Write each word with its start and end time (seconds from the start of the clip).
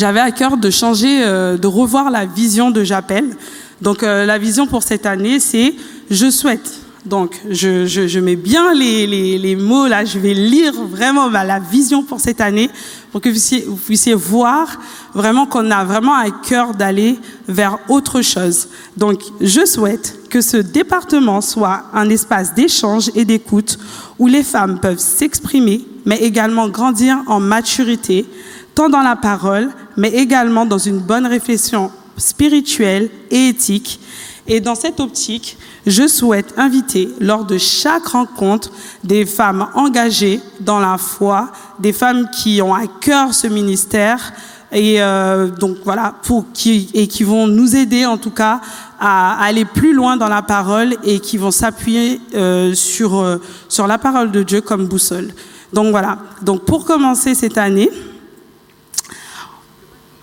j'avais 0.00 0.20
à 0.20 0.30
cœur 0.30 0.56
de 0.56 0.70
changer, 0.70 1.22
euh, 1.22 1.58
de 1.58 1.66
revoir 1.66 2.10
la 2.10 2.24
vision 2.24 2.70
de 2.70 2.82
J'appelle. 2.82 3.36
Donc 3.82 4.02
euh, 4.02 4.24
la 4.24 4.38
vision 4.38 4.66
pour 4.66 4.82
cette 4.82 5.04
année, 5.04 5.38
c'est 5.40 5.74
je 6.10 6.30
souhaite. 6.30 6.80
Donc 7.04 7.38
je, 7.50 8.18
mets 8.18 8.36
bien 8.36 8.72
les, 8.74 9.56
mots 9.56 9.86
là, 9.88 10.06
je 10.06 10.18
vais 10.18 10.32
lire 10.32 10.72
vraiment 10.84 11.30
bah, 11.30 11.44
la 11.44 11.58
vision 11.58 12.02
pour 12.02 12.18
cette 12.18 12.40
année 12.40 12.70
pour 13.12 13.20
que 13.20 13.28
vous 13.28 13.76
puissiez 13.76 14.14
voir 14.14 14.78
vraiment 15.14 15.46
qu'on 15.46 15.70
a 15.70 15.84
vraiment 15.84 16.14
à 16.14 16.30
cœur 16.30 16.74
d'aller 16.74 17.18
vers 17.48 17.78
autre 17.88 18.22
chose. 18.22 18.68
Donc 18.96 19.20
je 19.40 19.66
souhaite 19.66 20.18
que 20.30 20.40
ce 20.40 20.56
département 20.56 21.42
soit 21.42 21.84
un 21.92 22.08
espace 22.08 22.54
d'échange 22.54 23.10
et 23.14 23.26
d'écoute 23.26 23.78
où 24.18 24.26
les 24.26 24.42
femmes 24.42 24.78
peuvent 24.78 24.98
s'exprimer, 24.98 25.84
mais 26.06 26.18
également 26.18 26.68
grandir 26.68 27.18
en 27.26 27.40
maturité, 27.40 28.26
tant 28.74 28.88
dans 28.88 29.02
la 29.02 29.16
parole, 29.16 29.70
mais 29.96 30.10
également 30.10 30.66
dans 30.66 30.78
une 30.78 30.98
bonne 30.98 31.26
réflexion 31.26 31.90
spirituelle 32.16 33.10
et 33.30 33.48
éthique. 33.48 34.00
Et 34.46 34.60
dans 34.60 34.74
cette 34.74 35.00
optique, 35.00 35.56
je 35.86 36.06
souhaite 36.08 36.54
inviter 36.56 37.08
lors 37.20 37.44
de 37.44 37.56
chaque 37.56 38.08
rencontre 38.08 38.70
des 39.04 39.24
femmes 39.24 39.68
engagées 39.74 40.40
dans 40.60 40.78
la 40.78 40.98
foi, 40.98 41.52
des 41.78 41.92
femmes 41.92 42.28
qui 42.30 42.60
ont 42.60 42.74
à 42.74 42.86
cœur 42.86 43.32
ce 43.32 43.46
ministère 43.46 44.32
et 44.72 45.02
euh, 45.02 45.48
donc 45.48 45.78
voilà 45.84 46.14
pour 46.22 46.46
qui 46.52 46.90
et 46.94 47.08
qui 47.08 47.24
vont 47.24 47.48
nous 47.48 47.74
aider 47.74 48.06
en 48.06 48.18
tout 48.18 48.30
cas 48.30 48.60
à 49.00 49.42
aller 49.42 49.64
plus 49.64 49.92
loin 49.92 50.16
dans 50.16 50.28
la 50.28 50.42
parole 50.42 50.94
et 51.02 51.18
qui 51.18 51.38
vont 51.38 51.50
s'appuyer 51.50 52.20
euh, 52.34 52.74
sur 52.74 53.18
euh, 53.18 53.38
sur 53.68 53.86
la 53.86 53.98
parole 53.98 54.30
de 54.30 54.42
Dieu 54.42 54.60
comme 54.60 54.86
boussole. 54.86 55.32
Donc 55.72 55.90
voilà. 55.90 56.18
Donc 56.42 56.64
pour 56.64 56.84
commencer 56.84 57.34
cette 57.34 57.58
année, 57.58 57.90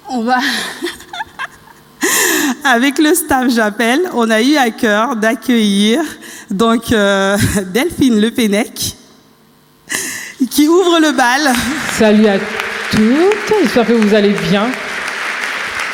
on 0.09 0.21
va 0.21 0.37
Avec 2.63 2.97
le 2.99 3.13
staff 3.13 3.53
J'appelle, 3.53 4.01
on 4.13 4.29
a 4.29 4.41
eu 4.41 4.55
à 4.57 4.69
cœur 4.69 5.15
d'accueillir 5.15 6.01
donc 6.49 6.91
euh, 6.91 7.37
Delphine 7.73 8.19
Le 8.19 8.31
Pennec 8.31 8.95
qui 10.51 10.67
ouvre 10.67 10.99
le 10.99 11.13
bal. 11.13 11.55
Salut 11.93 12.27
à 12.27 12.37
toutes, 12.91 13.53
j'espère 13.61 13.87
que 13.87 13.93
vous 13.93 14.13
allez 14.13 14.35
bien. 14.49 14.67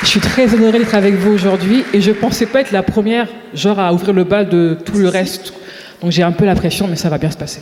Je 0.02 0.08
suis 0.08 0.20
très 0.20 0.54
honorée 0.54 0.80
d'être 0.80 0.96
avec 0.96 1.16
vous 1.16 1.32
aujourd'hui 1.32 1.86
et 1.94 2.02
je 2.02 2.10
ne 2.10 2.16
pensais 2.16 2.46
pas 2.46 2.60
être 2.60 2.72
la 2.72 2.84
première 2.84 3.30
genre 3.54 3.80
à 3.80 3.94
ouvrir 3.94 4.14
le 4.14 4.26
bal 4.26 4.50
de 4.50 4.78
tout 4.86 4.98
le 4.98 5.08
reste. 5.08 5.54
Donc 6.02 6.12
j'ai 6.12 6.24
un 6.24 6.34
peu 6.34 6.46
la 6.46 6.56
pression, 6.56 6.88
mais 6.88 6.98
ça 6.98 7.10
va 7.10 7.18
bien 7.18 7.32
se 7.32 7.38
passer. 7.38 7.62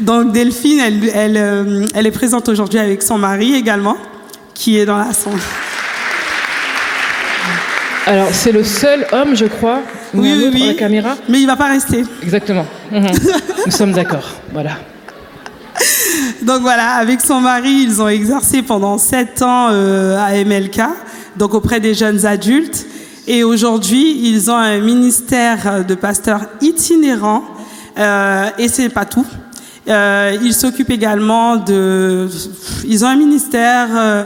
Donc 0.00 0.32
Delphine, 0.32 0.80
elle, 0.80 1.10
elle, 1.14 1.36
euh, 1.36 1.86
elle 1.94 2.06
est 2.06 2.10
présente 2.10 2.48
aujourd'hui 2.48 2.78
avec 2.78 3.02
son 3.02 3.18
mari 3.18 3.54
également, 3.54 3.96
qui 4.60 4.78
est 4.78 4.84
dans 4.84 4.98
la 4.98 5.14
salle. 5.14 5.32
Alors, 8.06 8.28
c'est 8.30 8.52
le 8.52 8.62
seul 8.62 9.06
homme, 9.10 9.34
je 9.34 9.46
crois, 9.46 9.80
oui, 10.12 10.34
oui, 10.36 10.50
oui. 10.52 10.66
la 10.66 10.74
caméra. 10.74 11.16
Mais 11.30 11.38
il 11.38 11.44
ne 11.44 11.46
va 11.46 11.56
pas 11.56 11.68
rester. 11.68 12.04
Exactement. 12.22 12.66
Mhm. 12.92 13.06
Nous 13.66 13.72
sommes 13.72 13.92
d'accord. 13.92 14.28
Voilà. 14.52 14.72
Donc 16.42 16.60
voilà, 16.60 16.96
avec 16.96 17.22
son 17.22 17.40
mari, 17.40 17.86
ils 17.88 18.02
ont 18.02 18.08
exercé 18.08 18.60
pendant 18.60 18.98
sept 18.98 19.40
ans 19.40 19.68
euh, 19.70 20.18
à 20.18 20.32
MLK, 20.44 20.82
donc 21.36 21.54
auprès 21.54 21.80
des 21.80 21.94
jeunes 21.94 22.26
adultes. 22.26 22.86
Et 23.26 23.44
aujourd'hui, 23.44 24.28
ils 24.28 24.50
ont 24.50 24.56
un 24.56 24.78
ministère 24.80 25.86
de 25.86 25.94
pasteurs 25.94 26.42
itinérant. 26.60 27.44
Euh, 27.98 28.50
et 28.58 28.68
c'est 28.68 28.90
pas 28.90 29.06
tout. 29.06 29.26
Euh, 29.88 30.36
ils 30.42 30.54
s'occupent 30.54 30.90
également 30.90 31.56
de. 31.56 32.28
Ils 32.86 33.04
ont 33.04 33.08
un 33.08 33.16
ministère 33.16 33.88
euh, 33.92 34.24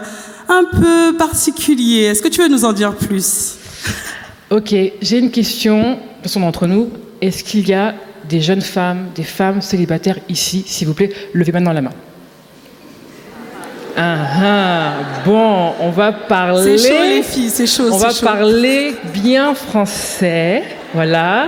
un 0.48 0.64
peu 0.70 1.16
particulier. 1.16 2.04
Est-ce 2.04 2.22
que 2.22 2.28
tu 2.28 2.40
veux 2.40 2.48
nous 2.48 2.64
en 2.64 2.72
dire 2.72 2.94
plus? 2.94 3.56
Ok, 4.50 4.74
j'ai 5.00 5.18
une 5.18 5.30
question, 5.30 5.98
personne 6.22 6.42
d'entre 6.42 6.66
nous. 6.66 6.90
Est-ce 7.20 7.42
qu'il 7.42 7.68
y 7.68 7.74
a 7.74 7.94
des 8.28 8.40
jeunes 8.40 8.60
femmes, 8.60 9.08
des 9.14 9.22
femmes 9.22 9.60
célibataires 9.60 10.18
ici, 10.28 10.64
s'il 10.66 10.86
vous 10.86 10.94
plaît 10.94 11.10
Levez 11.32 11.52
maintenant 11.52 11.72
la 11.72 11.82
main. 11.82 11.90
Ah, 13.96 14.16
ah, 14.42 14.92
bon, 15.24 15.72
on 15.80 15.90
va 15.90 16.12
parler. 16.12 16.78
C'est 16.78 16.88
chaud 16.88 17.02
les 17.04 17.22
filles, 17.22 17.50
c'est 17.50 17.66
chaud. 17.66 17.90
On 17.92 17.96
va 17.96 18.10
chaud. 18.10 18.26
parler 18.26 18.94
bien 19.12 19.54
français, 19.54 20.64
voilà. 20.92 21.46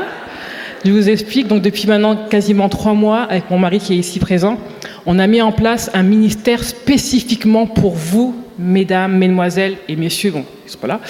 Je 0.84 0.92
vous 0.92 1.08
explique. 1.08 1.48
Donc 1.48 1.62
depuis 1.62 1.88
maintenant 1.88 2.16
quasiment 2.30 2.68
trois 2.68 2.94
mois, 2.94 3.22
avec 3.22 3.50
mon 3.50 3.58
mari 3.58 3.80
qui 3.80 3.94
est 3.94 3.96
ici 3.96 4.20
présent, 4.20 4.58
on 5.06 5.18
a 5.18 5.26
mis 5.26 5.40
en 5.40 5.52
place 5.52 5.90
un 5.94 6.02
ministère 6.02 6.64
spécifiquement 6.64 7.66
pour 7.66 7.94
vous, 7.94 8.34
mesdames, 8.58 9.16
mesdemoiselles 9.16 9.76
et 9.88 9.96
messieurs, 9.96 10.32
bon, 10.32 10.44
ils 10.66 10.70
sont 10.70 10.78
pas 10.78 10.86
là, 10.86 11.00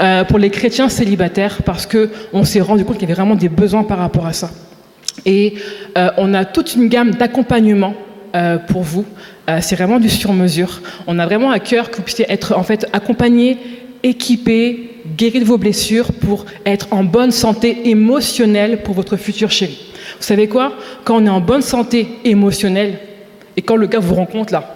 euh, 0.00 0.24
pour 0.24 0.38
les 0.38 0.50
chrétiens 0.50 0.88
célibataires, 0.88 1.62
parce 1.64 1.86
que 1.86 2.10
on 2.32 2.44
s'est 2.44 2.60
rendu 2.60 2.84
compte 2.84 2.98
qu'il 2.98 3.08
y 3.08 3.12
avait 3.12 3.20
vraiment 3.20 3.36
des 3.36 3.48
besoins 3.48 3.82
par 3.82 3.98
rapport 3.98 4.26
à 4.26 4.32
ça. 4.32 4.50
Et 5.26 5.54
euh, 5.98 6.10
on 6.16 6.34
a 6.34 6.44
toute 6.44 6.74
une 6.74 6.88
gamme 6.88 7.12
d'accompagnement 7.12 7.94
euh, 8.34 8.58
pour 8.58 8.82
vous. 8.82 9.04
Euh, 9.48 9.58
c'est 9.60 9.76
vraiment 9.76 9.98
du 9.98 10.08
sur-mesure. 10.08 10.80
On 11.06 11.18
a 11.18 11.26
vraiment 11.26 11.50
à 11.50 11.58
cœur 11.58 11.90
que 11.90 11.96
vous 11.96 12.02
puissiez 12.02 12.26
être 12.28 12.56
en 12.56 12.62
fait 12.62 12.86
accompagnés, 12.92 13.58
équipés, 14.02 14.90
guéris 15.16 15.40
de 15.40 15.44
vos 15.44 15.58
blessures 15.58 16.12
pour 16.12 16.46
être 16.64 16.88
en 16.92 17.04
bonne 17.04 17.32
santé 17.32 17.88
émotionnelle 17.88 18.82
pour 18.82 18.94
votre 18.94 19.16
futur 19.16 19.50
chéri. 19.50 19.78
Vous 20.18 20.24
savez 20.24 20.48
quoi? 20.48 20.74
Quand 21.04 21.16
on 21.16 21.26
est 21.26 21.30
en 21.30 21.40
bonne 21.40 21.62
santé 21.62 22.08
émotionnelle 22.24 22.98
et 23.60 23.62
quand 23.62 23.76
le 23.76 23.86
gars 23.88 23.98
vous 23.98 24.14
rencontre 24.14 24.54
là, 24.54 24.74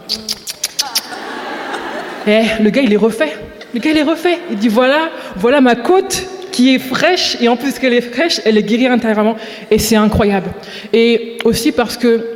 eh, 2.27 2.43
le 2.63 2.69
gars 2.69 2.83
il 2.83 2.93
est 2.93 2.99
refait. 2.99 3.33
Le 3.73 3.81
gars 3.81 3.93
il 3.93 3.97
est 3.97 4.03
refait. 4.03 4.39
Il 4.51 4.59
dit 4.59 4.69
voilà, 4.69 5.09
voilà 5.37 5.63
ma 5.63 5.75
côte 5.75 6.27
qui 6.53 6.75
est 6.75 6.79
fraîche 6.79 7.39
et 7.41 7.49
en 7.49 7.57
plus 7.57 7.79
qu'elle 7.79 7.95
est 7.95 8.03
fraîche, 8.03 8.43
elle 8.45 8.59
est 8.59 8.63
guérie 8.63 8.89
intérieurement 8.89 9.37
et 9.71 9.79
c'est 9.79 9.97
incroyable. 9.97 10.51
Et 10.93 11.39
aussi 11.45 11.73
parce 11.73 11.97
que, 11.97 12.27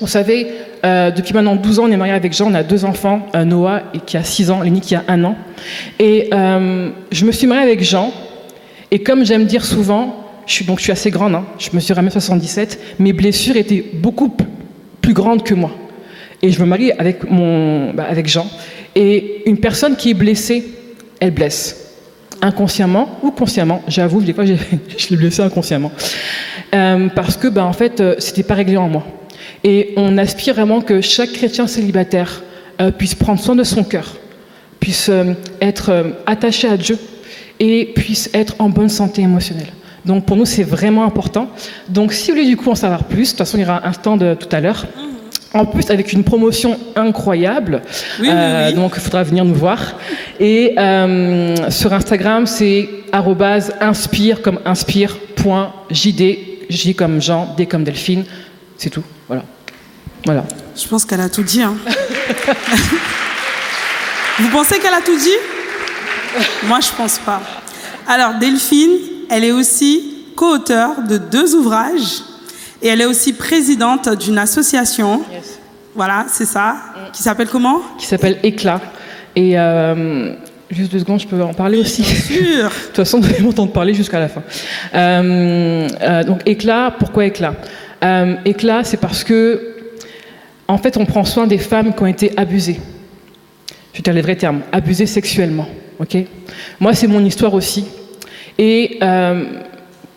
vous 0.00 0.08
savez, 0.08 0.48
euh, 0.84 1.12
depuis 1.12 1.34
maintenant 1.34 1.54
12 1.54 1.78
ans, 1.78 1.84
on 1.84 1.92
est 1.92 1.96
marié 1.96 2.14
avec 2.14 2.32
Jean, 2.32 2.50
on 2.50 2.54
a 2.54 2.64
deux 2.64 2.84
enfants, 2.84 3.28
euh, 3.36 3.44
Noah 3.44 3.82
et 3.94 4.00
qui 4.00 4.16
a 4.16 4.24
6 4.24 4.50
ans, 4.50 4.62
Lénie 4.62 4.80
qui 4.80 4.96
a 4.96 5.04
1 5.06 5.22
an. 5.22 5.36
Et 6.00 6.30
euh, 6.34 6.90
je 7.12 7.24
me 7.24 7.30
suis 7.30 7.46
mariée 7.46 7.62
avec 7.62 7.84
Jean 7.84 8.12
et 8.90 9.04
comme 9.04 9.24
j'aime 9.24 9.44
dire 9.44 9.64
souvent, 9.64 10.16
je 10.46 10.52
suis, 10.52 10.64
donc 10.64 10.78
je 10.78 10.82
suis 10.82 10.92
assez 10.92 11.12
grande, 11.12 11.36
hein, 11.36 11.44
je 11.60 11.70
me 11.72 11.78
suis 11.78 11.94
à 11.94 12.10
77, 12.10 12.96
mes 12.98 13.12
blessures 13.12 13.56
étaient 13.56 13.84
beaucoup 13.94 14.34
plus 15.02 15.12
grandes 15.12 15.42
que 15.42 15.52
moi. 15.52 15.70
Et 16.42 16.50
je 16.50 16.60
me 16.60 16.66
marie 16.66 16.90
avec, 16.92 17.28
mon, 17.30 17.92
bah, 17.92 18.06
avec 18.08 18.28
Jean. 18.28 18.46
Et 18.94 19.42
une 19.46 19.58
personne 19.58 19.96
qui 19.96 20.10
est 20.10 20.14
blessée, 20.14 20.64
elle 21.20 21.30
blesse 21.30 21.82
inconsciemment 22.42 23.18
ou 23.22 23.30
consciemment. 23.30 23.82
J'avoue, 23.86 24.20
des 24.20 24.34
fois, 24.34 24.44
je 24.46 24.56
l'ai 25.10 25.16
blessé 25.16 25.40
inconsciemment. 25.42 25.92
Euh, 26.74 27.08
parce 27.14 27.36
que, 27.36 27.46
ben, 27.46 27.64
en 27.64 27.72
fait, 27.72 28.00
euh, 28.00 28.16
c'était 28.18 28.42
pas 28.42 28.54
réglé 28.54 28.76
en 28.76 28.88
moi. 28.88 29.06
Et 29.64 29.94
on 29.96 30.18
aspire 30.18 30.54
vraiment 30.54 30.80
que 30.80 31.00
chaque 31.00 31.32
chrétien 31.32 31.68
célibataire 31.68 32.42
euh, 32.80 32.90
puisse 32.90 33.14
prendre 33.14 33.40
soin 33.40 33.54
de 33.54 33.62
son 33.62 33.84
cœur, 33.84 34.16
puisse 34.80 35.08
euh, 35.08 35.34
être 35.60 36.14
attaché 36.26 36.68
à 36.68 36.76
Dieu 36.76 36.98
et 37.60 37.92
puisse 37.94 38.28
être 38.34 38.56
en 38.58 38.68
bonne 38.68 38.88
santé 38.88 39.22
émotionnelle. 39.22 39.72
Donc 40.04 40.26
pour 40.26 40.36
nous, 40.36 40.46
c'est 40.46 40.64
vraiment 40.64 41.04
important. 41.04 41.48
Donc 41.88 42.12
si 42.12 42.30
vous 42.30 42.38
voulez 42.38 42.48
du 42.48 42.56
coup 42.56 42.70
en 42.70 42.74
savoir 42.74 43.04
plus, 43.04 43.24
de 43.24 43.28
toute 43.28 43.38
façon, 43.38 43.58
il 43.58 43.60
y 43.60 43.64
aura 43.64 43.86
un 43.86 43.92
stand 43.92 44.36
tout 44.38 44.48
à 44.50 44.60
l'heure. 44.60 44.86
En 45.54 45.66
plus, 45.66 45.90
avec 45.90 46.12
une 46.14 46.24
promotion 46.24 46.78
incroyable. 46.96 47.82
Oui, 48.20 48.28
Euh, 48.30 48.68
oui. 48.68 48.74
donc, 48.74 48.92
il 48.96 49.02
faudra 49.02 49.22
venir 49.22 49.44
nous 49.44 49.54
voir. 49.54 49.78
Et 50.40 50.74
euh, 50.78 51.70
sur 51.70 51.92
Instagram, 51.92 52.46
c'est 52.46 52.88
inspire 53.80 54.40
comme 54.40 54.60
inspire.jd, 54.64 56.38
J 56.70 56.94
comme 56.94 57.20
Jean, 57.20 57.54
D 57.56 57.66
comme 57.66 57.84
Delphine. 57.84 58.24
C'est 58.78 58.88
tout. 58.90 59.02
Voilà. 59.28 59.42
Voilà. 60.24 60.44
Je 60.74 60.88
pense 60.88 61.04
qu'elle 61.04 61.20
a 61.20 61.28
tout 61.28 61.42
dit. 61.42 61.60
Hein. 61.62 61.74
Vous 64.38 64.48
pensez 64.48 64.78
qu'elle 64.78 64.94
a 64.94 65.02
tout 65.02 65.18
dit? 65.18 65.36
Moi, 66.66 66.80
je 66.80 66.88
pense 66.96 67.18
pas. 67.18 67.42
Alors, 68.08 68.34
Delphine, 68.40 68.96
elle 69.28 69.44
est 69.44 69.52
aussi 69.52 70.24
co-auteure 70.34 71.02
de 71.06 71.18
deux 71.18 71.54
ouvrages 71.54 72.22
et 72.82 72.88
elle 72.88 73.00
est 73.00 73.06
aussi 73.06 73.32
présidente 73.32 74.08
d'une 74.18 74.38
association. 74.38 75.22
Voilà, 75.94 76.26
c'est 76.28 76.46
ça. 76.46 76.76
Qui 77.12 77.22
s'appelle 77.22 77.48
comment? 77.48 77.80
Qui 77.98 78.06
s'appelle 78.06 78.38
Éclat. 78.42 78.80
Et 79.36 79.58
euh, 79.58 80.34
juste 80.70 80.90
deux 80.92 80.98
secondes, 80.98 81.20
je 81.20 81.26
peux 81.26 81.42
en 81.42 81.54
parler 81.54 81.78
aussi. 81.78 82.02
Sûr. 82.02 82.36
De 82.36 82.86
toute 82.86 82.96
façon, 82.96 83.20
vous 83.20 83.28
allez 83.28 83.40
m'entendre 83.40 83.72
parler 83.72 83.94
jusqu'à 83.94 84.18
la 84.18 84.28
fin. 84.28 84.42
Euh, 84.94 85.88
euh, 86.00 86.24
donc 86.24 86.40
éclat, 86.46 86.94
pourquoi 86.98 87.26
éclat? 87.26 87.54
Éclat, 88.44 88.82
c'est 88.82 88.96
parce 88.96 89.22
que, 89.22 89.76
en 90.66 90.76
fait, 90.76 90.96
on 90.96 91.06
prend 91.06 91.24
soin 91.24 91.46
des 91.46 91.58
femmes 91.58 91.94
qui 91.94 92.02
ont 92.02 92.06
été 92.06 92.32
abusées. 92.36 92.80
Je 93.92 93.98
vais 93.98 94.02
dire 94.02 94.14
les 94.14 94.22
vrais 94.22 94.36
termes, 94.36 94.62
abusées 94.72 95.06
sexuellement. 95.06 95.68
Ok? 96.00 96.16
Moi, 96.80 96.94
c'est 96.94 97.06
mon 97.06 97.24
histoire 97.24 97.54
aussi. 97.54 97.84
Et 98.58 98.98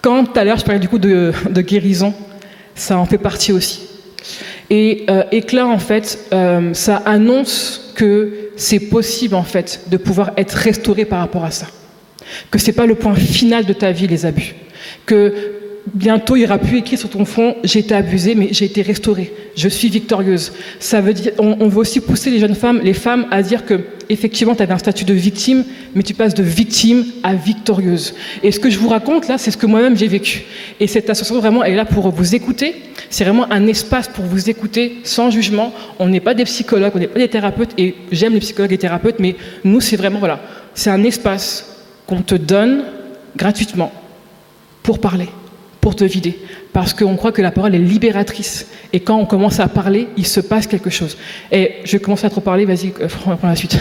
quand 0.02 0.24
tout 0.26 0.40
à 0.40 0.44
l'heure, 0.44 0.58
je 0.58 0.66
parlais 0.66 0.80
du 0.80 0.88
coup 0.88 0.98
de, 0.98 1.32
de 1.50 1.62
guérison, 1.62 2.14
ça 2.75 2.98
en 2.98 3.06
fait 3.06 3.18
partie 3.18 3.51
aussi. 3.51 3.81
Et 4.69 5.06
euh, 5.10 5.24
éclat, 5.31 5.68
en 5.68 5.80
fait, 5.80 6.27
euh, 6.33 6.74
ça 6.74 6.98
annonce 7.06 7.94
que 7.95 8.50
c'est 8.57 8.80
possible 8.80 9.36
en 9.36 9.44
fait 9.44 9.81
de 9.88 9.98
pouvoir 9.98 10.31
être 10.38 10.54
restauré 10.54 11.06
par 11.06 11.19
rapport 11.19 11.45
à 11.45 11.51
ça. 11.51 11.68
Que 12.51 12.57
c'est 12.57 12.74
pas 12.74 12.86
le 12.86 12.95
point 12.95 13.16
final 13.16 13.66
de 13.66 13.74
ta 13.74 13.92
vie 13.92 14.07
les 14.07 14.25
abus. 14.25 14.56
Que 15.06 15.33
bientôt 15.94 16.36
il 16.36 16.40
n'y 16.40 16.46
aura 16.46 16.58
plus 16.58 16.78
écrit 16.78 16.98
sur 16.98 17.10
ton 17.10 17.26
front 17.26 17.56
j'ai 17.64 17.80
été 17.80 17.94
abusée 17.94 18.36
mais 18.36 18.50
j'ai 18.52 18.66
été 18.66 18.82
restaurée, 18.82 19.32
je 19.56 19.70
suis 19.70 19.90
victorieuse. 19.90 20.52
Ça 20.80 21.02
veut 21.02 21.14
dire 21.14 21.34
on, 21.38 21.68
veut 21.68 21.80
aussi 21.80 22.02
pousser 22.02 22.32
les 22.32 22.40
jeunes 22.40 22.56
femmes, 22.56 22.82
les 22.84 22.94
femmes 22.94 23.28
à 23.32 23.42
dire 23.44 23.66
que 23.66 23.82
effectivement 24.10 24.56
tu 24.56 24.64
avais 24.64 24.74
un 24.74 24.80
statut 24.80 25.06
de 25.06 25.14
victime 25.14 25.64
mais 25.94 26.04
tu 26.04 26.14
passes 26.14 26.34
de 26.34 26.44
victime 26.44 27.06
à 27.24 27.36
victorieuse. 27.36 28.16
Et 28.44 28.52
ce 28.52 28.60
que 28.60 28.70
je 28.70 28.80
vous 28.80 28.90
raconte 28.90 29.28
là, 29.28 29.38
c'est 29.38 29.52
ce 29.52 29.58
que 29.58 29.66
moi-même 29.66 29.96
j'ai 29.96 30.08
vécu. 30.08 30.44
Et 30.80 30.88
cette 30.88 31.10
association 31.10 31.40
vraiment 31.40 31.64
elle 31.64 31.74
est 31.74 31.78
là 31.78 31.86
pour 31.86 32.10
vous 32.10 32.36
écouter. 32.36 32.76
C'est 33.10 33.24
vraiment 33.24 33.52
un 33.52 33.68
espace 33.68 34.08
pour 34.08 34.26
vous 34.26 34.50
écouter 34.50 34.98
sans 35.04 35.30
jugement. 35.30 35.72
On 36.00 36.08
n'est 36.08 36.20
pas 36.20 36.34
des 36.34 36.46
psychologues, 36.46 36.94
on 36.96 37.00
n'est 37.00 37.08
pas 37.08 37.20
des 37.20 37.28
thérapeutes 37.28 37.72
et 37.78 37.96
j'aime 38.12 38.34
les 38.34 38.40
psychologues 38.40 38.72
et 38.72 38.76
les 38.76 38.80
thérapeutes 38.80 39.20
mais 39.20 39.36
nous 39.64 39.82
c'est 39.82 39.98
vraiment 39.98 40.20
voilà, 40.20 40.42
c'est 40.74 40.90
un 40.90 41.04
espace 41.04 41.84
qu'on 42.08 42.22
te 42.22 42.36
donne 42.36 42.84
gratuitement 43.36 43.92
pour 44.84 45.00
parler 45.00 45.28
pour 45.86 45.96
te 45.96 46.04
vider. 46.04 46.40
Parce 46.74 46.96
qu'on 46.96 47.16
croit 47.16 47.32
que 47.32 47.44
la 47.44 47.52
parole 47.52 47.76
est 47.76 47.86
libératrice. 47.94 48.66
Et 48.92 49.02
quand 49.02 49.18
on 49.18 49.28
commence 49.28 49.60
à 49.60 49.68
parler, 49.68 50.10
il 50.18 50.26
se 50.26 50.40
passe 50.40 50.66
quelque 50.66 50.90
chose. 50.90 51.16
Et 51.52 51.74
je 51.84 51.92
vais 51.92 52.00
commencer 52.00 52.26
à 52.26 52.32
trop 52.32 52.42
parler, 52.42 52.66
vas-y, 52.66 52.92
euh, 53.00 53.08
prends 53.08 53.38
la 53.48 53.56
suite. 53.56 53.78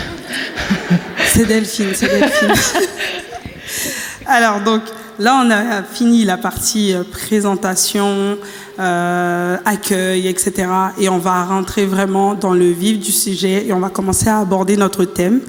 C'est 1.26 1.46
Delphine, 1.46 1.94
c'est 1.94 2.06
Delphine. 2.06 2.52
Alors, 4.26 4.60
donc, 4.60 4.82
là, 5.18 5.42
on 5.42 5.50
a 5.50 5.82
fini 5.82 6.26
la 6.26 6.36
partie 6.36 6.92
euh, 6.92 7.04
présentation, 7.10 8.36
euh, 8.78 9.56
accueil, 9.64 10.28
etc. 10.28 10.68
Et 11.00 11.08
on 11.08 11.16
va 11.16 11.42
rentrer 11.44 11.86
vraiment 11.86 12.34
dans 12.34 12.52
le 12.52 12.70
vif 12.70 12.98
du 12.98 13.12
sujet 13.12 13.64
et 13.66 13.72
on 13.72 13.80
va 13.80 13.88
commencer 13.88 14.28
à 14.28 14.40
aborder 14.40 14.76
notre 14.76 15.06
thème. 15.06 15.40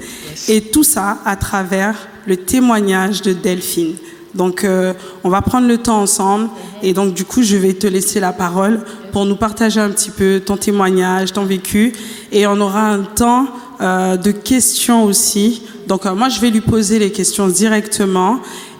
Et 0.48 0.62
tout 0.62 0.84
ça 0.84 1.18
à 1.26 1.36
travers 1.36 2.08
le 2.26 2.38
témoignage 2.38 3.20
de 3.20 3.34
Delphine. 3.34 3.96
Donc, 4.36 4.64
euh, 4.64 4.92
on 5.24 5.28
va 5.28 5.42
prendre 5.42 5.66
le 5.66 5.78
temps 5.78 6.00
ensemble. 6.00 6.48
Et 6.82 6.92
donc, 6.92 7.14
du 7.14 7.24
coup, 7.24 7.42
je 7.42 7.56
vais 7.56 7.72
te 7.72 7.86
laisser 7.86 8.20
la 8.20 8.32
parole 8.32 8.80
pour 9.12 9.24
nous 9.24 9.36
partager 9.36 9.80
un 9.80 9.90
petit 9.90 10.10
peu 10.10 10.40
ton 10.44 10.56
témoignage, 10.56 11.32
ton 11.32 11.44
vécu. 11.44 11.92
Et 12.30 12.46
on 12.46 12.60
aura 12.60 12.90
un 12.90 13.02
temps 13.02 13.46
euh, 13.80 14.16
de 14.16 14.30
questions 14.30 15.04
aussi. 15.04 15.62
Donc, 15.88 16.06
euh, 16.06 16.14
moi, 16.14 16.28
je 16.28 16.40
vais 16.40 16.50
lui 16.50 16.60
poser 16.60 16.98
les 16.98 17.10
questions 17.10 17.48
directement. 17.48 18.38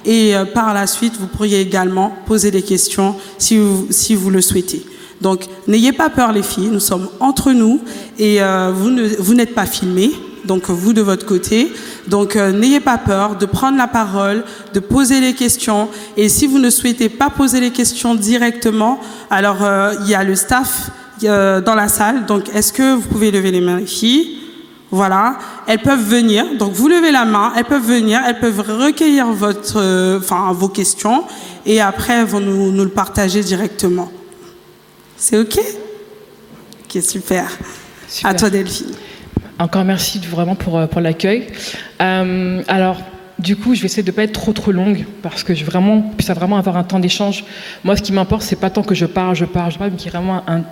Et 0.09 0.35
par 0.55 0.73
la 0.73 0.87
suite, 0.87 1.15
vous 1.19 1.27
pourriez 1.27 1.61
également 1.61 2.13
poser 2.27 2.53
des 2.53 2.63
questions 2.63 3.17
si 3.39 3.59
vous, 3.59 3.89
si 3.91 4.15
vous 4.15 4.31
le 4.31 4.41
souhaitez. 4.41 4.87
Donc, 5.21 5.47
n'ayez 5.67 5.91
pas 5.91 6.11
peur, 6.11 6.31
les 6.31 6.45
filles. 6.45 6.69
Nous 6.69 6.79
sommes 6.79 7.09
entre 7.19 7.51
nous 7.51 7.81
et 8.17 8.39
vous, 8.73 8.91
ne, 8.91 9.09
vous 9.19 9.35
n'êtes 9.35 9.53
pas 9.53 9.67
filmés 9.67 10.13
donc 10.47 10.71
vous 10.71 10.93
de 10.93 11.03
votre 11.03 11.27
côté. 11.27 11.73
Donc 12.07 12.37
euh, 12.37 12.53
n'ayez 12.53 12.81
pas 12.81 12.99
peur 12.99 13.37
de 13.37 13.47
prendre 13.47 13.77
la 13.77 13.89
parole, 13.89 14.45
de 14.73 14.81
poser 14.81 15.21
les 15.21 15.35
questions. 15.35 15.89
Et 16.17 16.29
si 16.29 16.47
vous 16.47 16.59
ne 16.59 16.71
souhaitez 16.71 17.09
pas 17.09 17.31
poser 17.31 17.61
les 17.61 17.71
questions 17.71 18.15
directement, 18.15 19.01
alors 19.31 19.63
euh, 19.63 19.95
il 20.03 20.09
y 20.09 20.15
a 20.15 20.25
le 20.25 20.35
staff 20.35 20.91
euh, 21.25 21.61
dans 21.61 21.75
la 21.75 21.89
salle. 21.89 22.27
Donc 22.27 22.49
est-ce 22.55 22.73
que 22.73 22.95
vous 22.95 23.09
pouvez 23.09 23.31
lever 23.31 23.51
les 23.51 23.61
mains, 23.61 23.85
filles 23.85 24.39
voilà, 24.93 25.37
elles 25.67 25.83
peuvent 25.83 26.09
venir. 26.09 26.47
Donc 26.59 26.73
vous 26.73 26.87
levez 26.87 27.11
la 27.11 27.25
main, 27.25 27.53
elles 27.57 27.65
peuvent 27.65 27.85
venir, 27.85 28.21
elles 28.25 28.39
peuvent 28.39 28.61
recueillir 28.61 29.27
votre, 29.27 30.17
enfin 30.17 30.53
vos 30.53 30.69
questions, 30.69 31.25
et 31.67 31.81
après 31.81 32.13
elles 32.13 32.27
vont 32.27 32.39
nous, 32.39 32.71
nous 32.71 32.85
le 32.85 32.91
partager 32.91 33.43
directement. 33.43 34.11
C'est 35.17 35.39
ok? 35.39 35.59
Ok, 36.85 37.03
super. 37.03 37.51
super. 38.09 38.31
À 38.31 38.35
toi 38.35 38.49
Delphine. 38.49 38.95
Encore 39.59 39.85
merci 39.85 40.19
vraiment 40.19 40.55
pour, 40.55 40.77
euh, 40.77 40.87
pour 40.87 41.01
l'accueil. 41.01 41.47
Euh, 42.03 42.63
alors, 42.69 43.01
du 43.39 43.57
coup, 43.57 43.75
je 43.75 43.81
vais 43.81 43.87
essayer 43.87 44.03
de 44.03 44.11
ne 44.11 44.15
pas 44.15 44.25
être 44.25 44.33
trop 44.33 44.53
trop 44.53 44.71
longue 44.71 45.07
parce 45.23 45.43
que 45.43 45.55
je 45.55 45.65
vraiment, 45.65 46.03
puisse 46.03 46.31
vraiment 46.31 46.59
avoir 46.59 46.77
un 46.77 46.85
temps 46.85 46.99
d'échange. 46.99 47.45
Moi, 47.83 47.97
ce 47.97 48.03
qui 48.03 48.13
m'importe, 48.13 48.43
c'est 48.43 48.61
pas 48.61 48.69
tant 48.69 48.83
que 48.83 48.95
je 48.95 49.07
parle, 49.07 49.35
je 49.35 49.47
parle, 49.47 49.73
je 49.73 49.79
parle, 49.79 49.91
mais 49.91 49.97
qu'il 49.97 50.07
y 50.07 50.15
ait 50.15 50.19
vraiment 50.19 50.43
un, 50.47 50.63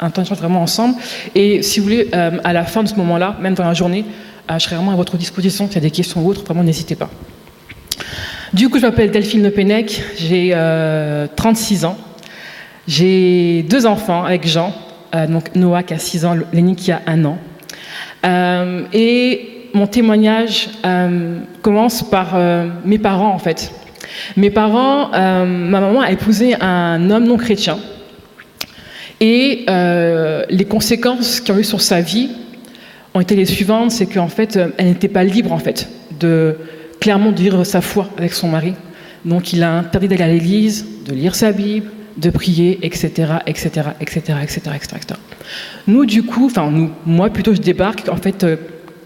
un 0.00 0.10
temps 0.10 0.22
d'échange 0.22 0.38
vraiment 0.38 0.62
ensemble. 0.62 0.94
Et 1.34 1.60
si 1.62 1.78
vous 1.78 1.84
voulez, 1.84 2.08
euh, 2.14 2.38
à 2.42 2.54
la 2.54 2.64
fin 2.64 2.82
de 2.82 2.88
ce 2.88 2.94
moment-là, 2.94 3.36
même 3.40 3.54
dans 3.54 3.64
la 3.64 3.74
journée, 3.74 4.06
je 4.48 4.58
serai 4.60 4.76
vraiment 4.76 4.92
à 4.92 4.96
votre 4.96 5.16
disposition. 5.16 5.66
S'il 5.66 5.74
y 5.74 5.78
a 5.78 5.80
des 5.80 5.90
questions 5.90 6.22
ou 6.24 6.28
autres, 6.28 6.44
vraiment, 6.44 6.62
n'hésitez 6.62 6.94
pas. 6.94 7.10
Du 8.54 8.68
coup, 8.68 8.78
je 8.78 8.86
m'appelle 8.86 9.10
Delphine 9.10 9.42
Lepenec, 9.42 10.02
j'ai 10.16 10.56
36 11.34 11.84
ans. 11.84 11.98
J'ai 12.86 13.64
deux 13.64 13.86
enfants 13.86 14.24
avec 14.24 14.46
Jean, 14.46 14.72
donc 15.28 15.52
Noah 15.56 15.82
qui 15.82 15.94
a 15.94 15.98
6 15.98 16.24
ans, 16.24 16.36
Lénie 16.52 16.76
qui 16.76 16.92
a 16.92 17.02
1 17.08 17.24
an. 17.24 17.38
Euh, 18.26 18.84
et 18.92 19.68
mon 19.72 19.86
témoignage 19.86 20.68
euh, 20.84 21.38
commence 21.62 22.02
par 22.02 22.32
euh, 22.34 22.68
mes 22.84 22.98
parents, 22.98 23.32
en 23.32 23.38
fait. 23.38 23.72
Mes 24.36 24.50
parents, 24.50 25.10
ma 25.10 25.80
maman 25.80 26.00
a 26.00 26.10
épousé 26.10 26.54
un 26.60 27.10
homme 27.10 27.24
non 27.24 27.36
chrétien. 27.36 27.78
Et 29.20 29.66
les 30.48 30.64
conséquences 30.64 31.40
qu'il 31.40 31.54
a 31.54 31.58
eu 31.58 31.64
sur 31.64 31.82
sa 31.82 32.00
vie 32.00 32.30
ont 33.12 33.20
été 33.20 33.36
les 33.36 33.44
suivantes, 33.44 33.90
c'est 33.90 34.06
qu'en 34.06 34.28
fait, 34.28 34.58
elle 34.78 34.86
n'était 34.86 35.08
pas 35.08 35.22
libre, 35.22 35.52
en 35.52 35.58
fait, 35.58 35.88
de 36.18 36.56
clairement 37.00 37.32
de 37.32 37.40
vivre 37.40 37.64
sa 37.64 37.82
foi 37.82 38.08
avec 38.16 38.32
son 38.32 38.48
mari. 38.48 38.74
Donc 39.24 39.52
il 39.52 39.62
a 39.62 39.72
interdit 39.72 40.08
d'aller 40.08 40.22
à 40.22 40.28
l'église, 40.28 40.86
de 41.04 41.12
lire 41.12 41.34
sa 41.34 41.52
Bible, 41.52 41.90
de 42.16 42.30
prier, 42.30 42.78
etc., 42.82 43.34
etc., 43.46 43.88
etc., 44.00 44.20
etc., 44.42 44.60
etc. 44.74 44.98
Nous, 45.86 46.06
du 46.06 46.22
coup, 46.22 46.46
enfin, 46.46 46.70
nous, 46.70 46.90
moi 47.04 47.30
plutôt, 47.30 47.54
je 47.54 47.60
débarque, 47.60 48.08
en 48.08 48.16
fait, 48.16 48.44
euh, 48.44 48.56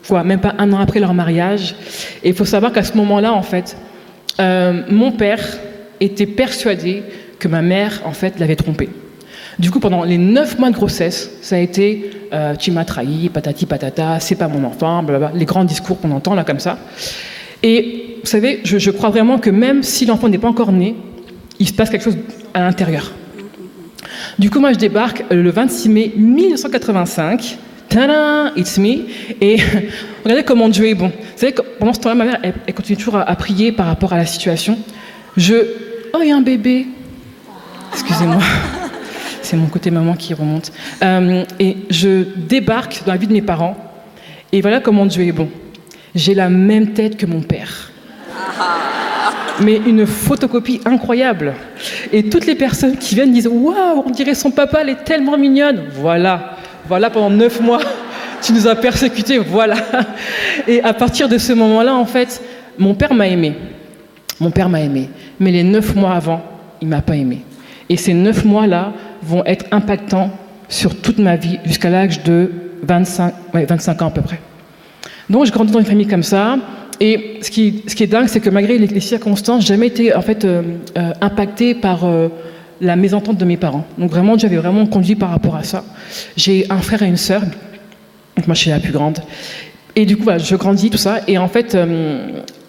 quoi, 0.07 0.25
même 0.25 0.41
pas 0.41 0.55
un 0.59 0.73
an 0.73 0.79
après 0.79 1.01
leur 1.01 1.15
mariage. 1.15 1.75
Et 2.23 2.31
il 2.31 2.35
faut 2.35 2.45
savoir 2.45 2.73
qu'à 2.73 2.85
ce 2.85 2.97
moment-là, 2.97 3.33
en 3.33 3.43
fait, 3.43 3.77
euh, 4.41 4.83
mon 4.91 5.13
père 5.13 5.59
était 6.01 6.27
persuadé 6.27 7.03
que 7.39 7.49
ma 7.49 7.63
mère, 7.63 8.01
en 8.05 8.13
fait, 8.13 8.39
l'avait 8.39 8.57
trompé. 8.57 8.89
Du 9.59 9.71
coup, 9.71 9.81
pendant 9.81 10.05
les 10.05 10.19
neuf 10.19 10.59
mois 10.59 10.71
de 10.71 10.75
grossesse, 10.75 11.31
ça 11.43 11.57
a 11.57 11.59
été 11.59 12.11
euh, 12.33 12.55
tu 12.55 12.71
m'as 12.71 12.85
trahi, 12.85 13.29
patati 13.29 13.67
patata, 13.67 14.21
c'est 14.21 14.37
pas 14.37 14.49
mon 14.49 14.65
enfant, 14.65 15.03
blablabla, 15.03 15.39
les 15.39 15.45
grands 15.45 15.65
discours 15.65 16.01
qu'on 16.01 16.13
entend 16.13 16.35
là 16.35 16.45
comme 16.45 16.61
ça. 16.61 16.79
Et 17.63 18.17
vous 18.23 18.27
savez, 18.27 18.61
je 18.65 18.91
crois 18.91 19.11
vraiment 19.11 19.39
que 19.39 19.51
même 19.51 19.83
si 19.83 20.07
l'enfant 20.07 20.29
n'est 20.29 20.39
pas 20.39 20.49
encore 20.49 20.73
né, 20.73 20.95
il 21.61 21.69
se 21.69 21.73
passe 21.75 21.91
quelque 21.91 22.03
chose 22.03 22.17
à 22.55 22.61
l'intérieur. 22.61 23.13
Du 24.39 24.51
coup, 24.51 24.59
moi, 24.59 24.73
je 24.73 24.79
débarque 24.79 25.25
le 25.31 25.51
26 25.51 25.89
mai 25.91 26.13
1985. 26.17 27.59
Tada, 27.89 28.53
it's 28.57 28.79
me. 28.79 29.07
Et 29.41 29.59
regardez 30.25 30.43
comment 30.43 30.69
Dieu 30.69 30.89
est 30.89 30.95
bon. 30.95 31.09
Vous 31.09 31.39
savez, 31.39 31.55
pendant 31.79 31.93
ce 31.93 32.01
temps-là, 32.01 32.15
ma 32.15 32.25
mère, 32.25 32.39
elle, 32.43 32.75
continue 32.75 32.97
toujours 32.97 33.17
à, 33.17 33.37
prier 33.37 33.73
par 33.73 33.87
rapport 33.87 34.13
à 34.13 34.17
la 34.17 34.27
situation. 34.27 34.79
Je. 35.37 35.55
Oh, 36.15 36.19
il 36.23 36.29
y 36.29 36.33
a 36.33 36.37
un 36.37 36.41
bébé. 36.41 36.87
Excusez-moi. 37.93 38.43
C'est 39.43 39.57
mon 39.57 39.67
côté 39.67 39.91
maman 39.91 40.15
qui 40.15 40.33
remonte. 40.33 40.73
Euh, 41.03 41.45
et 41.59 41.77
je 41.91 42.25
débarque 42.37 43.03
dans 43.05 43.13
la 43.13 43.19
vie 43.19 43.27
de 43.27 43.33
mes 43.33 43.43
parents. 43.43 43.77
Et 44.53 44.61
voilà 44.61 44.81
comment 44.81 45.07
Dieu 45.07 45.25
est 45.25 45.33
bon. 45.33 45.49
J'ai 46.15 46.35
la 46.35 46.49
même 46.49 46.93
tête 46.93 47.17
que 47.17 47.27
mon 47.27 47.41
père 47.41 47.91
mais 49.61 49.77
une 49.87 50.07
photocopie 50.07 50.81
incroyable. 50.85 51.55
Et 52.13 52.29
toutes 52.29 52.47
les 52.47 52.55
personnes 52.55 52.97
qui 52.97 53.15
viennent 53.15 53.33
disent 53.33 53.49
Waouh, 53.49 54.05
on 54.07 54.11
dirait 54.11 54.35
son 54.35 54.51
papa, 54.51 54.79
elle 54.83 54.91
est 54.91 55.05
tellement 55.05 55.37
mignonne. 55.37 55.85
Voilà, 55.95 56.57
voilà 56.87 57.11
pendant 57.11 57.31
neuf 57.31 57.61
mois, 57.61 57.81
tu 58.43 58.53
nous 58.53 58.67
as 58.67 58.75
persécutés, 58.75 59.39
voilà. 59.39 59.77
Et 60.69 60.83
à 60.83 60.93
partir 60.95 61.29
de 61.29 61.39
ce 61.39 61.53
moment-là, 61.53 61.95
en 61.95 62.07
fait, 62.07 62.43
mon 62.79 62.95
père 62.95 63.15
m'a 63.15 63.29
aimé. 63.29 63.55
Mon 64.41 64.51
père 64.51 64.69
m'a 64.69 64.81
aimé. 64.81 65.11
Mais 65.39 65.51
les 65.51 65.63
neuf 65.63 65.95
mois 65.95 66.15
avant, 66.15 66.43
il 66.81 66.89
m'a 66.89 67.03
pas 67.03 67.17
aimé. 67.17 67.45
Et 67.89 67.97
ces 67.97 68.15
neuf 68.15 68.45
mois-là 68.45 68.93
vont 69.23 69.45
être 69.45 69.67
impactants 69.71 70.31
sur 70.69 71.01
toute 71.01 71.19
ma 71.19 71.37
vie 71.37 71.59
jusqu'à 71.65 71.91
l'âge 71.91 72.23
de 72.23 72.51
25, 72.83 73.35
25 73.53 74.03
ans 74.03 74.07
à 74.07 74.11
peu 74.11 74.23
près. 74.23 74.41
Donc 75.29 75.45
je 75.47 75.53
grandis 75.53 75.73
dans 75.73 75.81
une 75.81 75.87
famille 75.87 76.07
comme 76.07 76.23
ça. 76.23 76.57
Et 77.01 77.39
ce 77.41 77.51
qui, 77.51 77.83
est 78.01 78.07
dingue, 78.07 78.29
c'est 78.29 78.41
que 78.41 78.51
malgré 78.51 78.77
les, 78.77 79.01
circonstances, 79.01 79.63
j'ai 79.63 79.69
jamais 79.69 79.87
été 79.87 80.15
en 80.15 80.21
fait 80.21 80.45
euh, 80.45 80.63
euh, 80.99 81.13
impactée 81.23 81.75
par 81.75 82.05
euh, 82.05 82.29
la 82.83 82.95
mésentente 82.95 83.39
de 83.39 83.45
mes 83.47 83.57
parents. 83.57 83.87
Donc 83.97 84.11
vraiment, 84.11 84.37
j'avais 84.37 84.59
vraiment 84.59 84.85
conduit 84.87 85.15
par 85.15 85.31
rapport 85.31 85.57
à 85.57 85.63
ça. 85.63 85.83
J'ai 86.37 86.67
un 86.69 86.79
frère 86.79 87.03
et 87.03 87.07
une 87.07 87.17
sœur. 87.17 87.41
Donc 88.37 88.47
moi, 88.47 88.55
je 88.55 88.61
suis 88.61 88.71
la 88.71 88.81
plus 88.81 88.93
grande. 88.93 89.19
Et 89.97 90.05
du 90.05 90.19
coup, 90.19 90.29
je 90.39 90.57
grandis, 90.57 90.91
tout 90.91 90.99
ça. 90.99 91.21
Et 91.27 91.39
en 91.39 91.49
fait, 91.49 91.77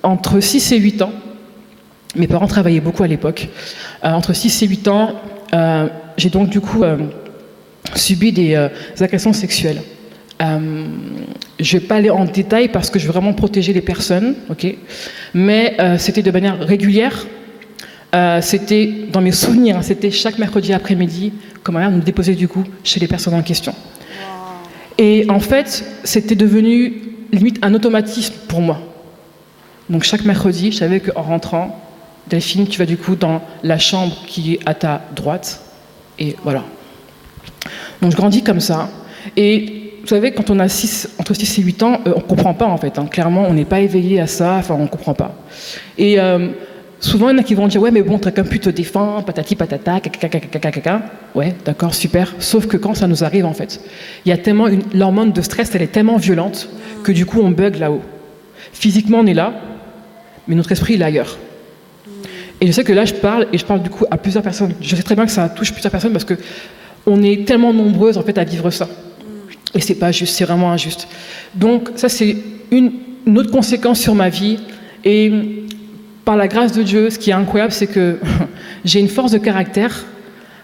entre 0.01 0.39
6 0.39 0.71
et 0.71 0.77
8 0.77 1.01
ans, 1.01 1.11
mes 2.15 2.27
parents 2.27 2.47
travaillaient 2.47 2.79
beaucoup 2.79 3.03
à 3.03 3.07
l'époque. 3.07 3.49
entre 4.01 4.33
6 4.33 4.63
et 4.63 4.67
8 4.67 4.87
ans, 4.87 5.13
j'ai 6.17 6.29
donc 6.29 6.49
du 6.49 6.59
coup 6.61 6.83
subi 7.95 8.31
des 8.31 8.69
agressions 8.99 9.33
sexuelles. 9.33 9.81
Je 11.61 11.75
ne 11.75 11.81
vais 11.81 11.87
pas 11.87 11.95
aller 11.95 12.09
en 12.09 12.25
détail 12.25 12.69
parce 12.69 12.89
que 12.89 12.99
je 12.99 13.05
veux 13.05 13.11
vraiment 13.11 13.33
protéger 13.33 13.71
les 13.71 13.81
personnes, 13.81 14.35
ok? 14.49 14.75
Mais 15.33 15.75
euh, 15.79 15.97
c'était 15.97 16.23
de 16.23 16.31
manière 16.31 16.59
régulière. 16.59 17.25
Euh, 18.13 18.41
c'était 18.41 18.91
dans 19.11 19.21
mes 19.21 19.31
souvenirs, 19.31 19.77
hein, 19.77 19.81
c'était 19.81 20.11
chaque 20.11 20.37
mercredi 20.37 20.73
après-midi 20.73 21.31
que 21.63 21.71
ma 21.71 21.79
mère 21.79 21.91
nous 21.91 22.01
déposait 22.01 22.35
du 22.35 22.47
coup 22.47 22.63
chez 22.83 22.99
les 22.99 23.07
personnes 23.07 23.35
en 23.35 23.41
question. 23.41 23.73
Et 24.97 25.25
en 25.29 25.39
fait, 25.39 25.85
c'était 26.03 26.35
devenu 26.35 27.01
limite 27.31 27.59
un 27.61 27.73
automatisme 27.73 28.33
pour 28.47 28.61
moi. 28.61 28.81
Donc 29.89 30.03
chaque 30.03 30.25
mercredi, 30.25 30.71
je 30.71 30.77
savais 30.77 30.99
qu'en 30.99 31.21
rentrant, 31.21 31.79
Delphine, 32.27 32.67
tu 32.67 32.79
vas 32.79 32.85
du 32.85 32.97
coup 32.97 33.15
dans 33.15 33.41
la 33.63 33.77
chambre 33.77 34.15
qui 34.27 34.53
est 34.53 34.59
à 34.65 34.73
ta 34.73 35.01
droite. 35.15 35.61
Et 36.19 36.35
voilà. 36.43 36.63
Donc 38.01 38.11
je 38.11 38.17
grandis 38.17 38.43
comme 38.43 38.59
ça. 38.59 38.89
Et 39.37 39.80
savez, 40.15 40.31
quand 40.31 40.49
on 40.49 40.59
a 40.59 40.65
entre 41.19 41.33
6 41.33 41.59
et 41.59 41.61
8 41.61 41.83
ans, 41.83 42.01
euh, 42.05 42.13
on 42.15 42.19
ne 42.19 42.23
comprend 42.23 42.53
pas 42.53 42.65
en 42.65 42.77
fait. 42.77 42.99
Hein. 42.99 43.07
Clairement, 43.09 43.45
on 43.47 43.53
n'est 43.53 43.65
pas 43.65 43.79
éveillé 43.79 44.19
à 44.19 44.27
ça, 44.27 44.55
enfin 44.55 44.75
on 44.77 44.83
ne 44.83 44.87
comprend 44.87 45.13
pas. 45.13 45.35
Et 45.97 46.19
euh, 46.19 46.49
souvent, 46.99 47.29
il 47.29 47.33
y 47.33 47.35
en 47.35 47.39
a 47.39 47.43
qui 47.43 47.55
vont 47.55 47.67
dire 47.67 47.81
Ouais, 47.81 47.91
mais 47.91 48.01
bon, 48.01 48.17
quelqu'un 48.17 48.43
pu 48.43 48.59
te 48.59 48.69
défendre, 48.69 49.23
patati 49.23 49.55
patata, 49.55 49.99
caca, 49.99 51.01
Ouais, 51.33 51.55
d'accord, 51.65 51.93
super. 51.93 52.35
Sauf 52.39 52.67
que 52.67 52.77
quand 52.77 52.93
ça 52.93 53.07
nous 53.07 53.23
arrive 53.23 53.45
en 53.45 53.53
fait, 53.53 53.81
il 54.25 54.29
y 54.29 54.31
a 54.31 54.37
tellement. 54.37 54.67
L'hormone 54.93 55.31
de 55.31 55.41
stress, 55.41 55.73
elle 55.75 55.81
est 55.81 55.91
tellement 55.91 56.17
violente 56.17 56.69
que 57.03 57.11
du 57.11 57.25
coup, 57.25 57.39
on 57.41 57.51
bug 57.51 57.77
là-haut. 57.77 58.01
Physiquement, 58.73 59.19
on 59.19 59.25
est 59.25 59.33
là, 59.33 59.53
mais 60.47 60.55
notre 60.55 60.71
esprit, 60.71 60.95
il 60.95 61.01
est 61.01 61.05
ailleurs. 61.05 61.37
Et 62.59 62.67
je 62.67 62.71
sais 62.71 62.83
que 62.83 62.93
là, 62.93 63.05
je 63.05 63.13
parle, 63.13 63.47
et 63.51 63.57
je 63.57 63.65
parle 63.65 63.81
du 63.81 63.89
coup 63.89 64.05
à 64.11 64.17
plusieurs 64.17 64.43
personnes. 64.43 64.73
Je 64.81 64.95
sais 64.95 65.03
très 65.03 65.15
bien 65.15 65.25
que 65.25 65.31
ça 65.31 65.49
touche 65.49 65.71
plusieurs 65.71 65.91
personnes 65.91 66.11
parce 66.11 66.25
que 66.25 66.35
on 67.07 67.23
est 67.23 67.47
tellement 67.47 67.73
nombreuses 67.73 68.17
en 68.17 68.21
fait 68.21 68.37
à 68.37 68.43
vivre 68.43 68.69
ça. 68.69 68.87
Et 69.73 69.81
c'est 69.81 69.95
pas 69.95 70.11
juste, 70.11 70.35
c'est 70.35 70.45
vraiment 70.45 70.71
injuste. 70.71 71.07
Donc 71.55 71.89
ça, 71.95 72.09
c'est 72.09 72.35
une, 72.71 72.91
autre 73.35 73.51
conséquence 73.51 73.99
sur 73.99 74.15
ma 74.15 74.29
vie. 74.29 74.59
Et 75.05 75.31
par 76.25 76.35
la 76.35 76.47
grâce 76.47 76.73
de 76.73 76.83
Dieu, 76.83 77.09
ce 77.09 77.17
qui 77.17 77.29
est 77.29 77.33
incroyable, 77.33 77.71
c'est 77.71 77.87
que 77.87 78.19
j'ai 78.85 78.99
une 78.99 79.07
force 79.07 79.31
de 79.31 79.37
caractère. 79.37 80.05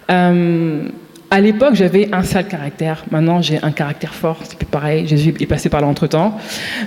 Euh, 0.09 0.87
à 1.29 1.41
l'époque, 1.41 1.75
j'avais 1.75 2.09
un 2.13 2.23
sale 2.23 2.47
caractère. 2.47 3.05
Maintenant, 3.11 3.41
j'ai 3.41 3.59
un 3.61 3.71
caractère 3.71 4.13
fort. 4.13 4.39
C'est 4.43 4.57
plus 4.57 4.65
pareil. 4.65 5.07
Jésus 5.07 5.33
est 5.39 5.45
passé 5.45 5.69
par 5.69 5.81
là 5.81 5.87
entre 5.87 6.07
temps. 6.07 6.37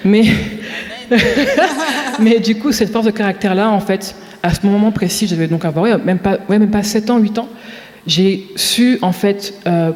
Mais, 0.04 0.24
mais 2.20 2.38
du 2.40 2.56
coup, 2.56 2.72
cette 2.72 2.90
force 2.90 3.06
de 3.06 3.10
caractère-là, 3.10 3.70
en 3.70 3.80
fait, 3.80 4.14
à 4.42 4.54
ce 4.54 4.66
moment 4.66 4.92
précis, 4.92 5.26
je 5.26 5.34
devais 5.34 5.48
donc 5.48 5.64
avoir 5.64 5.98
même, 5.98 6.18
pas, 6.18 6.38
même 6.48 6.70
pas 6.70 6.82
7 6.82 7.10
ans, 7.10 7.18
8 7.18 7.38
ans, 7.38 7.48
j'ai 8.06 8.46
su 8.56 8.98
en 9.02 9.12
fait 9.12 9.54
euh, 9.66 9.92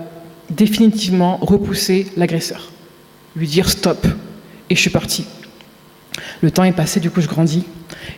définitivement 0.51 1.39
repousser 1.39 2.07
l'agresseur, 2.17 2.71
lui 3.37 3.47
dire 3.47 3.69
stop, 3.69 4.07
et 4.71 4.75
je 4.75 4.81
suis 4.81 4.91
partie. 4.91 5.25
Le 6.43 6.51
temps 6.51 6.65
est 6.65 6.73
passé, 6.73 7.01
du 7.01 7.11
coup 7.11 7.21
je 7.21 7.29
grandis. 7.29 7.65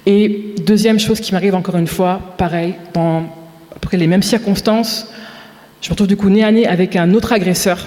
Et 0.04 0.54
deuxième 0.64 0.98
chose 0.98 1.20
qui 1.20 1.32
m'arrive 1.32 1.54
encore 1.54 1.76
une 1.76 1.86
fois, 1.86 2.20
pareil, 2.36 2.74
dans 2.92 3.24
les 3.92 4.06
mêmes 4.06 4.22
circonstances, 4.22 5.08
je 5.80 5.88
me 5.88 5.92
retrouve 5.92 6.08
du 6.08 6.16
coup 6.16 6.30
nez 6.30 6.44
à 6.44 6.50
nez 6.50 6.66
avec 6.66 6.96
un 6.96 7.14
autre 7.14 7.32
agresseur. 7.32 7.86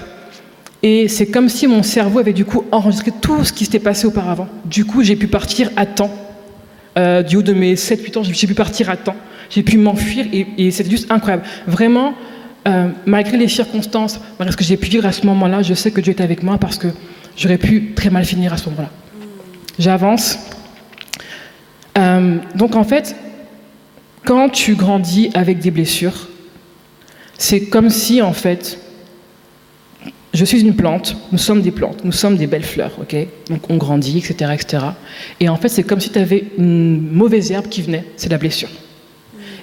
Et 0.82 1.08
c'est 1.10 1.28
comme 1.28 1.50
si 1.50 1.68
mon 1.68 1.84
cerveau 1.84 2.20
avait 2.20 2.34
du 2.34 2.46
coup 2.46 2.64
enregistré 2.72 3.12
tout 3.22 3.44
ce 3.44 3.52
qui 3.52 3.66
s'était 3.66 3.80
passé 3.80 4.08
auparavant. 4.08 4.48
Du 4.66 4.86
coup, 4.86 5.04
j'ai 5.04 5.18
pu 5.18 5.28
partir 5.28 5.70
à 5.76 5.86
temps 5.86 6.12
euh, 6.98 7.22
du 7.22 7.36
haut 7.36 7.42
de 7.42 7.54
mes 7.54 7.76
7-8 7.76 8.18
ans, 8.18 8.24
j'ai 8.24 8.48
pu 8.48 8.54
partir 8.54 8.90
à 8.90 8.96
temps, 8.96 9.16
j'ai 9.50 9.64
pu 9.64 9.78
m'enfuir 9.78 10.26
et, 10.32 10.72
c'était 10.72 10.90
juste 10.90 11.12
incroyable. 11.12 11.44
Vraiment, 11.68 12.14
euh, 12.70 12.88
malgré 13.06 13.38
les 13.38 13.48
circonstances, 13.48 14.20
malgré 14.38 14.52
ce 14.52 14.58
que 14.58 14.64
j'ai 14.64 14.78
pu 14.78 14.90
vivre 14.90 15.06
à 15.06 15.12
ce 15.12 15.26
moment-là, 15.26 15.64
je 15.64 15.74
sais 15.74 15.92
que 15.92 16.02
Dieu 16.02 16.14
est 16.14 16.22
avec 16.22 16.44
moi 16.44 16.58
parce 16.58 16.78
que 16.78 16.88
j'aurais 17.36 17.58
pu 17.58 17.94
très 17.96 18.10
mal 18.10 18.26
finir 18.26 18.54
à 18.54 18.58
ce 18.58 18.70
moment-là. 18.70 18.90
J'avance. 19.80 20.38
Euh, 21.98 22.38
donc 22.56 22.76
en 22.76 22.84
fait, 22.84 23.16
quand 24.26 24.50
tu 24.50 24.76
grandis 24.76 25.32
avec 25.34 25.60
des 25.60 25.72
blessures, 25.72 26.30
c'est 27.38 27.66
comme 27.66 27.90
si 27.90 28.22
en 28.22 28.34
fait 28.34 28.80
je 30.34 30.46
suis 30.46 30.62
une 30.62 30.76
plante, 30.76 31.18
nous 31.32 31.40
sommes 31.40 31.62
des 31.62 31.72
plantes, 31.72 32.06
nous 32.06 32.12
sommes 32.12 32.38
des 32.38 32.46
belles 32.46 32.64
fleurs, 32.64 32.92
ok? 33.02 33.16
Donc 33.50 33.62
on 33.70 33.78
grandit, 33.78 34.20
etc., 34.20 34.52
etc. 34.54 34.86
Et 35.40 35.50
en 35.50 35.56
fait, 35.56 35.70
c'est 35.70 35.84
comme 35.84 36.00
si 36.00 36.12
tu 36.12 36.20
avais 36.20 36.46
une 36.58 37.12
mauvaise 37.12 37.52
herbe 37.52 37.68
qui 37.68 37.82
venait, 37.82 38.06
c'est 38.16 38.30
la 38.30 38.38
blessure. 38.38 38.70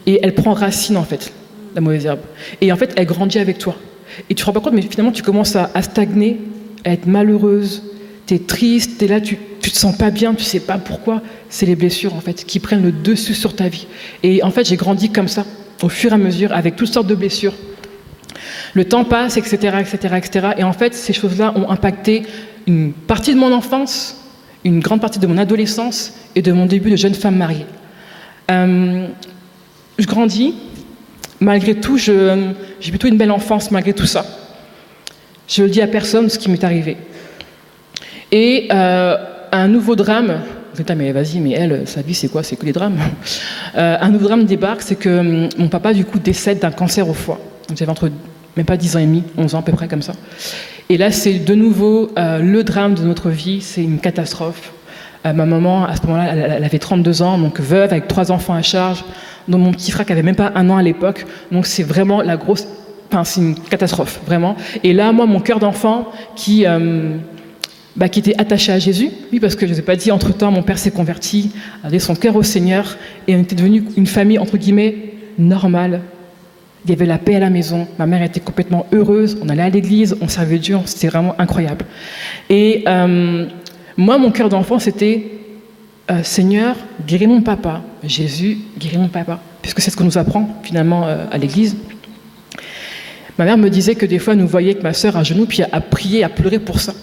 Et 0.07 0.19
elle 0.23 0.35
prend 0.35 0.55
racine, 0.55 0.97
en 0.97 1.05
fait, 1.05 1.33
la 1.77 1.81
mauvaise 1.81 2.07
herbe. 2.07 2.21
Et 2.61 2.73
en 2.73 2.77
fait, 2.77 2.93
elle 2.97 3.07
grandit 3.07 3.39
avec 3.39 3.59
toi. 3.59 3.77
Et 4.29 4.35
tu 4.35 4.41
te 4.43 4.45
rends 4.45 4.53
pas 4.53 4.61
compte, 4.61 4.73
mais 4.73 4.83
finalement, 4.83 5.13
tu 5.13 5.23
commences 5.23 5.55
à, 5.55 5.71
stagner, 5.83 6.41
à 6.85 6.93
être 6.93 7.07
malheureuse, 7.07 7.85
tu 8.27 8.35
es 8.35 8.39
triste, 8.41 8.99
tu 8.99 9.05
es 9.05 9.09
là, 9.09 9.21
tu, 9.21 9.39
tu 9.61 9.71
te 9.71 9.77
sens 9.77 9.97
pas 9.97 10.11
bien, 10.11 10.35
tu 10.35 10.43
sais 10.43 10.61
pas 10.61 10.79
pourquoi. 10.79 11.23
C'est 11.49 11.67
les 11.67 11.77
blessures, 11.77 12.15
en 12.15 12.21
fait, 12.21 12.45
qui 12.45 12.59
prennent 12.59 12.83
le 12.83 12.93
dessus 12.93 13.35
sur 13.35 13.55
ta 13.55 13.69
vie. 13.69 13.87
Et 14.25 14.43
en 14.43 14.51
fait, 14.51 14.67
j'ai 14.67 14.77
grandi 14.77 15.11
comme 15.13 15.29
ça, 15.29 15.45
au 15.83 15.89
fur 15.89 16.11
et 16.11 16.15
à 16.15 16.19
mesure, 16.19 16.53
avec 16.53 16.75
toutes 16.75 16.93
sortes 16.93 17.07
de 17.07 17.15
blessures 17.15 17.55
le 18.77 18.85
temps 18.85 19.05
passe, 19.05 19.37
etc., 19.39 19.79
etc., 19.81 20.15
etc. 20.19 20.49
Et 20.59 20.65
en 20.65 20.73
fait, 20.73 20.95
ces 20.95 21.15
choses-là 21.15 21.55
ont 21.57 21.71
impacté 21.71 22.25
une 22.67 22.93
partie 22.93 23.35
de 23.35 23.39
mon 23.39 23.53
enfance, 23.53 24.23
une 24.65 24.81
grande 24.81 25.01
partie 25.01 25.19
de 25.19 25.27
mon 25.27 25.39
adolescence 25.39 26.15
et 26.35 26.43
de 26.43 26.53
mon 26.53 26.67
début 26.67 26.91
de 26.91 26.97
jeune 26.97 27.15
femme 27.15 27.37
mariée. 27.37 27.67
Euh, 28.51 29.09
je 29.99 30.07
grandis, 30.07 30.55
malgré 31.41 31.75
tout, 31.75 31.97
j'ai 31.99 32.91
plutôt 32.91 33.09
une 33.09 33.17
belle 33.17 33.31
enfance 33.31 33.71
malgré 33.71 33.93
tout 33.93 34.07
ça. 34.07 34.25
Je 35.49 35.63
ne 35.63 35.69
dis 35.69 35.81
à 35.81 35.87
personne 35.87 36.29
ce 36.29 36.39
qui 36.39 36.51
m'est 36.51 36.65
arrivé. 36.65 36.97
Et 38.33 38.69
euh, 38.73 39.17
un 39.53 39.69
nouveau 39.69 39.95
drame, 39.95 40.41
mais 40.97 41.13
vas-y, 41.13 41.39
mais 41.39 41.53
elle, 41.53 41.87
sa 41.87 42.03
vie, 42.03 42.15
c'est 42.15 42.29
quoi? 42.29 42.43
C'est 42.43 42.57
que 42.57 42.67
les 42.67 42.73
drames. 42.73 42.99
Euh, 43.77 43.99
un 44.01 44.09
nouveau 44.09 44.29
drame 44.29 44.45
débarque, 44.47 44.81
c'est 44.81 44.97
que 44.97 45.19
hum, 45.19 45.49
mon 45.59 45.69
papa, 45.69 45.93
du 45.93 46.07
coup, 46.07 46.19
décède 46.19 46.61
d'un 46.61 46.71
cancer 46.71 47.07
au 47.07 47.13
foie. 47.13 47.39
J'avais 47.75 47.91
entre 47.91 48.11
même 48.57 48.65
pas 48.65 48.79
10 48.79 48.97
ans 48.97 49.01
et 49.01 49.05
demi, 49.05 49.23
11 49.37 49.55
ans 49.55 49.59
à 49.59 49.63
peu 49.63 49.73
près 49.73 49.87
comme 49.87 50.01
ça. 50.01 50.15
Et 50.89 50.97
là, 50.97 51.11
c'est 51.11 51.35
de 51.35 51.55
nouveau 51.55 52.11
euh, 52.17 52.39
le 52.39 52.65
drame 52.65 52.95
de 52.95 53.03
notre 53.03 53.29
vie, 53.29 53.61
c'est 53.61 53.83
une 53.83 53.99
catastrophe. 53.99 54.73
Ma 55.25 55.45
maman, 55.45 55.85
à 55.85 55.95
ce 55.97 56.07
moment-là, 56.07 56.33
elle, 56.33 56.65
avait 56.65 56.79
32 56.79 57.21
ans, 57.21 57.37
donc 57.37 57.61
veuve, 57.61 57.91
avec 57.93 58.07
trois 58.07 58.31
enfants 58.31 58.55
à 58.55 58.63
charge, 58.63 59.05
dont 59.49 59.59
mon 59.59 59.73
petit 59.73 59.91
frère 59.91 60.07
qui 60.07 60.13
avait 60.13 60.23
même 60.23 60.37
pas 60.37 60.53
un 60.55 60.69
an 60.71 60.77
à 60.77 60.83
l'époque. 60.83 61.27
Donc 61.53 61.67
c'est 61.67 61.83
vraiment 61.83 62.23
la 62.23 62.37
grosse... 62.37 62.67
Enfin, 63.09 63.25
c'est 63.25 63.41
une 63.41 63.55
catastrophe, 63.55 64.21
vraiment. 64.27 64.57
Et 64.83 64.93
là, 64.93 65.13
moi, 65.13 65.27
mon 65.27 65.41
cœur 65.41 65.59
d'enfant, 65.59 66.11
qui... 66.35 66.67
Euh, 66.67 67.17
bah, 67.95 68.11
qui 68.11 68.19
était 68.19 68.39
attaché 68.39 68.73
à 68.73 68.79
Jésus, 68.79 69.09
oui, 69.33 69.41
parce 69.41 69.57
que 69.57 69.65
je 69.65 69.71
ne 69.71 69.75
vous 69.75 69.81
ai 69.81 69.83
pas 69.83 69.97
dit, 69.97 70.11
entre-temps, 70.11 70.51
mon 70.51 70.63
père 70.63 70.77
s'est 70.77 70.91
converti, 70.91 71.53
avait 71.83 71.99
son 71.99 72.15
cœur 72.15 72.37
au 72.37 72.43
Seigneur, 72.43 72.99
et 73.27 73.35
on 73.35 73.41
était 73.41 73.55
devenu 73.55 73.85
une 73.97 74.07
famille, 74.07 74.39
entre 74.39 74.59
guillemets, 74.59 75.15
normale, 75.39 76.03
il 76.87 76.91
y 76.91 76.93
avait 76.93 77.07
la 77.07 77.19
paix 77.19 77.35
à 77.35 77.41
la 77.41 77.51
maison. 77.51 77.89
Ma 77.99 78.07
mère 78.07 78.23
était 78.23 78.39
complètement 78.39 78.87
heureuse. 78.93 79.37
On 79.43 79.49
allait 79.49 79.63
à 79.63 79.71
l'église, 79.71 80.17
on 80.21 80.29
servait 80.29 80.59
Dieu. 80.59 80.79
C'était 80.85 81.09
vraiment 81.09 81.35
incroyable. 81.41 81.85
Et 82.49 82.85
euh, 82.87 83.47
moi, 83.97 84.19
mon 84.19 84.31
cœur 84.31 84.49
d'enfant, 84.49 84.79
c'était 84.79 85.27
euh, 86.11 86.23
Seigneur, 86.23 86.77
guéris 87.07 87.27
mon 87.27 87.43
papa. 87.43 87.83
Jésus, 88.05 88.59
guéris 88.79 88.99
mon 88.99 89.09
papa. 89.09 89.41
Puisque 89.63 89.81
c'est 89.81 89.91
ce 89.91 89.97
qu'on 89.97 90.05
nous 90.05 90.19
apprend 90.19 90.61
finalement 90.63 91.07
euh, 91.07 91.25
à 91.31 91.39
l'église. 91.39 91.77
Ma 93.39 93.45
mère 93.45 93.59
me 93.59 93.69
disait 93.69 93.95
que 93.95 94.07
des 94.07 94.19
fois, 94.19 94.35
nous 94.35 94.47
voyait 94.47 94.75
que 94.75 94.83
ma 94.83 94.93
sœur 94.93 95.17
à 95.17 95.23
genoux, 95.23 95.47
puis 95.47 95.63
à 95.63 95.81
prier, 95.81 96.25
à 96.25 96.29
pleurer 96.29 96.59
pour 96.59 96.81
ça. 96.81 96.95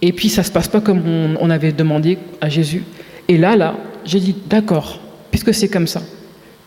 Et 0.00 0.12
puis, 0.12 0.28
ça 0.28 0.42
ne 0.42 0.46
se 0.46 0.50
passe 0.50 0.68
pas 0.68 0.80
comme 0.80 1.02
on, 1.06 1.36
on 1.40 1.50
avait 1.50 1.72
demandé 1.72 2.18
à 2.40 2.48
Jésus. 2.48 2.84
Et 3.28 3.36
là, 3.36 3.56
là, 3.56 3.76
j'ai 4.04 4.20
dit, 4.20 4.34
d'accord, 4.48 5.00
puisque 5.30 5.52
c'est 5.52 5.68
comme 5.68 5.86
ça, 5.86 6.02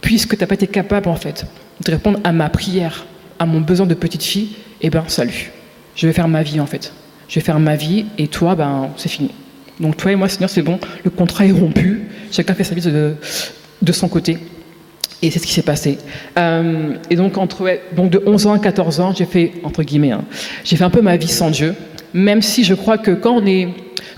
puisque 0.02 0.36
tu 0.36 0.42
n'as 0.42 0.48
pas 0.48 0.56
été 0.56 0.68
capable, 0.68 1.10
en 1.10 1.16
fait, 1.16 1.46
de 1.84 1.92
répondre 1.92 2.20
à 2.24 2.32
ma 2.32 2.50
prière, 2.50 3.06
à 3.40 3.46
mon 3.46 3.62
besoin 3.62 3.88
de 3.88 3.94
petite 3.94 4.24
fille, 4.24 4.50
eh 4.82 4.90
ben 4.90 5.04
salut. 5.08 5.52
Je 5.96 6.08
vais 6.08 6.14
faire 6.14 6.28
ma 6.28 6.44
vie 6.44 6.60
en 6.60 6.66
fait. 6.66 6.94
Je 7.28 7.36
vais 7.36 7.42
faire 7.42 7.60
ma 7.60 7.76
vie 7.76 8.06
et 8.18 8.28
toi, 8.28 8.56
ben 8.56 8.90
c'est 8.98 9.10
fini. 9.10 9.32
Donc 9.80 9.98
toi 9.98 10.12
et 10.12 10.16
moi, 10.16 10.28
Seigneur, 10.28 10.50
c'est 10.50 10.62
bon, 10.62 10.80
le 11.04 11.10
contrat 11.10 11.46
est 11.46 11.52
rompu, 11.52 12.02
chacun 12.32 12.54
fait 12.54 12.64
sa 12.64 12.76
vie 12.76 12.82
de, 12.82 13.16
de 13.82 13.92
son 13.92 14.08
côté. 14.08 14.38
Et 15.22 15.32
c'est 15.32 15.40
ce 15.40 15.46
qui 15.46 15.54
s'est 15.54 15.62
passé. 15.62 15.98
Euh, 16.38 16.94
et 17.10 17.16
donc, 17.16 17.38
entre, 17.38 17.78
donc 17.94 18.10
de 18.10 18.22
11 18.26 18.48
ans 18.48 18.54
à 18.54 18.60
14 18.60 19.00
ans, 19.02 19.14
j'ai 19.16 19.26
fait, 19.26 19.54
entre 19.64 19.84
guillemets, 19.84 20.12
hein, 20.12 20.24
j'ai 20.64 20.78
fait 20.78 20.84
un 20.84 20.90
peu 20.90 21.02
ma 21.02 21.18
vie 21.18 21.28
sans 21.28 21.50
Dieu, 21.50 21.76
même 22.14 22.42
si 22.42 22.64
je 22.64 22.74
crois 22.74 22.98
que 22.98 23.12
quand 23.12 23.34
on, 23.34 23.46
est, 23.46 23.68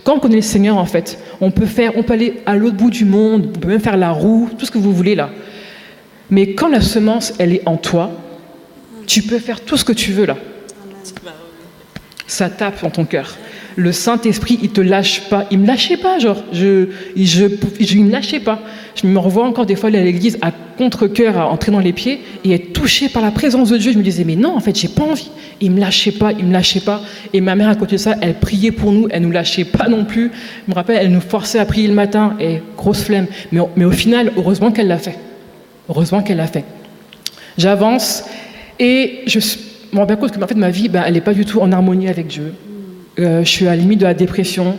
quand 0.04 0.16
on 0.16 0.20
connaît 0.20 0.36
le 0.36 0.42
Seigneur, 0.42 0.78
en 0.78 0.86
fait, 0.86 1.18
on 1.42 1.50
peut, 1.50 1.66
faire, 1.66 1.94
on 1.98 2.04
peut 2.04 2.14
aller 2.14 2.42
à 2.46 2.56
l'autre 2.56 2.78
bout 2.78 2.92
du 2.92 3.06
monde, 3.06 3.52
on 3.56 3.60
peut 3.60 3.68
même 3.68 3.82
faire 3.82 3.98
la 3.98 4.12
roue, 4.12 4.50
tout 4.58 4.66
ce 4.66 4.72
que 4.72 4.78
vous 4.78 4.94
voulez 4.94 5.16
là. 5.16 5.30
Mais 6.30 6.54
quand 6.54 6.70
la 6.70 6.82
semence, 6.82 7.34
elle 7.40 7.54
est 7.54 7.64
en 7.66 7.78
toi, 7.78 8.12
tu 9.08 9.24
peux 9.24 9.40
faire 9.40 9.62
tout 9.62 9.78
ce 9.78 9.84
que 9.84 9.94
tu 9.94 10.14
veux 10.14 10.26
là. 10.26 10.38
Ça 12.28 12.50
tape 12.50 12.82
dans 12.82 12.90
ton 12.90 13.06
cœur. 13.06 13.38
Le 13.76 13.92
Saint-Esprit, 13.92 14.60
il 14.62 14.70
te 14.70 14.82
lâche 14.82 15.30
pas. 15.30 15.46
Il 15.52 15.60
me 15.60 15.68
lâchait 15.68 15.98
pas, 15.98 16.20
genre. 16.20 16.44
Je, 16.52 16.88
je, 17.16 17.46
je, 17.80 17.98
me 17.98 18.40
pas. 18.40 18.60
Je 18.96 19.08
me 19.08 19.18
revois 19.18 19.46
encore 19.46 19.66
des 19.66 19.76
fois 19.76 19.90
à 19.90 19.92
l'église 19.92 20.38
à 20.42 20.52
contre-cœur, 20.78 21.38
à 21.38 21.50
entrer 21.50 21.72
dans 21.72 21.80
les 21.80 21.94
pieds 21.94 22.20
et 22.44 22.54
être 22.54 22.74
touché 22.74 23.08
par 23.08 23.22
la 23.22 23.32
présence 23.32 23.70
de 23.70 23.78
Dieu. 23.78 23.94
Je 23.94 23.98
me 23.98 24.04
disais, 24.04 24.24
mais 24.24 24.36
non, 24.36 24.56
en 24.56 24.60
fait, 24.60 24.78
j'ai 24.78 24.88
pas 24.88 25.04
envie. 25.04 25.32
Il 25.62 25.72
me 25.72 25.80
lâchait 25.80 26.12
pas, 26.12 26.32
il 26.32 26.46
me 26.46 26.54
lâchait 26.54 26.82
pas. 26.82 27.02
Et 27.34 27.42
ma 27.42 27.56
mère, 27.56 27.70
à 27.70 27.76
côté 27.76 27.96
de 27.96 28.02
ça, 28.02 28.16
elle 28.22 28.36
priait 28.36 28.72
pour 28.72 28.92
nous, 28.92 29.08
elle 29.10 29.22
nous 29.22 29.32
lâchait 29.32 29.66
pas 29.66 29.88
non 29.88 30.06
plus. 30.06 30.32
Je 30.68 30.72
me 30.72 30.76
rappelle, 30.76 30.98
elle 31.00 31.12
nous 31.12 31.22
forçait 31.22 31.60
à 31.60 31.66
prier 31.66 31.88
le 31.88 31.94
matin 31.94 32.36
et 32.40 32.62
grosse 32.76 33.04
flemme. 33.04 33.28
Mais, 33.52 33.62
mais 33.76 33.86
au 33.86 33.92
final, 33.92 34.32
heureusement 34.36 34.72
qu'elle 34.72 34.88
l'a 34.88 34.98
fait. 34.98 35.18
Heureusement 35.88 36.22
qu'elle 36.22 36.38
l'a 36.38 36.48
fait. 36.48 36.66
J'avance 37.58 38.24
et 38.80 39.20
je 39.28 39.40
me 39.94 40.00
rends 40.00 40.06
bien 40.06 40.16
compte 40.16 40.32
que 40.32 40.44
en 40.44 40.48
fait, 40.48 40.56
ma 40.56 40.72
vie, 40.72 40.90
ben, 40.90 41.04
elle 41.06 41.14
n'est 41.14 41.22
pas 41.22 41.34
du 41.34 41.46
tout 41.46 41.60
en 41.60 41.72
harmonie 41.72 42.08
avec 42.08 42.28
Dieu. 42.28 42.54
Euh, 43.22 43.44
je 43.44 43.50
suis 43.50 43.68
à 43.68 43.72
la 43.72 43.76
limite 43.76 44.00
de 44.00 44.06
la 44.06 44.14
dépression. 44.14 44.78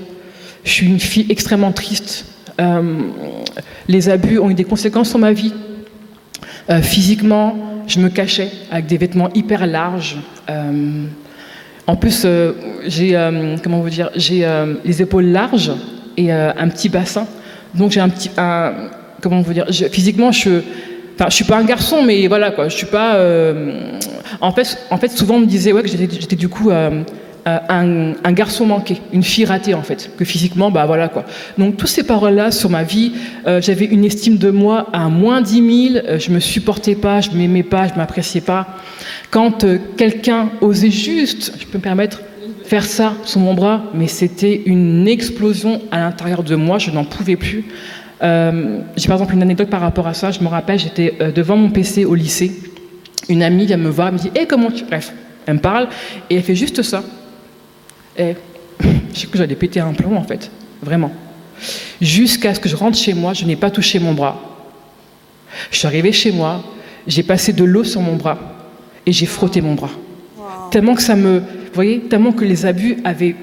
Je 0.64 0.70
suis 0.70 0.86
une 0.86 1.00
fille 1.00 1.26
extrêmement 1.28 1.72
triste. 1.72 2.26
Euh, 2.60 2.98
les 3.88 4.08
abus 4.08 4.38
ont 4.38 4.50
eu 4.50 4.54
des 4.54 4.64
conséquences 4.64 5.10
sur 5.10 5.18
ma 5.18 5.32
vie. 5.32 5.52
Euh, 6.70 6.80
physiquement, 6.82 7.56
je 7.86 8.00
me 8.00 8.08
cachais 8.08 8.48
avec 8.70 8.86
des 8.86 8.96
vêtements 8.96 9.30
hyper 9.34 9.66
larges. 9.66 10.16
En 11.86 11.96
plus, 11.96 12.26
j'ai 12.86 13.12
comment 13.62 13.80
vous 13.80 13.90
dire, 13.90 14.10
j'ai 14.14 14.46
les 14.84 15.02
épaules 15.02 15.26
larges 15.26 15.72
et 16.16 16.30
un 16.30 16.68
petit 16.68 16.88
bassin. 16.88 17.26
Donc 17.74 17.90
j'ai 17.90 18.00
un 18.00 18.08
petit, 18.08 18.30
comment 19.20 19.40
vous 19.40 19.52
dire, 19.52 19.66
physiquement 19.90 20.30
je 20.32 20.62
Enfin, 21.14 21.26
je 21.28 21.34
suis 21.34 21.44
pas 21.44 21.58
un 21.58 21.64
garçon, 21.64 22.02
mais 22.02 22.26
voilà 22.26 22.52
quoi. 22.52 22.68
Je 22.68 22.76
suis 22.76 22.86
pas. 22.86 23.18
en 24.40 24.52
fait, 24.52 24.78
en 24.90 24.96
fait, 24.98 25.10
souvent 25.10 25.36
on 25.36 25.40
me 25.40 25.46
disait 25.46 25.72
ouais 25.72 25.82
que 25.82 25.88
j'étais 25.88 26.36
du 26.36 26.48
coup 26.48 26.70
un, 27.46 28.32
garçon 28.32 28.66
manqué, 28.66 29.00
une 29.12 29.22
fille 29.22 29.44
ratée 29.44 29.74
en 29.74 29.82
fait, 29.82 30.10
que 30.16 30.24
physiquement, 30.24 30.70
bah 30.70 30.86
voilà 30.86 31.08
quoi. 31.08 31.24
Donc 31.58 31.76
toutes 31.76 31.88
ces 31.88 32.04
paroles-là 32.04 32.50
sur 32.50 32.70
ma 32.70 32.82
vie, 32.82 33.12
euh, 33.46 33.60
j'avais 33.60 33.84
une 33.84 34.04
estime 34.04 34.36
de 34.36 34.50
moi 34.50 34.88
à 34.92 35.08
moins 35.08 35.40
10 35.40 35.90
000, 35.92 36.04
euh, 36.06 36.18
je 36.18 36.30
me 36.30 36.40
supportais 36.40 36.94
pas, 36.94 37.20
je 37.20 37.30
m'aimais 37.30 37.62
pas, 37.62 37.88
je 37.88 37.94
m'appréciais 37.94 38.40
pas. 38.40 38.66
Quand 39.30 39.64
quelqu'un 39.96 40.50
osait 40.60 40.90
juste, 40.90 41.54
je 41.58 41.66
peux 41.66 41.78
me 41.78 41.82
permettre, 41.82 42.20
faire 42.64 42.84
ça 42.84 43.14
sur 43.24 43.40
mon 43.40 43.54
bras, 43.54 43.82
mais 43.94 44.06
c'était 44.06 44.62
une 44.66 45.08
explosion 45.08 45.80
à 45.90 45.98
l'intérieur 45.98 46.42
de 46.42 46.54
moi, 46.54 46.78
je 46.78 46.90
n'en 46.90 47.04
pouvais 47.04 47.36
plus. 47.36 47.64
J'ai 48.22 49.08
par 49.08 49.16
exemple 49.16 49.34
une 49.34 49.42
anecdote 49.42 49.68
par 49.68 49.80
rapport 49.80 50.06
à 50.06 50.14
ça, 50.14 50.30
je 50.30 50.40
me 50.40 50.48
rappelle, 50.48 50.78
j'étais 50.78 51.16
devant 51.34 51.56
mon 51.56 51.70
PC 51.70 52.04
au 52.04 52.14
lycée, 52.14 52.52
une 53.28 53.42
amie 53.42 53.66
vient 53.66 53.78
me 53.78 53.88
voir, 53.88 54.08
elle 54.08 54.14
me 54.14 54.18
dit 54.18 54.30
Hé, 54.34 54.46
comment 54.46 54.70
tu. 54.70 54.84
Bref, 54.84 55.12
elle 55.46 55.54
me 55.54 55.60
parle, 55.60 55.88
et 56.30 56.36
elle 56.36 56.42
fait 56.42 56.54
juste 56.54 56.82
ça. 56.82 57.02
Et 58.18 58.34
j'ai 59.14 59.22
cru 59.22 59.32
que 59.32 59.38
j'allais 59.38 59.54
péter 59.54 59.80
un 59.80 59.92
plomb 59.92 60.16
en 60.16 60.22
fait, 60.22 60.50
vraiment. 60.82 61.12
Jusqu'à 62.00 62.54
ce 62.54 62.60
que 62.60 62.68
je 62.68 62.76
rentre 62.76 62.98
chez 62.98 63.14
moi, 63.14 63.32
je 63.32 63.44
n'ai 63.44 63.56
pas 63.56 63.70
touché 63.70 63.98
mon 63.98 64.14
bras. 64.14 64.40
Je 65.70 65.78
suis 65.78 65.86
arrivée 65.86 66.12
chez 66.12 66.32
moi, 66.32 66.62
j'ai 67.06 67.22
passé 67.22 67.52
de 67.52 67.64
l'eau 67.64 67.84
sur 67.84 68.00
mon 68.00 68.16
bras 68.16 68.38
et 69.06 69.12
j'ai 69.12 69.26
frotté 69.26 69.60
mon 69.60 69.74
bras. 69.74 69.90
Tellement 70.70 70.94
que 70.94 71.02
ça 71.02 71.14
me, 71.14 71.38
vous 71.38 71.74
voyez, 71.74 72.00
tellement 72.00 72.32
que 72.32 72.44
les 72.44 72.66
abus 72.66 72.96
avaient 73.04 73.36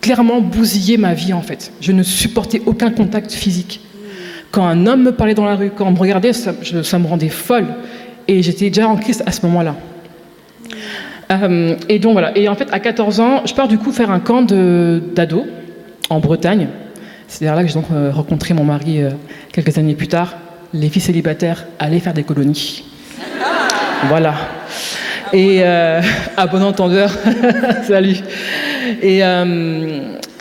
clairement 0.00 0.40
bousillé 0.40 0.96
ma 0.96 1.14
vie 1.14 1.32
en 1.32 1.42
fait. 1.42 1.72
Je 1.80 1.92
ne 1.92 2.02
supportais 2.02 2.62
aucun 2.66 2.90
contact 2.90 3.32
physique. 3.32 3.80
Quand 4.50 4.66
un 4.66 4.86
homme 4.86 5.02
me 5.02 5.12
parlait 5.12 5.34
dans 5.34 5.44
la 5.44 5.56
rue, 5.56 5.70
quand 5.70 5.86
on 5.86 5.92
me 5.92 5.98
regardait, 5.98 6.32
ça, 6.32 6.54
ça 6.82 6.98
me 6.98 7.06
rendait 7.06 7.28
folle. 7.28 7.66
Et 8.26 8.42
j'étais 8.42 8.70
déjà 8.70 8.88
en 8.88 8.96
crise 8.96 9.22
à 9.26 9.32
ce 9.32 9.44
moment-là. 9.46 9.76
Euh, 11.30 11.76
et 11.88 11.98
donc 11.98 12.12
voilà. 12.12 12.36
Et 12.36 12.48
en 12.48 12.54
fait, 12.54 12.68
à 12.72 12.80
14 12.80 13.20
ans, 13.20 13.42
je 13.44 13.54
pars 13.54 13.68
du 13.68 13.78
coup 13.78 13.92
faire 13.92 14.10
un 14.10 14.20
camp 14.20 14.42
d'ado 14.42 15.46
en 16.10 16.20
Bretagne. 16.20 16.68
C'est 17.26 17.44
là 17.44 17.60
que 17.62 17.68
j'ai 17.68 17.74
donc 17.74 17.86
euh, 17.92 18.10
rencontré 18.10 18.54
mon 18.54 18.64
mari 18.64 19.02
euh, 19.02 19.10
quelques 19.52 19.76
années 19.76 19.94
plus 19.94 20.08
tard. 20.08 20.36
Les 20.72 20.88
filles 20.88 21.02
célibataires 21.02 21.66
allaient 21.78 22.00
faire 22.00 22.14
des 22.14 22.24
colonies. 22.24 22.84
Voilà. 24.08 24.34
Et 25.32 25.62
à 26.36 26.46
bon 26.50 26.62
entendeur, 26.62 27.10
salut. 27.86 28.18
Et 29.02 29.20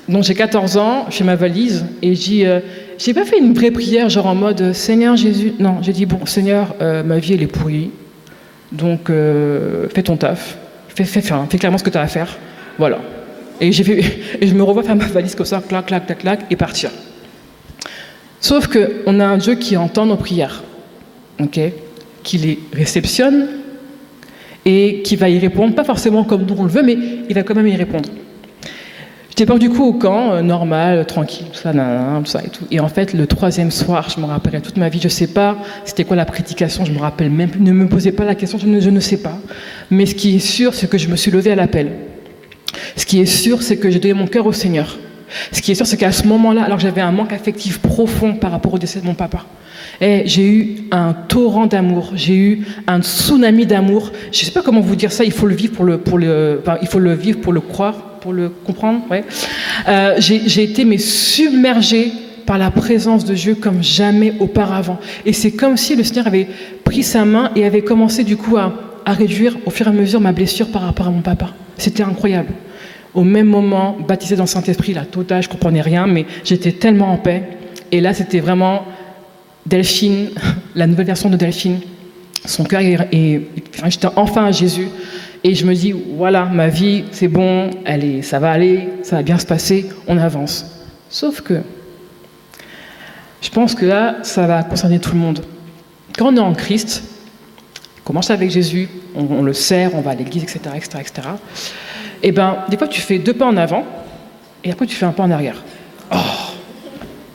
donc 0.07 0.23
j'ai 0.23 0.35
14 0.35 0.77
ans, 0.77 1.05
je 1.09 1.15
fais 1.15 1.23
ma 1.23 1.35
valise 1.35 1.85
et 2.01 2.15
j'ai 2.15 2.61
j'ai 2.97 3.13
pas 3.13 3.25
fait 3.25 3.37
une 3.37 3.53
vraie 3.53 3.71
prière, 3.71 4.09
genre 4.09 4.27
en 4.27 4.35
mode 4.35 4.73
Seigneur 4.73 5.15
Jésus. 5.17 5.53
Non, 5.59 5.77
j'ai 5.81 5.91
dit 5.91 6.05
bon 6.05 6.25
Seigneur, 6.25 6.75
ma 6.79 7.19
vie 7.19 7.33
elle 7.33 7.43
est 7.43 7.47
pourrie, 7.47 7.91
donc 8.71 9.09
fais 9.93 10.03
ton 10.03 10.17
taf 10.17 10.57
fais, 11.05 11.21
fais, 11.21 11.57
clairement 11.57 11.77
ce 11.77 11.83
que 11.83 11.89
tu 11.89 11.97
as 11.97 12.01
à 12.01 12.07
faire. 12.07 12.37
Voilà. 12.77 12.99
Et, 13.61 13.71
je 13.71 14.53
me 14.53 14.63
revois 14.63 14.83
faire 14.83 14.95
ma 14.95 15.05
valise 15.05 15.35
comme 15.35 15.45
ça, 15.45 15.63
clac, 15.67 15.87
clac, 15.87 16.05
clac, 16.05 16.19
clac, 16.19 16.39
et 16.49 16.55
partir. 16.55 16.91
Sauf 18.39 18.67
qu'on 18.67 19.19
a 19.19 19.25
un 19.25 19.37
Dieu 19.37 19.55
qui 19.55 19.75
entend 19.77 20.05
nos 20.05 20.15
prières, 20.15 20.63
qui 22.23 22.37
les 22.37 22.59
réceptionne 22.71 23.47
et 24.63 25.01
qui 25.01 25.15
va 25.15 25.29
y 25.29 25.39
répondre, 25.39 25.73
pas 25.73 25.83
forcément 25.83 26.23
comme 26.23 26.45
nous 26.45 26.55
on 26.57 26.63
le 26.63 26.69
veut, 26.69 26.83
mais 26.83 26.97
il 27.27 27.33
va 27.33 27.41
quand 27.43 27.55
même 27.55 27.67
y 27.67 27.75
répondre. 27.75 28.09
J'étais 29.37 29.53
pas 29.53 29.59
du 29.59 29.69
coup 29.69 29.83
au 29.83 29.93
camp, 29.93 30.33
euh, 30.33 30.41
normal, 30.41 31.05
tranquille, 31.05 31.45
tout 31.53 31.59
ça, 31.59 31.71
tout 31.71 32.25
ça 32.25 32.41
et 32.43 32.49
tout. 32.49 32.63
Et 32.71 32.79
en 32.79 32.87
fait, 32.87 33.13
le 33.13 33.27
troisième 33.27 33.69
soir, 33.69 34.09
je 34.09 34.19
me 34.19 34.25
rappellerai 34.25 34.61
toute 34.61 34.77
ma 34.77 34.89
vie, 34.89 34.99
je 34.99 35.09
sais 35.09 35.27
pas 35.27 35.57
c'était 35.85 36.05
quoi 36.05 36.15
la 36.15 36.25
prédication, 36.25 36.85
je 36.85 36.91
me 36.91 36.97
rappelle 36.97 37.29
même, 37.29 37.51
ne 37.59 37.71
me 37.71 37.87
posez 37.87 38.11
pas 38.11 38.25
la 38.25 38.33
question, 38.33 38.57
je 38.57 38.65
ne, 38.65 38.99
sais 38.99 39.17
pas. 39.17 39.37
Mais 39.91 40.07
ce 40.07 40.15
qui 40.15 40.37
est 40.37 40.39
sûr, 40.39 40.73
c'est 40.73 40.89
que 40.89 40.97
je 40.97 41.07
me 41.07 41.15
suis 41.15 41.29
levé 41.29 41.51
à 41.51 41.55
l'appel. 41.55 41.91
Ce 42.95 43.05
qui 43.05 43.21
est 43.21 43.27
sûr, 43.27 43.61
c'est 43.61 43.77
que 43.77 43.91
j'ai 43.91 43.99
donné 43.99 44.15
mon 44.15 44.25
cœur 44.25 44.47
au 44.47 44.53
Seigneur. 44.53 44.97
Ce 45.51 45.61
qui 45.61 45.71
est 45.71 45.75
sûr, 45.75 45.85
c'est 45.85 45.97
qu'à 45.97 46.11
ce 46.11 46.25
moment-là, 46.25 46.63
alors 46.63 46.79
j'avais 46.79 47.01
un 47.01 47.11
manque 47.11 47.31
affectif 47.31 47.77
profond 47.77 48.33
par 48.33 48.49
rapport 48.49 48.73
au 48.73 48.79
décès 48.79 49.01
de 49.01 49.05
mon 49.05 49.13
papa, 49.13 49.45
et 50.01 50.23
j'ai 50.25 50.47
eu 50.47 50.75
un 50.89 51.13
torrent 51.13 51.67
d'amour, 51.67 52.09
j'ai 52.15 52.35
eu 52.35 52.65
un 52.87 53.03
tsunami 53.03 53.67
d'amour. 53.67 54.11
Je 54.31 54.41
ne 54.41 54.45
sais 54.45 54.51
pas 54.51 54.63
comment 54.63 54.81
vous 54.81 54.95
dire 54.95 55.11
ça, 55.11 55.23
il 55.23 55.31
faut 55.31 55.45
le 55.45 55.53
vivre 55.53 55.73
pour 55.75 55.85
le, 56.17 56.63
il 56.81 56.87
faut 56.87 56.97
le 56.97 57.13
vivre 57.13 57.39
pour 57.39 57.53
le 57.53 57.61
croire 57.61 58.06
pour 58.21 58.33
le 58.33 58.49
comprendre. 58.49 59.01
Ouais. 59.09 59.23
Euh, 59.87 60.15
j'ai 60.17 60.63
été 60.63 60.85
mais 60.85 60.97
submergée 60.97 62.11
par 62.47 62.57
la 62.57 62.71
présence 62.71 63.25
de 63.25 63.35
Dieu 63.35 63.55
comme 63.55 63.83
jamais 63.83 64.33
auparavant. 64.39 64.97
Et 65.25 65.33
c'est 65.33 65.51
comme 65.51 65.77
si 65.77 65.95
le 65.95 66.03
Seigneur 66.03 66.27
avait 66.27 66.47
pris 66.83 67.03
sa 67.03 67.25
main 67.25 67.51
et 67.55 67.65
avait 67.65 67.81
commencé 67.81 68.23
du 68.23 68.37
coup 68.37 68.57
à, 68.57 68.73
réduire 69.05 69.57
au 69.65 69.69
fur 69.69 69.87
et 69.87 69.89
à 69.89 69.93
mesure 69.93 70.19
ma 70.19 70.31
blessure 70.31 70.71
par 70.71 70.81
rapport 70.81 71.07
à 71.07 71.11
mon 71.11 71.21
papa. 71.21 71.49
C'était 71.77 72.03
incroyable. 72.03 72.49
Au 73.13 73.23
même 73.23 73.47
moment, 73.47 73.97
baptisé 74.07 74.35
dans 74.35 74.43
le 74.43 74.49
Saint-Esprit, 74.49 74.93
la 74.93 75.05
totale, 75.05 75.43
je 75.43 75.49
comprenais 75.49 75.81
rien, 75.81 76.07
mais 76.07 76.25
j'étais 76.43 76.71
tellement 76.71 77.11
en 77.11 77.17
paix. 77.17 77.43
Et 77.91 78.01
là, 78.01 78.13
c'était 78.13 78.39
vraiment 78.39 78.83
Delphine, 79.65 80.29
la 80.75 80.87
nouvelle 80.87 81.07
version 81.07 81.29
de 81.29 81.35
Delphine. 81.35 81.79
Son 82.45 82.63
cœur 82.63 82.81
est, 82.81 83.41
j'étais 83.87 84.07
enfin 84.15 84.45
à 84.45 84.51
Jésus. 84.51 84.87
Et 85.43 85.55
je 85.55 85.65
me 85.65 85.73
dis, 85.73 85.91
voilà, 85.91 86.45
ma 86.45 86.67
vie, 86.67 87.05
c'est 87.11 87.27
bon, 87.27 87.69
est, 87.85 88.21
ça 88.21 88.39
va 88.39 88.51
aller, 88.51 88.89
ça 89.03 89.17
va 89.17 89.23
bien 89.23 89.37
se 89.37 89.45
passer, 89.45 89.87
on 90.07 90.17
avance. 90.17 90.65
Sauf 91.09 91.41
que, 91.41 91.61
je 93.41 93.49
pense 93.49 93.75
que 93.75 93.85
là, 93.85 94.15
ça 94.23 94.47
va 94.47 94.63
concerner 94.63 94.99
tout 94.99 95.11
le 95.13 95.19
monde. 95.19 95.41
Quand 96.17 96.33
on 96.33 96.35
est 96.35 96.39
en 96.39 96.53
Christ, 96.53 97.03
on 97.99 98.03
commence 98.07 98.31
avec 98.31 98.49
Jésus, 98.49 98.89
on, 99.15 99.43
le 99.43 99.53
sert, 99.53 99.93
on 99.95 100.01
va 100.01 100.11
à 100.11 100.15
l'église, 100.15 100.43
etc., 100.43 100.59
etc., 100.75 100.99
etc. 100.99 101.27
Et 102.23 102.31
ben, 102.31 102.57
des 102.69 102.77
fois, 102.77 102.87
tu 102.87 103.01
fais 103.01 103.19
deux 103.19 103.33
pas 103.33 103.45
en 103.45 103.57
avant, 103.57 103.85
et 104.63 104.71
après, 104.71 104.85
tu 104.85 104.95
fais 104.95 105.05
un 105.05 105.11
pas 105.11 105.23
en 105.23 105.31
arrière. 105.31 105.63
Oh, 106.11 106.17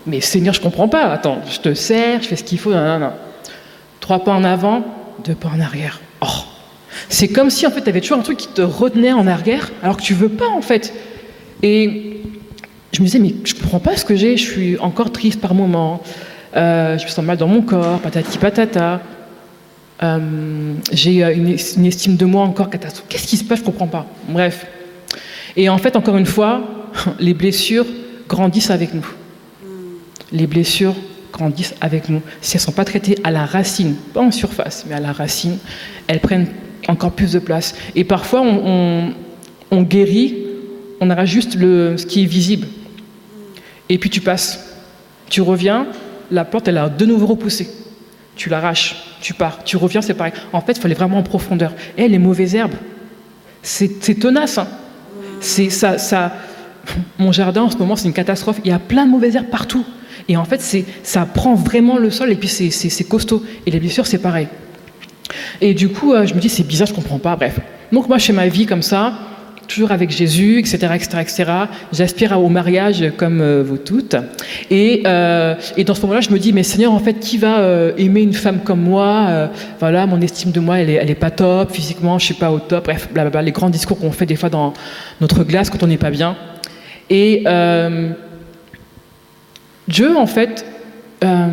mais 0.06 0.20
Seigneur, 0.20 0.54
je 0.54 0.60
comprends 0.60 0.88
pas. 0.88 1.12
Attends, 1.12 1.38
je 1.48 1.60
te 1.60 1.74
sers, 1.74 2.22
je 2.22 2.28
fais 2.28 2.36
ce 2.36 2.44
qu'il 2.44 2.58
faut. 2.58 2.72
Non, 2.72 2.98
non. 2.98 3.12
Trois 4.02 4.24
pas 4.24 4.32
en 4.32 4.42
avant, 4.42 4.84
deux 5.24 5.36
pas 5.36 5.48
en 5.48 5.60
arrière. 5.60 6.00
Oh, 6.22 6.26
c'est 7.08 7.28
comme 7.28 7.50
si 7.50 7.68
en 7.68 7.70
fait 7.70 7.82
tu 7.82 7.88
avais 7.88 8.00
toujours 8.00 8.18
un 8.18 8.22
truc 8.22 8.36
qui 8.36 8.48
te 8.48 8.60
retenait 8.60 9.12
en 9.12 9.28
arrière 9.28 9.70
alors 9.80 9.96
que 9.96 10.02
tu 10.02 10.12
veux 10.12 10.28
pas 10.28 10.48
en 10.48 10.60
fait. 10.60 10.92
Et 11.62 12.20
je 12.90 13.00
me 13.00 13.06
disais 13.06 13.20
mais 13.20 13.32
je 13.44 13.54
comprends 13.54 13.78
pas 13.78 13.96
ce 13.96 14.04
que 14.04 14.16
j'ai, 14.16 14.36
je 14.36 14.42
suis 14.42 14.78
encore 14.80 15.12
triste 15.12 15.40
par 15.40 15.54
moments, 15.54 16.02
euh, 16.56 16.98
je 16.98 17.04
me 17.04 17.08
sens 17.08 17.24
mal 17.24 17.36
dans 17.36 17.46
mon 17.46 17.62
corps, 17.62 18.00
patati 18.00 18.38
patata. 18.38 19.00
Euh, 20.02 20.74
j'ai 20.90 21.22
euh, 21.22 21.32
une, 21.32 21.56
une, 21.76 21.86
estime 21.86 22.16
de 22.16 22.24
moi 22.24 22.42
encore 22.42 22.70
catastrophique. 22.70 23.08
Qu'est-ce 23.08 23.28
qui 23.28 23.36
se 23.36 23.44
passe? 23.44 23.60
Je 23.60 23.64
comprends 23.64 23.86
pas. 23.86 24.06
Bref. 24.28 24.66
Et 25.54 25.68
en 25.68 25.78
fait, 25.78 25.94
encore 25.94 26.16
une 26.16 26.26
fois, 26.26 26.88
les 27.20 27.34
blessures 27.34 27.86
grandissent 28.28 28.70
avec 28.70 28.94
nous. 28.94 29.06
Les 30.32 30.48
blessures 30.48 30.96
grandissent 31.32 31.74
avec 31.80 32.08
nous. 32.08 32.22
Si 32.40 32.56
elles 32.56 32.60
ne 32.60 32.66
sont 32.66 32.72
pas 32.72 32.84
traitées 32.84 33.16
à 33.24 33.30
la 33.30 33.46
racine, 33.46 33.94
pas 34.12 34.20
en 34.20 34.30
surface, 34.30 34.84
mais 34.88 34.94
à 34.94 35.00
la 35.00 35.12
racine, 35.12 35.58
elles 36.06 36.20
prennent 36.20 36.48
encore 36.88 37.12
plus 37.12 37.32
de 37.32 37.38
place. 37.38 37.74
Et 37.94 38.04
parfois, 38.04 38.42
on, 38.42 39.12
guérit, 39.82 40.36
on 41.00 41.10
aura 41.10 41.24
juste 41.24 41.56
le, 41.56 41.96
ce 41.96 42.06
qui 42.06 42.22
est 42.22 42.26
visible. 42.26 42.66
Et 43.88 43.98
puis 43.98 44.10
tu 44.10 44.20
passes, 44.20 44.78
tu 45.28 45.40
reviens, 45.40 45.86
la 46.30 46.44
porte, 46.44 46.68
elle 46.68 46.78
a 46.78 46.88
de 46.88 47.06
nouveau 47.06 47.26
repoussé. 47.26 47.68
Tu 48.36 48.48
l'arraches, 48.48 48.96
tu 49.20 49.34
pars, 49.34 49.62
tu 49.64 49.76
reviens, 49.76 50.00
c'est 50.00 50.14
pareil. 50.14 50.32
En 50.52 50.60
fait, 50.60 50.72
il 50.72 50.80
fallait 50.80 50.94
vraiment 50.94 51.18
en 51.18 51.22
profondeur. 51.22 51.72
Et 51.96 52.08
les 52.08 52.18
mauvaises 52.18 52.54
herbes, 52.54 52.74
c'est 53.62 54.18
tenace. 54.18 54.58
Hein. 54.58 54.66
C'est 55.40 55.70
ça, 55.70 55.98
ça. 55.98 56.32
Mon 57.18 57.32
jardin, 57.32 57.62
en 57.62 57.70
ce 57.70 57.76
moment, 57.76 57.96
c'est 57.96 58.08
une 58.08 58.14
catastrophe. 58.14 58.60
Il 58.64 58.70
y 58.70 58.74
a 58.74 58.78
plein 58.78 59.06
de 59.06 59.10
mauvaises 59.10 59.36
herbes 59.36 59.50
partout. 59.50 59.84
Et 60.28 60.36
en 60.36 60.44
fait, 60.44 60.60
ça 61.02 61.26
prend 61.26 61.54
vraiment 61.54 61.98
le 61.98 62.10
sol 62.10 62.30
et 62.30 62.36
puis 62.36 62.48
c'est 62.48 63.08
costaud. 63.08 63.42
Et 63.66 63.70
les 63.70 63.80
blessures, 63.80 64.06
c'est 64.06 64.18
pareil. 64.18 64.48
Et 65.60 65.74
du 65.74 65.88
coup, 65.88 66.12
euh, 66.12 66.26
je 66.26 66.34
me 66.34 66.40
dis, 66.40 66.48
c'est 66.48 66.66
bizarre, 66.66 66.88
je 66.88 66.94
comprends 66.94 67.18
pas, 67.18 67.36
bref. 67.36 67.58
Donc 67.92 68.08
moi, 68.08 68.18
je 68.18 68.26
fais 68.26 68.32
ma 68.32 68.48
vie 68.48 68.66
comme 68.66 68.82
ça, 68.82 69.12
toujours 69.68 69.92
avec 69.92 70.10
Jésus, 70.10 70.58
etc., 70.58 70.88
etc., 70.94 71.18
etc. 71.20 71.44
J'aspire 71.92 72.38
au 72.40 72.48
mariage 72.48 73.04
comme 73.16 73.40
euh, 73.40 73.62
vous 73.62 73.76
toutes. 73.76 74.16
Et, 74.70 75.02
euh, 75.06 75.54
et, 75.76 75.84
dans 75.84 75.94
ce 75.94 76.00
moment-là, 76.02 76.20
je 76.20 76.30
me 76.30 76.38
dis, 76.38 76.52
mais 76.52 76.62
Seigneur, 76.62 76.92
en 76.92 76.98
fait, 76.98 77.14
qui 77.20 77.38
va 77.38 77.60
aimer 77.96 78.22
une 78.22 78.32
femme 78.32 78.60
comme 78.60 78.80
moi 78.80 79.50
Voilà, 79.78 80.06
mon 80.06 80.20
estime 80.20 80.52
de 80.52 80.60
moi, 80.60 80.78
elle 80.80 80.90
est, 80.90 80.94
elle 80.94 81.10
est 81.10 81.14
pas 81.14 81.30
top, 81.30 81.72
physiquement, 81.72 82.18
je 82.18 82.26
suis 82.26 82.34
pas 82.34 82.50
au 82.50 82.58
top. 82.58 82.84
Bref, 82.84 83.08
blablabla, 83.12 83.42
les 83.42 83.52
grands 83.52 83.70
discours 83.70 83.98
qu'on 83.98 84.12
fait 84.12 84.26
des 84.26 84.36
fois 84.36 84.48
dans 84.48 84.72
notre 85.20 85.44
glace 85.44 85.70
quand 85.70 85.82
on 85.82 85.86
n'est 85.86 85.98
pas 85.98 86.10
bien. 86.10 86.36
Et 87.10 87.44
Dieu, 89.92 90.16
en 90.16 90.26
fait, 90.26 90.64
euh, 91.22 91.48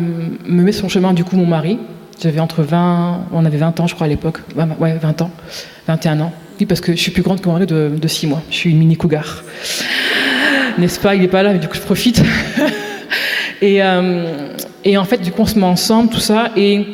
me 0.48 0.62
met 0.62 0.72
sur 0.72 0.86
le 0.86 0.90
chemin, 0.90 1.12
du 1.12 1.24
coup, 1.24 1.36
mon 1.36 1.44
mari. 1.44 1.78
J'avais 2.22 2.40
entre 2.40 2.62
20, 2.62 3.26
on 3.32 3.44
avait 3.44 3.58
20 3.58 3.80
ans, 3.80 3.86
je 3.86 3.94
crois, 3.94 4.06
à 4.06 4.08
l'époque. 4.08 4.38
Ouais, 4.56 4.94
20 4.94 5.20
ans, 5.20 5.30
21 5.86 6.20
ans. 6.20 6.32
Oui, 6.58 6.64
parce 6.64 6.80
que 6.80 6.92
je 6.92 6.96
suis 6.96 7.10
plus 7.10 7.22
grande 7.22 7.42
que 7.42 7.46
mon 7.46 7.52
mari 7.52 7.66
de, 7.66 7.92
de 7.94 8.08
6 8.08 8.28
mois. 8.28 8.42
Je 8.48 8.56
suis 8.56 8.70
une 8.70 8.78
mini 8.78 8.96
cougar. 8.96 9.42
N'est-ce 10.78 10.98
pas? 10.98 11.14
Il 11.14 11.20
n'est 11.20 11.28
pas 11.28 11.42
là, 11.42 11.52
mais 11.52 11.58
du 11.58 11.68
coup, 11.68 11.74
je 11.74 11.82
profite. 11.82 12.22
et, 13.60 13.82
euh, 13.82 14.54
et 14.86 14.96
en 14.96 15.04
fait, 15.04 15.18
du 15.18 15.32
coup, 15.32 15.42
on 15.42 15.46
se 15.46 15.58
met 15.58 15.66
ensemble, 15.66 16.08
tout 16.08 16.20
ça. 16.20 16.50
Et 16.56 16.86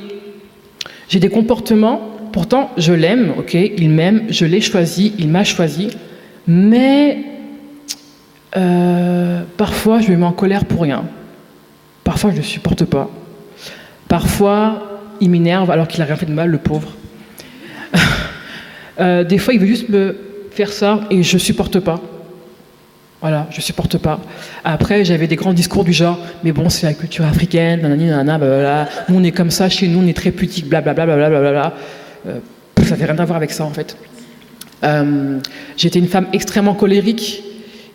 j'ai 1.08 1.20
des 1.20 1.30
comportements, 1.30 2.10
pourtant, 2.32 2.72
je 2.76 2.92
l'aime, 2.92 3.34
ok? 3.38 3.54
Il 3.54 3.90
m'aime, 3.90 4.24
je 4.30 4.46
l'ai 4.46 4.60
choisi, 4.60 5.14
il 5.20 5.28
m'a 5.28 5.44
choisi. 5.44 5.90
Mais 6.48 7.18
euh, 8.56 9.42
parfois, 9.56 10.00
je 10.00 10.10
me 10.10 10.16
mets 10.16 10.26
en 10.26 10.32
colère 10.32 10.64
pour 10.64 10.82
rien. 10.82 11.04
Parfois, 12.16 12.30
je 12.30 12.38
ne 12.38 12.42
supporte 12.42 12.86
pas. 12.86 13.10
Parfois, 14.08 15.02
il 15.20 15.28
m'énerve 15.28 15.70
alors 15.70 15.86
qu'il 15.86 16.00
n'a 16.00 16.06
rien 16.06 16.16
fait 16.16 16.24
de 16.24 16.32
mal, 16.32 16.48
le 16.48 16.56
pauvre. 16.56 16.96
Euh, 18.98 19.24
des 19.24 19.36
fois, 19.36 19.52
il 19.52 19.60
veut 19.60 19.66
juste 19.66 19.90
me 19.90 20.16
faire 20.52 20.72
ça 20.72 21.00
et 21.10 21.22
je 21.22 21.34
ne 21.34 21.38
supporte 21.38 21.80
pas. 21.80 22.00
Voilà, 23.20 23.46
je 23.50 23.60
supporte 23.60 23.98
pas. 23.98 24.18
Après, 24.64 25.04
j'avais 25.04 25.26
des 25.26 25.36
grands 25.36 25.52
discours 25.52 25.84
du 25.84 25.92
genre, 25.92 26.18
mais 26.42 26.52
bon, 26.52 26.70
c'est 26.70 26.86
la 26.86 26.94
culture 26.94 27.26
africaine, 27.26 27.82
nanani, 27.82 28.06
nanana, 28.06 28.38
blablabla. 28.38 28.88
Nous, 29.10 29.16
on 29.18 29.22
est 29.22 29.32
comme 29.32 29.50
ça, 29.50 29.68
chez 29.68 29.86
nous, 29.86 29.98
on 30.02 30.06
est 30.06 30.16
très 30.16 30.30
pudique, 30.30 30.70
blablabla, 30.70 31.04
blablabla. 31.04 31.74
Euh, 32.26 32.38
ça 32.84 32.90
n'avait 32.92 33.04
rien 33.04 33.18
à 33.18 33.24
voir 33.26 33.36
avec 33.36 33.50
ça, 33.50 33.64
en 33.64 33.70
fait. 33.70 33.98
Euh, 34.82 35.40
j'étais 35.76 35.98
une 35.98 36.08
femme 36.08 36.28
extrêmement 36.32 36.72
colérique, 36.72 37.44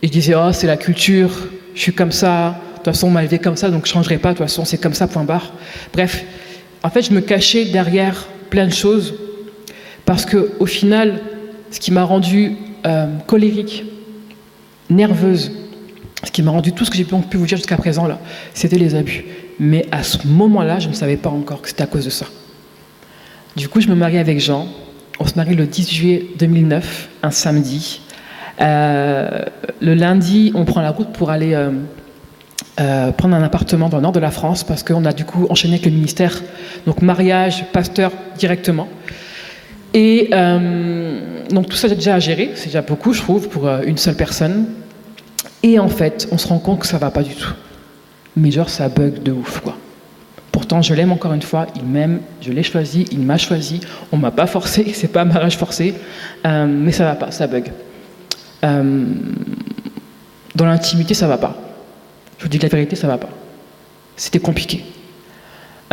et 0.04 0.06
je 0.06 0.12
disais, 0.12 0.36
oh, 0.36 0.52
c'est 0.52 0.68
la 0.68 0.78
culture, 0.78 1.32
je 1.74 1.82
suis 1.82 1.94
comme 1.94 2.12
ça, 2.12 2.62
toute 2.84 2.94
façon, 2.94 3.08
on 3.08 3.12
m'a 3.12 3.22
élevé 3.22 3.40
comme 3.40 3.56
ça, 3.56 3.70
donc 3.70 3.86
je 3.86 3.92
ne 3.92 3.94
changerai 3.94 4.18
pas, 4.18 4.30
de 4.30 4.38
toute 4.38 4.48
façon, 4.48 4.66
c'est 4.66 4.78
comme 4.78 4.94
ça, 4.94 5.08
point 5.08 5.24
barre. 5.24 5.54
Bref, 5.94 6.24
en 6.84 6.90
fait, 6.90 7.04
je 7.04 7.12
me 7.12 7.22
cachais 7.22 7.66
derrière 7.66 8.28
plein 8.50 8.66
de 8.66 8.74
choses, 8.74 9.14
parce 10.06 10.26
que 10.26 10.52
au 10.60 10.66
final, 10.66 11.20
ce 11.70 11.80
qui 11.80 11.92
m'a 11.92 12.04
rendu 12.04 12.58
euh, 12.86 13.08
colérique, 13.28 13.86
nerveuse, 14.90 15.52
ce 16.24 16.32
qui 16.32 16.44
m'a 16.44 16.52
rendu 16.52 16.74
tout 16.74 16.86
ce 16.86 16.92
que 16.92 16.98
j'ai 16.98 17.04
pu 17.04 17.38
vous 17.38 17.46
dire 17.46 17.58
jusqu'à 17.58 17.78
présent, 17.78 18.08
là, 18.08 18.20
c'était 18.54 18.78
les 18.78 18.96
abus. 18.96 19.26
Mais 19.60 19.86
à 19.92 20.04
ce 20.04 20.28
moment-là, 20.28 20.80
je 20.80 20.90
ne 20.90 20.94
savais 20.94 21.18
pas 21.18 21.30
encore 21.30 21.62
que 21.62 21.70
c'était 21.70 21.84
à 21.84 21.88
cause 21.88 22.06
de 22.06 22.10
ça. 22.10 22.26
Du 23.56 23.68
coup, 23.68 23.82
je 23.82 23.88
me 23.88 23.96
marie 23.96 24.18
avec 24.18 24.40
Jean. 24.40 24.68
On 25.20 25.26
se 25.26 25.36
marie 25.36 25.56
le 25.56 25.66
10 25.66 25.92
juillet 25.92 26.26
2009, 26.40 27.10
un 27.24 27.32
samedi. 27.32 28.02
Euh, 28.60 29.44
le 29.82 29.94
lundi, 29.94 30.52
on 30.56 30.66
prend 30.66 30.82
la 30.82 30.92
route 30.92 31.12
pour 31.12 31.30
aller 31.32 31.54
euh, 31.54 31.72
euh, 32.82 33.12
prendre 33.12 33.36
un 33.36 33.44
appartement 33.44 33.88
dans 33.88 33.98
le 33.98 34.04
nord 34.04 34.12
de 34.12 34.20
la 34.20 34.32
France 34.32 34.64
parce 34.64 34.84
qu'on 34.84 35.06
a 35.06 35.14
du 35.14 35.24
coup 35.24 35.48
enchaîné 35.50 35.76
avec 35.76 35.86
le 35.86 35.92
ministère. 35.92 36.42
Donc 36.86 37.02
mariage, 37.02 37.66
pasteur 37.72 38.12
directement. 38.38 38.88
Et 39.94 40.30
donc 41.52 41.68
tout 41.68 41.76
ça, 41.76 41.88
j'ai 41.90 41.96
déjà 41.96 42.16
à 42.16 42.20
gérer. 42.20 42.52
C'est 42.56 42.68
déjà 42.68 42.82
beaucoup, 42.82 43.14
je 43.14 43.22
trouve, 43.22 43.50
pour 43.50 43.68
une 43.70 43.98
seule 43.98 44.16
personne. 44.16 44.66
Et 45.64 45.80
en 45.80 45.90
fait, 45.90 46.28
on 46.32 46.38
se 46.38 46.48
rend 46.48 46.60
compte 46.60 46.80
que 46.80 46.88
ça 46.88 46.98
va 46.98 47.12
pas 47.12 47.24
du 47.24 47.36
tout. 47.36 47.54
Mais 48.36 48.52
genre, 48.52 48.70
ça 48.70 48.88
bug 48.88 49.22
de 49.22 49.32
ouf, 49.32 49.60
quoi. 49.60 49.76
Pourtant, 50.52 50.82
je 50.82 50.94
l'aime 50.94 51.12
encore 51.12 51.34
une 51.34 51.42
fois, 51.42 51.68
il 51.76 51.84
m'aime, 51.84 52.22
je 52.42 52.52
l'ai 52.52 52.64
choisi, 52.64 53.06
il 53.12 53.20
m'a 53.20 53.38
choisi, 53.38 53.80
on 54.12 54.18
m'a 54.18 54.32
pas 54.32 54.48
forcé, 54.48 54.92
c'est 54.94 55.10
pas 55.10 55.22
un 55.22 55.26
mariage 55.26 55.58
forcé, 55.58 55.94
mais 56.46 56.92
ça 56.92 57.04
va 57.04 57.16
pas, 57.16 57.32
ça 57.32 57.48
bug. 57.48 57.72
Euh, 58.64 59.06
dans 60.56 60.66
l'intimité, 60.66 61.14
ça 61.14 61.28
va 61.28 61.38
pas. 61.38 61.56
Je 62.42 62.46
vous 62.48 62.50
dis 62.50 62.58
la 62.58 62.70
vérité, 62.70 62.96
ça 62.96 63.06
va 63.06 63.20
pas. 63.20 63.30
C'était 64.16 64.40
compliqué. 64.40 64.84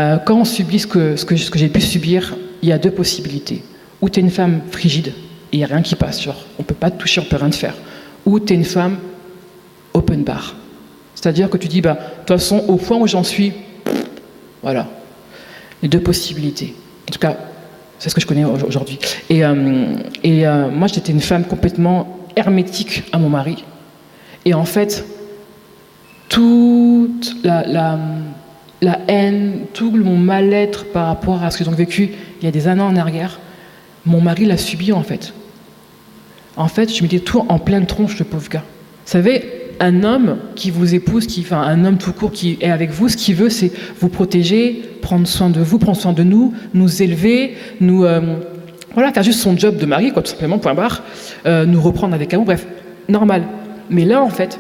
Euh, 0.01 0.17
quand 0.17 0.35
on 0.35 0.47
subit 0.47 0.79
ce 0.79 0.87
que, 0.87 1.15
j'ai 1.37 1.69
pu 1.69 1.83
subir, 1.83 2.39
il 2.63 2.71
y 2.71 2.73
a 2.73 2.79
deux 2.79 2.91
possibilités. 2.91 3.63
Ou 4.01 4.09
tu 4.09 4.19
es 4.19 4.23
une 4.23 4.31
femme 4.31 4.63
frigide, 4.71 5.09
et 5.09 5.13
il 5.53 5.59
n'y 5.59 5.65
a 5.65 5.67
rien 5.67 5.83
qui 5.83 5.95
passe, 5.95 6.27
on 6.59 6.63
peut 6.63 6.75
pas 6.75 6.91
te 6.91 6.99
toucher, 6.99 7.21
on 7.21 7.25
peut 7.25 7.37
rien 7.37 7.51
te 7.51 7.55
faire. 7.55 7.75
Ou 8.25 8.41
tu 8.41 8.55
es 8.55 8.57
une 8.57 8.65
femme 8.65 8.97
open 9.93 10.25
bar. 10.25 10.57
C'est-à-dire 11.15 11.51
que 11.51 11.59
tu 11.59 11.69
dis, 11.69 11.83
bah, 11.83 11.93
de 11.93 12.19
toute 12.21 12.29
façon, 12.29 12.65
au 12.67 12.77
point 12.77 12.97
où 12.97 13.07
j'en 13.07 13.25
suis, 13.25 13.53
voilà. 14.63 14.89
Les 15.83 15.89
deux 15.91 16.01
possibilités. 16.01 16.75
En 17.11 17.13
tout 17.13 17.19
cas, 17.19 17.37
c'est 17.99 18.09
ce 18.09 18.15
que 18.15 18.23
je 18.23 18.27
connais 18.27 18.47
aujourd'hui. 18.47 18.99
Et, 19.29 19.45
euh, 19.45 19.97
et 20.25 20.47
moi, 20.73 20.89
j'étais 20.89 21.13
une 21.13 21.21
femme 21.21 21.45
complètement 21.45 22.21
hermétique 22.37 23.03
à 23.13 23.19
mon 23.19 23.29
mari. 23.29 23.65
Et 24.47 24.55
en 24.55 24.65
fait, 24.65 25.05
toute 26.29 27.37
la, 27.45 27.99
la, 28.81 28.99
haine, 29.09 29.67
tout 29.73 29.91
mon 29.91 30.17
mal-être 30.17 30.87
par 30.87 31.07
rapport 31.07 31.43
à 31.43 31.51
ce 31.51 31.59
qu'ils 31.59 31.69
ont 31.69 31.73
vécu 31.73 32.11
il 32.41 32.45
y 32.45 32.49
a 32.49 32.51
des 32.51 32.69
années 32.69 32.83
en 32.83 32.97
arrière, 32.97 33.41
mon 34.07 34.21
mari 34.21 34.45
l'a 34.45 34.57
subi 34.57 34.93
en 34.93 35.03
fait. 35.03 35.33
En 36.57 36.69
fait, 36.69 36.95
je 36.95 37.03
mettais 37.03 37.21
tout 37.21 37.45
en 37.49 37.59
pleine 37.59 37.87
tronche, 37.87 38.19
le 38.19 38.25
pauvre 38.25 38.49
gars. 38.49 38.65
Vous 39.05 39.13
savez, 39.13 39.45
un 39.81 40.03
homme 40.03 40.39
qui 40.55 40.71
vous 40.71 40.95
épouse, 40.95 41.27
qui, 41.27 41.41
enfin 41.41 41.61
un 41.61 41.85
homme 41.85 41.99
tout 41.99 42.13
court 42.13 42.33
qui 42.33 42.59
est 42.61 42.71
avec 42.71 42.91
vous, 42.91 43.09
ce 43.09 43.17
qu'il 43.17 43.37
veut, 43.37 43.51
c'est 43.51 43.71
vous 44.01 44.09
protéger, 44.09 44.83
prendre 45.03 45.27
soin 45.27 45.51
de 45.51 45.61
vous, 45.61 45.79
prendre 45.79 45.99
soin 45.99 46.13
de 46.13 46.23
nous, 46.23 46.53
nous 46.75 47.03
élever, 47.03 47.55
nous, 47.81 48.05
euh, 48.05 48.39
voilà, 48.95 49.13
faire 49.13 49.23
juste 49.23 49.41
son 49.41 49.57
job 49.57 49.77
de 49.77 49.87
mari, 49.87 50.13
quoi, 50.13 50.23
tout 50.23 50.31
simplement, 50.31 50.59
point 50.59 50.75
barre, 50.75 51.03
euh, 51.47 51.65
nous 51.65 51.81
reprendre 51.81 52.15
avec 52.15 52.35
amour, 52.35 52.47
bref, 52.47 52.67
normal. 53.09 53.45
Mais 53.91 54.05
là, 54.05 54.23
en 54.23 54.31
fait, 54.31 54.59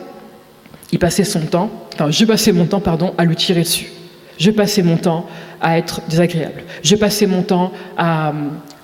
il 0.93 0.99
passait 0.99 1.25
son 1.25 1.41
temps, 1.41 1.71
enfin, 1.95 2.11
je 2.11 2.25
passais 2.25 2.53
mon 2.53 2.67
temps, 2.67 2.81
pardon, 2.81 3.15
à 3.19 3.25
lui 3.25 3.37
tirer 3.37 3.63
dessus. 3.63 3.89
Je 4.39 4.51
passais 4.51 4.83
mon 4.83 4.97
temps 4.97 5.27
à 5.61 5.79
être 5.79 6.01
désagréable. 6.09 6.63
Je 6.83 6.97
passais 6.97 7.27
mon 7.27 7.43
temps 7.43 7.73
à. 7.97 8.33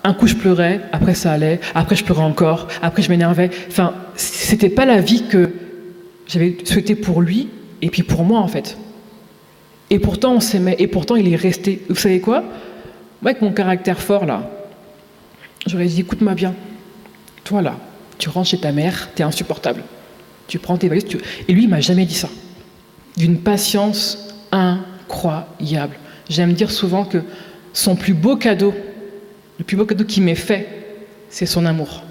Un 0.07 0.13
coup, 0.13 0.27
je 0.27 0.35
pleurais, 0.35 0.83
après 0.93 1.15
ça 1.15 1.33
allait, 1.33 1.61
après 1.75 1.97
je 1.97 2.05
pleurais 2.05 2.25
encore, 2.25 2.69
après 2.83 3.01
je 3.01 3.09
m'énervais. 3.09 3.49
Enfin, 3.69 3.95
c'était 4.17 4.69
pas 4.69 4.85
la 4.85 5.01
vie 5.01 5.29
que 5.29 5.51
j'avais 6.27 6.59
souhaité 6.65 6.95
pour 6.95 7.23
lui 7.23 7.49
et 7.81 7.89
puis 7.89 8.03
pour 8.03 8.23
moi, 8.23 8.41
en 8.41 8.49
fait. 8.49 8.77
Et 9.89 9.99
pourtant, 9.99 10.35
on 10.35 10.41
s'aimait, 10.41 10.77
et 10.79 10.89
pourtant, 10.89 11.17
il 11.17 11.33
est 11.33 11.37
resté. 11.37 11.83
Vous 11.89 11.97
savez 11.97 12.21
quoi? 12.21 12.43
Moi, 13.23 13.31
avec 13.31 13.41
mon 13.41 13.53
caractère 13.53 13.99
fort, 13.99 14.27
là, 14.27 14.51
J'aurais 15.67 15.87
dit, 15.87 16.03
écoute-moi 16.03 16.35
bien, 16.35 16.55
toi 17.43 17.63
là, 17.63 17.77
tu 18.19 18.29
rentres 18.29 18.51
chez 18.51 18.59
ta 18.59 18.71
mère, 18.71 19.09
tu 19.15 19.23
es 19.23 19.25
insupportable. 19.25 19.83
Tu 20.49 20.59
prends 20.59 20.77
tes 20.77 20.89
valises. 20.89 21.07
Et 21.49 21.53
lui, 21.53 21.65
il 21.65 21.69
m'a 21.69 21.81
jamais 21.81 22.05
dit 22.05 22.15
ça. 22.15 22.29
D'une 23.17 23.39
patience 23.39 24.29
incroyable. 24.53 25.97
J'aime 26.29 26.53
dire 26.53 26.71
souvent 26.71 27.05
que 27.05 27.19
son 27.73 27.97
plus 27.97 28.15
beau 28.15 28.37
cadeau, 28.37 28.75
le 29.59 29.65
plus 29.65 29.77
beau 29.77 29.85
cadeau 29.85 30.05
qu'il 30.05 30.23
m'ait 30.23 30.35
fait, 30.35 30.97
c'est 31.29 31.47
son 31.47 31.67
amour. 31.67 32.03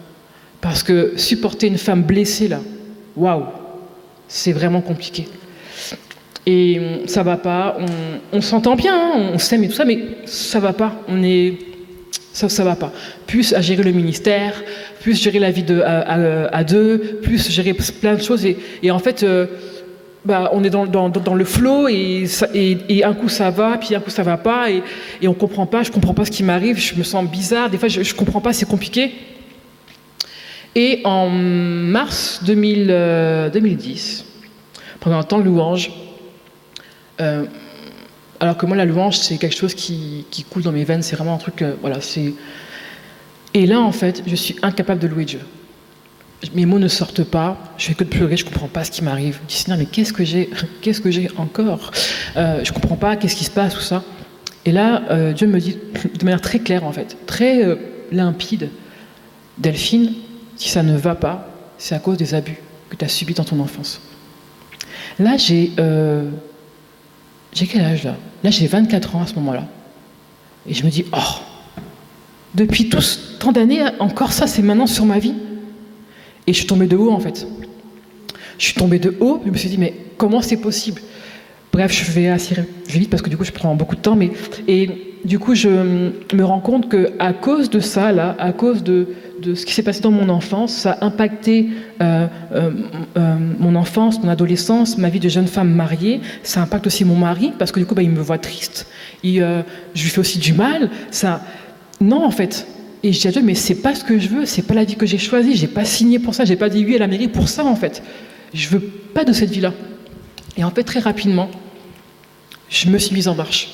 Parce 0.61 0.83
que 0.83 1.13
supporter 1.17 1.67
une 1.67 1.77
femme 1.77 2.03
blessée, 2.03 2.47
là, 2.47 2.61
waouh, 3.15 3.45
c'est 4.27 4.53
vraiment 4.53 4.81
compliqué. 4.81 5.27
Et 6.45 7.01
ça 7.05 7.23
va 7.23 7.37
pas, 7.37 7.77
on, 8.33 8.41
s'entend 8.41 8.75
bien, 8.75 8.93
hein, 8.95 9.31
on 9.33 9.37
s'aime 9.37 9.63
et 9.63 9.69
tout 9.69 9.75
ça, 9.75 9.85
mais 9.85 9.99
ça 10.25 10.59
va 10.59 10.73
pas. 10.73 10.93
On 11.07 11.23
est 11.23 11.57
ça, 12.33 12.49
ça 12.49 12.63
va 12.63 12.75
pas. 12.75 12.91
Plus 13.27 13.53
à 13.53 13.61
gérer 13.61 13.83
le 13.83 13.91
ministère, 13.91 14.61
plus 15.01 15.21
gérer 15.21 15.39
la 15.39 15.51
vie 15.51 15.65
à, 15.85 16.63
deux, 16.63 17.19
plus 17.21 17.49
gérer 17.49 17.73
plein 17.73 18.15
de 18.15 18.21
choses. 18.21 18.45
Et, 18.45 18.91
en 18.91 18.99
fait, 18.99 19.23
euh, 19.23 19.45
bah, 20.25 20.49
on 20.51 20.63
est 20.63 20.69
dans, 20.69 20.87
dans, 20.87 21.35
le 21.35 21.45
flot 21.45 21.87
et, 21.87 22.25
et, 22.53 23.03
un 23.03 23.13
coup 23.13 23.29
ça 23.29 23.51
va, 23.51 23.77
puis 23.77 23.93
un 23.93 23.99
coup 23.99 24.09
ça 24.09 24.23
va 24.23 24.37
pas, 24.37 24.71
et, 24.71 24.81
et 25.21 25.27
on 25.27 25.33
comprend 25.33 25.65
pas, 25.65 25.83
je 25.83 25.91
comprends 25.91 26.13
pas 26.13 26.25
ce 26.25 26.31
qui 26.31 26.43
m'arrive, 26.43 26.79
je 26.79 26.95
me 26.95 27.03
sens 27.03 27.29
bizarre, 27.29 27.69
des 27.69 27.77
fois 27.77 27.89
je, 27.89 28.01
je 28.01 28.15
comprends 28.15 28.41
pas, 28.41 28.53
c'est 28.53 28.67
compliqué. 28.67 29.11
Et 30.75 31.01
en 31.03 31.29
mars 31.29 32.41
2000, 32.45 33.51
2010, 33.53 34.25
euh, 34.25 34.79
pendant 35.01 35.19
un 35.19 35.23
temps 35.23 35.37
de 35.37 35.43
louange, 35.43 35.91
euh, 37.21 37.45
alors 38.43 38.57
que 38.57 38.65
moi, 38.65 38.75
la 38.75 38.83
louange, 38.83 39.19
c'est 39.19 39.37
quelque 39.37 39.55
chose 39.55 39.73
qui, 39.73 40.25
coule 40.49 40.63
dans 40.63 40.73
mes 40.73 40.83
veines, 40.83 41.01
c'est 41.01 41.15
vraiment 41.15 41.35
un 41.35 41.37
truc. 41.37 41.61
Euh, 41.61 41.75
voilà, 41.79 42.01
c'est. 42.01 42.33
Et 43.53 43.65
là, 43.65 43.79
en 43.79 43.93
fait, 43.93 44.21
je 44.27 44.35
suis 44.35 44.57
incapable 44.61 44.99
de 44.99 45.07
louer 45.07 45.23
Dieu. 45.23 45.39
Mes 46.53 46.65
mots 46.65 46.77
ne 46.77 46.89
sortent 46.89 47.23
pas, 47.23 47.57
je 47.77 47.85
fais 47.85 47.93
que 47.93 48.03
de 48.03 48.09
pleurer, 48.09 48.35
je 48.35 48.43
comprends 48.43 48.67
pas 48.67 48.83
ce 48.83 48.91
qui 48.91 49.01
m'arrive. 49.01 49.39
Je 49.43 49.47
dis 49.47 49.55
Seigneur, 49.55 49.77
mais 49.77 49.85
qu'est-ce 49.85 50.11
que 50.11 50.25
j'ai 50.25 50.49
Qu'est-ce 50.81 50.99
que 50.99 51.09
j'ai 51.09 51.29
encore 51.37 51.91
euh, 52.35 52.65
Je 52.65 52.73
comprends 52.73 52.97
pas, 52.97 53.15
qu'est-ce 53.15 53.37
qui 53.37 53.45
se 53.45 53.49
passe, 53.49 53.75
tout 53.75 53.79
ça. 53.79 54.03
Et 54.65 54.73
là, 54.73 55.03
euh, 55.09 55.31
Dieu 55.31 55.47
me 55.47 55.61
dit 55.61 55.77
de 56.19 56.25
manière 56.25 56.41
très 56.41 56.59
claire, 56.59 56.83
en 56.83 56.91
fait, 56.91 57.15
très 57.25 57.63
euh, 57.63 57.75
limpide 58.11 58.71
Delphine, 59.57 60.11
si 60.57 60.67
ça 60.67 60.83
ne 60.83 60.97
va 60.97 61.15
pas, 61.15 61.47
c'est 61.77 61.95
à 61.95 61.99
cause 61.99 62.17
des 62.17 62.33
abus 62.33 62.57
que 62.89 62.97
tu 62.97 63.05
as 63.05 63.07
subis 63.07 63.35
dans 63.35 63.45
ton 63.45 63.61
enfance. 63.61 64.01
Là, 65.17 65.37
j'ai 65.37 65.71
j'ai 67.53 67.67
quel 67.67 67.81
âge 67.81 68.03
là? 68.03 68.15
Là, 68.43 68.49
j'ai 68.49 68.67
24 68.67 69.15
ans 69.15 69.21
à 69.21 69.27
ce 69.27 69.35
moment-là. 69.35 69.65
Et 70.67 70.73
je 70.73 70.83
me 70.83 70.89
dis, 70.89 71.05
oh, 71.13 71.39
depuis 72.55 72.89
tous 72.89 73.37
tant 73.39 73.51
d'années, 73.51 73.83
encore 73.99 74.33
ça, 74.33 74.47
c'est 74.47 74.61
maintenant 74.61 74.87
sur 74.87 75.05
ma 75.05 75.19
vie. 75.19 75.35
Et 76.47 76.53
je 76.53 76.57
suis 76.57 76.67
tombée 76.67 76.87
de 76.87 76.95
haut, 76.95 77.11
en 77.11 77.19
fait. 77.19 77.47
Je 78.57 78.65
suis 78.65 78.75
tombée 78.75 78.99
de 78.99 79.15
haut, 79.19 79.41
je 79.45 79.51
me 79.51 79.57
suis 79.57 79.69
dit, 79.69 79.77
mais 79.77 79.93
comment 80.17 80.41
c'est 80.41 80.57
possible? 80.57 81.01
Bref, 81.71 81.91
je 81.91 82.11
vais 82.11 82.27
assez 82.27 82.55
vite 82.87 83.09
parce 83.09 83.21
que 83.23 83.29
du 83.29 83.37
coup, 83.37 83.43
je 83.43 83.51
prends 83.51 83.75
beaucoup 83.75 83.95
de 83.95 84.01
temps. 84.01 84.15
Mais, 84.15 84.31
et 84.67 85.17
du 85.25 85.39
coup, 85.39 85.55
je 85.55 85.69
me 85.69 86.43
rends 86.43 86.59
compte 86.59 86.89
qu'à 86.89 87.33
cause 87.33 87.69
de 87.69 87.79
ça, 87.79 88.11
là, 88.11 88.35
à 88.39 88.51
cause 88.53 88.83
de, 88.83 89.07
de 89.43 89.55
ce 89.55 89.65
qui 89.65 89.73
s'est 89.73 89.83
passé 89.83 90.01
dans 90.01 90.11
mon 90.11 90.29
enfance, 90.29 90.73
ça 90.73 90.93
a 90.93 91.05
impacté 91.05 91.69
euh, 92.01 92.27
euh, 92.53 92.71
euh, 93.17 93.35
mon 93.59 93.75
enfance, 93.75 94.21
mon 94.23 94.29
adolescence, 94.29 94.97
ma 94.97 95.09
vie 95.09 95.19
de 95.19 95.29
jeune 95.29 95.47
femme 95.47 95.69
mariée. 95.69 96.21
Ça 96.43 96.61
impacte 96.61 96.87
aussi 96.87 97.05
mon 97.05 97.15
mari 97.15 97.51
parce 97.57 97.71
que 97.71 97.79
du 97.79 97.85
coup, 97.85 97.95
bah, 97.95 98.01
il 98.01 98.09
me 98.09 98.21
voit 98.21 98.37
triste. 98.37 98.87
Et, 99.23 99.35
je 99.35 100.03
lui 100.03 100.09
fais 100.09 100.19
aussi 100.19 100.39
du 100.39 100.53
mal. 100.53 100.89
Non, 102.01 102.23
en 102.23 102.31
fait. 102.31 102.67
Et 103.03 103.11
je 103.11 103.19
dis 103.19 103.27
à 103.27 103.31
Dieu, 103.31 103.41
mais 103.43 103.55
c'est 103.55 103.81
pas 103.81 103.93
ce 103.93 104.03
que 104.03 104.17
je 104.17 104.29
veux, 104.29 104.45
c'est 104.45 104.61
pas 104.61 104.73
la 104.73 104.85
vie 104.85 104.95
que 104.95 105.05
j'ai 105.05 105.17
choisie. 105.17 105.55
J'ai 105.55 105.67
pas 105.67 105.85
signé 105.85 106.19
pour 106.19 106.33
ça, 106.33 106.45
j'ai 106.45 106.55
pas 106.55 106.69
dit 106.69 106.85
oui 106.85 106.95
à 106.95 106.99
la 106.99 107.07
mairie 107.07 107.27
pour 107.27 107.49
ça, 107.49 107.65
en 107.65 107.75
fait. 107.75 108.01
Je 108.53 108.69
veux 108.69 108.79
pas 108.79 109.25
de 109.25 109.33
cette 109.33 109.49
vie-là. 109.49 109.73
Et 110.55 110.63
en 110.63 110.71
fait, 110.71 110.83
très 110.83 110.99
rapidement, 110.99 111.49
je 112.69 112.87
me 112.89 112.97
suis 112.97 113.13
mise 113.13 113.27
en 113.27 113.35
marche. 113.35 113.69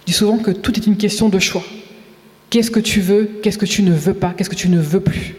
Je 0.00 0.06
dis 0.06 0.12
souvent 0.12 0.38
que 0.38 0.50
tout 0.50 0.74
est 0.74 0.86
une 0.86 0.96
question 0.96 1.28
de 1.28 1.38
choix. 1.38 1.62
Qu'est-ce 2.50 2.70
que 2.70 2.80
tu 2.80 3.00
veux 3.00 3.30
Qu'est-ce 3.42 3.58
que 3.58 3.66
tu 3.66 3.82
ne 3.82 3.92
veux 3.92 4.14
pas 4.14 4.34
Qu'est-ce 4.36 4.50
que 4.50 4.56
tu 4.56 4.68
ne 4.68 4.80
veux 4.80 5.00
plus? 5.00 5.36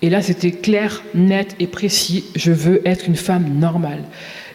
Et 0.00 0.10
là, 0.10 0.22
c'était 0.22 0.52
clair, 0.52 1.02
net 1.14 1.56
et 1.58 1.66
précis. 1.66 2.24
Je 2.36 2.52
veux 2.52 2.86
être 2.86 3.08
une 3.08 3.16
femme 3.16 3.58
normale. 3.58 4.04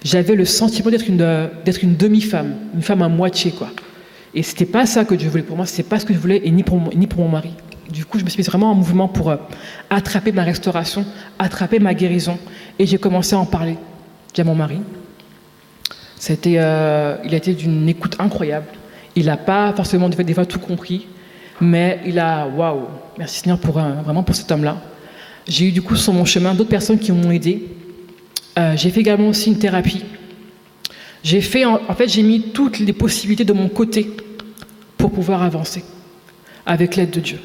J'avais 0.03 0.35
le 0.35 0.45
sentiment 0.45 0.89
d'être 0.89 1.07
une, 1.09 1.49
d'être 1.65 1.83
une 1.83 1.95
demi-femme, 1.95 2.55
une 2.73 2.81
femme 2.81 3.01
à 3.01 3.09
moitié, 3.09 3.51
quoi. 3.51 3.71
Et 4.33 4.43
c'était 4.43 4.65
pas 4.65 4.85
ça 4.85 5.05
que 5.05 5.15
Dieu 5.15 5.27
voulait 5.27 5.43
pour 5.43 5.57
moi, 5.57 5.65
c'était 5.65 5.87
pas 5.87 5.99
ce 5.99 6.05
que 6.05 6.13
je 6.13 6.19
voulais, 6.19 6.41
et 6.43 6.51
ni 6.51 6.63
pour, 6.63 6.79
ni 6.95 7.07
pour 7.07 7.21
mon 7.21 7.29
mari. 7.29 7.51
Du 7.91 8.05
coup, 8.05 8.19
je 8.19 8.23
me 8.23 8.29
suis 8.29 8.39
mis 8.39 8.45
vraiment 8.45 8.71
en 8.71 8.75
mouvement 8.75 9.07
pour 9.07 9.31
euh, 9.31 9.37
attraper 9.89 10.31
ma 10.31 10.43
restauration, 10.43 11.03
attraper 11.39 11.79
ma 11.79 11.93
guérison. 11.93 12.37
Et 12.77 12.85
j'ai 12.85 12.99
commencé 12.99 13.35
à 13.35 13.39
en 13.39 13.45
parler. 13.45 13.75
J'ai 14.35 14.43
mon 14.43 14.55
mari, 14.55 14.79
c'était, 16.19 16.55
euh, 16.57 17.15
il 17.25 17.33
a 17.33 17.37
été 17.37 17.53
d'une 17.53 17.89
écoute 17.89 18.15
incroyable. 18.19 18.67
Il 19.15 19.25
n'a 19.25 19.37
pas 19.37 19.73
forcément 19.73 20.07
des 20.09 20.33
fois 20.33 20.45
tout 20.45 20.59
compris, 20.59 21.07
mais 21.61 21.99
il 22.05 22.19
a, 22.19 22.47
waouh, 22.47 22.87
merci 23.17 23.39
Seigneur 23.39 23.59
pour, 23.59 23.73
vraiment 23.79 24.23
pour 24.23 24.35
cet 24.35 24.51
homme-là. 24.51 24.77
J'ai 25.47 25.67
eu 25.67 25.71
du 25.71 25.81
coup 25.81 25.95
sur 25.95 26.13
mon 26.13 26.25
chemin 26.25 26.53
d'autres 26.53 26.69
personnes 26.69 26.99
qui 26.99 27.11
m'ont 27.11 27.31
aidé. 27.31 27.67
Euh, 28.57 28.75
j'ai 28.75 28.89
fait 28.91 28.99
également 28.99 29.29
aussi 29.29 29.49
une 29.49 29.57
thérapie. 29.57 30.03
J'ai 31.23 31.41
fait, 31.41 31.65
en, 31.65 31.79
fait, 31.95 32.07
j'ai 32.07 32.23
mis 32.23 32.41
toutes 32.41 32.79
les 32.79 32.93
possibilités 32.93 33.43
de 33.43 33.53
mon 33.53 33.67
côté 33.67 34.09
pour 34.97 35.11
pouvoir 35.11 35.43
avancer 35.43 35.83
avec 36.65 36.95
l'aide 36.95 37.09
de 37.09 37.19
Dieu. 37.19 37.39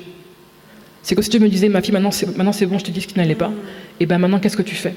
C'est 1.03 1.15
comme 1.15 1.25
si 1.25 1.31
Dieu 1.31 1.41
me 1.41 1.49
disait, 1.49 1.69
ma 1.69 1.83
fille, 1.83 1.93
maintenant 1.93 2.11
c'est, 2.11 2.27
maintenant 2.37 2.53
c'est 2.53 2.67
bon, 2.67 2.79
je 2.79 2.85
te 2.85 2.91
dis 2.91 3.01
ce 3.01 3.07
qui 3.07 3.19
n'allait 3.19 3.35
pas. 3.35 3.53
Et 4.01 4.07
ben 4.07 4.19
maintenant, 4.19 4.39
qu'est-ce 4.39 4.57
que 4.57 4.63
tu 4.63 4.75
fais? 4.75 4.95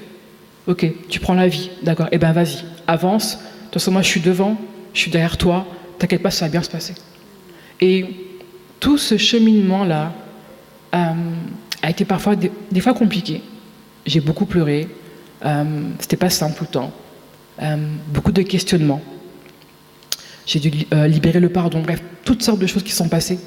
Ok, 0.68 0.86
tu 1.10 1.20
prends 1.20 1.34
la 1.34 1.48
vie, 1.48 1.70
d'accord. 1.82 2.08
Et 2.12 2.18
ben 2.18 2.34
vas-y, 2.34 2.64
avance, 2.88 3.38
de 3.38 3.40
toute 3.64 3.74
façon, 3.76 3.92
moi, 3.92 4.02
je 4.02 4.08
suis 4.08 4.22
devant, 4.22 4.58
je 4.94 5.00
suis 5.00 5.12
derrière 5.12 5.38
toi, 5.38 5.66
t'inquiète 5.98 6.22
pas, 6.22 6.32
ça 6.32 6.46
va 6.46 6.52
bien 6.52 6.64
se 6.64 6.70
passer. 6.70 6.94
Et 7.82 8.06
tout 8.80 8.98
ce 8.98 9.18
cheminement-là 9.18 10.14
euh, 10.94 11.14
a 11.82 11.90
été 11.90 12.06
parfois 12.06 12.36
des, 12.36 12.82
fois 12.82 12.94
compliqué. 12.94 13.42
J'ai 14.06 14.20
beaucoup 14.20 14.46
pleuré, 14.46 14.88
euh, 15.46 15.64
c'était 16.00 16.18
pas 16.18 16.30
simple 16.30 16.58
tout 16.58 16.64
le 16.64 16.70
temps. 16.70 16.92
Euh, 17.62 17.76
beaucoup 18.10 18.32
de 18.32 18.42
questionnements. 18.42 19.02
J'ai 20.46 20.60
dû 20.60 20.72
euh, 20.94 21.08
libérer 21.08 21.40
le 21.40 21.50
pardon, 21.50 21.82
bref, 21.82 22.02
toutes 22.24 22.44
sortes 22.44 22.60
de 22.60 22.68
choses 22.68 22.84
qui 22.84 22.92
sont 22.92 23.10
passées. 23.10 23.40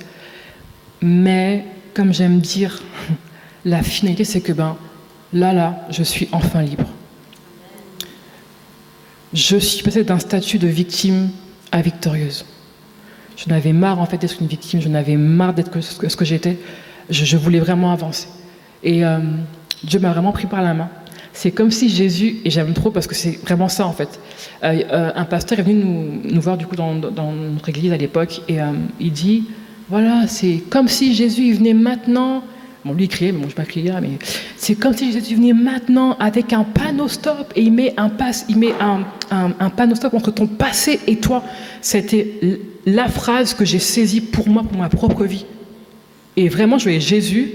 Mais, 1.00 1.64
comme 1.94 2.12
j'aime 2.12 2.40
dire, 2.40 2.82
la 3.64 3.82
finalité, 3.82 4.24
c'est 4.24 4.40
que 4.40 4.52
ben, 4.52 4.76
là, 5.32 5.52
là, 5.52 5.86
je 5.90 6.02
suis 6.02 6.28
enfin 6.32 6.62
libre 6.62 6.88
je 9.32 9.56
suis 9.56 9.82
passée 9.82 10.04
d'un 10.04 10.18
statut 10.18 10.58
de 10.58 10.66
victime 10.66 11.30
à 11.72 11.82
victorieuse. 11.82 12.44
Je 13.42 13.48
n'avais 13.48 13.72
marre 13.72 13.98
en 13.98 14.04
fait 14.04 14.18
d'être 14.18 14.36
une 14.40 14.48
victime, 14.48 14.82
je 14.82 14.88
n'avais 14.88 15.16
marre 15.16 15.54
d'être 15.54 15.80
ce 15.80 16.16
que 16.16 16.24
j'étais. 16.26 16.58
Je, 17.08 17.36
voulais 17.38 17.58
vraiment 17.58 17.90
avancer. 17.90 18.28
Et 18.82 19.02
euh, 19.04 19.18
Dieu 19.82 19.98
m'a 19.98 20.10
vraiment 20.10 20.32
pris 20.32 20.46
par 20.46 20.60
la 20.60 20.74
main. 20.74 20.90
C'est 21.32 21.50
comme 21.50 21.70
si 21.70 21.88
Jésus, 21.88 22.36
et 22.44 22.50
j'aime 22.50 22.74
trop 22.74 22.90
parce 22.90 23.06
que 23.06 23.14
c'est 23.14 23.40
vraiment 23.42 23.68
ça 23.68 23.86
en 23.86 23.92
fait, 23.92 24.20
euh, 24.62 24.82
euh, 24.92 25.12
un 25.14 25.24
pasteur 25.24 25.58
est 25.58 25.62
venu 25.62 26.20
nous, 26.22 26.40
voir 26.40 26.58
du 26.58 26.66
coup 26.66 26.76
dans, 26.76 26.92
notre 26.92 27.68
église 27.70 27.92
à 27.92 27.96
l'époque 27.96 28.42
et 28.48 28.58
il 29.00 29.12
dit, 29.12 29.44
voilà, 29.88 30.26
c'est 30.26 30.62
comme 30.68 30.88
si 30.88 31.14
Jésus 31.14 31.54
venait 31.54 31.72
maintenant 31.72 32.42
Bon, 32.84 32.94
lui, 32.94 33.04
il 33.04 33.08
criait, 33.08 33.32
mais 33.32 33.40
bon, 33.40 33.48
je 33.48 33.54
pas 33.54 33.64
crier 33.64 33.92
mais 34.00 34.18
c'est 34.56 34.74
comme 34.74 34.94
si 34.94 35.12
Jésus 35.12 35.34
venait 35.34 35.52
maintenant 35.52 36.16
avec 36.18 36.54
un 36.54 36.64
panneau 36.64 37.08
stop 37.08 37.52
et 37.54 37.62
il 37.62 37.72
met 37.72 37.92
un, 37.98 38.08
passe, 38.08 38.46
il 38.48 38.56
met 38.56 38.72
un, 38.80 39.70
panneau 39.70 39.94
stop 39.94 40.14
entre 40.14 40.30
ton 40.30 40.46
passé 40.46 40.98
et 41.06 41.16
toi. 41.16 41.44
C'était 41.82 42.40
la 42.86 43.08
phrase 43.08 43.52
que 43.52 43.66
j'ai 43.66 43.78
saisie 43.78 44.22
pour 44.22 44.48
moi, 44.48 44.62
pour 44.62 44.78
ma 44.78 44.88
propre 44.88 45.24
vie. 45.24 45.44
Et 46.36 46.48
vraiment, 46.48 46.78
je 46.78 46.84
voyais 46.84 47.00
Jésus 47.00 47.52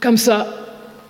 comme 0.00 0.16
ça, 0.16 0.48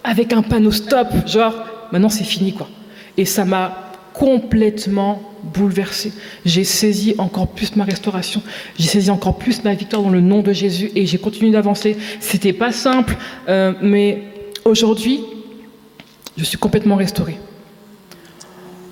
avec 0.04 0.32
un 0.34 0.42
panneau 0.42 0.70
stop, 0.70 1.08
genre, 1.26 1.54
maintenant 1.92 2.10
c'est 2.10 2.24
fini, 2.24 2.52
quoi. 2.52 2.68
Et 3.16 3.24
ça 3.24 3.46
m'a 3.46 3.85
complètement 4.18 5.22
bouleversé. 5.42 6.12
J'ai 6.44 6.64
saisi 6.64 7.14
encore 7.18 7.48
plus 7.48 7.76
ma 7.76 7.84
restauration. 7.84 8.42
J'ai 8.78 8.88
saisi 8.88 9.10
encore 9.10 9.36
plus 9.36 9.62
ma 9.62 9.74
victoire 9.74 10.02
dans 10.02 10.10
le 10.10 10.20
nom 10.20 10.40
de 10.40 10.52
Jésus 10.52 10.90
et 10.94 11.06
j'ai 11.06 11.18
continué 11.18 11.50
d'avancer. 11.50 11.96
C'était 12.20 12.52
pas 12.52 12.72
simple, 12.72 13.16
euh, 13.48 13.72
mais 13.82 14.22
aujourd'hui, 14.64 15.20
je 16.36 16.44
suis 16.44 16.58
complètement 16.58 16.96
restaurée. 16.96 17.38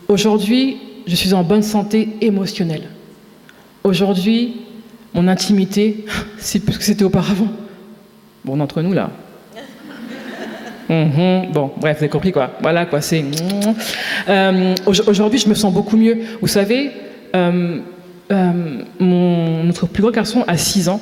Aujourd'hui, 0.09 0.79
je 1.07 1.15
suis 1.15 1.33
en 1.33 1.43
bonne 1.43 1.63
santé 1.63 2.09
émotionnelle. 2.21 2.89
Aujourd'hui, 3.83 4.63
mon 5.15 5.29
intimité, 5.29 6.05
c'est 6.39 6.61
plus 6.61 6.79
que 6.79 6.85
c'était 6.85 7.05
auparavant. 7.05 7.49
Bon, 8.45 8.61
entre 8.61 8.83
nous 8.83 8.93
là, 8.93 9.11
Mhm. 10.89 11.53
Bon, 11.53 11.71
bref, 11.77 11.99
vous 11.99 12.05
avez 12.05 12.11
compris 12.11 12.33
quoi. 12.33 12.51
Voilà 12.61 12.87
quoi, 12.87 13.01
c'est. 13.01 13.25
Euh, 14.29 14.75
aujourd'hui, 15.07 15.39
je 15.39 15.49
me 15.49 15.55
sens 15.55 15.73
beaucoup 15.73 15.97
mieux. 15.97 16.19
Vous 16.41 16.47
savez, 16.47 16.91
euh, 17.35 17.81
euh, 18.33 18.83
notre 19.01 19.87
plus 19.87 20.03
grand 20.03 20.13
garçon 20.13 20.45
a 20.47 20.57
6 20.57 20.89
ans 20.89 21.01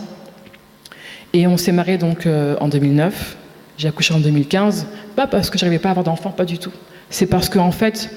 et 1.33 1.47
on 1.47 1.57
s'est 1.57 1.73
marié 1.73 1.99
donc 1.99 2.27
en 2.61 2.69
2009. 2.69 3.37
J'ai 3.79 3.89
accouché 3.89 4.15
en 4.15 4.21
2015. 4.21 4.87
Pas 5.17 5.27
parce 5.27 5.51
que 5.51 5.59
j'arrivais 5.59 5.79
pas 5.79 5.89
à 5.89 5.93
avoir 5.93 6.05
d'enfant, 6.05 6.31
pas 6.31 6.45
du 6.45 6.59
tout. 6.59 6.73
C'est 7.11 7.27
parce 7.27 7.49
qu'en 7.49 7.67
en 7.67 7.73
fait, 7.73 8.11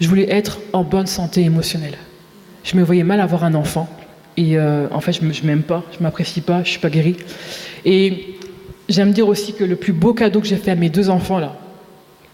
je 0.00 0.08
voulais 0.08 0.30
être 0.30 0.60
en 0.72 0.84
bonne 0.84 1.06
santé 1.06 1.42
émotionnelle. 1.42 1.96
Je 2.64 2.76
me 2.76 2.82
voyais 2.82 3.02
mal 3.02 3.20
avoir 3.20 3.44
un 3.44 3.54
enfant 3.54 3.88
et 4.36 4.58
en 4.58 5.00
fait, 5.00 5.12
je, 5.12 5.24
ne 5.24 5.46
m'aime 5.46 5.62
pas, 5.62 5.82
je 5.96 6.02
m'apprécie 6.02 6.40
pas, 6.40 6.62
je 6.62 6.70
suis 6.70 6.78
pas 6.78 6.90
guérie. 6.90 7.16
Et 7.84 8.31
J'aime 8.88 9.12
dire 9.12 9.28
aussi 9.28 9.52
que 9.52 9.64
le 9.64 9.76
plus 9.76 9.92
beau 9.92 10.12
cadeau 10.12 10.40
que 10.40 10.46
j'ai 10.46 10.56
fait 10.56 10.72
à 10.72 10.74
mes 10.74 10.90
deux 10.90 11.08
enfants, 11.08 11.38
là, 11.38 11.56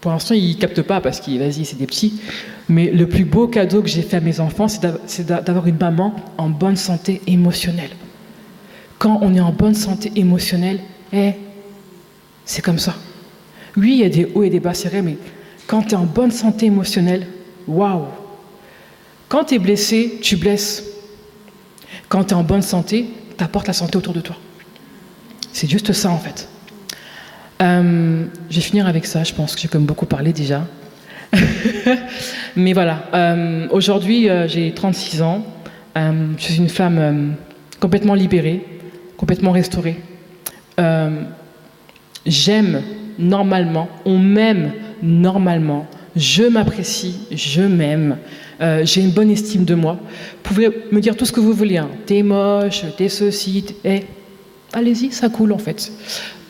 pour 0.01 0.11
l'instant, 0.11 0.33
ils 0.33 0.57
captent 0.57 0.81
pas 0.81 1.01
parce 1.01 1.19
qu'ils, 1.19 1.39
vas-y, 1.39 1.65
c'est 1.65 1.77
des 1.77 1.85
petits, 1.85 2.21
mais 2.69 2.89
le 2.89 3.07
plus 3.07 3.25
beau 3.25 3.47
cadeau 3.47 3.81
que 3.81 3.89
j'ai 3.89 4.01
fait 4.01 4.17
à 4.17 4.21
mes 4.21 4.39
enfants, 4.39 4.67
c'est 4.67 5.25
d'avoir 5.25 5.67
une 5.67 5.77
maman 5.77 6.15
en 6.37 6.49
bonne 6.49 6.77
santé 6.77 7.21
émotionnelle. 7.27 7.91
Quand 8.97 9.19
on 9.21 9.35
est 9.35 9.41
en 9.41 9.51
bonne 9.51 9.75
santé 9.75 10.11
émotionnelle, 10.15 10.79
eh, 11.13 11.31
c'est 12.45 12.61
comme 12.61 12.79
ça. 12.79 12.95
Oui, 13.77 13.91
il 13.93 13.99
y 13.99 14.03
a 14.03 14.09
des 14.09 14.31
hauts 14.33 14.43
et 14.43 14.49
des 14.49 14.59
bas, 14.59 14.73
c'est 14.73 14.89
vrai, 14.89 15.01
mais 15.01 15.17
quand 15.67 15.83
tu 15.83 15.91
es 15.91 15.95
en 15.95 16.05
bonne 16.05 16.31
santé 16.31 16.65
émotionnelle, 16.65 17.27
waouh! 17.67 18.05
Quand 19.27 19.45
tu 19.45 19.55
es 19.55 19.59
blessé, 19.59 20.19
tu 20.21 20.35
blesses. 20.35 20.83
Quand 22.07 22.23
tu 22.23 22.31
es 22.31 22.33
en 22.33 22.43
bonne 22.43 22.63
santé, 22.63 23.09
tu 23.37 23.43
apportes 23.43 23.67
la 23.67 23.73
santé 23.73 23.97
autour 23.97 24.13
de 24.13 24.21
toi. 24.21 24.35
C'est 25.53 25.69
juste 25.69 25.93
ça 25.93 26.09
en 26.09 26.17
fait. 26.17 26.47
Euh, 27.61 28.25
je 28.49 28.55
vais 28.55 28.61
finir 28.61 28.87
avec 28.87 29.05
ça, 29.05 29.23
je 29.23 29.33
pense 29.33 29.55
que 29.55 29.61
j'ai 29.61 29.67
comme 29.67 29.85
beaucoup 29.85 30.05
parlé 30.05 30.31
déjà. 30.31 30.65
Mais 32.55 32.73
voilà, 32.73 33.03
euh, 33.13 33.67
aujourd'hui 33.71 34.29
euh, 34.29 34.47
j'ai 34.47 34.71
36 34.73 35.21
ans, 35.21 35.45
je 35.95 36.41
suis 36.41 36.55
une 36.55 36.69
femme 36.69 37.35
complètement 37.81 38.13
libérée, 38.13 38.65
complètement 39.17 39.51
restaurée. 39.51 39.99
J'aime 42.25 42.81
normalement, 43.17 43.89
on 44.05 44.17
m'aime 44.17 44.71
normalement, 45.03 45.87
je 46.15 46.43
m'apprécie, 46.43 47.27
je 47.31 47.61
m'aime, 47.61 48.15
j'ai 48.83 49.01
une 49.01 49.11
bonne 49.11 49.29
estime 49.29 49.65
de 49.65 49.75
moi. 49.75 49.99
Vous 50.01 50.39
pouvez 50.43 50.69
me 50.93 51.01
dire 51.01 51.17
tout 51.17 51.25
ce 51.25 51.33
que 51.33 51.41
vous 51.41 51.51
voulez, 51.51 51.77
hein. 51.77 51.89
t'es 52.05 52.23
moche, 52.23 52.85
t'es 52.95 53.09
ceci, 53.09 53.65
t'es 53.83 54.05
allez-y, 54.73 55.11
ça 55.11 55.29
coule 55.29 55.51
en 55.51 55.57
fait. 55.57 55.91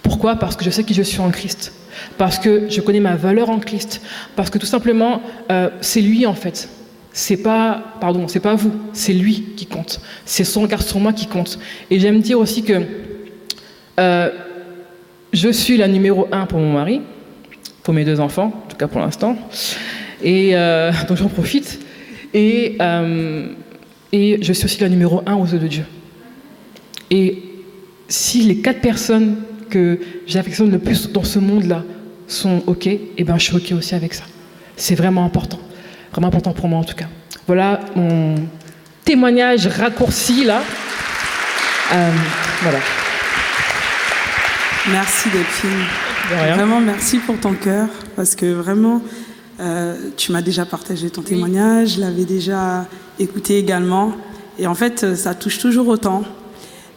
Pourquoi? 0.03 0.35
Parce 0.35 0.55
que 0.55 0.65
je 0.65 0.69
sais 0.69 0.83
qui 0.83 0.93
je 0.93 1.03
suis 1.03 1.19
en 1.19 1.29
Christ. 1.29 1.73
Parce 2.17 2.39
que 2.39 2.69
je 2.69 2.81
connais 2.81 2.99
ma 2.99 3.15
valeur 3.15 3.49
en 3.49 3.59
Christ. 3.59 4.01
Parce 4.35 4.49
que 4.49 4.57
tout 4.57 4.65
simplement, 4.65 5.21
euh, 5.51 5.69
c'est 5.81 6.01
lui 6.01 6.25
en 6.25 6.33
fait. 6.33 6.69
C'est 7.11 7.37
pas, 7.37 7.95
pardon, 7.99 8.27
c'est 8.27 8.39
pas 8.39 8.55
vous, 8.55 8.71
c'est 8.93 9.13
lui 9.13 9.53
qui 9.57 9.65
compte. 9.65 9.99
C'est 10.25 10.43
son 10.43 10.61
regard 10.61 10.81
sur 10.81 10.99
moi 10.99 11.11
qui 11.11 11.27
compte. 11.27 11.59
Et 11.89 11.99
j'aime 11.99 12.21
dire 12.21 12.39
aussi 12.39 12.63
que 12.63 12.81
euh, 13.99 14.29
je 15.33 15.49
suis 15.49 15.77
la 15.77 15.87
numéro 15.87 16.27
un 16.31 16.45
pour 16.45 16.59
mon 16.59 16.73
mari, 16.73 17.01
pour 17.83 17.93
mes 17.93 18.05
deux 18.05 18.19
enfants, 18.19 18.53
en 18.65 18.69
tout 18.69 18.77
cas 18.77 18.87
pour 18.87 19.01
l'instant. 19.01 19.35
Et 20.23 20.55
euh, 20.55 20.91
donc 21.07 21.17
j'en 21.17 21.29
profite. 21.29 21.79
Et, 22.33 22.77
et 24.11 24.37
je 24.41 24.53
suis 24.53 24.65
aussi 24.65 24.81
la 24.81 24.89
numéro 24.89 25.23
un 25.25 25.35
aux 25.35 25.47
yeux 25.47 25.57
de 25.57 25.67
Dieu. 25.67 25.83
Et 27.09 27.48
si 28.09 28.41
les 28.41 28.57
quatre 28.57 28.81
personnes 28.81 29.37
que 29.69 29.99
j'affectionne 30.25 30.71
le 30.71 30.79
plus 30.79 31.11
dans 31.11 31.23
ce 31.23 31.39
monde-là 31.39 31.83
sont 32.27 32.63
OK, 32.67 32.87
et 32.87 33.13
eh 33.17 33.23
ben 33.23 33.37
je 33.37 33.45
suis 33.45 33.55
OK 33.55 33.71
aussi 33.77 33.95
avec 33.95 34.13
ça. 34.13 34.23
C'est 34.75 34.95
vraiment 34.95 35.23
important. 35.23 35.59
Vraiment 36.11 36.27
important 36.27 36.53
pour 36.53 36.67
moi 36.67 36.79
en 36.79 36.83
tout 36.83 36.95
cas. 36.95 37.07
Voilà 37.47 37.79
mon 37.95 38.35
témoignage 39.05 39.67
raccourci 39.67 40.43
là. 40.43 40.61
Euh, 41.93 42.11
voilà. 42.61 42.79
Merci 44.91 45.29
Delphine. 45.29 45.85
Vraiment 46.55 46.79
merci 46.79 47.17
pour 47.17 47.39
ton 47.39 47.53
cœur 47.53 47.87
parce 48.15 48.35
que 48.35 48.45
vraiment 48.45 49.01
euh, 49.59 49.97
tu 50.15 50.31
m'as 50.31 50.41
déjà 50.41 50.65
partagé 50.65 51.09
ton 51.09 51.21
témoignage, 51.21 51.95
je 51.95 52.01
l'avais 52.01 52.25
déjà 52.25 52.85
écouté 53.19 53.57
également 53.57 54.13
et 54.57 54.67
en 54.67 54.75
fait 54.75 55.15
ça 55.15 55.33
touche 55.33 55.59
toujours 55.59 55.87
autant. 55.87 56.23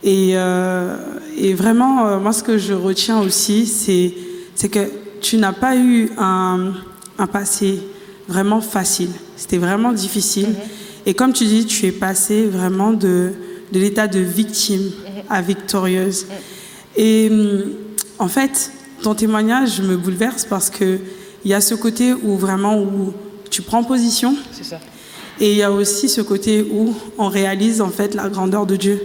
Et, 0.04 0.32
euh, 0.34 0.96
et 1.36 1.54
vraiment 1.54 2.18
moi 2.18 2.32
ce 2.32 2.42
que 2.42 2.58
je 2.58 2.72
retiens 2.72 3.20
aussi 3.20 3.66
c'est 3.66 4.68
que 4.68 4.90
tu 5.20 5.36
n'as 5.36 5.52
pas 5.52 5.76
eu 5.76 6.10
un, 6.18 6.72
un 7.18 7.26
passé 7.26 7.80
vraiment 8.28 8.60
facile. 8.60 9.10
C'était 9.36 9.58
vraiment 9.58 9.92
difficile. 9.92 10.48
Mhm. 10.48 10.56
Et 11.06 11.14
comme 11.14 11.32
tu 11.32 11.44
dis, 11.44 11.66
tu 11.66 11.86
es 11.86 11.92
passé 11.92 12.46
vraiment 12.46 12.92
de, 12.92 13.32
de 13.72 13.78
l'état 13.78 14.08
de 14.08 14.20
victime 14.20 14.82
mhm. 14.82 15.22
à 15.30 15.42
victorieuse. 15.42 16.26
Mhm. 16.26 16.34
Et 16.96 17.30
en 18.18 18.28
fait, 18.28 18.72
ton 19.02 19.14
témoignage 19.14 19.80
me 19.80 19.96
bouleverse 19.96 20.44
parce 20.44 20.70
que 20.70 20.98
il 21.44 21.50
y 21.50 21.54
a 21.54 21.60
ce 21.60 21.74
côté 21.74 22.14
où 22.14 22.36
vraiment 22.36 22.78
où 22.78 23.12
tu 23.50 23.62
prends 23.62 23.82
position. 23.82 24.36
C'est 24.52 24.64
ça. 24.64 24.78
Et 25.40 25.52
il 25.52 25.56
y 25.56 25.62
a 25.62 25.72
aussi 25.72 26.08
ce 26.08 26.20
côté 26.20 26.62
où 26.62 26.94
on 27.18 27.28
réalise 27.28 27.80
en 27.80 27.88
fait 27.88 28.14
la 28.14 28.28
grandeur 28.28 28.64
de 28.64 28.76
Dieu. 28.76 29.02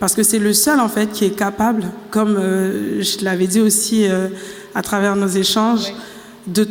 Parce 0.00 0.14
que 0.14 0.22
c'est 0.22 0.38
le 0.38 0.54
seul 0.54 0.80
en 0.80 0.88
fait 0.88 1.12
qui 1.12 1.26
est 1.26 1.36
capable, 1.36 1.84
comme 2.10 2.36
euh, 2.38 3.02
je 3.02 3.22
l'avais 3.22 3.46
dit 3.46 3.60
aussi 3.60 4.08
euh, 4.08 4.28
à 4.74 4.82
travers 4.82 5.14
nos 5.14 5.28
échanges, 5.28 5.92
de, 6.46 6.66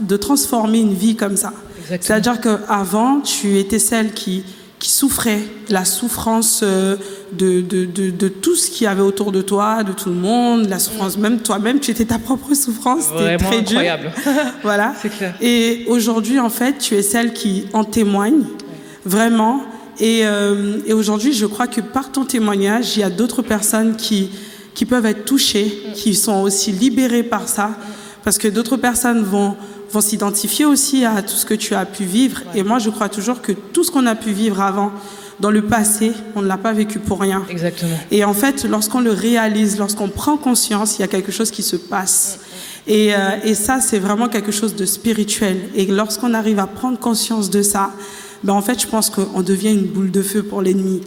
de 0.00 0.16
transformer 0.16 0.78
une 0.78 0.94
vie 0.94 1.16
comme 1.16 1.36
ça. 1.36 1.52
C'est-à-dire 1.88 2.40
qu'avant, 2.40 3.20
tu 3.20 3.58
étais 3.58 3.80
celle 3.80 4.12
qui, 4.12 4.44
qui 4.78 4.88
souffrait 4.88 5.40
la 5.68 5.84
souffrance 5.84 6.60
euh, 6.62 6.96
de, 7.32 7.60
de, 7.60 7.84
de, 7.86 8.28
tout 8.28 8.54
ce 8.54 8.70
qu'il 8.70 8.84
y 8.84 8.86
avait 8.86 9.02
autour 9.02 9.32
de 9.32 9.42
toi, 9.42 9.82
de 9.82 9.92
tout 9.92 10.08
le 10.08 10.14
monde, 10.14 10.68
la 10.68 10.78
souffrance, 10.78 11.18
même 11.18 11.40
toi-même, 11.40 11.80
tu 11.80 11.90
étais 11.90 12.04
ta 12.04 12.18
propre 12.18 12.54
souffrance, 12.54 13.06
c'était 13.06 13.36
très 13.36 13.58
incroyable. 13.58 14.12
voilà. 14.62 14.94
C'est 15.02 15.08
clair. 15.08 15.34
Et 15.40 15.84
aujourd'hui, 15.88 16.38
en 16.38 16.50
fait, 16.50 16.78
tu 16.78 16.94
es 16.94 17.02
celle 17.02 17.32
qui 17.32 17.66
en 17.72 17.84
témoigne, 17.84 18.44
vraiment. 19.04 19.62
Et, 20.00 20.22
euh, 20.24 20.78
et 20.86 20.92
aujourd'hui, 20.92 21.32
je 21.32 21.46
crois 21.46 21.66
que 21.66 21.80
par 21.80 22.12
ton 22.12 22.24
témoignage, 22.24 22.96
il 22.96 23.00
y 23.00 23.02
a 23.02 23.10
d'autres 23.10 23.42
personnes 23.42 23.96
qui, 23.96 24.30
qui 24.74 24.86
peuvent 24.86 25.06
être 25.06 25.24
touchées, 25.24 25.82
qui 25.94 26.14
sont 26.14 26.42
aussi 26.42 26.72
libérées 26.72 27.22
par 27.22 27.48
ça 27.48 27.70
parce 28.24 28.38
que 28.38 28.48
d'autres 28.48 28.76
personnes 28.76 29.22
vont, 29.22 29.56
vont 29.90 30.00
s'identifier 30.00 30.64
aussi 30.64 31.04
à 31.04 31.22
tout 31.22 31.34
ce 31.34 31.44
que 31.44 31.54
tu 31.54 31.74
as 31.74 31.84
pu 31.84 32.04
vivre. 32.04 32.40
Et 32.54 32.62
moi, 32.62 32.78
je 32.78 32.90
crois 32.90 33.08
toujours 33.08 33.42
que 33.42 33.52
tout 33.52 33.84
ce 33.84 33.90
qu'on 33.90 34.06
a 34.06 34.14
pu 34.14 34.30
vivre 34.30 34.60
avant, 34.60 34.92
dans 35.40 35.50
le 35.50 35.62
passé, 35.62 36.12
on 36.36 36.42
ne 36.42 36.46
l'a 36.46 36.56
pas 36.56 36.72
vécu 36.72 37.00
pour 37.00 37.20
rien. 37.20 37.44
Exactement. 37.50 37.98
Et 38.12 38.24
en 38.24 38.32
fait, 38.32 38.64
lorsqu'on 38.64 39.00
le 39.00 39.10
réalise, 39.10 39.76
lorsqu'on 39.78 40.08
prend 40.08 40.36
conscience, 40.36 40.98
il 40.98 41.00
y 41.00 41.04
a 41.04 41.08
quelque 41.08 41.32
chose 41.32 41.50
qui 41.50 41.64
se 41.64 41.74
passe. 41.74 42.38
Et, 42.86 43.12
euh, 43.14 43.18
et 43.42 43.54
ça, 43.54 43.80
c'est 43.80 43.98
vraiment 43.98 44.28
quelque 44.28 44.52
chose 44.52 44.76
de 44.76 44.86
spirituel. 44.86 45.58
Et 45.74 45.86
lorsqu'on 45.86 46.32
arrive 46.34 46.60
à 46.60 46.66
prendre 46.68 46.98
conscience 46.98 47.50
de 47.50 47.62
ça, 47.62 47.90
ben 48.44 48.52
en 48.52 48.62
fait, 48.62 48.80
je 48.80 48.86
pense 48.86 49.10
qu'on 49.10 49.42
devient 49.42 49.70
une 49.70 49.86
boule 49.86 50.10
de 50.10 50.22
feu 50.22 50.42
pour 50.42 50.62
l'ennemi. 50.62 51.00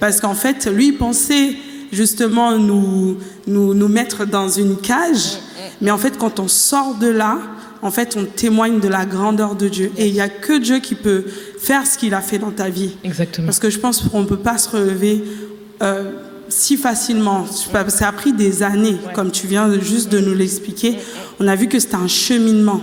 Parce 0.00 0.20
qu'en 0.20 0.34
fait, 0.34 0.66
lui, 0.66 0.88
il 0.88 0.96
pensait 0.96 1.54
justement 1.92 2.58
nous, 2.58 3.16
nous, 3.46 3.74
nous 3.74 3.88
mettre 3.88 4.26
dans 4.26 4.48
une 4.48 4.76
cage. 4.76 5.38
Mais 5.80 5.90
en 5.90 5.98
fait, 5.98 6.18
quand 6.18 6.40
on 6.40 6.48
sort 6.48 6.96
de 6.96 7.08
là, 7.08 7.38
en 7.82 7.90
fait, 7.90 8.16
on 8.16 8.24
témoigne 8.24 8.78
de 8.78 8.88
la 8.88 9.04
grandeur 9.04 9.56
de 9.56 9.68
Dieu. 9.68 9.90
Et 9.96 10.06
il 10.06 10.12
n'y 10.12 10.20
a 10.20 10.28
que 10.28 10.58
Dieu 10.58 10.78
qui 10.78 10.94
peut 10.94 11.24
faire 11.58 11.86
ce 11.86 11.98
qu'il 11.98 12.14
a 12.14 12.20
fait 12.20 12.38
dans 12.38 12.52
ta 12.52 12.68
vie. 12.68 12.96
Exactement. 13.02 13.46
Parce 13.46 13.58
que 13.58 13.70
je 13.70 13.78
pense 13.78 14.00
qu'on 14.02 14.20
ne 14.20 14.26
peut 14.26 14.36
pas 14.36 14.56
se 14.56 14.68
relever 14.70 15.24
euh, 15.82 16.12
si 16.48 16.76
facilement. 16.76 17.44
Ça 17.88 18.08
a 18.08 18.12
pris 18.12 18.32
des 18.32 18.62
années, 18.62 18.98
comme 19.14 19.32
tu 19.32 19.48
viens 19.48 19.72
juste 19.80 20.10
de 20.10 20.20
nous 20.20 20.34
l'expliquer. 20.34 20.96
On 21.40 21.48
a 21.48 21.56
vu 21.56 21.66
que 21.66 21.80
c'était 21.80 21.96
un 21.96 22.08
cheminement. 22.08 22.80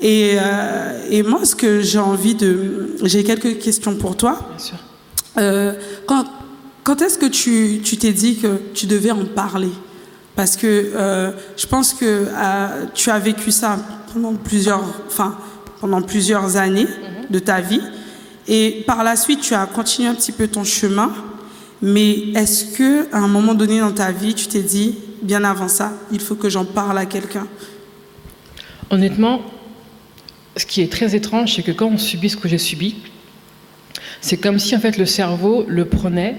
Et, 0.00 0.36
euh, 0.38 1.06
et, 1.10 1.22
moi, 1.22 1.44
ce 1.44 1.54
que 1.54 1.80
j'ai 1.80 1.98
envie 1.98 2.34
de... 2.34 2.96
J'ai 3.02 3.24
quelques 3.24 3.58
questions 3.58 3.96
pour 3.96 4.16
toi. 4.16 4.38
Bien 4.50 4.58
sûr. 4.58 4.76
Euh, 5.38 5.72
quand, 6.06 6.24
quand 6.84 7.00
est-ce 7.02 7.18
que 7.18 7.26
tu 7.26 7.80
t'es 7.98 8.12
dit 8.12 8.36
que 8.36 8.60
tu 8.74 8.86
devais 8.86 9.10
en 9.10 9.24
parler? 9.24 9.70
Parce 10.34 10.56
que 10.56 10.66
euh, 10.66 11.30
je 11.56 11.66
pense 11.66 11.94
que 11.94 12.26
tu 12.94 13.10
as 13.10 13.18
vécu 13.18 13.50
ça 13.50 13.78
pendant 14.12 14.34
plusieurs, 14.34 14.84
enfin, 15.06 15.36
pendant 15.80 16.02
plusieurs 16.02 16.56
années 16.56 16.84
mhm. 16.84 17.26
de 17.30 17.38
ta 17.38 17.60
vie. 17.60 17.80
Et 18.48 18.84
par 18.86 19.02
la 19.02 19.16
suite, 19.16 19.40
tu 19.40 19.54
as 19.54 19.66
continué 19.66 20.08
un 20.08 20.14
petit 20.14 20.32
peu 20.32 20.46
ton 20.46 20.64
chemin. 20.64 21.10
Mais 21.82 22.30
est-ce 22.34 22.76
que 22.76 23.12
à 23.14 23.18
un 23.18 23.28
moment 23.28 23.54
donné 23.54 23.80
dans 23.80 23.92
ta 23.92 24.12
vie, 24.12 24.34
tu 24.34 24.46
t'es 24.46 24.62
dit, 24.62 24.94
bien 25.22 25.44
avant 25.44 25.68
ça, 25.68 25.92
il 26.12 26.20
faut 26.20 26.34
que 26.34 26.48
j'en 26.48 26.64
parle 26.64 26.98
à 26.98 27.06
quelqu'un? 27.06 27.46
Honnêtement, 28.90 29.40
ce 30.56 30.66
qui 30.66 30.80
est 30.80 30.90
très 30.90 31.14
étrange, 31.14 31.54
c'est 31.54 31.62
que 31.62 31.72
quand 31.72 31.86
on 31.86 31.98
subit 31.98 32.30
ce 32.30 32.36
que 32.36 32.48
j'ai 32.48 32.58
subi, 32.58 32.96
c'est 34.20 34.36
comme 34.36 34.58
si 34.58 34.74
en 34.74 34.80
fait 34.80 34.96
le 34.96 35.06
cerveau 35.06 35.64
le 35.68 35.84
prenait 35.84 36.36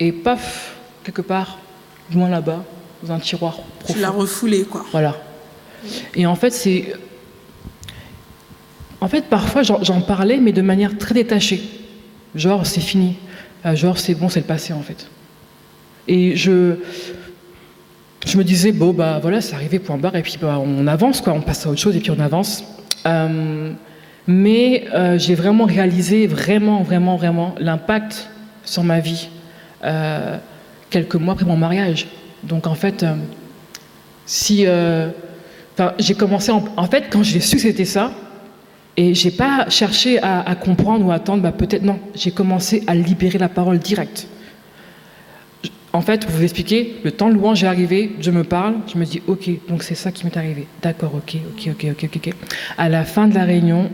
et 0.00 0.12
paf, 0.12 0.76
quelque 1.04 1.22
part, 1.22 1.58
loin 2.14 2.28
là-bas, 2.28 2.64
dans 3.02 3.12
un 3.12 3.18
tiroir 3.18 3.58
profond. 3.80 3.94
Tu 3.94 4.00
l'as 4.00 4.10
refoulé, 4.10 4.62
quoi. 4.64 4.84
Voilà. 4.92 5.16
Et 6.14 6.26
en 6.26 6.34
fait, 6.34 6.50
c'est. 6.50 6.94
En 9.00 9.08
fait, 9.08 9.26
parfois, 9.26 9.62
j'en 9.62 10.00
parlais, 10.00 10.38
mais 10.38 10.52
de 10.52 10.62
manière 10.62 10.98
très 10.98 11.14
détachée. 11.14 11.62
Genre, 12.34 12.66
c'est 12.66 12.80
fini. 12.80 13.16
Euh, 13.64 13.76
genre, 13.76 13.98
c'est 13.98 14.14
bon, 14.14 14.28
c'est 14.28 14.40
le 14.40 14.46
passé, 14.46 14.72
en 14.72 14.82
fait. 14.82 15.08
Et 16.06 16.36
je. 16.36 16.76
Je 18.26 18.36
me 18.36 18.44
disais, 18.44 18.72
bon, 18.72 18.92
bah 18.92 19.20
voilà, 19.22 19.40
c'est 19.40 19.54
arrivé, 19.54 19.78
point 19.78 19.96
barre, 19.96 20.16
et 20.16 20.22
puis 20.22 20.36
bah, 20.40 20.58
on 20.58 20.86
avance, 20.88 21.20
quoi, 21.20 21.32
on 21.32 21.40
passe 21.40 21.64
à 21.64 21.70
autre 21.70 21.80
chose, 21.80 21.96
et 21.96 22.00
puis 22.00 22.10
on 22.10 22.18
avance. 22.18 22.64
Euh, 23.08 23.72
mais 24.26 24.84
euh, 24.94 25.18
j'ai 25.18 25.34
vraiment 25.34 25.64
réalisé, 25.64 26.26
vraiment, 26.26 26.82
vraiment, 26.82 27.16
vraiment, 27.16 27.54
l'impact 27.58 28.28
sur 28.62 28.84
ma 28.84 29.00
vie 29.00 29.28
euh, 29.84 30.36
quelques 30.90 31.14
mois 31.14 31.32
après 31.32 31.46
mon 31.46 31.56
mariage. 31.56 32.08
Donc 32.42 32.66
en 32.66 32.74
fait, 32.74 33.04
si 34.26 34.66
j'ai 35.98 36.14
commencé 36.14 36.52
en, 36.52 36.86
fait 36.86 37.04
quand 37.10 37.22
j'ai 37.22 37.40
su 37.40 37.56
que 37.56 37.62
c'était 37.62 37.84
ça, 37.84 38.12
et 38.96 39.14
j'ai 39.14 39.30
pas 39.30 39.68
cherché 39.70 40.20
à, 40.22 40.54
comprendre 40.56 41.06
ou 41.06 41.12
attendre, 41.12 41.42
bah, 41.42 41.52
peut-être 41.52 41.82
non, 41.82 41.98
j'ai 42.14 42.32
commencé 42.32 42.82
à 42.86 42.94
libérer 42.94 43.38
la 43.38 43.48
parole 43.48 43.78
directe. 43.78 44.26
En 45.92 46.02
fait, 46.02 46.26
vous 46.26 46.36
vous 46.36 46.42
expliquez, 46.42 46.96
le 47.02 47.12
temps 47.12 47.28
de 47.28 47.34
louange 47.34 47.64
est 47.64 47.66
arrivé, 47.66 48.12
je 48.20 48.30
me 48.30 48.44
parle, 48.44 48.74
je 48.92 48.98
me 48.98 49.04
dis, 49.04 49.22
ok, 49.26 49.48
donc 49.68 49.82
c'est 49.82 49.94
ça 49.94 50.12
qui 50.12 50.24
m'est 50.24 50.36
arrivé. 50.36 50.66
D'accord, 50.82 51.14
ok, 51.14 51.36
ok, 51.56 51.70
ok, 51.72 52.04
ok, 52.04 52.10
ok. 52.16 52.34
À 52.76 52.88
la 52.88 53.04
fin 53.04 53.26
de 53.26 53.34
la 53.34 53.44
réunion, 53.44 53.90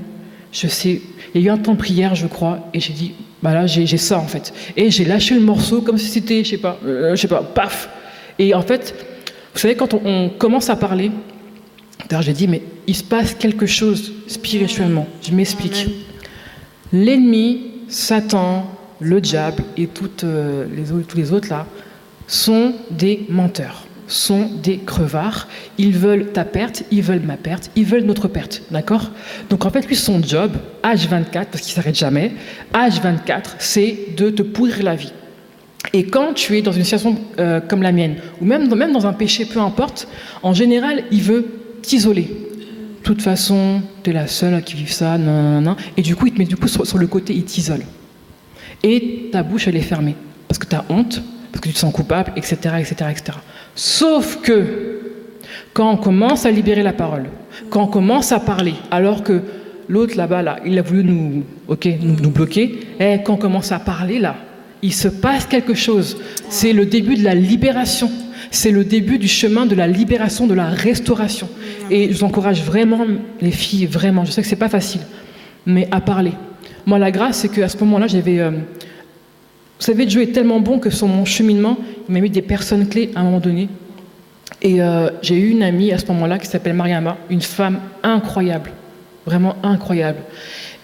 je 0.51 0.67
sais, 0.67 1.01
il 1.35 1.41
y 1.41 1.45
a 1.45 1.49
eu 1.49 1.51
un 1.51 1.59
temps 1.59 1.75
de 1.75 1.79
prière, 1.79 2.17
je 2.17 2.27
crois, 2.27 2.69
et 2.75 2.81
j'ai 2.81 2.93
dit, 2.93 3.13
bah 3.43 3.55
là, 3.55 3.67
j'ai 3.67 3.87
ça 3.97 4.19
en 4.19 4.27
fait. 4.27 4.53
Et 4.77 4.91
j'ai 4.91 5.05
lâché 5.05 5.35
le 5.35 5.41
morceau 5.41 5.83
comme 5.83 5.99
si 5.99 6.09
c'était, 6.09 6.43
je 6.43 6.51
sais 6.51 6.59
pas, 6.59 6.79
euh, 6.85 7.15
je 7.15 7.21
sais 7.21 7.29
pas, 7.29 7.43
paf. 7.43 7.89
Et 8.41 8.55
en 8.55 8.63
fait, 8.63 8.95
vous 9.53 9.61
savez, 9.61 9.77
quand 9.77 9.95
on, 9.95 10.31
commence 10.31 10.71
à 10.71 10.77
parler, 10.77 11.13
j'ai 12.21 12.33
dit, 12.33 12.49
mais 12.49 12.63
il 12.87 12.97
se 12.97 13.05
passe 13.05 13.35
quelque 13.35 13.67
chose 13.67 14.13
spirituellement. 14.27 15.07
Je 15.23 15.33
m'explique. 15.33 15.87
L'ennemi, 16.93 17.71
Satan, 17.89 18.67
le 19.01 19.21
diable 19.21 19.63
et 19.77 19.87
toutes, 19.87 20.25
euh, 20.25 20.67
les, 20.75 21.05
tous 21.05 21.17
les 21.17 21.33
autres 21.33 21.49
là 21.51 21.67
sont 22.27 22.75
des 22.91 23.27
menteurs 23.29 23.87
sont 24.07 24.51
des 24.63 24.79
crevards. 24.79 25.49
Ils 25.79 25.97
veulent 25.97 26.33
ta 26.33 26.45
perte, 26.45 26.85
ils 26.91 27.03
veulent 27.03 27.21
ma 27.21 27.37
perte, 27.37 27.71
ils 27.77 27.85
veulent 27.85 28.05
notre 28.05 28.29
perte. 28.29 28.63
D'accord? 28.71 29.11
Donc 29.51 29.65
en 29.65 29.71
fait, 29.71 29.87
lui, 29.87 29.97
son 29.97 30.23
job, 30.23 30.53
H24, 30.83 31.47
parce 31.51 31.63
qu'il 31.63 31.73
s'arrête 31.73 31.97
jamais, 31.97 32.33
H24, 32.73 33.57
c'est 33.59 34.15
de 34.17 34.31
te 34.31 34.43
pourrir 34.43 34.83
la 34.83 34.95
vie. 34.95 35.13
Et 35.93 36.07
quand 36.07 36.33
tu 36.35 36.57
es 36.57 36.63
dans 36.63 36.73
une 36.73 36.83
situation 36.83 37.17
euh, 37.39 37.61
comme 37.61 37.83
la 37.83 37.93
mienne, 37.93 38.17
ou 38.41 38.45
même 38.45 38.69
dans, 38.69 39.07
un 39.07 39.13
péché, 39.13 39.45
peu 39.45 39.61
importe, 39.61 40.09
en 40.43 40.55
général, 40.55 41.05
il 41.11 41.23
veut 41.23 41.47
t'isoler. 41.83 42.23
De 42.23 43.03
toute 43.03 43.21
façon, 43.21 43.83
tu 44.03 44.11
es 44.11 44.13
la 44.13 44.27
seule 44.27 44.63
qui 44.63 44.75
vit 44.77 44.91
ça, 44.91 45.19
non, 45.19 45.61
non, 45.61 45.77
et 45.97 46.03
du 46.03 46.17
coup, 46.17 46.27
il 46.27 46.33
te 46.33 46.39
met 46.39 46.47
du 46.47 46.57
coup 46.57 46.69
sur, 46.69 46.87
sur 46.87 46.97
le 46.97 47.07
côté, 47.07 47.35
il 47.35 47.45
t'isole. 47.45 47.85
Et 48.83 49.29
ta 49.31 49.43
bouche, 49.43 49.69
elle 49.69 49.77
est 49.77 49.83
fermée, 49.83 50.17
parce 50.49 50.59
que 50.59 50.67
tu 50.67 50.75
as 50.75 50.85
honte, 50.89 51.21
parce 51.55 51.63
que 51.63 51.69
tu 51.69 51.75
te 51.75 51.79
sens 51.79 51.93
coupable, 51.95 52.33
etc., 52.35 52.57
etc., 52.81 52.95
etc. 53.13 53.39
Sauf 53.77 54.41
que 54.43 54.99
quand 55.73 55.93
on 55.93 55.97
commence 55.97 56.47
à 56.47 56.51
libérer 56.51 56.83
la 56.83 56.93
parole, 56.93 57.27
quand 57.71 57.85
on 57.85 57.87
commence 57.87 58.33
à 58.33 58.41
parler, 58.41 58.75
alors 58.91 59.23
que 59.23 59.41
l'autre 59.89 60.17
là-bas, 60.17 60.43
là, 60.43 60.57
il 60.67 60.77
a 60.81 60.83
voulu 60.83 61.05
nous, 61.05 61.45
ok, 61.69 61.89
nous, 62.03 62.31
bloquer. 62.31 62.81
Et 62.99 63.23
quand 63.23 63.35
on 63.35 63.37
commence 63.37 63.71
à 63.71 63.79
parler, 63.79 64.19
là, 64.19 64.35
il 64.83 64.93
se 64.93 65.07
passe 65.07 65.47
quelque 65.47 65.75
chose. 65.75 66.17
C'est 66.49 66.73
le 66.73 66.87
début 66.87 67.15
de 67.15 67.23
la 67.23 67.37
libération. 67.37 68.11
C'est 68.51 68.73
le 68.73 68.85
début 68.85 69.19
du 69.19 69.29
chemin 69.29 69.65
de 69.65 69.77
la 69.77 69.87
libération, 69.87 70.49
de 70.49 70.55
la 70.55 70.67
restauration. 70.67 71.49
Et 71.89 72.09
je 72.13 72.19
vous 72.19 72.25
encourage 72.25 72.65
vraiment, 72.65 73.07
les 73.41 73.53
filles, 73.53 73.87
vraiment, 73.87 74.25
je 74.25 74.33
sais 74.33 74.43
que 74.43 74.49
c'est 74.49 74.57
pas 74.57 74.69
facile, 74.69 75.03
mais 75.67 75.87
à 75.93 76.01
parler. 76.01 76.33
Moi, 76.85 76.99
la 76.99 77.13
grâce, 77.13 77.39
c'est 77.39 77.49
qu'à 77.49 77.69
ce 77.69 77.79
moment-là, 77.79 78.09
j'avais. 78.09 78.41
euh, 78.41 78.51
vous 79.79 79.85
savez, 79.85 80.07
Dieu 80.07 80.23
est 80.23 80.33
tellement 80.33 80.61
bon 80.61 80.79
que 80.79 80.91
sur 80.91 81.09
mon 81.09 81.25
cheminement, 81.25 81.77
il 82.09 82.15
m'a 82.15 82.21
mis 82.21 82.31
des 82.31 82.43
personnes 82.43 82.89
clés 82.89 83.11
à 83.15 83.21
un 83.21 83.25
moment 83.25 83.41
donné. 83.41 83.69
Et 84.63 84.81
euh, 84.81 85.11
j'ai 85.21 85.37
eu 85.37 85.51
une 85.51 85.63
amie 85.63 85.93
à 85.93 85.99
ce 85.99 86.07
moment-là 86.07 86.39
qui 86.39 86.47
s'appelle 86.47 86.75
Mariama, 86.75 87.19
une 87.29 87.43
femme 87.43 87.81
incroyable, 88.03 88.71
vraiment 89.27 89.57
incroyable. 89.63 90.21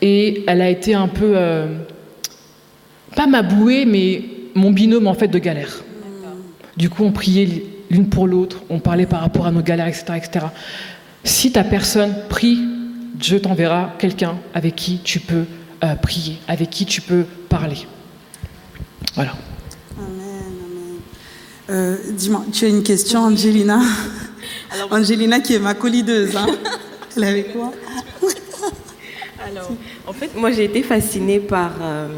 Et 0.03 0.45
elle 0.47 0.61
a 0.61 0.68
été 0.68 0.95
un 0.95 1.09
peu, 1.09 1.32
euh, 1.36 1.66
pas 3.14 3.26
ma 3.26 3.43
bouée, 3.43 3.84
mais 3.84 4.22
mon 4.55 4.70
binôme 4.70 5.07
en 5.07 5.14
fait 5.14 5.28
de 5.28 5.38
galère. 5.38 5.82
Du 6.76 6.91
coup, 6.91 7.05
on 7.05 7.12
priait 7.12 7.64
l'une 7.91 8.09
pour 8.09 8.26
l'autre, 8.26 8.62
on 8.70 8.80
parlait 8.80 9.07
par 9.07 9.20
rapport 9.20 9.47
à 9.47 9.51
nos 9.51 9.62
galères, 9.62 9.88
etc. 9.88 10.05
etc. 10.16 10.47
Si 11.22 11.53
ta 11.53 11.64
personne 11.64 12.14
prie, 12.28 12.59
Dieu 13.14 13.41
t'enverra 13.41 13.95
quelqu'un 13.99 14.36
avec 14.53 14.76
qui 14.76 14.99
tu 15.05 15.20
peux 15.20 15.45
euh, 15.84 15.95
prier, 15.95 16.38
avec 16.49 16.70
qui 16.70 16.86
tu 16.86 17.01
peux 17.01 17.24
parler. 17.49 17.86
Voilà. 19.15 19.33
Amen, 19.99 20.53
amen. 20.65 21.01
Euh, 21.71 21.97
Dis-moi, 22.13 22.45
tu 22.53 22.65
as 22.65 22.69
une 22.69 22.83
question, 22.83 23.21
Angelina? 23.21 23.81
Angelina 24.91 25.41
qui 25.41 25.55
est 25.55 25.59
ma 25.59 25.75
collideuse. 25.75 26.37
Hein. 26.37 26.47
Elle 27.17 27.25
est 27.25 27.29
avec 27.29 27.53
quoi 27.53 27.73
Alors, 29.47 29.71
en 30.07 30.13
fait, 30.13 30.31
moi 30.37 30.53
j'ai 30.53 30.65
été 30.65 30.83
fascinée 30.83 31.41
par 31.41 31.73
euh, 31.83 32.09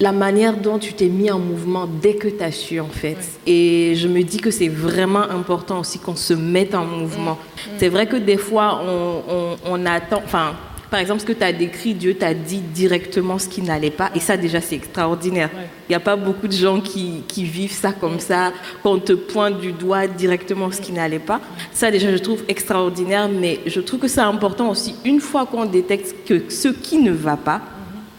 la 0.00 0.12
manière 0.12 0.56
dont 0.56 0.78
tu 0.78 0.92
t'es 0.92 1.06
mis 1.08 1.30
en 1.30 1.38
mouvement 1.38 1.86
dès 1.86 2.14
que 2.16 2.28
tu 2.28 2.42
as 2.42 2.50
su, 2.52 2.80
en 2.80 2.88
fait. 2.88 3.16
Et 3.46 3.94
je 3.96 4.08
me 4.08 4.22
dis 4.22 4.38
que 4.38 4.50
c'est 4.50 4.68
vraiment 4.68 5.22
important 5.22 5.80
aussi 5.80 5.98
qu'on 5.98 6.16
se 6.16 6.34
mette 6.34 6.74
en 6.74 6.84
mouvement. 6.84 7.38
C'est 7.78 7.88
vrai 7.88 8.06
que 8.06 8.16
des 8.16 8.36
fois, 8.36 8.82
on, 8.84 9.22
on- 9.28 9.56
on 9.64 9.86
attend. 9.86 10.20
Enfin, 10.24 10.54
par 10.90 11.00
exemple, 11.00 11.20
ce 11.20 11.26
que 11.26 11.32
tu 11.32 11.42
as 11.42 11.52
décrit, 11.52 11.94
Dieu 11.94 12.14
t'a 12.14 12.32
dit 12.34 12.60
directement 12.60 13.38
ce 13.38 13.48
qui 13.48 13.62
n'allait 13.62 13.90
pas. 13.90 14.10
Et 14.14 14.20
ça, 14.20 14.36
déjà, 14.36 14.60
c'est 14.60 14.76
extraordinaire. 14.76 15.50
Il 15.52 15.58
Ouais. 15.58 15.66
n'y 15.90 15.94
a 15.96 16.00
pas 16.00 16.16
beaucoup 16.16 16.46
de 16.48 16.52
gens 16.52 16.80
qui, 16.80 17.22
qui 17.26 17.44
vivent 17.44 17.72
ça 17.72 17.92
comme 17.92 18.20
ça, 18.20 18.52
qu'on 18.82 18.98
te 18.98 19.12
pointe 19.12 19.60
du 19.60 19.72
doigt 19.72 20.06
directement 20.06 20.70
ce 20.70 20.80
qui 20.80 20.92
n'allait 20.92 21.18
pas. 21.18 21.40
Ça, 21.72 21.90
déjà, 21.90 22.10
je 22.12 22.18
trouve 22.18 22.42
extraordinaire, 22.48 23.28
mais 23.28 23.60
je 23.66 23.80
trouve 23.80 24.00
que 24.00 24.08
c'est 24.08 24.20
important 24.20 24.70
aussi, 24.70 24.94
une 25.04 25.20
fois 25.20 25.46
qu'on 25.46 25.64
détecte 25.64 26.14
que 26.26 26.44
ce 26.48 26.68
qui 26.68 26.98
ne 26.98 27.12
va 27.12 27.36
pas, 27.36 27.60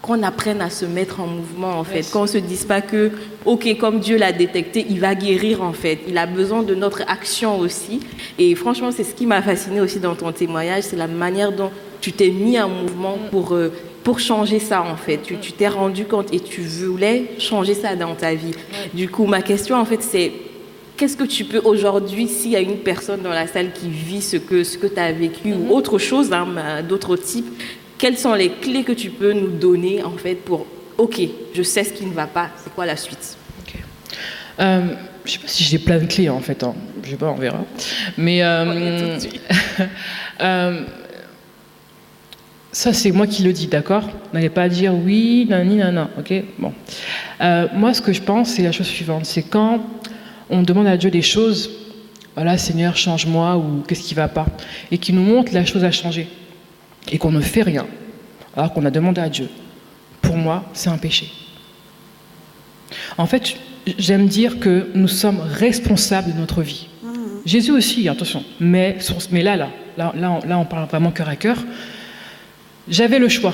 qu'on 0.01 0.23
apprenne 0.23 0.61
à 0.61 0.69
se 0.69 0.85
mettre 0.85 1.19
en 1.19 1.27
mouvement, 1.27 1.79
en 1.79 1.83
fait. 1.83 1.97
Yes. 1.97 2.11
Qu'on 2.11 2.21
ne 2.21 2.27
se 2.27 2.37
dise 2.37 2.63
pas 2.63 2.79
que, 2.81 3.11
OK, 3.45 3.77
comme 3.77 3.99
Dieu 3.99 4.17
l'a 4.17 4.31
détecté, 4.31 4.85
il 4.89 4.99
va 5.01 5.15
guérir, 5.15 5.61
en 5.61 5.73
fait. 5.73 5.99
Il 6.07 6.17
a 6.17 6.25
besoin 6.25 6.63
de 6.63 6.73
notre 6.75 7.01
action 7.07 7.59
aussi. 7.59 7.99
Et 8.39 8.55
franchement, 8.55 8.91
c'est 8.91 9.03
ce 9.03 9.13
qui 9.13 9.25
m'a 9.25 9.41
fasciné 9.41 9.81
aussi 9.81 9.99
dans 9.99 10.15
ton 10.15 10.31
témoignage, 10.31 10.83
c'est 10.83 10.95
la 10.95 11.07
manière 11.07 11.51
dont 11.51 11.71
tu 12.01 12.11
t'es 12.11 12.29
mis 12.29 12.59
en 12.59 12.69
mouvement 12.69 13.17
pour... 13.31 13.53
euh, 13.53 13.71
pour 14.03 14.21
changer 14.21 14.59
ça 14.59 14.83
en 14.83 14.95
fait, 14.95 15.19
tu 15.21 15.35
tu 15.37 15.51
t'es 15.51 15.67
rendu 15.67 16.05
compte 16.05 16.33
et 16.33 16.39
tu 16.39 16.61
voulais 16.61 17.25
changer 17.39 17.73
ça 17.73 17.93
dans 17.97 18.15
ta 18.15 18.35
vie. 18.35 18.53
Du 18.93 19.09
coup, 19.09 19.25
ma 19.25 19.41
question 19.41 19.75
en 19.75 19.83
fait 19.83 20.01
c'est 20.01 20.31
qu'est-ce 20.97 21.15
que 21.15 21.23
tu 21.23 21.45
peux 21.45 21.59
aujourd'hui, 21.59 22.27
s'il 22.27 22.51
y 22.51 22.55
a 22.55 22.59
une 22.59 22.77
personne 22.77 23.21
dans 23.21 23.31
la 23.31 23.47
salle 23.47 23.71
qui 23.71 23.89
vit 23.89 24.21
ce 24.21 24.37
que, 24.37 24.63
ce 24.63 24.77
que 24.77 24.87
tu 24.87 24.99
as 24.99 25.11
vécu 25.11 25.53
ou 25.53 25.73
autre 25.73 25.97
chose, 25.99 26.33
hein, 26.33 26.47
d'autres 26.87 27.15
types, 27.15 27.61
quelles 27.97 28.17
sont 28.17 28.33
les 28.33 28.49
clés 28.49 28.83
que 28.83 28.91
tu 28.91 29.09
peux 29.09 29.33
nous 29.33 29.47
donner 29.49 30.03
en 30.03 30.11
fait 30.11 30.35
pour, 30.35 30.65
ok, 30.97 31.21
je 31.53 31.63
sais 31.63 31.83
ce 31.83 31.93
qui 31.93 32.05
ne 32.05 32.13
va 32.13 32.25
pas, 32.25 32.49
c'est 32.63 32.73
quoi 32.73 32.85
la 32.85 32.95
suite? 32.95 33.37
Ok. 33.61 33.75
Euh, 34.59 34.81
je 35.25 35.31
sais 35.31 35.39
pas 35.39 35.47
si 35.47 35.63
j'ai 35.63 35.79
plein 35.79 35.99
de 35.99 36.05
clés 36.05 36.29
en 36.29 36.39
fait, 36.39 36.63
hein. 36.63 36.73
je 37.03 37.11
sais 37.11 37.15
pas, 37.17 37.27
on 37.27 37.35
verra. 37.35 37.63
Mais 38.17 38.43
euh, 38.43 39.17
euh, 40.41 40.81
ça 42.77 42.93
c'est 42.93 43.11
moi 43.11 43.25
qui 43.25 43.41
le 43.41 43.53
dis, 43.53 43.65
d'accord? 43.65 44.07
N'allez 44.33 44.51
pas 44.51 44.69
dire 44.69 44.93
oui, 44.93 45.47
nanani, 45.49 45.77
nanana, 45.77 46.11
ok? 46.19 46.31
Bon. 46.59 46.71
Euh, 47.41 47.67
moi 47.73 47.91
ce 47.95 48.03
que 48.03 48.13
je 48.13 48.21
pense 48.21 48.49
c'est 48.49 48.61
la 48.61 48.71
chose 48.71 48.85
suivante, 48.85 49.25
c'est 49.25 49.41
quand 49.41 49.81
on 50.51 50.61
demande 50.61 50.85
à 50.85 50.95
Dieu 50.95 51.09
des 51.09 51.23
choses, 51.23 51.71
voilà 52.35 52.55
Seigneur 52.59 52.95
change-moi 52.95 53.57
ou 53.57 53.81
qu'est-ce 53.87 54.03
qui 54.03 54.13
va 54.13 54.27
pas, 54.27 54.45
et 54.91 54.99
qu'il 54.99 55.15
nous 55.15 55.23
montre 55.23 55.55
la 55.55 55.65
chose 55.65 55.83
à 55.83 55.89
changer, 55.89 56.27
et 57.11 57.17
qu'on 57.17 57.31
ne 57.31 57.41
fait 57.41 57.63
rien, 57.63 57.87
alors 58.55 58.71
qu'on 58.73 58.85
a 58.85 58.91
demandé 58.91 59.21
à 59.21 59.29
Dieu. 59.29 59.49
Pour 60.21 60.37
moi, 60.37 60.63
c'est 60.73 60.89
un 60.91 60.99
péché. 60.99 61.31
En 63.17 63.25
fait, 63.25 63.55
j'aime 63.97 64.27
dire 64.27 64.59
que 64.59 64.91
nous 64.93 65.07
sommes 65.07 65.39
responsables 65.39 66.31
de 66.31 66.37
notre 66.37 66.61
vie. 66.61 66.89
Jésus 67.43 67.71
aussi, 67.71 68.07
attention. 68.07 68.43
Mais, 68.59 68.97
mais 69.31 69.41
là, 69.41 69.55
là, 69.55 69.69
là, 69.97 70.13
là, 70.15 70.31
on, 70.31 70.47
là, 70.47 70.59
on 70.59 70.65
parle 70.65 70.87
vraiment 70.87 71.09
cœur 71.09 71.29
à 71.29 71.37
cœur. 71.37 71.57
J'avais 72.89 73.19
le 73.19 73.29
choix, 73.29 73.53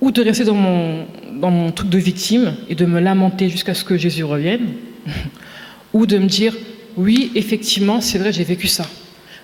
ou 0.00 0.10
de 0.10 0.22
rester 0.22 0.44
dans 0.44 0.54
mon, 0.54 1.72
truc 1.72 1.88
de 1.88 1.98
victime 1.98 2.54
et 2.68 2.74
de 2.74 2.84
me 2.84 3.00
lamenter 3.00 3.48
jusqu'à 3.48 3.74
ce 3.74 3.84
que 3.84 3.96
Jésus 3.96 4.24
revienne, 4.24 4.74
ou 5.92 6.06
de 6.06 6.18
me 6.18 6.26
dire, 6.26 6.54
oui, 6.96 7.30
effectivement, 7.34 8.00
c'est 8.00 8.18
vrai, 8.18 8.32
j'ai 8.32 8.44
vécu 8.44 8.66
ça. 8.66 8.84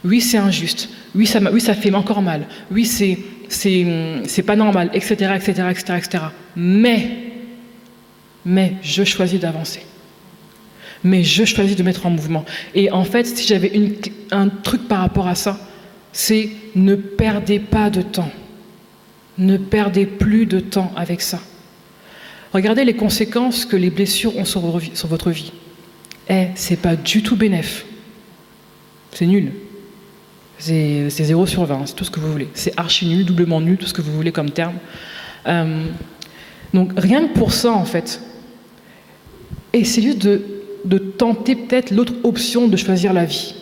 Oui, 0.05 0.20
c'est 0.20 0.37
injuste. 0.37 0.91
Oui, 1.14 1.27
ça, 1.27 1.41
fait 1.75 1.95
encore 1.95 2.20
mal. 2.20 2.47
Oui, 2.70 2.85
c'est, 2.85 3.16
pas 4.43 4.57
normal, 4.57 4.91
etc., 4.93 5.33
etc., 5.37 5.68
etc., 5.70 5.85
etc. 5.97 6.25
Mais, 6.57 7.09
mais 8.45 8.75
je 8.83 9.05
choisis 9.05 9.41
d'avancer. 9.41 9.81
Mais 11.03 11.22
je 11.22 11.45
choisis 11.45 11.77
de 11.77 11.83
mettre 11.83 12.07
en 12.07 12.11
mouvement. 12.11 12.45
Et 12.75 12.91
en 12.91 13.05
fait, 13.05 13.27
si 13.27 13.47
j'avais 13.47 13.72
un 14.31 14.49
truc 14.49 14.87
par 14.89 15.01
rapport 15.01 15.29
à 15.29 15.35
ça, 15.35 15.59
c'est 16.12 16.51
ne 16.75 16.95
perdez 16.95 17.59
pas 17.59 17.89
de 17.89 18.03
temps. 18.03 18.31
Ne 19.39 19.57
perdez 19.57 20.07
plus 20.07 20.47
de 20.47 20.61
temps 20.61 20.93
avec 20.97 21.20
ça. 21.20 21.41
Regardez 22.53 22.85
les 22.85 22.95
conséquences 22.95 23.64
que 23.64 23.76
les 23.76 23.91
blessures 23.91 24.37
ont 24.37 24.45
sur 24.45 24.61
votre 24.61 25.30
vie. 25.30 25.53
Eh, 26.30 26.49
c'est 26.55 26.76
pas 26.76 26.97
du 26.97 27.22
tout 27.22 27.37
bénéf. 27.37 27.85
C'est 29.11 29.26
nul. 29.26 29.53
C'est 30.59 31.11
c'est 31.11 31.24
0 31.24 31.47
sur 31.47 31.64
20, 31.64 31.87
c'est 31.87 31.95
tout 31.95 32.05
ce 32.05 32.11
que 32.11 32.20
vous 32.20 32.30
voulez. 32.30 32.49
C'est 32.55 32.72
archi 32.78 33.07
nul, 33.07 33.24
doublement 33.24 33.61
nul, 33.61 33.76
tout 33.76 33.87
ce 33.87 33.93
que 33.93 34.03
vous 34.03 34.12
voulez 34.12 34.32
comme 34.32 34.51
terme. 34.51 34.76
Euh, 35.47 35.85
donc 36.72 36.93
rien 36.97 37.26
que 37.28 37.35
pour 37.35 37.53
ça, 37.53 37.72
en 37.72 37.85
fait, 37.85 38.20
essayez 39.72 40.14
de, 40.14 40.43
de 40.85 40.99
tenter 40.99 41.57
peut-être 41.57 41.91
l'autre 41.91 42.14
option 42.22 42.68
de 42.68 42.76
choisir 42.76 43.12
la 43.12 43.24
vie. 43.24 43.55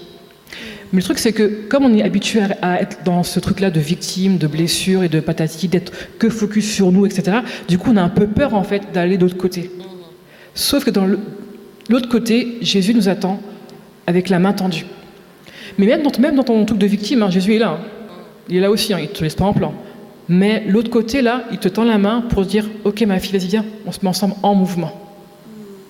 Mais 0.93 0.99
le 0.99 1.05
truc, 1.05 1.19
c'est 1.19 1.33
que 1.33 1.67
comme 1.69 1.85
on 1.85 1.95
est 1.95 2.03
habitué 2.03 2.41
à, 2.61 2.81
être 2.81 2.99
dans 3.05 3.23
ce 3.23 3.41
truc-là 3.41 3.71
de 3.71 3.81
victime, 3.81 4.37
de 4.37 4.47
blessure 4.47 5.03
et 5.03 5.09
de 5.09 5.21
patati, 5.21 5.69
d'être 5.69 5.93
que 6.19 6.29
focus 6.29 6.71
sur 6.71 6.93
nous, 6.93 7.07
etc., 7.07 7.39
du 7.69 7.79
coup, 7.79 7.91
on 7.93 7.97
a 7.97 8.03
un 8.03 8.11
peu 8.11 8.27
peur, 8.27 8.55
en 8.55 8.63
fait, 8.63 8.83
d'aller 8.93 9.17
de 9.17 9.23
l'autre 9.23 9.39
côté. 9.39 9.71
Sauf 10.55 10.85
que 10.85 10.91
dans 10.91 11.07
l'autre 11.89 12.09
côté, 12.11 12.59
Jésus 12.61 12.95
nous 12.95 13.09
attend 13.09 13.41
avec 14.07 14.29
la 14.29 14.39
main 14.39 14.53
tendue. 14.53 14.85
Mais 15.79 15.87
même 15.87 16.03
dans, 16.03 16.13
même 16.21 16.37
dans 16.37 16.43
ton 16.43 16.65
truc 16.67 16.79
de 16.79 16.87
victime, 16.87 17.23
hein, 17.23 17.31
Jésus 17.31 17.55
est 17.55 17.59
là. 17.59 17.71
hein. 17.71 17.85
Il 18.51 18.57
est 18.57 18.61
là 18.61 18.71
aussi, 18.71 18.93
hein, 18.93 18.99
il 18.99 19.09
ne 19.09 19.15
te 19.15 19.25
laisse 19.25 19.35
pas 19.35 19.45
en 19.45 19.55
plan. 19.55 19.73
Mais 20.29 20.65
l'autre 20.69 20.91
côté, 20.91 21.23
là, 21.23 21.45
il 21.53 21.59
te 21.59 21.69
tend 21.69 21.85
la 21.85 21.97
main 21.97 22.23
pour 22.29 22.45
dire 22.45 22.69
Ok, 22.85 23.01
ma 23.03 23.19
fille, 23.19 23.39
vas-y, 23.39 23.49
viens, 23.49 23.65
on 23.87 23.93
se 23.93 24.01
met 24.03 24.09
ensemble 24.09 24.35
en 24.43 24.55
mouvement. 24.55 25.02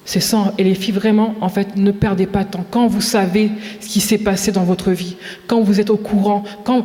C'est 0.04 0.20
ça. 0.20 0.52
Et 0.58 0.64
les 0.64 0.74
filles, 0.74 0.94
vraiment, 0.94 1.34
en 1.40 1.48
fait, 1.48 1.76
ne 1.76 1.92
perdez 1.92 2.26
pas 2.26 2.44
de 2.44 2.50
temps. 2.50 2.64
Quand 2.70 2.86
vous 2.86 3.00
savez 3.00 3.50
ce 3.80 3.86
qui 3.86 4.00
s'est 4.00 4.18
passé 4.18 4.50
dans 4.52 4.64
votre 4.64 4.90
vie, 4.90 5.16
quand 5.46 5.60
vous 5.60 5.80
êtes 5.80 5.90
au 5.90 5.96
courant, 5.96 6.42
quand. 6.64 6.84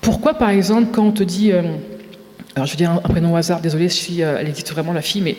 Pourquoi, 0.00 0.34
par 0.34 0.50
exemple, 0.50 0.88
quand 0.92 1.04
on 1.04 1.12
te 1.12 1.22
dit. 1.22 1.52
euh, 1.52 1.62
Alors, 2.54 2.66
je 2.66 2.72
vais 2.72 2.76
dire 2.76 2.90
un, 2.90 2.98
prénom 2.98 3.32
au 3.32 3.36
hasard, 3.36 3.60
désolé 3.60 3.88
si 3.88 4.22
euh, 4.22 4.36
elle 4.38 4.48
existe 4.48 4.72
vraiment, 4.72 4.92
la 4.92 5.02
fille, 5.02 5.22
mais. 5.22 5.36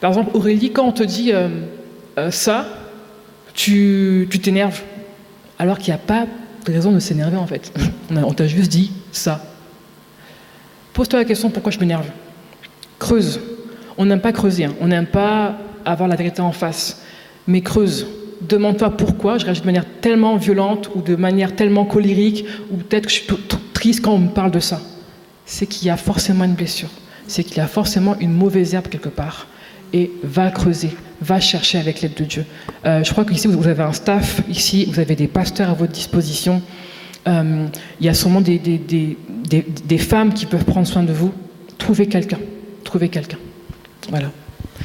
Par 0.00 0.10
exemple, 0.10 0.30
Aurélie, 0.34 0.72
quand 0.72 0.86
on 0.86 0.92
te 0.92 1.02
dit 1.02 1.32
euh, 1.32 1.48
ça, 2.30 2.66
tu 3.52 4.28
t'énerves. 4.42 4.80
Alors 5.58 5.76
qu'il 5.78 5.92
n'y 5.92 6.00
a 6.00 6.02
pas 6.02 6.26
de 6.64 6.72
raison 6.72 6.92
de 6.92 6.98
s'énerver, 7.00 7.36
en 7.36 7.46
fait. 7.46 7.70
On 8.14 8.32
t'a 8.32 8.46
juste 8.46 8.70
dit 8.70 8.92
ça. 9.12 9.44
Pose-toi 10.94 11.18
la 11.18 11.24
question 11.24 11.50
pourquoi 11.50 11.70
je 11.70 11.78
m'énerve? 11.78 12.06
Creuse. 12.98 13.40
On 14.00 14.06
n'aime 14.06 14.22
pas 14.22 14.32
creuser, 14.32 14.64
hein. 14.64 14.72
on 14.80 14.88
n'aime 14.88 15.04
pas 15.04 15.58
avoir 15.84 16.08
la 16.08 16.16
vérité 16.16 16.40
en 16.40 16.52
face. 16.52 17.02
Mais 17.46 17.60
creuse. 17.60 18.06
Demande-toi 18.40 18.96
pourquoi 18.96 19.36
je 19.36 19.44
réagis 19.44 19.60
de 19.60 19.66
manière 19.66 19.84
tellement 20.00 20.36
violente 20.36 20.88
ou 20.94 21.02
de 21.02 21.16
manière 21.16 21.54
tellement 21.54 21.84
colérique 21.84 22.46
ou 22.70 22.78
peut-être 22.78 23.04
que 23.04 23.10
je 23.10 23.16
suis 23.16 23.26
triste 23.74 24.00
quand 24.02 24.14
on 24.14 24.18
me 24.18 24.30
parle 24.30 24.52
de 24.52 24.58
ça. 24.58 24.80
C'est 25.44 25.66
qu'il 25.66 25.86
y 25.86 25.90
a 25.90 25.98
forcément 25.98 26.44
une 26.44 26.54
blessure. 26.54 26.88
C'est 27.26 27.44
qu'il 27.44 27.58
y 27.58 27.60
a 27.60 27.66
forcément 27.66 28.16
une 28.20 28.32
mauvaise 28.32 28.72
herbe 28.72 28.88
quelque 28.88 29.10
part. 29.10 29.48
Et 29.92 30.10
va 30.22 30.50
creuser, 30.50 30.96
va 31.20 31.38
chercher 31.38 31.76
avec 31.76 32.00
l'aide 32.00 32.14
de 32.14 32.24
Dieu. 32.24 32.46
Euh, 32.86 33.04
je 33.04 33.12
crois 33.12 33.26
qu'ici, 33.26 33.48
vous 33.48 33.68
avez 33.68 33.82
un 33.82 33.92
staff, 33.92 34.40
ici, 34.48 34.86
vous 34.86 34.98
avez 34.98 35.14
des 35.14 35.28
pasteurs 35.28 35.68
à 35.68 35.74
votre 35.74 35.92
disposition. 35.92 36.62
Euh, 37.28 37.66
il 38.00 38.06
y 38.06 38.08
a 38.08 38.14
sûrement 38.14 38.40
des, 38.40 38.58
des, 38.58 39.98
femmes 39.98 40.32
qui 40.32 40.46
peuvent 40.46 40.64
prendre 40.64 40.86
soin 40.86 41.02
de 41.02 41.12
vous. 41.12 41.34
Trouvez 41.76 42.06
quelqu'un. 42.06 42.38
Trouvez 42.82 43.10
quelqu'un. 43.10 43.36
Voilà. 44.08 44.30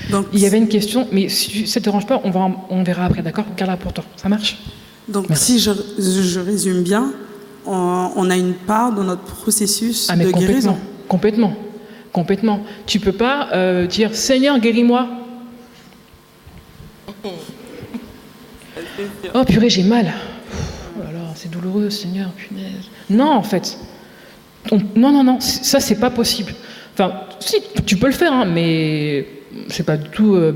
Donc, 0.09 0.27
il 0.33 0.39
y 0.39 0.45
avait 0.45 0.57
une 0.57 0.67
question, 0.67 1.07
mais 1.11 1.29
si 1.29 1.67
ça 1.67 1.79
ne 1.79 1.83
te 1.83 1.89
dérange 1.89 2.05
pas, 2.05 2.21
on, 2.23 2.29
va, 2.29 2.51
on 2.69 2.83
verra 2.83 3.05
après, 3.05 3.21
d'accord? 3.21 3.45
Garde-la 3.55 3.77
pour 3.77 3.93
toi. 3.93 4.03
Ça 4.17 4.29
marche? 4.29 4.57
Donc, 5.07 5.27
si 5.33 5.59
je, 5.59 5.71
je, 5.99 6.39
résume 6.39 6.83
bien, 6.83 7.13
on, 7.65 8.29
a 8.29 8.35
une 8.35 8.53
part 8.53 8.91
dans 8.91 9.03
notre 9.03 9.23
processus 9.23 10.07
ah, 10.09 10.15
de 10.15 10.31
guérison. 10.31 10.77
Complètement. 11.07 11.55
Complètement. 12.11 12.61
Tu 12.85 12.99
peux 12.99 13.11
pas 13.11 13.49
euh, 13.53 13.87
dire 13.87 14.15
Seigneur, 14.15 14.59
guéris-moi. 14.59 15.07
Oh 19.33 19.43
purée, 19.43 19.69
j'ai 19.69 19.83
mal. 19.83 20.13
Oh 20.97 21.01
c'est 21.35 21.51
douloureux, 21.51 21.89
Seigneur, 21.89 22.29
punaise. 22.31 22.89
Non, 23.09 23.31
en 23.31 23.43
fait. 23.43 23.77
non, 24.71 25.11
non, 25.11 25.23
non, 25.23 25.41
ça, 25.41 25.81
c'est 25.81 25.99
pas 25.99 26.09
possible. 26.09 26.53
Enfin, 26.97 27.13
si, 27.41 27.57
tu 27.85 27.97
peux 27.97 28.07
le 28.07 28.13
faire, 28.13 28.31
hein, 28.31 28.45
mais 28.45 29.27
c'est 29.67 29.85
pas 29.85 29.97
du 29.97 30.09
tout 30.09 30.35
euh. 30.35 30.53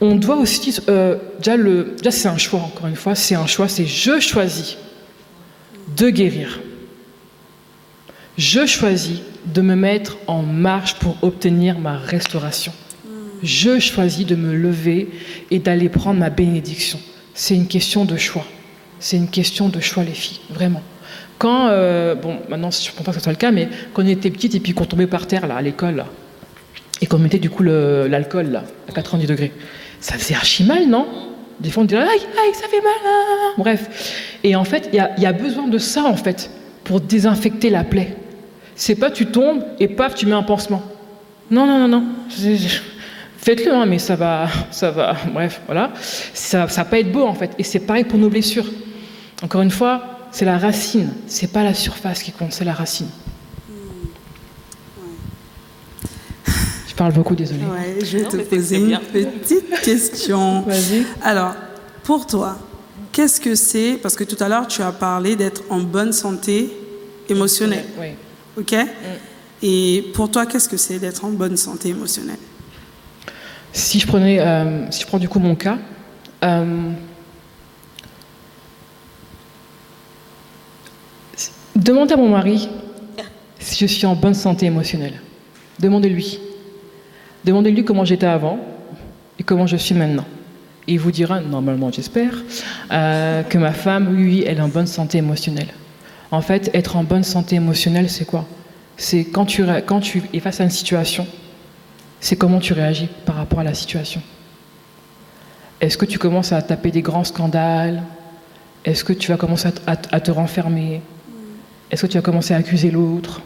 On 0.00 0.16
doit 0.16 0.36
aussi. 0.36 0.74
Euh, 0.88 1.16
déjà, 1.36 1.56
le, 1.58 1.94
déjà 1.98 2.10
c'est 2.10 2.28
un 2.28 2.38
choix, 2.38 2.60
encore 2.60 2.86
une 2.86 2.96
fois, 2.96 3.14
c'est 3.14 3.34
un 3.34 3.46
choix, 3.46 3.68
c'est 3.68 3.84
je 3.84 4.20
choisis 4.20 4.78
de 5.98 6.08
guérir. 6.08 6.60
Je 8.38 8.64
choisis 8.64 9.18
de 9.44 9.60
me 9.60 9.76
mettre 9.76 10.16
en 10.26 10.42
marche 10.42 10.94
pour 10.94 11.22
obtenir 11.22 11.78
ma 11.78 11.98
restauration. 11.98 12.72
Je 13.42 13.78
choisis 13.78 14.24
de 14.24 14.36
me 14.36 14.54
lever 14.54 15.10
et 15.50 15.58
d'aller 15.58 15.90
prendre 15.90 16.18
ma 16.18 16.30
bénédiction. 16.30 16.98
C'est 17.34 17.54
une 17.54 17.68
question 17.68 18.06
de 18.06 18.16
choix. 18.16 18.46
C'est 18.98 19.18
une 19.18 19.28
question 19.28 19.68
de 19.68 19.78
choix, 19.80 20.04
les 20.04 20.14
filles, 20.14 20.40
vraiment. 20.48 20.82
Quand, 21.38 21.68
euh, 21.68 22.14
bon, 22.14 22.38
maintenant, 22.48 22.70
je 22.70 22.84
ne 22.84 22.90
comprends 22.90 23.04
pas 23.04 23.10
que 23.12 23.18
ce 23.18 23.24
soit 23.24 23.32
le 23.32 23.38
cas, 23.38 23.50
mais 23.50 23.68
quand 23.92 24.02
on 24.02 24.06
était 24.06 24.30
petite 24.30 24.54
et 24.54 24.60
puis 24.60 24.72
qu'on 24.72 24.84
tombait 24.84 25.06
par 25.06 25.26
terre, 25.26 25.46
là, 25.46 25.56
à 25.56 25.62
l'école, 25.62 26.04
et 27.00 27.06
qu'on 27.06 27.18
mettait 27.18 27.38
du 27.38 27.50
coup 27.50 27.62
l'alcool, 27.62 28.46
là, 28.46 28.64
à 28.88 28.92
90 28.92 29.26
degrés, 29.26 29.52
ça 30.00 30.14
faisait 30.14 30.34
archi 30.34 30.64
mal, 30.64 30.86
non? 30.86 31.06
Des 31.60 31.70
fois, 31.70 31.82
on 31.82 31.86
disait, 31.86 32.00
aïe, 32.00 32.08
aïe, 32.08 32.54
ça 32.54 32.68
fait 32.68 32.80
mal, 32.80 32.92
hein. 33.06 33.52
bref. 33.58 34.38
Et 34.42 34.56
en 34.56 34.64
fait, 34.64 34.90
il 34.92 35.22
y, 35.22 35.26
a 35.26 35.32
besoin 35.32 35.68
de 35.68 35.78
ça, 35.78 36.04
en 36.04 36.16
fait, 36.16 36.50
pour 36.82 37.00
désinfecter 37.00 37.70
la 37.70 37.84
plaie. 37.84 38.16
C'est 38.76 38.96
pas 38.96 39.10
tu 39.10 39.26
tombes 39.26 39.64
et 39.78 39.88
paf, 39.88 40.14
tu 40.14 40.26
mets 40.26 40.32
un 40.32 40.42
pansement. 40.42 40.82
Non, 41.50 41.66
non, 41.66 41.86
non, 41.86 41.88
non. 41.88 42.04
Faites-le, 43.38 43.72
hein, 43.72 43.86
mais 43.86 43.98
ça 43.98 44.16
va, 44.16 44.48
ça 44.70 44.90
va, 44.90 45.14
bref, 45.32 45.60
voilà. 45.66 45.92
Ça 46.00 46.62
ne 46.62 46.66
va 46.66 46.84
pas 46.84 46.98
être 46.98 47.12
beau 47.12 47.24
en 47.24 47.34
fait. 47.34 47.50
Et 47.58 47.62
c'est 47.62 47.80
pareil 47.80 48.04
pour 48.04 48.18
nos 48.18 48.30
blessures. 48.30 48.66
Encore 49.42 49.60
une 49.60 49.70
fois, 49.70 50.13
c'est 50.34 50.44
la 50.44 50.58
racine, 50.58 51.10
c'est 51.28 51.46
pas 51.46 51.62
la 51.62 51.74
surface 51.74 52.24
qui 52.24 52.32
compte, 52.32 52.52
c'est 52.52 52.64
la 52.64 52.74
racine. 52.74 53.06
Je 56.88 56.94
parle 56.96 57.12
beaucoup, 57.12 57.36
désolé. 57.36 57.60
Ouais, 57.60 58.04
je 58.04 58.18
vais 58.18 58.24
te 58.24 58.36
poser 58.38 58.78
une 58.78 58.98
petite 58.98 59.80
question. 59.84 60.62
Vas-y. 60.62 61.04
Alors, 61.22 61.54
pour 62.02 62.26
toi, 62.26 62.58
qu'est-ce 63.12 63.40
que 63.40 63.54
c'est 63.54 63.96
Parce 64.02 64.16
que 64.16 64.24
tout 64.24 64.36
à 64.42 64.48
l'heure, 64.48 64.66
tu 64.66 64.82
as 64.82 64.90
parlé 64.90 65.36
d'être 65.36 65.62
en 65.70 65.78
bonne 65.78 66.12
santé 66.12 66.76
émotionnelle. 67.28 67.84
Oui. 68.00 68.08
Ok? 68.58 68.72
Mm. 68.72 68.86
Et 69.62 70.04
pour 70.14 70.32
toi, 70.32 70.46
qu'est-ce 70.46 70.68
que 70.68 70.76
c'est 70.76 70.98
d'être 70.98 71.24
en 71.24 71.30
bonne 71.30 71.56
santé 71.56 71.90
émotionnelle? 71.90 72.38
Si 73.72 74.00
je 74.00 74.06
prenais, 74.08 74.40
euh, 74.40 74.90
si 74.90 75.02
je 75.02 75.06
prends 75.06 75.18
du 75.18 75.28
coup 75.28 75.38
mon 75.38 75.54
cas, 75.54 75.78
euh, 76.42 76.90
demandez 81.76 82.14
à 82.14 82.16
mon 82.16 82.28
mari 82.28 82.68
si 83.58 83.78
je 83.78 83.86
suis 83.86 84.06
en 84.06 84.14
bonne 84.14 84.34
santé 84.34 84.66
émotionnelle. 84.66 85.20
Demandez-lui. 85.80 86.38
Demandez-lui 87.44 87.84
comment 87.84 88.04
j'étais 88.04 88.26
avant 88.26 88.58
et 89.38 89.42
comment 89.42 89.66
je 89.66 89.76
suis 89.76 89.94
maintenant. 89.94 90.24
Il 90.86 91.00
vous 91.00 91.10
dira, 91.10 91.40
normalement 91.40 91.90
j'espère, 91.90 92.34
euh, 92.92 93.42
que 93.42 93.58
ma 93.58 93.72
femme, 93.72 94.14
oui, 94.14 94.44
elle 94.46 94.58
est 94.58 94.62
en 94.62 94.68
bonne 94.68 94.86
santé 94.86 95.18
émotionnelle. 95.18 95.68
En 96.30 96.40
fait, 96.40 96.70
être 96.74 96.96
en 96.96 97.04
bonne 97.04 97.22
santé 97.22 97.56
émotionnelle, 97.56 98.10
c'est 98.10 98.24
quoi? 98.24 98.46
C'est 98.96 99.24
quand 99.24 99.46
tu, 99.46 99.64
quand 99.86 100.00
tu 100.00 100.22
es 100.32 100.40
face 100.40 100.60
à 100.60 100.64
une 100.64 100.70
situation, 100.70 101.26
c'est 102.20 102.36
comment 102.36 102.60
tu 102.60 102.72
réagis 102.72 103.08
par 103.24 103.36
rapport 103.36 103.60
à 103.60 103.64
la 103.64 103.74
situation. 103.74 104.22
Est-ce 105.80 105.98
que 105.98 106.06
tu 106.06 106.18
commences 106.18 106.52
à 106.52 106.62
taper 106.62 106.90
des 106.90 107.02
grands 107.02 107.24
scandales? 107.24 108.02
Est-ce 108.84 109.04
que 109.04 109.12
tu 109.12 109.30
vas 109.30 109.36
commencer 109.36 109.68
à, 109.86 110.20
te 110.20 110.30
renfermer? 110.30 111.02
Est-ce 111.90 112.02
que 112.02 112.06
tu 112.06 112.18
vas 112.18 112.22
commencer 112.22 112.54
à 112.54 112.58
accuser 112.58 112.90
l'autre 112.90 113.42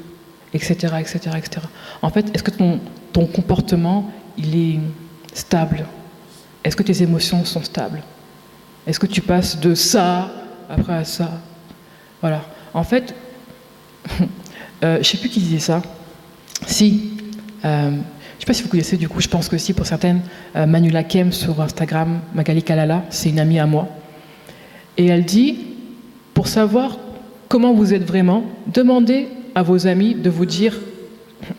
Etc. 0.55 0.75
etc., 0.99 1.19
etc. 1.37 1.67
En 2.01 2.09
fait, 2.09 2.35
est-ce 2.35 2.43
que 2.43 2.51
ton, 2.51 2.81
ton 3.13 3.27
comportement, 3.27 4.11
il 4.39 4.57
est 4.57 4.81
stable? 5.35 5.85
Est-ce 6.65 6.77
que 6.77 6.83
tes 6.83 7.03
émotions 7.03 7.45
sont 7.45 7.63
stables? 7.63 8.03
Est-ce 8.87 8.99
que 8.99 9.07
tu 9.07 9.21
passes 9.21 9.61
de 9.61 9.75
ça 9.75 10.31
après 10.71 10.95
à 10.95 11.05
ça? 11.05 11.31
Voilà. 12.21 12.43
En 12.75 12.85
fait, 12.85 13.15
euh, 14.83 14.95
je 14.95 14.99
ne 14.99 15.03
sais 15.03 15.19
plus 15.19 15.29
qui 15.29 15.41
disait 15.41 15.59
ça. 15.59 15.83
Si, 16.67 17.13
euh, 17.65 17.91
je 17.91 17.97
ne 17.97 18.01
sais 18.41 18.47
pas 18.47 18.55
si 18.55 18.63
vous 18.63 18.69
connaissez, 18.69 18.97
du 18.97 19.09
coup, 19.09 19.21
je 19.21 19.29
pense 19.29 19.49
que 19.49 19.59
si, 19.59 19.73
pour 19.75 19.87
certaines, 19.87 20.23
euh, 20.57 20.67
Manula 20.67 21.05
Kem 21.05 21.33
sur 21.33 21.61
Instagram, 21.61 22.21
Magali 22.35 22.63
Kalala, 22.63 23.05
c'est 23.11 23.29
une 23.31 23.41
amie 23.41 23.59
à 23.59 23.67
moi. 23.67 23.89
Et 24.97 25.07
elle 25.07 25.25
dit, 25.25 25.59
pour 26.35 26.49
savoir 26.49 26.99
comment 27.49 27.73
vous 27.73 27.95
êtes 27.95 28.05
vraiment, 28.05 28.45
demandez 28.73 29.29
à 29.55 29.63
vos 29.63 29.87
amis 29.87 30.15
de 30.15 30.31
vous 30.31 30.47
dire 30.47 30.79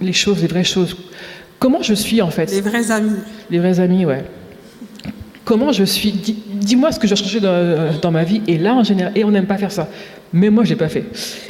les 0.02 0.14
choses, 0.14 0.42
les 0.42 0.48
vraies 0.48 0.64
choses? 0.64 0.96
Comment 1.58 1.82
je 1.82 1.94
suis, 1.94 2.22
en 2.22 2.30
fait? 2.30 2.52
Les 2.52 2.62
vrais 2.62 2.92
amis. 2.92 3.18
Les 3.50 3.60
vrais 3.60 3.80
amis, 3.80 4.06
ouais. 4.06 4.24
Comment 5.44 5.72
je 5.72 5.84
suis? 5.84 6.12
Dis-moi 6.12 6.92
ce 6.92 7.00
que 7.00 7.08
j'ai 7.08 7.16
changé 7.16 7.40
dans, 7.40 7.92
dans, 8.02 8.12
ma 8.12 8.24
vie. 8.24 8.42
Et 8.48 8.58
là, 8.58 8.76
en 8.76 8.84
général, 8.84 9.12
et 9.16 9.24
on 9.24 9.32
n'aime 9.32 9.48
pas 9.48 9.58
faire 9.58 9.72
ça. 9.72 9.90
Mais 10.32 10.50
moi, 10.50 10.64
je 10.64 10.70
l'ai 10.70 10.76
pas 10.76 10.90
fait. 10.90 11.06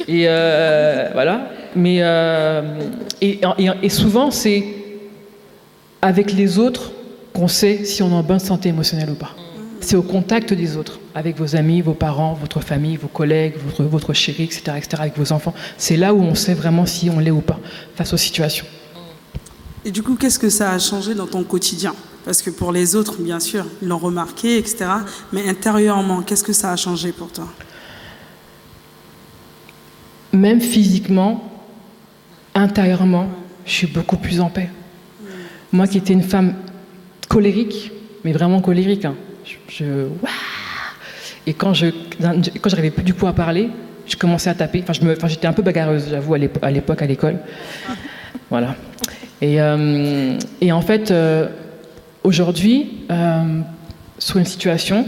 Et 0.08 0.24
euh, 0.26 1.10
voilà. 1.12 1.50
Mais 1.76 1.98
euh, 2.00 2.62
et, 3.20 3.40
et, 3.58 3.70
et 3.82 3.88
souvent, 3.88 4.30
c'est 4.30 4.64
avec 6.00 6.32
les 6.32 6.58
autres 6.58 6.92
qu'on 7.34 7.46
sait 7.46 7.84
si 7.84 8.02
on 8.02 8.10
est 8.10 8.14
en 8.14 8.22
bonne 8.22 8.38
santé 8.40 8.70
émotionnelle 8.70 9.10
ou 9.10 9.14
pas. 9.14 9.36
C'est 9.80 9.96
au 9.96 10.02
contact 10.02 10.52
des 10.52 10.76
autres, 10.76 11.00
avec 11.14 11.38
vos 11.38 11.56
amis, 11.56 11.80
vos 11.80 11.94
parents, 11.94 12.34
votre 12.34 12.60
famille, 12.60 12.96
vos 12.96 13.08
collègues, 13.08 13.54
votre, 13.64 13.84
votre 13.84 14.12
chéri, 14.12 14.44
etc., 14.44 14.62
etc., 14.76 14.88
avec 15.00 15.16
vos 15.16 15.32
enfants. 15.32 15.54
C'est 15.78 15.96
là 15.96 16.12
où 16.12 16.20
on 16.20 16.34
sait 16.34 16.54
vraiment 16.54 16.86
si 16.86 17.08
on 17.10 17.18
l'est 17.18 17.30
ou 17.30 17.40
pas 17.40 17.58
face 17.96 18.12
aux 18.12 18.18
situations. 18.18 18.66
Et 19.84 19.90
du 19.90 20.02
coup, 20.02 20.16
qu'est-ce 20.16 20.38
que 20.38 20.50
ça 20.50 20.72
a 20.72 20.78
changé 20.78 21.14
dans 21.14 21.26
ton 21.26 21.42
quotidien? 21.42 21.94
Parce 22.24 22.42
que 22.42 22.50
pour 22.50 22.70
les 22.70 22.94
autres, 22.94 23.16
bien 23.18 23.40
sûr, 23.40 23.64
ils 23.80 23.88
l'ont 23.88 23.98
remarqué, 23.98 24.58
etc. 24.58 24.84
Mais 25.32 25.48
intérieurement, 25.48 26.20
qu'est-ce 26.22 26.44
que 26.44 26.52
ça 26.52 26.70
a 26.70 26.76
changé 26.76 27.12
pour 27.12 27.32
toi? 27.32 27.48
Même 30.32 30.60
physiquement, 30.60 31.50
intérieurement, 32.54 33.28
je 33.64 33.72
suis 33.72 33.86
beaucoup 33.86 34.16
plus 34.16 34.40
en 34.40 34.50
paix. 34.50 34.68
Moi 35.72 35.86
qui 35.86 35.98
étais 35.98 36.12
une 36.12 36.22
femme 36.22 36.54
colérique, 37.28 37.90
mais 38.22 38.32
vraiment 38.32 38.60
colérique, 38.60 39.06
hein, 39.06 39.14
je, 39.68 40.06
et 41.46 41.54
quand 41.54 41.74
je 41.74 41.86
quand 42.60 42.68
j'arrivais 42.68 42.90
plus 42.90 43.02
du 43.02 43.14
coup 43.14 43.26
à 43.26 43.32
parler, 43.32 43.70
je 44.06 44.16
commençais 44.16 44.50
à 44.50 44.54
taper. 44.54 44.82
Enfin, 44.82 44.92
je 44.92 45.28
j'étais 45.28 45.46
un 45.46 45.52
peu 45.52 45.62
bagarreuse, 45.62 46.08
j'avoue, 46.10 46.34
à 46.34 46.38
l'époque 46.70 47.02
à 47.02 47.06
l'école. 47.06 47.38
Voilà. 48.50 48.74
Et, 49.40 49.60
euh, 49.60 50.36
et 50.60 50.72
en 50.72 50.80
fait, 50.80 51.12
euh, 51.12 51.46
aujourd'hui, 52.24 52.98
euh, 53.12 53.60
sur 54.18 54.38
une 54.38 54.44
situation, 54.44 55.06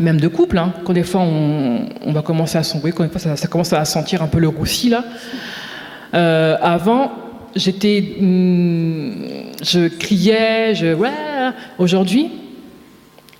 même 0.00 0.20
de 0.20 0.26
couple, 0.26 0.58
hein, 0.58 0.72
quand 0.84 0.92
des 0.92 1.04
fois 1.04 1.20
on, 1.20 1.86
on 2.04 2.12
va 2.12 2.22
commencer 2.22 2.58
à 2.58 2.64
sombrer, 2.64 2.90
quand 2.90 3.04
des 3.04 3.08
fois 3.08 3.20
ça, 3.20 3.36
ça, 3.36 3.46
commence 3.46 3.72
à 3.72 3.84
sentir 3.84 4.20
un 4.20 4.26
peu 4.26 4.40
le 4.40 4.48
roussi 4.48 4.90
là. 4.90 5.04
avant, 6.12 7.12
j'étais, 7.54 8.16
hmm, 8.20 9.12
je 9.62 9.86
criais, 9.86 10.74
je, 10.74 10.92
ouais. 10.92 11.10
Aujourd'hui, 11.78 12.32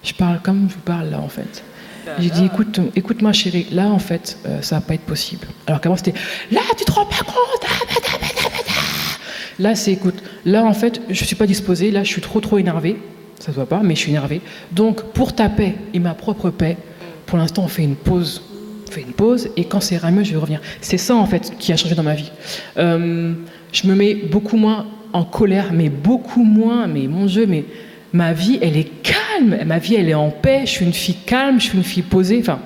je 0.07 0.15
parle 0.15 0.41
comme 0.43 0.69
je 0.69 0.75
vous 0.75 0.81
parle 0.81 1.11
là 1.11 1.21
en 1.21 1.29
fait. 1.29 1.63
J'ai 2.21 2.31
dit, 2.31 2.45
écoute, 2.45 2.79
écoute-moi 2.95 3.33
chérie, 3.33 3.67
là 3.73 3.89
en 3.89 3.99
fait, 3.99 4.39
euh, 4.47 4.63
ça 4.63 4.77
va 4.77 4.81
pas 4.81 4.95
être 4.95 5.03
possible. 5.03 5.47
Alors 5.67 5.81
qu'avant 5.81 5.97
c'était, 5.97 6.15
là 6.53 6.61
tu 6.79 6.85
te 6.85 6.93
rends 6.93 7.05
pas 7.05 7.25
compte. 7.25 7.67
Là 9.59 9.75
c'est, 9.75 9.93
écoute, 9.93 10.23
là 10.45 10.65
en 10.65 10.73
fait, 10.73 11.01
je 11.09 11.25
suis 11.25 11.35
pas 11.35 11.47
disposée, 11.47 11.91
là 11.91 12.05
je 12.05 12.09
suis 12.09 12.21
trop 12.21 12.41
trop 12.41 12.59
énervée. 12.59 12.97
Ça 13.41 13.47
se 13.49 13.53
voit 13.53 13.67
pas, 13.67 13.81
mais 13.83 13.95
je 13.95 14.01
suis 14.01 14.11
énervée. 14.11 14.41
Donc 14.73 15.03
pour 15.13 15.35
ta 15.35 15.49
paix 15.49 15.75
et 15.95 15.99
ma 15.99 16.15
propre 16.15 16.51
paix, 16.51 16.77
pour 17.27 17.39
l'instant 17.39 17.65
on 17.65 17.69
fait 17.69 17.85
une 17.85 17.97
pause. 17.97 18.43
On 18.89 18.91
fait 18.93 19.03
une 19.03 19.13
pause 19.13 19.51
et 19.57 19.65
quand 19.65 19.81
c'est 19.81 20.01
mieux, 20.11 20.23
je 20.23 20.33
vais 20.33 20.39
revenir. 20.39 20.61
C'est 20.81 20.99
ça 20.99 21.17
en 21.17 21.27
fait 21.27 21.55
qui 21.59 21.73
a 21.73 21.77
changé 21.77 21.95
dans 21.97 22.05
ma 22.05 22.15
vie. 22.15 22.31
Euh, 22.77 23.35
je 23.73 23.87
me 23.89 23.95
mets 23.95 24.15
beaucoup 24.15 24.57
moins 24.57 24.87
en 25.13 25.25
colère, 25.25 25.73
mais 25.73 25.89
beaucoup 25.89 26.45
moins. 26.45 26.87
Mais 26.87 27.09
mon 27.09 27.27
Dieu, 27.27 27.47
mais 27.47 27.65
ma 28.17 28.33
vie, 28.33 28.59
elle 28.63 28.77
est 28.77 28.91
calme. 29.03 29.59
Ma 29.67 29.79
vie, 29.79 29.95
elle 29.95 30.09
est 30.09 30.15
en 30.15 30.31
paix. 30.31 30.63
Je 30.65 30.71
suis 30.71 30.85
une 30.85 30.93
fille 30.93 31.17
calme, 31.27 31.61
je 31.61 31.67
suis 31.67 31.79
une 31.79 31.85
fille 31.85 32.03
posée. 32.03 32.39
Enfin, 32.41 32.59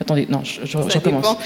Attendez, 0.00 0.26
non, 0.28 0.42
je, 0.42 0.66
je, 0.66 0.76
recommence. 0.76 1.36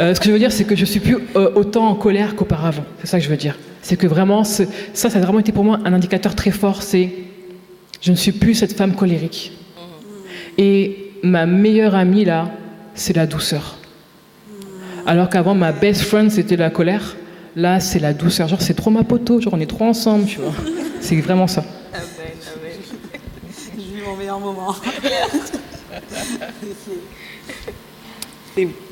Euh, 0.00 0.14
ce 0.14 0.18
que 0.18 0.26
je 0.26 0.32
veux 0.32 0.38
dire, 0.38 0.50
c'est 0.50 0.64
que 0.64 0.74
je 0.74 0.84
suis 0.84 1.00
plus 1.00 1.18
euh, 1.36 1.52
autant 1.54 1.86
en 1.86 1.94
colère 1.94 2.34
qu'auparavant. 2.34 2.84
C'est 3.00 3.06
ça 3.06 3.18
que 3.18 3.24
je 3.24 3.28
veux 3.28 3.36
dire. 3.36 3.56
C'est 3.82 3.96
que 3.96 4.06
vraiment, 4.06 4.42
ça, 4.42 4.64
ça 4.94 5.08
a 5.08 5.20
vraiment 5.20 5.38
été 5.38 5.52
pour 5.52 5.62
moi 5.62 5.78
un 5.84 5.92
indicateur 5.92 6.34
très 6.34 6.50
fort. 6.50 6.82
C'est 6.82 7.12
je 8.00 8.10
ne 8.10 8.16
suis 8.16 8.32
plus 8.32 8.54
cette 8.54 8.72
femme 8.72 8.94
colérique. 8.94 9.52
Et 10.58 11.12
ma 11.22 11.46
meilleure 11.46 11.94
amie 11.94 12.24
là, 12.24 12.50
c'est 12.94 13.14
la 13.14 13.26
douceur. 13.26 13.76
Alors 15.06 15.28
qu'avant, 15.28 15.54
ma 15.54 15.72
best 15.72 16.02
friend, 16.02 16.30
c'était 16.30 16.56
la 16.56 16.70
colère. 16.70 17.16
Là, 17.54 17.78
c'est 17.78 18.00
la 18.00 18.14
douceur. 18.14 18.48
Genre, 18.48 18.62
c'est 18.62 18.74
trop 18.74 18.90
ma 18.90 19.04
poteau. 19.04 19.40
Genre, 19.40 19.52
on 19.54 19.60
est 19.60 19.70
trop 19.70 19.84
ensemble, 19.84 20.24
tu 20.26 20.40
vois. 20.40 20.54
C'est 21.00 21.20
vraiment 21.20 21.46
ça. 21.46 21.62
Mon 24.04 24.16
meilleur 24.16 24.38
moment. 24.38 24.74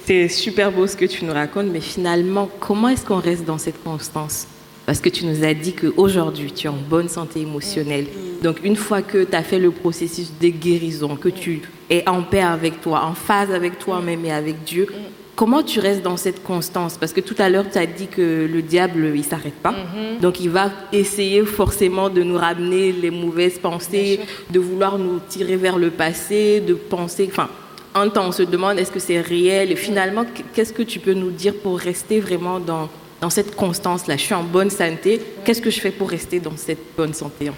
C'est 0.04 0.28
super 0.28 0.72
beau 0.72 0.86
ce 0.88 0.96
que 0.96 1.04
tu 1.04 1.24
nous 1.24 1.32
racontes, 1.32 1.68
mais 1.68 1.80
finalement, 1.80 2.50
comment 2.58 2.88
est-ce 2.88 3.04
qu'on 3.04 3.20
reste 3.20 3.44
dans 3.44 3.58
cette 3.58 3.82
constance? 3.84 4.48
Parce 4.84 5.00
que 5.00 5.08
tu 5.08 5.24
nous 5.24 5.44
as 5.44 5.54
dit 5.54 5.74
qu'aujourd'hui, 5.74 6.50
tu 6.50 6.66
es 6.66 6.70
en 6.70 6.76
bonne 6.76 7.08
santé 7.08 7.42
émotionnelle. 7.42 8.06
Donc, 8.42 8.58
une 8.64 8.74
fois 8.74 9.02
que 9.02 9.22
tu 9.22 9.36
as 9.36 9.44
fait 9.44 9.60
le 9.60 9.70
processus 9.70 10.32
de 10.40 10.48
guérison, 10.48 11.14
que 11.14 11.28
tu 11.28 11.62
es 11.88 12.02
en 12.08 12.24
paix 12.24 12.42
avec 12.42 12.80
toi, 12.80 13.04
en 13.04 13.14
phase 13.14 13.52
avec 13.52 13.78
toi-même 13.78 14.24
et 14.24 14.32
avec 14.32 14.64
Dieu, 14.64 14.88
comment 15.34 15.62
tu 15.62 15.80
restes 15.80 16.02
dans 16.02 16.16
cette 16.16 16.42
constance? 16.42 16.96
Parce 16.96 17.12
que 17.12 17.20
tout 17.20 17.34
à 17.38 17.48
l'heure, 17.48 17.64
tu 17.70 17.78
as 17.78 17.86
dit 17.86 18.06
que 18.06 18.48
le 18.52 18.62
diable, 18.62 19.12
il 19.14 19.24
s'arrête 19.24 19.54
pas. 19.54 19.74
Donc, 20.20 20.40
il 20.40 20.50
va 20.50 20.70
essayer 20.92 21.44
forcément 21.44 22.10
de 22.10 22.22
nous 22.22 22.36
ramener 22.36 22.92
les 22.92 23.10
mauvaises 23.10 23.58
pensées, 23.58 24.20
de 24.50 24.58
vouloir 24.58 24.98
nous 24.98 25.20
tirer 25.28 25.56
vers 25.56 25.78
le 25.78 25.90
passé, 25.90 26.60
de 26.60 26.74
penser. 26.74 27.28
Enfin, 27.30 27.48
un 27.94 28.08
temps, 28.08 28.28
on 28.28 28.32
se 28.32 28.42
demande 28.42 28.78
est-ce 28.78 28.92
que 28.92 29.00
c'est 29.00 29.20
réel? 29.20 29.72
Et 29.72 29.76
finalement, 29.76 30.24
qu'est-ce 30.54 30.72
que 30.72 30.82
tu 30.82 30.98
peux 30.98 31.14
nous 31.14 31.30
dire 31.30 31.54
pour 31.62 31.78
rester 31.78 32.20
vraiment 32.20 32.58
dans, 32.58 32.88
dans 33.20 33.30
cette 33.30 33.54
constance-là? 33.54 34.16
Je 34.16 34.22
suis 34.22 34.34
en 34.34 34.44
bonne 34.44 34.70
santé. 34.70 35.20
Qu'est-ce 35.44 35.60
que 35.60 35.70
je 35.70 35.80
fais 35.80 35.90
pour 35.90 36.08
rester 36.10 36.40
dans 36.40 36.56
cette 36.56 36.96
bonne 36.96 37.14
santé 37.14 37.50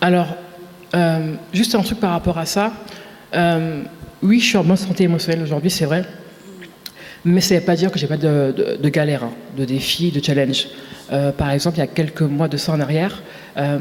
Alors, 0.00 0.28
euh, 0.94 1.34
juste 1.52 1.74
un 1.74 1.82
truc 1.82 2.00
par 2.00 2.12
rapport 2.12 2.38
à 2.38 2.46
ça. 2.46 2.72
Euh, 3.34 3.82
oui, 4.22 4.40
je 4.40 4.46
suis 4.46 4.56
en 4.56 4.64
bonne 4.64 4.76
santé 4.76 5.04
émotionnelle 5.04 5.42
aujourd'hui, 5.42 5.70
c'est 5.70 5.84
vrai. 5.84 6.04
Mais 7.28 7.42
ça 7.42 7.54
ne 7.54 7.60
veut 7.60 7.66
pas 7.66 7.76
dire 7.76 7.92
que 7.92 7.98
j'ai 7.98 8.06
pas 8.06 8.16
de, 8.16 8.54
de, 8.56 8.76
de 8.82 8.88
galères, 8.88 9.24
hein, 9.24 9.32
de 9.56 9.66
défis, 9.66 10.10
de 10.10 10.24
challenges. 10.24 10.68
Euh, 11.12 11.30
par 11.30 11.50
exemple, 11.50 11.76
il 11.76 11.80
y 11.80 11.82
a 11.82 11.86
quelques 11.86 12.22
mois 12.22 12.48
de 12.48 12.56
ça 12.56 12.72
en 12.72 12.80
arrière, 12.80 13.22
euh, 13.58 13.78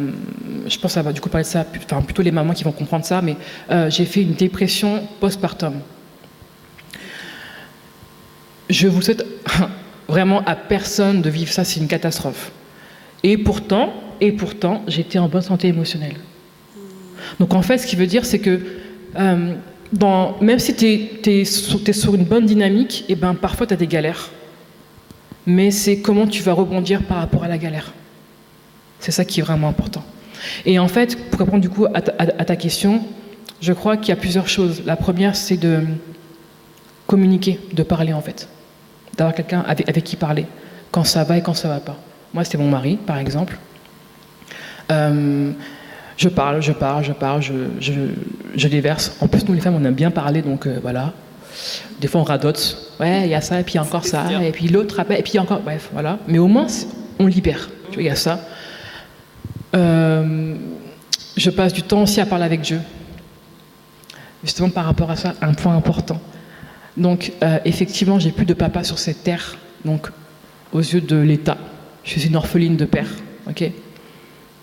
je 0.68 0.78
pense 0.78 0.92
que 0.92 0.96
ça 0.96 1.02
va 1.02 1.14
du 1.14 1.22
coup 1.22 1.30
parler 1.30 1.44
de 1.44 1.50
ça, 1.50 1.66
enfin 1.86 2.02
plutôt 2.02 2.22
les 2.22 2.32
mamans 2.32 2.54
qui 2.54 2.66
vont 2.66 2.74
comprendre 2.74 3.06
ça, 3.06 3.22
mais 3.22 3.38
euh, 3.72 3.90
j'ai 3.90 4.06
fait 4.06 4.22
une 4.22 4.34
dépression 4.34 5.08
postpartum. 5.22 5.76
Je 8.70 8.88
vous 8.88 9.02
souhaite 9.02 9.26
vraiment 10.10 10.44
à 10.46 10.56
personne 10.56 11.22
de 11.22 11.30
vivre 11.30 11.52
ça, 11.52 11.64
c'est 11.64 11.80
une 11.80 11.88
catastrophe. 11.88 12.52
Et 13.24 13.38
pourtant, 13.38 13.94
et 14.20 14.34
pourtant, 14.34 14.84
j'étais 14.88 15.20
en 15.20 15.30
bonne 15.30 15.42
santé 15.42 15.70
émotionnelle. 15.70 16.16
Donc 17.40 17.54
en 17.54 17.62
fait, 17.62 17.78
ce 17.78 17.88
qui 17.88 17.96
veut 17.96 18.08
dire, 18.08 18.26
c'est 18.26 18.40
que 18.40 18.62
même 20.42 20.60
si 20.60 20.76
tu 20.76 21.30
es, 21.32 21.46
sur 21.46 22.16
une 22.16 22.26
bonne 22.26 22.46
dynamique, 22.46 23.06
et 23.10 23.16
ben, 23.16 23.34
parfois 23.34 23.68
tu 23.68 23.74
as 23.74 23.78
des 23.78 23.88
galères. 23.88 24.30
Mais 25.46 25.72
c'est 25.72 26.02
comment 26.02 26.28
tu 26.28 26.44
vas 26.44 26.54
rebondir 26.54 27.04
par 27.04 27.18
rapport 27.18 27.44
à 27.44 27.48
la 27.48 27.58
galère. 27.58 27.94
C'est 29.00 29.12
ça 29.12 29.24
qui 29.24 29.40
est 29.40 29.44
vraiment 29.44 29.70
important. 29.70 30.04
Et 30.66 30.78
en 30.80 30.88
fait, 30.88 31.30
pour 31.30 31.40
répondre 31.40 31.62
du 31.62 31.70
coup 31.70 31.86
à 31.86 32.02
ta, 32.02 32.56
question, 32.56 33.02
je 33.62 33.74
crois 33.74 33.98
qu'il 33.98 34.10
y 34.10 34.12
a 34.12 34.18
plusieurs 34.18 34.50
choses. 34.50 34.84
La 34.86 34.96
première, 34.96 35.36
c'est 35.36 35.58
de 35.58 35.84
communiquer, 37.06 37.60
de 37.74 37.84
parler 37.84 38.14
en 38.14 38.22
fait. 38.22 38.50
D'avoir 39.18 39.34
quelqu'un 39.34 39.62
avec, 39.62 39.88
avec, 39.90 40.04
qui 40.04 40.16
parler, 40.16 40.46
quand 40.92 41.04
ça 41.04 41.24
va 41.24 41.38
et 41.38 41.42
quand 41.42 41.54
ça 41.54 41.70
va 41.70 41.80
pas. 41.80 41.98
Moi, 42.34 42.44
c'était 42.44 42.58
mon 42.58 42.70
mari, 42.70 42.98
par 42.98 43.18
exemple. 43.18 43.58
Euh, 44.92 45.52
je 46.18 46.30
parle, 46.30 46.62
je 46.62 46.72
parle, 46.72 47.04
je 47.04 47.14
parle, 47.14 47.42
je, 47.42 47.54
je, 47.80 47.94
je, 48.56 48.68
déverse. 48.68 49.16
En 49.22 49.28
plus, 49.28 49.46
nous 49.48 49.54
les 49.54 49.62
femmes, 49.62 49.76
on 49.76 49.86
aime 49.86 49.94
bien 49.94 50.12
parler, 50.12 50.42
donc 50.42 50.66
euh, 50.66 50.80
voilà. 50.82 51.14
Des 52.02 52.08
fois, 52.08 52.22
on 52.22 52.24
radote. 52.24 52.96
Ouais, 53.00 53.22
il 53.26 53.30
y 53.30 53.36
a 53.36 53.42
ça, 53.42 53.60
et 53.60 53.64
puis 53.64 53.78
encore 53.78 54.06
ça, 54.06 54.26
et 54.42 54.52
puis 54.52 54.68
l'autre, 54.68 55.00
et 55.12 55.24
puis 55.24 55.38
encore. 55.38 55.62
Bref, 55.62 55.90
voilà. 55.94 56.18
Mais 56.28 56.40
au 56.40 56.48
moins, 56.48 56.68
on 57.20 57.28
libère. 57.28 57.70
Tu 57.90 57.96
vois, 57.96 58.04
il 58.04 58.08
y 58.08 58.10
a 58.10 58.16
ça. 58.16 58.40
Euh, 59.76 60.56
je 61.36 61.50
passe 61.52 61.74
du 61.74 61.84
temps 61.84 62.02
aussi 62.02 62.20
à 62.20 62.26
parler 62.26 62.46
avec 62.46 62.62
Dieu. 62.62 62.80
Justement, 64.44 64.70
par 64.70 64.86
rapport 64.86 65.12
à 65.12 65.16
ça, 65.16 65.34
un 65.42 65.54
point 65.54 65.76
important. 65.76 66.20
Donc, 66.96 67.32
euh, 67.44 67.60
effectivement, 67.64 68.18
j'ai 68.18 68.32
plus 68.32 68.46
de 68.46 68.56
papa 68.56 68.84
sur 68.84 68.98
cette 68.98 69.24
terre, 69.24 69.56
donc 69.86 70.08
aux 70.74 70.80
yeux 70.80 71.02
de 71.02 71.18
l'État. 71.18 71.58
Je 72.04 72.12
suis 72.12 72.28
une 72.28 72.36
orpheline 72.36 72.76
de 72.76 72.86
père, 72.86 73.10
ok? 73.48 73.72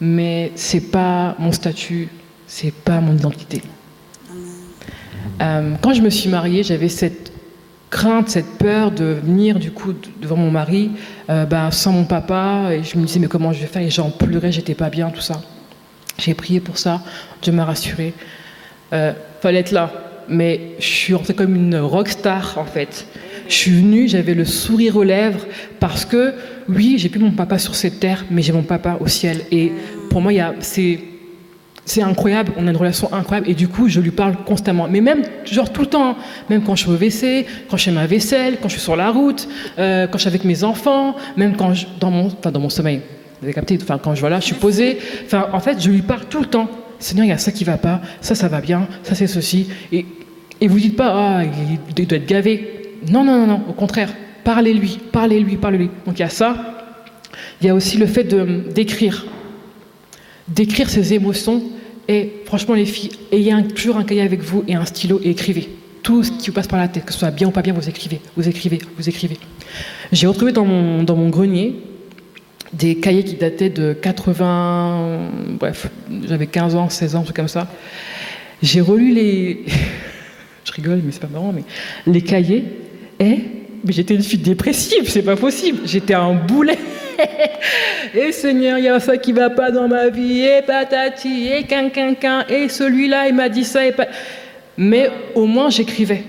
Mais 0.01 0.53
c'est 0.55 0.91
pas 0.91 1.35
mon 1.39 1.53
statut, 1.53 2.09
c'est 2.47 2.73
pas 2.73 3.01
mon 3.01 3.15
identité. 3.15 3.63
Euh, 5.41 5.75
quand 5.81 5.95
je 5.95 6.03
me 6.03 6.11
suis 6.11 6.29
mariée, 6.29 6.63
j'avais 6.63 6.89
cette 6.89 7.33
crainte, 7.91 8.29
cette 8.29 8.59
peur 8.59 8.91
de 8.91 9.05
venir 9.05 9.59
du 9.59 9.71
coup 9.71 9.95
devant 10.21 10.37
mon 10.37 10.51
mari 10.51 10.91
euh, 11.31 11.45
ben, 11.45 11.71
sans 11.71 11.93
mon 11.93 12.05
papa 12.05 12.71
et 12.73 12.83
je 12.83 12.99
me 12.99 13.05
disais 13.05 13.21
mais 13.21 13.29
comment 13.29 13.53
je 13.53 13.61
vais 13.61 13.67
faire? 13.67 13.83
Et 13.83 13.91
j'en 13.91 14.11
pleurais, 14.11 14.51
j'étais 14.51 14.75
pas 14.75 14.91
bien, 14.91 15.11
tout 15.11 15.21
ça. 15.21 15.41
J'ai 16.19 16.35
prié 16.35 16.61
pour 16.61 16.79
ça, 16.79 17.01
Dieu 17.43 17.53
m'a 17.53 17.65
rassuré. 17.65 18.13
Euh, 18.93 19.13
fallait 19.41 19.61
être 19.61 19.73
là, 19.73 19.93
mais 20.29 20.73
je 20.79 20.87
suis 20.87 21.15
rentrée 21.15 21.35
comme 21.35 21.55
une 21.55 21.77
rockstar 21.77 22.59
en 22.59 22.65
fait. 22.65 23.07
Je 23.49 23.55
suis 23.55 23.71
venue, 23.71 24.09
j'avais 24.09 24.35
le 24.35 24.45
sourire 24.45 24.97
aux 24.97 25.03
lèvres 25.03 25.47
parce 25.81 26.05
que 26.05 26.35
oui, 26.69 26.97
j'ai 26.99 27.09
plus 27.09 27.21
mon 27.21 27.33
papa 27.33 27.59
sur 27.59 27.75
cette 27.75 28.01
terre, 28.01 28.25
mais 28.31 28.43
j'ai 28.43 28.53
mon 28.53 28.63
papa 28.63 28.99
au 29.01 29.07
ciel. 29.07 29.43
Et 29.51 29.73
pour 30.11 30.21
moi 30.21 30.33
c'est 31.87 32.01
incroyable, 32.01 32.53
on 32.57 32.67
a 32.67 32.71
une 32.71 32.77
relation 32.77 33.13
incroyable. 33.13 33.51
Et 33.51 33.55
du 33.55 33.69
coup 33.69 33.89
je 33.89 34.01
lui 34.01 34.11
parle 34.11 34.37
constamment. 34.45 34.89
Mais 34.89 35.01
même, 35.01 35.23
genre 35.45 35.71
tout 35.71 35.83
le 35.83 35.89
temps, 35.89 36.17
même 36.49 36.63
quand 36.63 36.75
je 36.77 36.83
suis 36.83 36.91
au 36.91 36.95
WC, 36.95 37.47
quand 37.69 37.77
je 37.77 37.85
fais 37.85 37.91
ma 37.91 38.07
vaisselle, 38.07 38.57
quand 38.61 38.69
je 38.69 38.75
suis 38.75 38.83
sur 38.83 38.97
la 38.97 39.11
route, 39.11 39.49
euh, 39.79 40.07
quand 40.07 40.19
je 40.19 40.23
suis 40.23 40.29
avec 40.29 40.45
mes 40.45 40.65
enfants, 40.65 41.15
même 41.37 41.57
quand 41.57 41.75
je, 41.75 41.87
dans 42.01 42.11
mon, 42.11 42.27
enfin 42.29 42.51
dans 42.51 42.61
mon 42.61 42.71
sommeil, 42.71 43.01
vous 43.41 43.47
avez 43.47 43.55
capté, 43.55 43.79
enfin 43.83 43.99
quand 44.03 44.15
je 44.15 44.21
voilà, 44.21 44.41
je 44.41 44.47
suis 44.47 44.55
posée, 44.55 44.99
en 45.33 45.61
fait 45.61 45.81
je 45.81 45.91
lui 45.91 46.03
parle 46.03 46.25
tout 46.31 46.41
le 46.41 46.47
temps. 46.47 46.71
Seigneur, 46.99 47.27
il 47.27 47.29
y 47.29 47.33
a 47.33 47.39
ça 47.39 47.53
qui 47.53 47.65
va 47.65 47.77
pas, 47.77 48.01
ça 48.23 48.35
ça 48.35 48.49
va 48.49 48.63
bien, 48.63 48.89
ça 49.03 49.15
c'est 49.15 49.27
ceci. 49.27 49.69
Et 49.93 50.07
et 50.61 50.69
vous 50.69 50.79
dites 50.79 50.97
pas 50.97 51.13
ah 51.15 51.43
il 51.45 52.07
doit 52.07 52.17
être 52.17 52.27
gavé. 52.27 52.84
Non 53.09 53.25
non 53.25 53.39
non 53.39 53.47
non, 53.47 53.63
au 53.69 53.73
contraire, 53.73 54.13
parlez-lui, 54.45 54.99
parlez-lui, 55.13 55.57
parlez-lui. 55.57 55.91
Donc 56.07 56.19
il 56.19 56.21
y 56.21 56.25
a 56.25 56.29
ça. 56.29 56.57
Il 57.61 57.67
y 57.67 57.71
a 57.71 57.75
aussi 57.75 57.99
le 57.99 58.07
fait 58.07 58.25
de 58.25 58.65
d'écrire 58.75 59.27
d'écrire 60.49 60.91
ses 60.91 61.15
émotions. 61.15 61.63
Et 62.07 62.43
franchement, 62.45 62.75
les 62.75 62.85
filles, 62.85 63.13
ayez 63.33 63.55
toujours 63.75 63.97
un 63.97 64.05
cahier 64.05 64.21
avec 64.21 64.43
vous 64.43 64.63
et 64.69 64.75
un 64.75 64.85
stylo 64.85 65.21
et 65.23 65.31
écrivez. 65.31 65.71
Tout 66.03 66.23
ce 66.23 66.33
qui 66.33 66.49
vous 66.49 66.53
passe 66.53 66.67
par 66.67 66.79
la 66.79 66.89
tête, 66.89 67.07
que 67.07 67.13
ce 67.15 67.19
soit 67.19 67.31
bien 67.31 67.49
ou 67.49 67.51
pas 67.51 67.63
bien, 67.63 67.73
vous 67.73 67.89
écrivez, 67.89 68.21
vous 68.37 68.47
écrivez, 68.47 68.79
vous 68.99 69.09
écrivez. 69.09 69.39
J'ai 70.13 70.27
retrouvé 70.27 70.53
dans 70.53 70.67
mon, 70.67 71.03
dans 71.03 71.17
mon 71.17 71.31
grenier 71.31 71.77
des 72.75 72.97
cahiers 72.97 73.25
qui 73.25 73.37
dataient 73.37 73.71
de 73.71 73.93
80, 73.93 75.31
bref, 75.61 75.89
j'avais 76.27 76.47
15 76.47 76.75
ans, 76.75 76.89
16 76.89 77.17
ans, 77.17 77.21
un 77.21 77.23
truc 77.23 77.37
comme 77.37 77.49
ça. 77.49 77.69
J'ai 78.63 78.81
relu 78.81 79.15
les, 79.15 79.65
je 80.65 80.73
rigole, 80.73 81.01
mais 81.05 81.13
c'est 81.13 81.21
pas 81.21 81.29
marrant, 81.29 81.53
mais 81.55 81.63
les 82.07 82.21
cahiers, 82.21 82.65
et 83.21 83.39
mais 83.85 83.93
j'étais 83.93 84.15
une 84.15 84.23
fille 84.23 84.39
dépressive, 84.39 85.11
c'est 85.11 85.23
pas 85.23 85.37
possible. 85.37 85.81
J'étais 85.85 86.15
un 86.15 86.33
boulet. 86.33 86.79
et 88.15 88.33
Seigneur, 88.33 88.79
il 88.79 88.85
y 88.85 88.89
a 88.89 88.99
ça 88.99 89.19
qui 89.19 89.33
va 89.33 89.51
pas 89.51 89.71
dans 89.71 89.89
ma 89.89 90.09
vie, 90.09 90.41
et 90.41 90.63
patati, 90.63 91.49
et 91.49 91.65
quinquinquin, 91.65 92.47
et 92.49 92.71
celui-là, 92.71 93.29
il 93.29 93.35
m'a 93.35 93.51
dit 93.51 93.65
ça, 93.65 93.81
pas. 93.93 94.07
Mais 94.79 95.11
au 95.35 95.45
moins, 95.45 95.69
j'écrivais. 95.69 96.25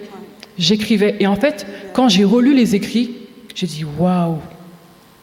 J'écrivais. 0.57 1.15
Et 1.21 1.27
en 1.27 1.35
fait, 1.35 1.65
quand 1.93 2.09
j'ai 2.09 2.25
relu 2.25 2.53
les 2.53 2.75
écrits, 2.75 3.15
j'ai 3.55 3.67
dit 3.67 3.85
waouh. 3.97 4.37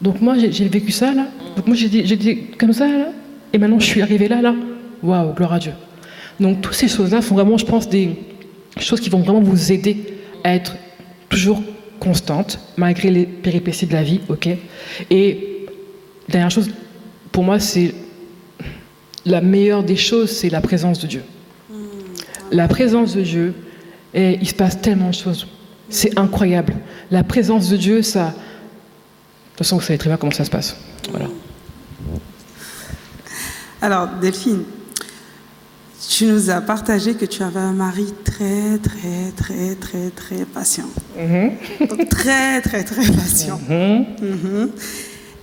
Donc 0.00 0.20
moi, 0.20 0.34
j'ai 0.38 0.68
vécu 0.68 0.90
ça 0.90 1.12
là. 1.12 1.26
Donc 1.54 1.66
moi, 1.66 1.76
j'ai 1.76 1.88
dit 1.88 2.38
comme 2.58 2.72
ça 2.72 2.86
là. 2.86 3.08
Et 3.52 3.58
maintenant, 3.58 3.78
je 3.78 3.86
suis 3.86 4.02
arrivée 4.02 4.28
là, 4.28 4.40
là. 4.40 4.54
Waouh, 5.02 5.34
gloire 5.34 5.52
à 5.52 5.58
Dieu. 5.58 5.72
Donc 6.40 6.62
toutes 6.62 6.74
ces 6.74 6.88
choses-là 6.88 7.20
sont 7.20 7.34
vraiment, 7.34 7.58
je 7.58 7.66
pense, 7.66 7.88
des 7.88 8.16
choses 8.80 9.00
qui 9.00 9.10
vont 9.10 9.20
vraiment 9.20 9.40
vous 9.40 9.70
aider 9.70 9.96
à 10.42 10.54
être 10.54 10.76
toujours 11.32 11.62
constante, 11.98 12.58
malgré 12.76 13.10
les 13.10 13.24
péripéties 13.26 13.86
de 13.86 13.94
la 13.94 14.02
vie, 14.02 14.20
ok? 14.28 14.48
Et 15.10 15.66
dernière 16.28 16.50
chose, 16.50 16.70
pour 17.32 17.42
moi, 17.42 17.58
c'est 17.58 17.94
la 19.24 19.40
meilleure 19.40 19.82
des 19.82 19.96
choses, 19.96 20.30
c'est 20.30 20.50
la 20.50 20.60
présence 20.60 20.98
de 21.00 21.06
Dieu. 21.06 21.22
La 22.50 22.68
présence 22.68 23.14
de 23.14 23.22
Dieu, 23.22 23.54
et 24.12 24.38
il 24.40 24.46
se 24.46 24.54
passe 24.54 24.80
tellement 24.80 25.08
de 25.08 25.14
choses. 25.14 25.46
C'est 25.88 26.18
incroyable. 26.18 26.74
La 27.10 27.24
présence 27.24 27.70
de 27.70 27.76
Dieu, 27.76 28.02
ça. 28.02 28.26
De 28.26 28.32
toute 28.32 29.58
façon, 29.58 29.76
vous 29.76 29.82
savez 29.82 29.98
très 29.98 30.10
bien 30.10 30.18
comment 30.18 30.32
ça 30.32 30.44
se 30.44 30.50
passe. 30.50 30.76
Voilà. 31.10 31.28
Alors, 33.80 34.08
Delphine, 34.20 34.64
tu 36.22 36.28
nous 36.28 36.50
as 36.50 36.60
partagé 36.60 37.14
que 37.14 37.24
tu 37.24 37.42
avais 37.42 37.58
un 37.58 37.72
mari 37.72 38.14
très, 38.22 38.78
très, 38.78 39.32
très, 39.36 39.74
très, 39.74 40.10
très 40.10 40.44
patient. 40.44 40.86
Mhm. 41.18 42.06
très, 42.08 42.60
très, 42.60 42.84
très 42.84 43.10
patient. 43.10 43.60
Mhm. 43.68 44.70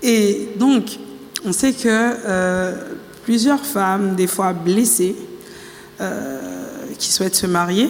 Et 0.02 0.48
donc, 0.58 0.98
on 1.46 1.52
sait 1.52 1.74
que 1.74 1.90
euh, 1.90 2.94
plusieurs 3.26 3.66
femmes, 3.66 4.16
des 4.16 4.28
fois 4.28 4.54
blessées, 4.54 5.18
euh, 6.00 6.40
qui 6.98 7.12
souhaitent 7.12 7.36
se 7.36 7.48
marier, 7.48 7.90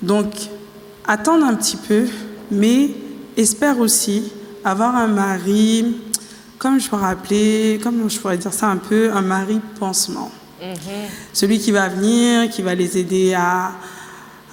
donc 0.00 0.26
attendre 1.08 1.44
un 1.44 1.56
petit 1.56 1.76
peu, 1.76 2.04
mais 2.52 2.90
espère 3.36 3.80
aussi 3.80 4.30
avoir 4.64 4.94
un 4.94 5.08
mari, 5.08 5.96
comme 6.56 6.78
je 6.78 6.88
pourrais 6.88 7.10
appeler, 7.10 7.80
comme 7.82 8.08
je 8.08 8.20
pourrais 8.20 8.38
dire 8.38 8.52
ça 8.52 8.68
un 8.68 8.76
peu, 8.76 9.10
un 9.12 9.22
mari 9.22 9.58
pansement. 9.80 10.30
Celui 11.32 11.58
qui 11.58 11.70
va 11.72 11.88
venir, 11.88 12.48
qui 12.50 12.62
va 12.62 12.74
les 12.74 12.98
aider 12.98 13.34
à, 13.34 13.72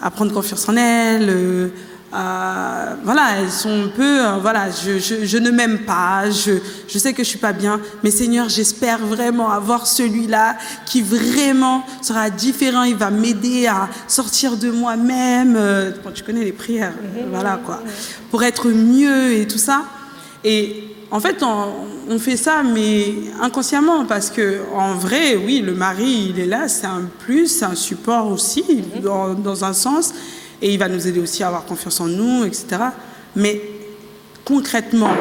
à 0.02 0.12
prendre 0.12 0.32
confiance 0.34 0.68
en 0.70 0.76
elles. 0.76 1.30
euh, 1.30 2.96
voilà, 3.04 3.40
elles 3.40 3.52
sont 3.52 3.84
un 3.86 3.90
peu, 3.90 4.26
euh, 4.26 4.38
voilà, 4.42 4.70
je, 4.72 4.98
je- 4.98 5.26
je 5.26 5.38
ne 5.38 5.52
m'aime 5.52 5.80
pas, 5.80 6.30
je, 6.32 6.54
je 6.88 6.98
sais 6.98 7.12
que 7.12 7.22
je 7.22 7.28
suis 7.28 7.38
pas 7.38 7.52
bien, 7.52 7.82
mais 8.04 8.12
Seigneur, 8.12 8.48
j'espère 8.48 9.00
vraiment 9.00 9.52
avoir 9.52 9.86
celui-là 9.86 10.56
qui 10.86 11.02
vraiment 11.02 11.84
sera 12.02 12.30
différent, 12.30 12.84
il 12.84 12.96
va 12.96 13.10
m'aider 13.12 13.68
à 13.68 13.90
sortir 14.08 14.56
de 14.56 14.72
moi-même. 14.72 15.56
euh, 15.58 15.92
bon, 16.04 16.12
tu 16.12 16.24
connais 16.24 16.46
les 16.46 16.54
prières, 16.54 16.94
euh, 17.18 17.26
voilà 17.30 17.60
quoi, 17.64 17.84
pour 18.32 18.42
être 18.44 18.70
mieux 18.70 19.34
et 19.34 19.46
tout 19.48 19.58
ça. 19.60 19.84
Et 20.46 20.86
en 21.10 21.20
fait, 21.20 21.42
on, 21.42 21.66
on 22.10 22.20
fait 22.20 22.36
ça, 22.36 22.64
mais 22.64 23.14
inconsciemment, 23.42 24.06
parce 24.06 24.30
que 24.30 24.62
en 24.74 24.94
vrai, 24.94 25.36
oui, 25.38 25.62
le 25.62 25.74
mari, 25.74 26.32
il 26.32 26.40
est 26.40 26.46
là, 26.46 26.68
c'est 26.68 26.86
un 26.86 27.04
plus, 27.20 27.48
c'est 27.48 27.66
un 27.66 27.76
support 27.76 28.28
aussi, 28.28 28.84
dans, 29.02 29.34
dans 29.34 29.64
un 29.64 29.74
sens, 29.74 30.14
et 30.62 30.74
il 30.74 30.80
va 30.80 30.90
nous 30.90 31.08
aider 31.08 31.20
aussi 31.20 31.44
à 31.44 31.48
avoir 31.48 31.66
confiance 31.66 32.02
en 32.02 32.08
nous, 32.08 32.44
etc. 32.44 32.66
Mais 33.36 33.62
concrètement, 34.44 35.14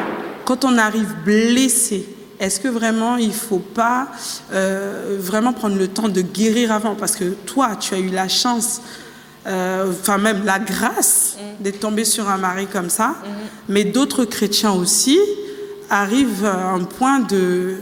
quand 0.45 0.65
on 0.65 0.77
arrive 0.77 1.13
blessé, 1.23 2.07
est-ce 2.39 2.59
que 2.59 2.67
vraiment 2.67 3.17
il 3.17 3.29
ne 3.29 3.33
faut 3.33 3.59
pas 3.59 4.09
euh, 4.53 5.17
vraiment 5.19 5.53
prendre 5.53 5.77
le 5.77 5.87
temps 5.87 6.09
de 6.09 6.21
guérir 6.21 6.71
avant? 6.71 6.95
Parce 6.95 7.15
que 7.15 7.25
toi, 7.45 7.75
tu 7.79 7.93
as 7.93 7.99
eu 7.99 8.09
la 8.09 8.27
chance, 8.27 8.81
euh, 9.47 9.89
enfin 9.89 10.17
même 10.17 10.43
la 10.45 10.59
grâce 10.59 11.37
d'être 11.59 11.79
tombé 11.79 12.03
sur 12.03 12.29
un 12.29 12.37
mari 12.37 12.67
comme 12.67 12.89
ça, 12.89 13.15
mais 13.69 13.85
d'autres 13.85 14.25
chrétiens 14.25 14.71
aussi 14.71 15.17
arrivent 15.89 16.45
à 16.45 16.69
un 16.69 16.83
point 16.83 17.19
de, 17.19 17.75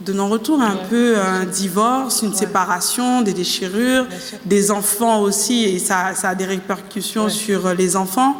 de 0.00 0.12
non-retour, 0.12 0.60
un 0.60 0.76
peu 0.88 1.16
un 1.18 1.44
divorce, 1.44 2.22
une 2.22 2.34
séparation, 2.34 3.22
des 3.22 3.32
déchirures, 3.32 4.06
des 4.44 4.70
enfants 4.70 5.20
aussi, 5.20 5.64
et 5.64 5.78
ça, 5.78 6.14
ça 6.14 6.30
a 6.30 6.34
des 6.34 6.46
répercussions 6.46 7.28
sur 7.28 7.74
les 7.74 7.96
enfants. 7.96 8.36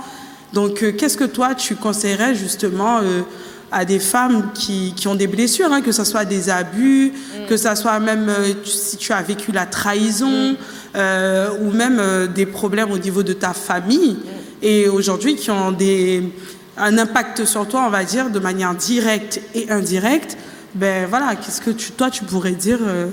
Donc, 0.53 0.83
euh, 0.83 0.93
qu'est-ce 0.93 1.17
que 1.17 1.25
toi, 1.25 1.55
tu 1.55 1.77
conseillerais 1.77 2.35
justement 2.35 2.99
euh, 2.99 3.23
à 3.73 3.87
des 3.87 3.99
femmes 3.99 4.51
qui, 4.53 4.93
qui 4.95 5.09
ont 5.09 5.15
des 5.15 5.27
blessures, 5.27 5.73
hein, 5.73 5.81
que 5.81 5.93
ce 5.93 6.05
soit 6.05 6.27
des 6.27 6.51
abus, 6.51 7.13
que 7.49 7.57
ce 7.57 7.75
soit 7.75 7.99
même 7.99 8.29
euh, 8.29 8.53
si 8.65 8.99
tu 8.99 9.13
as 9.13 9.23
vécu 9.23 9.51
la 9.51 9.65
trahison, 9.65 10.55
euh, 10.95 11.49
ou 11.63 11.71
même 11.71 11.99
euh, 11.99 12.27
des 12.27 12.45
problèmes 12.45 12.93
au 12.93 12.99
niveau 12.99 13.23
de 13.23 13.33
ta 13.33 13.55
famille, 13.55 14.19
et 14.61 14.89
aujourd'hui 14.89 15.37
qui 15.37 15.51
ont 15.51 15.73
des, 15.73 16.23
un 16.77 16.99
impact 16.99 17.45
sur 17.45 17.69
toi, 17.69 17.85
on 17.87 17.91
va 17.91 18.05
dire, 18.05 18.31
de 18.31 18.39
manière 18.39 18.75
directe 18.75 19.41
et 19.55 19.71
indirecte, 19.71 20.37
ben 20.75 21.07
voilà, 21.07 21.37
qu'est-ce 21.37 21.61
que 21.61 21.71
toi, 21.71 22.11
tu 22.11 22.25
pourrais 22.25 22.53
dire 22.53 22.79
euh, 22.81 23.11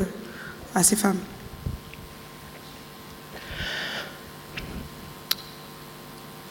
à 0.74 0.84
ces 0.84 0.96
femmes? 0.96 1.18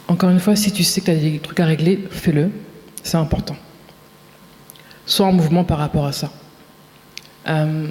Encore 0.06 0.30
une 0.30 0.40
fois, 0.40 0.56
si 0.56 0.72
tu 0.72 0.84
sais 0.84 1.00
que 1.00 1.06
tu 1.06 1.11
as 1.12 1.16
des 1.16 1.38
trucs 1.38 1.61
à 1.61 1.66
régler, 1.66 2.09
fais-le. 2.11 2.50
C'est 3.02 3.16
important. 3.16 3.56
Sois 5.06 5.26
en 5.26 5.32
mouvement 5.32 5.64
par 5.64 5.78
rapport 5.78 6.06
à 6.06 6.12
ça. 6.12 6.30
Euh, 7.46 7.88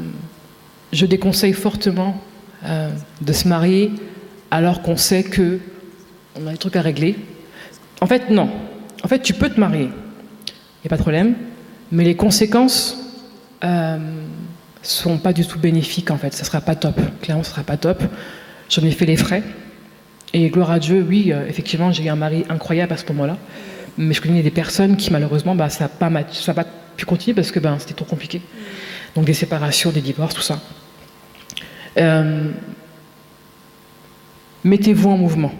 je 0.93 1.05
déconseille 1.05 1.53
fortement 1.53 2.21
euh, 2.65 2.91
de 3.21 3.33
se 3.33 3.47
marier 3.47 3.91
alors 4.51 4.81
qu'on 4.81 4.97
sait 4.97 5.23
que 5.23 5.59
on 6.39 6.47
a 6.47 6.51
des 6.51 6.57
trucs 6.57 6.75
à 6.75 6.81
régler. 6.81 7.17
En 8.01 8.05
fait, 8.05 8.29
non. 8.29 8.49
En 9.03 9.07
fait, 9.07 9.19
tu 9.19 9.33
peux 9.33 9.49
te 9.49 9.59
marier. 9.59 9.89
Il 9.89 10.83
n'y 10.83 10.87
a 10.87 10.89
pas 10.89 10.97
de 10.97 11.01
problème. 11.01 11.35
Mais 11.91 12.03
les 12.03 12.15
conséquences 12.15 12.97
euh, 13.63 13.97
sont 14.81 15.17
pas 15.17 15.33
du 15.33 15.45
tout 15.45 15.59
bénéfiques, 15.59 16.11
en 16.11 16.17
fait. 16.17 16.33
Ça 16.33 16.43
sera 16.43 16.61
pas 16.61 16.75
top. 16.75 16.99
Clairement, 17.21 17.43
ce 17.43 17.51
sera 17.51 17.63
pas 17.63 17.77
top. 17.77 18.03
J'en 18.69 18.83
ai 18.83 18.91
fait 18.91 19.05
les 19.05 19.17
frais. 19.17 19.43
Et 20.33 20.49
gloire 20.49 20.71
à 20.71 20.79
Dieu, 20.79 21.05
oui, 21.07 21.31
euh, 21.31 21.47
effectivement, 21.47 21.91
j'ai 21.91 22.03
eu 22.03 22.09
un 22.09 22.15
mari 22.15 22.45
incroyable 22.49 22.93
à 22.93 22.97
ce 22.97 23.05
moment-là. 23.07 23.37
Mais 23.97 24.13
je 24.13 24.21
connais 24.21 24.43
des 24.43 24.51
personnes 24.51 24.97
qui, 24.97 25.11
malheureusement, 25.11 25.55
bah, 25.55 25.69
ça 25.69 25.85
n'a 25.85 26.53
pas, 26.53 26.65
pu 26.95 27.05
continuer 27.05 27.35
parce 27.35 27.51
que 27.51 27.59
ben, 27.59 27.77
c'était 27.79 27.93
trop 27.93 28.05
compliqué. 28.05 28.41
Donc 29.15 29.25
des 29.25 29.33
séparations, 29.33 29.91
des 29.91 30.01
divorces, 30.01 30.33
tout 30.33 30.41
ça. 30.41 30.59
Euh, 31.97 32.51
Mettez-vous 34.63 35.09
en 35.09 35.17
mouvement. 35.17 35.53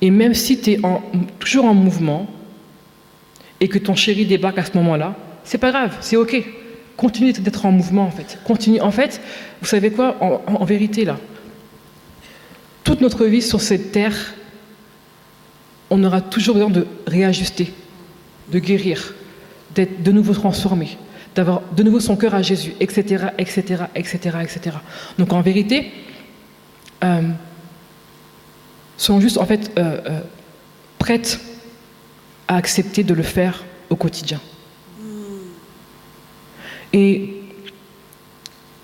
Et 0.00 0.10
même 0.10 0.34
si 0.34 0.60
tu 0.60 0.72
es 0.72 0.80
toujours 1.38 1.66
en 1.66 1.74
mouvement 1.74 2.26
et 3.60 3.68
que 3.68 3.78
ton 3.78 3.94
chéri 3.94 4.24
débarque 4.26 4.58
à 4.58 4.64
ce 4.64 4.72
moment-là, 4.76 5.14
c'est 5.44 5.58
pas 5.58 5.70
grave, 5.70 5.96
c'est 6.00 6.16
ok. 6.16 6.42
Continue 6.96 7.32
d'être 7.32 7.64
en 7.66 7.72
mouvement 7.72 8.04
en 8.06 8.10
fait. 8.10 8.38
Continue. 8.44 8.80
En 8.80 8.90
fait, 8.90 9.20
vous 9.60 9.66
savez 9.66 9.90
quoi 9.90 10.16
en- 10.20 10.64
vérité 10.64 11.04
là, 11.04 11.16
toute 12.84 13.00
notre 13.00 13.24
vie 13.26 13.42
sur 13.42 13.60
cette 13.60 13.92
terre, 13.92 14.34
on 15.90 16.02
aura 16.04 16.20
toujours 16.20 16.54
besoin 16.54 16.70
de 16.70 16.86
réajuster, 17.06 17.72
de 18.52 18.58
guérir, 18.58 19.14
d'être 19.74 20.02
de 20.02 20.12
nouveau 20.12 20.34
transformé, 20.34 20.98
d'avoir 21.34 21.62
de 21.74 21.82
nouveau 21.82 22.00
son 22.00 22.16
cœur 22.16 22.34
à 22.34 22.42
Jésus, 22.42 22.74
etc., 22.80 23.26
etc., 23.38 23.84
etc., 23.94 24.18
etc. 24.42 24.76
Donc 25.18 25.32
en 25.32 25.40
vérité, 25.40 25.90
euh, 27.04 27.22
juste 29.20 29.38
en 29.38 29.46
fait 29.46 29.70
euh, 29.78 30.00
euh, 30.06 30.20
prêtes 30.98 31.40
à 32.50 32.56
accepter 32.56 33.04
de 33.04 33.14
le 33.14 33.22
faire 33.22 33.64
au 33.90 33.94
quotidien. 33.94 34.40
Et 36.92 37.34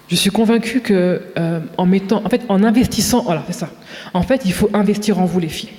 je 0.08 0.14
suis 0.14 0.30
convaincue 0.30 0.80
que 0.80 1.20
euh, 1.36 1.60
en 1.76 1.84
mettant, 1.84 2.22
en 2.24 2.28
fait, 2.28 2.42
en 2.48 2.62
investissant, 2.62 3.24
voilà, 3.24 3.42
c'est 3.48 3.58
ça. 3.58 3.70
En 4.14 4.22
fait, 4.22 4.42
il 4.44 4.52
faut 4.52 4.70
investir 4.72 5.18
en 5.18 5.24
vous, 5.24 5.40
les 5.40 5.48
filles. 5.48 5.70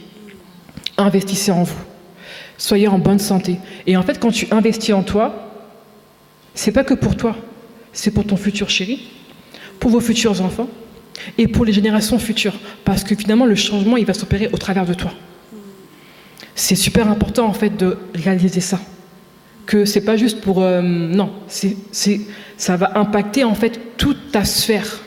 Investissez 0.97 1.49
en 1.51 1.63
vous. 1.63 1.79
Soyez 2.57 2.89
en 2.89 2.99
bonne 2.99 3.19
santé. 3.19 3.57
Et 3.85 3.95
en 3.95 4.03
fait, 4.03 4.19
quand 4.19 4.31
tu 4.31 4.49
investis 4.51 4.93
en 4.93 5.03
toi, 5.03 5.53
c'est 6.55 6.73
pas 6.73 6.83
que 6.83 6.93
pour 6.93 7.15
toi, 7.15 7.37
c'est 7.93 8.11
pour 8.11 8.25
ton 8.27 8.35
futur 8.35 8.69
chéri, 8.69 9.07
pour 9.79 9.91
vos 9.91 10.01
futurs 10.01 10.41
enfants 10.41 10.67
et 11.37 11.47
pour 11.47 11.63
les 11.63 11.71
générations 11.71 12.19
futures. 12.19 12.59
Parce 12.83 13.05
que 13.05 13.15
finalement, 13.15 13.45
le 13.45 13.55
changement, 13.55 13.95
il 13.95 14.05
va 14.05 14.13
s'opérer 14.13 14.49
au 14.51 14.57
travers 14.57 14.85
de 14.85 14.93
toi. 14.93 15.13
C'est 16.57 16.75
super 16.75 17.07
important 17.07 17.45
en 17.45 17.53
fait 17.53 17.77
de 17.77 17.99
réaliser 18.15 18.61
ça. 18.61 18.79
Que 19.67 19.85
c'est 19.85 20.01
pas 20.01 20.17
juste 20.17 20.41
pour 20.41 20.63
euh, 20.63 20.81
non, 20.81 21.31
ça 22.57 22.77
va 22.77 22.97
impacter 22.97 23.43
en 23.43 23.53
fait 23.53 23.79
toute 23.97 24.31
ta 24.31 24.43
sphère, 24.43 25.01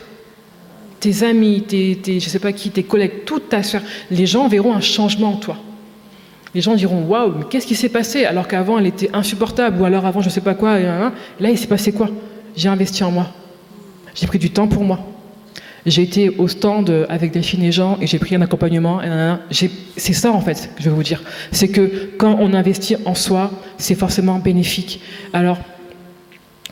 tes 1.01 1.23
amis, 1.23 1.63
tes, 1.67 1.97
tes 2.01 2.21
je 2.21 2.29
sais 2.29 2.39
pas 2.39 2.53
qui, 2.53 2.69
tes 2.69 2.83
collègues, 2.83 3.25
toute 3.25 3.49
ta 3.49 3.63
sphère. 3.63 3.83
Les 4.09 4.25
gens 4.25 4.47
verront 4.47 4.73
un 4.73 4.79
changement 4.79 5.33
en 5.33 5.35
toi. 5.35 5.57
Les 6.55 6.61
gens 6.61 6.73
diront 6.73 7.03
waouh, 7.03 7.33
mais 7.39 7.43
qu'est-ce 7.49 7.67
qui 7.67 7.75
s'est 7.75 7.89
passé 7.89 8.23
alors 8.23 8.47
qu'avant 8.47 8.79
elle 8.79 8.87
était 8.87 9.09
insupportable 9.13 9.81
ou 9.81 9.85
alors 9.85 10.05
avant 10.05 10.21
je 10.21 10.29
sais 10.29 10.41
pas 10.41 10.53
quoi. 10.53 10.79
et. 10.79 10.83
Là 10.83 11.49
il 11.49 11.57
s'est 11.57 11.67
passé 11.67 11.91
quoi? 11.91 12.09
J'ai 12.55 12.69
investi 12.69 13.03
en 13.03 13.11
moi. 13.11 13.27
J'ai 14.15 14.25
pris 14.25 14.39
du 14.39 14.51
temps 14.51 14.69
pour 14.69 14.85
moi. 14.85 14.99
J'ai 15.85 16.03
été 16.03 16.29
au 16.29 16.47
stand 16.47 17.07
avec 17.09 17.31
Delphine 17.31 17.63
et 17.63 17.71
Jean 17.71 17.97
et 18.01 18.07
j'ai 18.07 18.19
pris 18.19 18.35
un 18.35 18.41
accompagnement. 18.41 19.01
C'est 19.49 20.13
ça 20.13 20.31
en 20.31 20.41
fait 20.41 20.69
je 20.79 20.89
veux 20.89 20.95
vous 20.95 21.03
dire. 21.03 21.23
C'est 21.51 21.69
que 21.69 22.09
quand 22.17 22.37
on 22.39 22.53
investit 22.53 22.95
en 23.05 23.15
soi, 23.15 23.51
c'est 23.77 23.95
forcément 23.95 24.39
bénéfique. 24.39 25.01
Alors, 25.33 25.59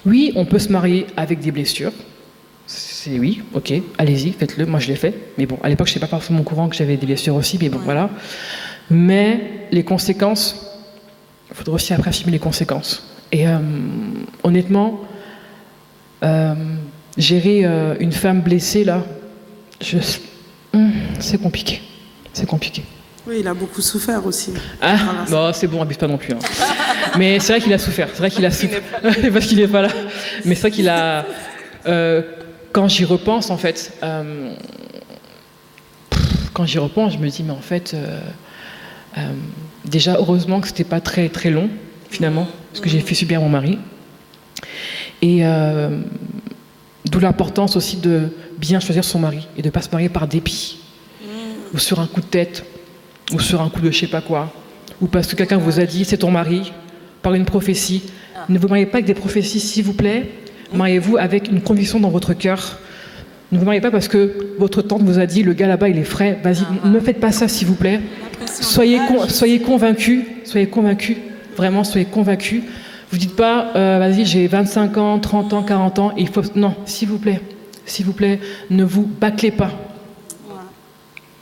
oui, 0.05 0.31
on 0.35 0.45
peut 0.45 0.59
se 0.59 0.71
marier 0.71 1.07
avec 1.17 1.39
des 1.39 1.51
blessures. 1.51 1.91
C'est 2.67 3.17
oui, 3.17 3.41
ok, 3.53 3.73
allez-y, 3.97 4.31
faites-le. 4.31 4.65
Moi, 4.65 4.79
je 4.79 4.87
l'ai 4.87 4.95
fait. 4.95 5.13
Mais 5.37 5.45
bon, 5.45 5.57
à 5.63 5.69
l'époque, 5.69 5.87
je 5.87 5.93
n'étais 5.93 6.01
pas 6.01 6.07
forcément 6.07 6.41
au 6.41 6.43
courant 6.43 6.69
que 6.69 6.75
j'avais 6.75 6.97
des 6.97 7.05
blessures 7.05 7.35
aussi. 7.35 7.57
Mais 7.59 7.69
bon, 7.69 7.79
voilà. 7.79 8.09
Mais 8.91 9.67
les 9.71 9.83
conséquences, 9.83 10.65
il 11.49 11.55
faudra 11.55 11.73
aussi 11.73 11.93
après 11.93 12.09
assumer 12.09 12.31
les 12.31 12.39
conséquences. 12.39 13.03
Et 13.31 13.47
euh, 13.47 13.57
honnêtement, 14.43 15.01
euh, 16.23 16.53
gérer 17.19 17.65
euh, 17.65 17.93
une 17.99 18.11
femme 18.11 18.41
blessée, 18.41 18.83
là, 18.83 19.03
je- 19.81 19.97
hum, 20.73 20.91
c'est 21.19 21.39
compliqué. 21.39 21.81
C'est 22.33 22.47
compliqué. 22.47 22.83
Oui, 23.27 23.37
il 23.41 23.47
a 23.47 23.53
beaucoup 23.53 23.81
souffert 23.81 24.25
aussi. 24.25 24.53
Ah, 24.81 24.95
non, 25.29 25.51
c'est 25.53 25.67
bon, 25.67 25.81
abuse 25.81 25.97
pas 25.97 26.07
non 26.07 26.17
plus. 26.17 26.33
hein. 26.33 26.39
Mais 27.17 27.39
c'est 27.39 27.53
vrai 27.53 27.61
qu'il 27.61 27.73
a 27.73 27.77
souffert. 27.77 28.07
C'est 28.11 28.19
vrai 28.19 28.31
qu'il 28.31 28.45
a 28.45 28.49
souffert. 28.51 28.81
Parce 29.33 29.45
qu'il 29.45 29.57
n'est 29.59 29.67
pas 29.77 29.81
là. 29.83 29.89
Mais 30.45 30.55
c'est 30.55 30.61
vrai 30.61 30.71
qu'il 30.71 30.89
a. 30.89 31.25
euh, 31.85 32.21
quand 32.71 32.87
j'y 32.87 33.03
repense, 33.05 33.49
en 33.51 33.57
fait, 33.57 33.93
euh, 34.03 34.53
quand 36.53 36.65
j'y 36.65 36.77
repense, 36.79 37.13
je 37.13 37.17
me 37.19 37.27
dis, 37.29 37.43
mais 37.43 37.51
en 37.51 37.61
fait, 37.61 37.93
euh, 37.95 38.19
déjà, 39.85 40.15
heureusement 40.15 40.61
que 40.61 40.67
c'était 40.67 40.83
pas 40.83 41.01
très 41.01 41.29
très 41.29 41.49
long, 41.51 41.69
finalement, 42.09 42.47
ce 42.73 42.81
que 42.81 42.89
j'ai 42.89 42.99
fait 42.99 43.15
subir 43.15 43.39
à 43.39 43.41
mon 43.43 43.49
mari. 43.49 43.77
Et 45.21 45.41
d'où 47.19 47.25
l'importance 47.25 47.75
aussi 47.75 47.97
de 47.97 48.29
bien 48.57 48.79
choisir 48.79 49.03
son 49.03 49.19
mari 49.19 49.47
et 49.57 49.61
de 49.61 49.67
ne 49.67 49.71
pas 49.71 49.81
se 49.81 49.89
marier 49.91 50.09
par 50.09 50.27
dépit, 50.27 50.79
ou 51.73 51.77
sur 51.77 51.99
un 51.99 52.07
coup 52.07 52.21
de 52.21 52.25
tête, 52.25 52.63
ou 53.33 53.39
sur 53.39 53.61
un 53.61 53.69
coup 53.69 53.81
de 53.81 53.91
je 53.91 53.99
sais 53.99 54.07
pas 54.07 54.21
quoi, 54.21 54.53
ou 55.01 55.07
parce 55.07 55.27
que 55.27 55.35
quelqu'un 55.35 55.57
vous 55.57 55.79
a 55.79 55.85
dit 55.85 56.05
c'est 56.05 56.17
ton 56.17 56.31
mari, 56.31 56.71
par 57.21 57.33
une 57.33 57.45
prophétie. 57.45 58.03
Ne 58.47 58.57
vous 58.57 58.69
mariez 58.69 58.85
pas 58.85 58.97
avec 58.99 59.05
des 59.05 59.13
prophéties, 59.13 59.59
s'il 59.59 59.83
vous 59.83 59.93
plaît. 59.93 60.31
Mariez-vous 60.73 61.17
avec 61.17 61.49
une 61.49 61.61
conviction 61.61 61.99
dans 61.99 62.09
votre 62.09 62.33
cœur. 62.33 62.79
Ne 63.51 63.59
vous 63.59 63.65
mariez 63.65 63.81
pas 63.81 63.91
parce 63.91 64.07
que 64.07 64.55
votre 64.57 64.81
tante 64.81 65.01
vous 65.01 65.19
a 65.19 65.25
dit 65.25 65.43
le 65.43 65.53
gars 65.53 65.67
là-bas 65.67 65.89
il 65.89 65.97
est 65.97 66.03
frais. 66.03 66.39
Vas-y, 66.41 66.63
ne 66.85 66.99
faites 66.99 67.19
pas 67.19 67.33
ça 67.33 67.49
s'il 67.49 67.67
vous 67.67 67.75
plaît. 67.75 67.99
Soyez, 68.45 68.99
soyez 69.27 69.59
convaincus, 69.59 70.23
soyez 70.45 70.67
convaincus, 70.67 71.17
vraiment 71.57 71.83
soyez 71.83 72.05
convaincus. 72.05 72.63
Vous 73.11 73.17
dites 73.17 73.35
pas, 73.35 73.71
euh, 73.75 73.97
vas-y, 73.99 74.25
j'ai 74.25 74.47
25 74.47 74.97
ans, 74.97 75.19
30 75.19 75.53
ans, 75.53 75.63
40 75.63 75.99
ans, 75.99 76.13
il 76.17 76.29
faut. 76.29 76.41
Non, 76.55 76.75
s'il 76.85 77.09
vous 77.09 77.17
plaît, 77.17 77.41
s'il 77.85 78.05
vous 78.05 78.13
plaît, 78.13 78.39
ne 78.69 78.83
vous 78.83 79.03
bâclez 79.03 79.51
pas. 79.51 79.71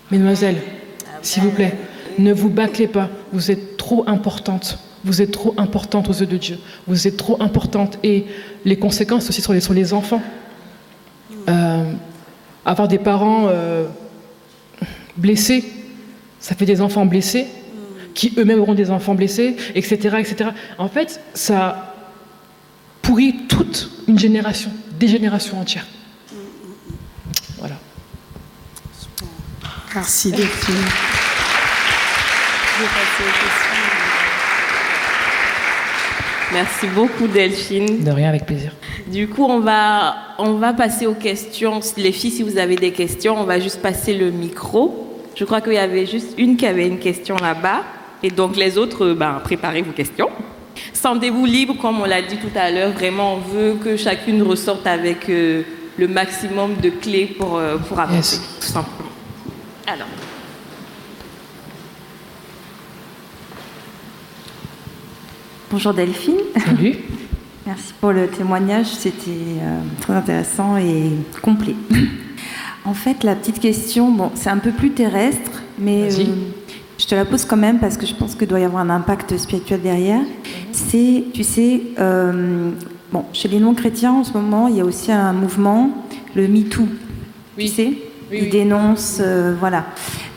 Mesdemoiselles, 0.10 0.62
s'il 1.22 1.44
vous 1.44 1.52
plaît, 1.52 1.76
ne 2.18 2.32
vous 2.32 2.50
bâclez 2.50 2.88
pas. 2.88 3.10
Vous 3.34 3.52
êtes 3.52 3.76
trop 3.76 4.06
importante. 4.08 4.80
Vous 5.04 5.22
êtes 5.22 5.32
trop 5.32 5.54
importante 5.58 6.10
aux 6.10 6.14
yeux 6.14 6.26
de 6.26 6.38
Dieu. 6.38 6.58
Vous 6.88 7.08
êtes 7.08 7.18
trop 7.18 7.42
importante. 7.42 8.00
Et 8.04 8.26
les 8.64 8.78
conséquences 8.78 9.30
aussi 9.30 9.42
sur 9.42 9.54
les, 9.54 9.60
sur 9.60 9.74
les 9.74 9.94
enfants. 9.94 10.22
Euh, 11.50 11.92
avoir 12.66 12.88
des 12.88 12.98
parents 12.98 13.48
euh, 13.48 13.86
blessés, 15.18 15.66
ça 16.40 16.56
fait 16.56 16.66
des 16.66 16.82
enfants 16.82 17.06
blessés, 17.06 17.48
qui 18.18 18.34
eux-mêmes 18.36 18.60
auront 18.60 18.74
des 18.74 18.90
enfants 18.90 19.14
blessés, 19.14 19.56
etc., 19.76 20.18
etc. 20.18 20.50
En 20.80 20.90
fait, 20.90 21.22
ça 21.36 21.94
pourrit 23.04 23.46
toute 23.48 23.92
une 24.08 24.18
génération, 24.18 24.72
des 25.00 25.08
générations 25.08 25.60
entières. 25.60 25.86
Voilà. 27.60 27.76
Merci 29.94 30.32
Delphine. 30.32 30.76
Merci 36.54 36.88
beaucoup 36.88 37.28
Delphine. 37.28 38.04
De 38.04 38.12
rien, 38.12 38.30
avec 38.30 38.48
plaisir. 38.48 38.72
Du 39.12 39.28
coup, 39.28 39.46
on 39.46 39.60
va, 39.60 40.16
on 40.40 40.54
va 40.54 40.74
passer 40.74 41.06
aux 41.06 41.14
questions. 41.14 41.82
Les 41.98 42.12
filles, 42.12 42.32
si 42.32 42.42
vous 42.42 42.58
avez 42.58 42.78
des 42.78 42.94
questions, 42.94 43.40
on 43.40 43.44
va 43.44 43.60
juste 43.60 43.80
passer 43.84 44.16
le 44.16 44.32
micro. 44.32 45.24
Je 45.36 45.46
crois 45.46 45.62
qu'il 45.62 45.74
y 45.74 45.78
avait 45.78 46.08
juste 46.08 46.34
une 46.40 46.58
qui 46.58 46.66
avait 46.66 46.88
une 46.88 46.98
question 46.98 47.36
là-bas. 47.36 47.84
Et 48.24 48.30
donc 48.30 48.56
les 48.56 48.78
autres, 48.78 49.14
ben, 49.14 49.40
préparez 49.44 49.82
vos 49.82 49.92
questions. 49.92 50.30
Sentez-vous 50.94 51.46
libre, 51.46 51.76
comme 51.80 52.02
on 52.02 52.06
l'a 52.06 52.22
dit 52.22 52.38
tout 52.38 52.56
à 52.56 52.72
l'heure. 52.72 52.92
Vraiment, 52.92 53.36
on 53.36 53.38
veut 53.38 53.74
que 53.84 53.98
chacune 53.98 54.42
ressorte 54.44 54.86
avec 54.88 55.30
euh, 55.30 55.64
le 55.98 56.08
maximum 56.08 56.76
de 56.76 56.90
clés 56.90 57.26
pour, 57.26 57.58
euh, 57.58 57.78
pour 57.78 58.00
avancer, 58.00 58.40
tout 58.60 58.68
simplement. 58.68 59.10
Alors. 59.86 60.08
Bonjour 65.70 65.94
Delphine. 65.94 66.38
Salut. 66.66 66.96
Merci 67.68 67.94
pour 68.00 68.14
le 68.14 68.28
témoignage, 68.28 68.86
c'était 68.86 69.30
euh, 69.30 69.80
très 70.00 70.14
intéressant 70.14 70.78
et 70.78 71.12
complet. 71.42 71.76
en 72.86 72.94
fait, 72.94 73.26
la 73.26 73.36
petite 73.36 73.60
question, 73.60 74.10
bon, 74.10 74.32
c'est 74.36 74.50
un 74.50 74.60
peu 74.60 74.72
plus 74.72 74.92
terrestre, 74.92 75.64
mais 75.78 76.10
euh, 76.18 76.24
je 76.98 77.06
te 77.06 77.16
la 77.16 77.26
pose 77.26 77.46
quand 77.46 77.58
même 77.58 77.80
parce 77.80 77.98
que 77.98 78.06
je 78.06 78.14
pense 78.16 78.36
qu'il 78.36 78.48
doit 78.48 78.60
y 78.60 78.64
avoir 78.64 78.84
un 78.84 78.90
impact 78.90 79.38
spirituel 79.38 79.82
derrière. 79.82 80.22
C'est, 80.72 81.26
tu 81.34 81.44
sais, 81.44 81.82
euh, 82.00 82.72
bon, 83.12 83.26
chez 83.34 83.48
les 83.48 83.60
non-chrétiens 83.60 84.14
en 84.14 84.24
ce 84.24 84.34
moment, 84.34 84.68
il 84.68 84.78
y 84.78 84.82
a 84.82 84.86
aussi 84.86 85.12
un 85.12 85.34
mouvement, 85.34 86.06
le 86.36 86.48
MeToo. 86.48 86.88
Oui. 87.58 87.66
Tu 87.66 87.76
sais, 87.76 87.94
Oui, 88.32 88.40
ils 88.44 88.50
dénoncent, 88.50 89.20
euh, 89.22 89.56
voilà, 89.60 89.86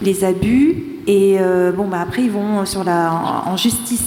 les 0.03 0.25
abus 0.25 0.85
et 1.07 1.37
euh, 1.41 1.73
bon, 1.73 1.89
bah 1.89 2.01
après 2.03 2.23
ils 2.23 2.31
vont 2.31 2.65
sur 2.67 2.85
la 2.85 3.13
en, 3.13 3.53
en 3.53 3.57
justice. 3.57 4.05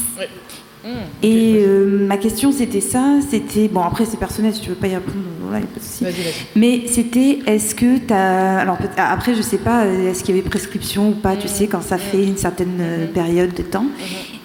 Mmh. 0.84 0.88
Et 1.26 1.56
euh, 1.60 2.06
ma 2.08 2.18
question 2.18 2.52
c'était 2.52 2.82
ça, 2.82 3.20
c'était 3.30 3.70
bon 3.70 3.80
après 3.82 4.04
c'est 4.04 4.18
personnel 4.18 4.54
si 4.54 4.60
tu 4.62 4.70
veux 4.70 4.76
pas 4.76 4.88
y 4.88 4.96
répondre, 4.96 5.16
voilà, 5.42 5.60
y 5.60 5.64
a 5.64 5.68
pas 5.68 5.80
de 5.80 5.84
souci. 5.86 6.04
Vas-y, 6.04 6.14
vas-y. 6.14 6.34
Mais 6.58 6.84
c'était 6.88 7.40
est-ce 7.46 7.74
que 7.74 7.98
tu 8.00 8.14
as 8.14 8.60
alors 8.60 8.78
peut- 8.78 8.90
après 8.98 9.34
je 9.34 9.42
sais 9.42 9.58
pas 9.60 9.86
euh, 9.86 10.12
est-ce 10.12 10.24
qu'il 10.24 10.36
y 10.36 10.40
avait 10.40 10.50
prescription 10.50 11.10
ou 11.10 11.14
pas, 11.14 11.38
tu 11.38 11.48
sais 11.48 11.68
quand 11.68 11.82
ça 11.82 11.98
fait 11.98 12.24
une 12.26 12.36
certaine 12.36 12.78
euh, 12.82 13.08
période 13.08 13.54
de 13.54 13.64
temps. 13.64 13.86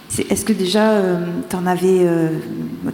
C'est- 0.09 0.31
Est-ce 0.31 0.45
que 0.45 0.53
déjà 0.53 1.03
tu 1.51 1.57
en 1.57 1.67
avais 1.67 2.07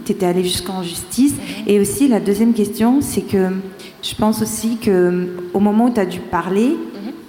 tu 0.05 0.11
étais 0.11 0.25
allé 0.25 0.43
jusqu'en 0.43 0.81
justice? 0.83 1.35
Et 1.67 1.79
aussi 1.79 2.07
la 2.07 2.19
deuxième 2.19 2.53
question 2.53 2.99
c'est 3.01 3.21
que 3.21 3.49
je 4.01 4.15
pense 4.15 4.41
aussi 4.41 4.77
que 4.77 5.27
au 5.53 5.59
moment 5.59 5.85
où 5.85 5.93
tu 5.93 5.99
as 5.99 6.05
dû 6.05 6.19
parler, 6.19 6.75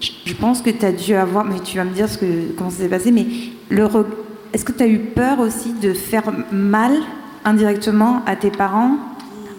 je, 0.01 0.35
pense 0.35 0.61
que 0.61 0.71
tu 0.71 0.85
as 0.85 0.93
dû 0.93 1.14
avoir 1.14 1.45
mais 1.45 1.61
tu 1.61 1.77
vas 1.77 1.85
me 1.85 1.93
dire 1.95 2.09
ce 2.09 2.19
que 2.19 2.27
comment 2.57 2.71
ça 2.71 2.79
s'est 2.79 2.89
passé 2.89 3.12
mais 3.12 3.27
le 3.71 3.87
est-ce 4.53 4.64
que 4.64 4.72
tu 4.72 4.82
as 4.82 4.86
eu 4.86 4.99
peur 4.99 5.40
aussi 5.40 5.72
de 5.74 5.92
faire 5.92 6.24
mal 6.53 6.92
indirectement 7.44 8.22
à 8.26 8.36
tes 8.36 8.51
parents 8.51 8.97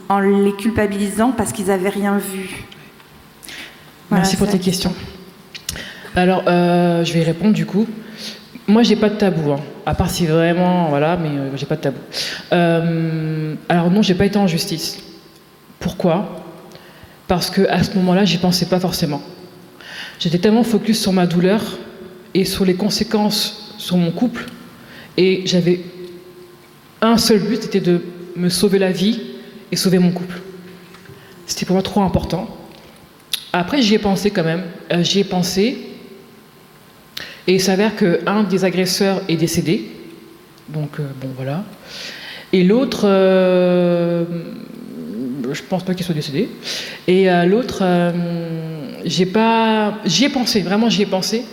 en 0.09 0.19
les 0.19 0.53
culpabilisant 0.53 1.31
parce 1.31 1.51
qu'ils 1.51 1.67
n'avaient 1.67 1.89
rien 1.89 2.17
vu? 2.17 2.65
Voilà, 4.09 4.23
Merci 4.23 4.37
pour 4.37 4.47
tes 4.47 4.59
questions. 4.59 4.93
Alors, 6.15 6.43
euh, 6.47 7.03
je 7.03 7.13
vais 7.13 7.19
y 7.19 7.23
répondre 7.23 7.53
du 7.53 7.65
coup. 7.65 7.85
Moi, 8.67 8.83
j'ai 8.83 8.95
pas 8.95 9.09
de 9.09 9.15
tabou, 9.15 9.51
hein. 9.51 9.59
à 9.85 9.93
part 9.93 10.09
si 10.09 10.25
vraiment, 10.25 10.89
voilà, 10.89 11.15
mais 11.15 11.29
euh, 11.29 11.55
j'ai 11.55 11.65
pas 11.65 11.75
de 11.75 11.81
tabou. 11.81 11.99
Euh, 12.51 13.55
alors 13.69 13.89
non, 13.91 14.01
j'ai 14.01 14.15
pas 14.15 14.25
été 14.25 14.37
en 14.37 14.47
justice. 14.47 14.99
Pourquoi? 15.79 16.43
Parce 17.27 17.49
que 17.49 17.67
à 17.69 17.83
ce 17.83 17.95
moment-là, 17.95 18.25
j'y 18.25 18.37
pensais 18.37 18.65
pas 18.65 18.79
forcément. 18.79 19.21
J'étais 20.19 20.39
tellement 20.39 20.63
focus 20.63 21.01
sur 21.01 21.13
ma 21.13 21.27
douleur 21.27 21.61
et 22.33 22.45
sur 22.45 22.65
les 22.65 22.75
conséquences 22.75 23.75
sur 23.77 23.97
mon 23.97 24.11
couple, 24.11 24.45
et 25.17 25.43
j'avais 25.45 25.81
un 27.01 27.17
seul 27.17 27.39
but, 27.39 27.63
c'était 27.63 27.79
de 27.79 28.01
me 28.35 28.49
sauver 28.49 28.79
la 28.79 28.91
vie 28.91 29.19
et 29.71 29.75
sauver 29.75 29.99
mon 29.99 30.11
couple. 30.11 30.39
C'était 31.45 31.65
pour 31.65 31.73
moi 31.73 31.83
trop 31.83 32.01
important. 32.01 32.55
Après, 33.53 33.81
j'y 33.81 33.95
ai 33.95 33.99
pensé 33.99 34.31
quand 34.31 34.43
même. 34.43 34.63
Euh, 34.91 35.03
j'y 35.03 35.19
ai 35.19 35.23
pensé. 35.23 35.77
Et 37.47 37.55
il 37.55 37.61
s'avère 37.61 37.95
qu'un 37.95 38.43
des 38.43 38.65
agresseurs 38.65 39.21
est 39.27 39.37
décédé. 39.37 39.89
Donc, 40.69 40.99
euh, 40.99 41.03
bon, 41.21 41.29
voilà. 41.35 41.63
Et 42.51 42.63
l'autre, 42.63 43.01
euh, 43.05 44.25
je 45.51 45.61
pense 45.63 45.83
pas 45.83 45.93
qu'il 45.93 46.05
soit 46.05 46.15
décédé. 46.15 46.49
Et 47.07 47.29
euh, 47.29 47.45
l'autre, 47.45 47.83
j'ai 49.05 49.25
pas, 49.25 49.97
j'y 50.05 50.25
ai 50.25 50.29
pensé, 50.29 50.61
vraiment 50.61 50.89
j'y 50.89 51.03
ai 51.03 51.05
pensé. 51.05 51.43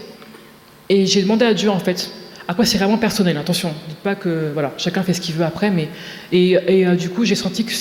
Et 0.88 1.06
j'ai 1.06 1.22
demandé 1.22 1.44
à 1.44 1.54
Dieu 1.54 1.70
en 1.70 1.78
fait. 1.78 2.10
Après, 2.46 2.66
c'est 2.66 2.78
vraiment 2.78 2.98
personnel, 2.98 3.36
attention. 3.38 3.72
Dites 3.88 3.98
pas 3.98 4.14
que 4.14 4.50
voilà, 4.52 4.72
chacun 4.76 5.02
fait 5.02 5.14
ce 5.14 5.20
qu'il 5.20 5.34
veut 5.34 5.44
après, 5.44 5.70
mais 5.70 5.88
et, 6.30 6.50
et, 6.52 6.86
euh, 6.86 6.94
du 6.94 7.08
coup, 7.08 7.24
j'ai 7.24 7.34
senti 7.34 7.64
que 7.64 7.72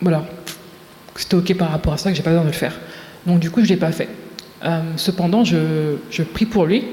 voilà, 0.00 0.24
c'était 1.14 1.36
ok 1.36 1.56
par 1.56 1.70
rapport 1.70 1.94
à 1.94 1.98
ça, 1.98 2.10
que 2.10 2.16
j'ai 2.16 2.22
pas 2.22 2.30
besoin 2.30 2.44
de 2.44 2.50
le 2.50 2.54
faire. 2.54 2.74
Donc 3.26 3.40
du 3.40 3.50
coup, 3.50 3.64
je 3.64 3.68
l'ai 3.68 3.76
pas 3.76 3.90
fait. 3.92 4.08
Euh, 4.64 4.80
cependant, 4.96 5.44
je, 5.44 5.96
je 6.10 6.22
prie 6.22 6.44
pour 6.46 6.66
lui, 6.66 6.84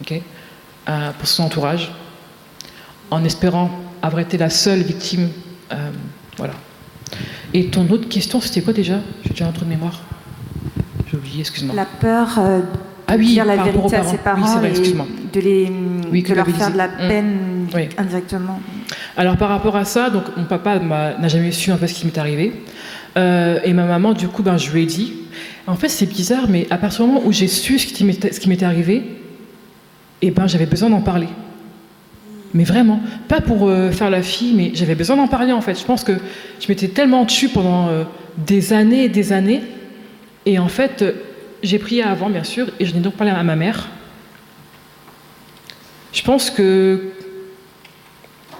ok, 0.00 0.14
euh, 0.88 1.10
pour 1.18 1.28
son 1.28 1.44
entourage, 1.44 1.92
en 3.10 3.22
espérant 3.24 3.70
avoir 4.02 4.20
été 4.20 4.38
la 4.38 4.50
seule 4.50 4.80
victime, 4.80 5.28
voilà. 6.38 6.54
Et 7.52 7.66
ton 7.66 7.88
autre 7.90 8.08
question, 8.08 8.40
c'était 8.40 8.62
quoi 8.62 8.72
déjà? 8.72 9.00
J'ai 9.24 9.30
déjà 9.30 9.46
un 9.46 9.52
trou 9.52 9.64
de 9.64 9.70
mémoire. 9.70 10.00
J'ai 11.10 11.16
oublié, 11.16 11.40
excuse-moi. 11.40 11.74
La 11.74 11.84
peur 11.84 12.38
Ah 13.10 13.16
oui, 13.18 13.26
dire 13.26 13.44
la 13.44 13.56
vérité 13.56 13.96
à 13.96 14.04
ses 14.04 14.18
parents. 14.18 14.60
Oui, 14.60 14.70
vrai, 14.70 14.88
et 14.88 14.92
de, 15.32 15.40
les, 15.40 15.72
Oui, 16.12 16.22
de 16.22 16.34
leur 16.34 16.46
faire 16.46 16.72
de 16.72 16.76
la 16.76 16.88
peine 16.88 17.66
Oui. 17.74 17.88
indirectement. 17.98 18.60
Alors 19.16 19.36
par 19.36 19.48
rapport 19.48 19.76
à 19.76 19.84
ça, 19.84 20.10
donc 20.10 20.24
mon 20.36 20.44
papa 20.44 20.78
n'a 20.78 21.28
jamais 21.28 21.50
su 21.50 21.70
un 21.70 21.76
peu 21.76 21.86
ce 21.86 21.94
qui 21.94 22.06
m'est 22.06 22.18
arrivé. 22.18 22.52
Euh, 23.16 23.58
et 23.64 23.72
ma 23.72 23.84
maman, 23.84 24.12
du 24.12 24.28
coup, 24.28 24.42
ben, 24.42 24.56
je 24.56 24.70
lui 24.70 24.82
ai 24.82 24.86
dit. 24.86 25.14
En 25.66 25.74
fait, 25.74 25.88
c'est 25.88 26.06
bizarre, 26.06 26.46
mais 26.48 26.66
à 26.70 26.78
partir 26.78 27.04
du 27.04 27.12
moment 27.12 27.26
où 27.26 27.32
j'ai 27.32 27.48
su 27.48 27.78
ce 27.78 27.86
qui 27.92 28.04
m'était 28.04 28.32
ce 28.32 28.40
qui 28.40 28.48
m'était 28.48 28.64
arrivé, 28.64 29.02
eh 30.22 30.30
ben, 30.30 30.46
j'avais 30.46 30.66
besoin 30.66 30.90
d'en 30.90 31.00
parler. 31.00 31.28
Mais 32.54 32.64
vraiment, 32.64 33.00
pas 33.28 33.40
pour 33.40 33.68
euh, 33.68 33.90
faire 33.90 34.10
la 34.10 34.22
fille, 34.22 34.54
mais 34.56 34.70
j'avais 34.74 34.94
besoin 34.94 35.16
d'en 35.16 35.28
parler 35.28 35.52
en 35.52 35.60
fait. 35.60 35.78
Je 35.78 35.84
pense 35.84 36.02
que 36.04 36.12
je 36.60 36.66
m'étais 36.68 36.88
tellement 36.88 37.24
tue 37.24 37.48
pendant 37.48 37.88
euh, 37.88 38.04
des 38.38 38.72
années 38.72 39.04
et 39.04 39.08
des 39.08 39.32
années. 39.32 39.62
Et 40.46 40.58
en 40.58 40.68
fait, 40.68 41.04
j'ai 41.62 41.78
prié 41.78 42.02
avant, 42.02 42.30
bien 42.30 42.44
sûr, 42.44 42.68
et 42.78 42.86
je 42.86 42.94
n'ai 42.94 43.00
donc 43.00 43.14
parlé 43.14 43.32
à 43.32 43.42
ma 43.42 43.56
mère. 43.56 43.88
Je 46.12 46.22
pense 46.22 46.50
que 46.50 47.12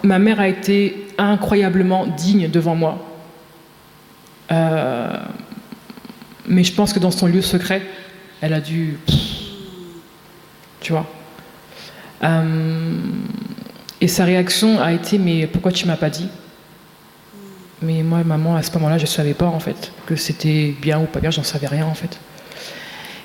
ma 0.03 0.19
mère 0.19 0.41
a 0.41 0.49
été 0.49 1.07
incroyablement 1.19 2.07
digne 2.07 2.49
devant 2.49 2.75
moi. 2.75 3.07
Euh, 4.53 5.17
Mais 6.47 6.65
je 6.65 6.73
pense 6.73 6.93
que 6.93 6.99
dans 6.99 7.11
son 7.11 7.27
lieu 7.27 7.43
secret, 7.43 7.83
elle 8.41 8.53
a 8.53 8.61
dû. 8.61 8.99
Tu 10.81 10.93
vois. 10.93 11.07
Euh, 12.23 12.95
et 14.01 14.09
sa 14.09 14.25
réaction 14.25 14.81
a 14.81 14.93
été 14.93 15.19
Mais 15.19 15.47
pourquoi 15.47 15.73
tu 15.73 15.87
m'as 15.87 15.97
pas 15.97 16.11
dit? 16.11 16.29
Mais 17.83 18.03
moi, 18.03 18.23
maman, 18.25 18.57
à 18.57 18.63
ce 18.63 18.73
moment-là, 18.75 18.99
je 18.99 19.05
ne 19.05 19.09
savais 19.09 19.35
pas 19.35 19.47
en 19.47 19.61
fait 19.61 19.93
que 20.07 20.17
c'était 20.17 20.75
bien 20.81 21.01
ou 21.01 21.07
pas 21.07 21.21
bien, 21.21 21.31
j'en 21.31 21.43
savais 21.43 21.67
rien 21.67 21.87
en 21.87 21.95
fait. 21.95 22.19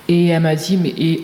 Et 0.08 0.28
elle 0.28 0.42
m'a 0.42 0.56
dit 0.56 0.78
Mais. 0.78 1.20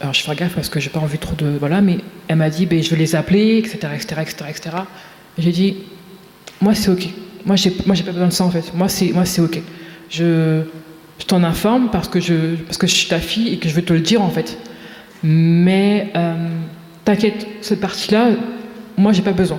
Alors 0.00 0.14
je 0.14 0.22
fais 0.22 0.34
gaffe 0.34 0.54
parce 0.54 0.70
que 0.70 0.80
j'ai 0.80 0.90
pas 0.90 1.00
envie 1.00 1.18
trop 1.18 1.34
de. 1.36 1.56
Voilà, 1.58 1.80
mais 1.80 1.98
elle 2.28 2.36
m'a 2.36 2.50
dit 2.50 2.66
ben, 2.66 2.82
Je 2.82 2.90
vais 2.90 2.96
les 2.96 3.14
appeler, 3.14 3.58
etc. 3.58 3.78
etc., 3.94 4.20
etc., 4.22 4.44
etc. 4.48 4.70
J'ai 5.38 5.52
dit 5.52 5.76
Moi, 6.60 6.74
c'est 6.74 6.90
OK. 6.90 7.08
Moi, 7.44 7.56
j'ai, 7.56 7.74
moi, 7.86 7.96
pas 7.96 8.12
besoin 8.12 8.28
de 8.28 8.32
ça 8.32 8.44
en 8.44 8.50
fait. 8.50 8.72
Moi, 8.74 8.88
c'est, 8.88 9.12
moi, 9.12 9.24
c'est 9.24 9.40
OK. 9.40 9.60
Je, 10.10 10.62
t'en 11.26 11.44
informe 11.44 11.90
parce 11.90 12.08
que, 12.08 12.18
je, 12.18 12.56
parce 12.66 12.78
que 12.78 12.86
je 12.86 12.94
suis 12.94 13.08
ta 13.08 13.20
fille 13.20 13.52
et 13.52 13.58
que 13.58 13.68
je 13.68 13.74
veux 13.74 13.82
te 13.82 13.92
le 13.92 14.00
dire 14.00 14.22
en 14.22 14.30
fait. 14.30 14.58
Mais 15.22 16.10
euh, 16.16 16.48
t'inquiète, 17.04 17.46
cette 17.60 17.80
partie-là, 17.80 18.30
moi 18.96 19.12
j'ai 19.12 19.22
pas 19.22 19.32
besoin. 19.32 19.58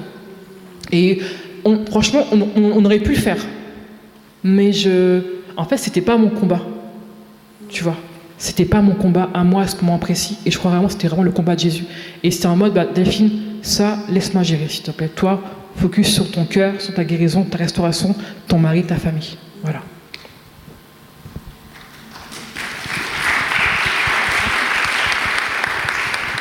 Et 0.91 1.21
on, 1.63 1.85
franchement, 1.85 2.25
on, 2.31 2.83
aurait 2.83 2.99
pu 2.99 3.11
le 3.11 3.19
faire. 3.19 3.45
Mais 4.43 4.73
je. 4.73 5.21
En 5.55 5.65
fait, 5.65 5.77
c'était 5.77 6.01
pas 6.01 6.17
mon 6.17 6.29
combat. 6.29 6.61
Tu 7.69 7.83
vois 7.83 7.97
C'était 8.41 8.65
pas 8.65 8.81
mon 8.81 8.95
combat 8.95 9.29
à 9.35 9.43
moi 9.43 9.61
à 9.61 9.67
ce 9.67 9.79
moment 9.85 9.99
précis. 9.99 10.39
Et 10.47 10.49
je 10.49 10.57
crois 10.57 10.71
vraiment 10.71 10.87
que 10.87 10.93
c'était 10.93 11.07
vraiment 11.07 11.21
le 11.21 11.29
combat 11.29 11.53
de 11.53 11.59
Jésus. 11.59 11.85
Et 12.23 12.31
c'était 12.31 12.47
en 12.47 12.55
mode, 12.55 12.73
bah, 12.73 12.85
Delphine, 12.85 13.29
ça, 13.61 13.99
laisse-moi 14.09 14.41
gérer, 14.41 14.67
s'il 14.67 14.81
te 14.81 14.89
plaît. 14.89 15.09
Toi, 15.09 15.39
focus 15.75 16.11
sur 16.11 16.31
ton 16.31 16.45
cœur, 16.45 16.81
sur 16.81 16.95
ta 16.95 17.03
guérison, 17.03 17.43
ta 17.43 17.59
restauration, 17.59 18.15
ton 18.47 18.57
mari, 18.57 18.83
ta 18.83 18.95
famille. 18.95 19.37
Voilà. 19.61 19.81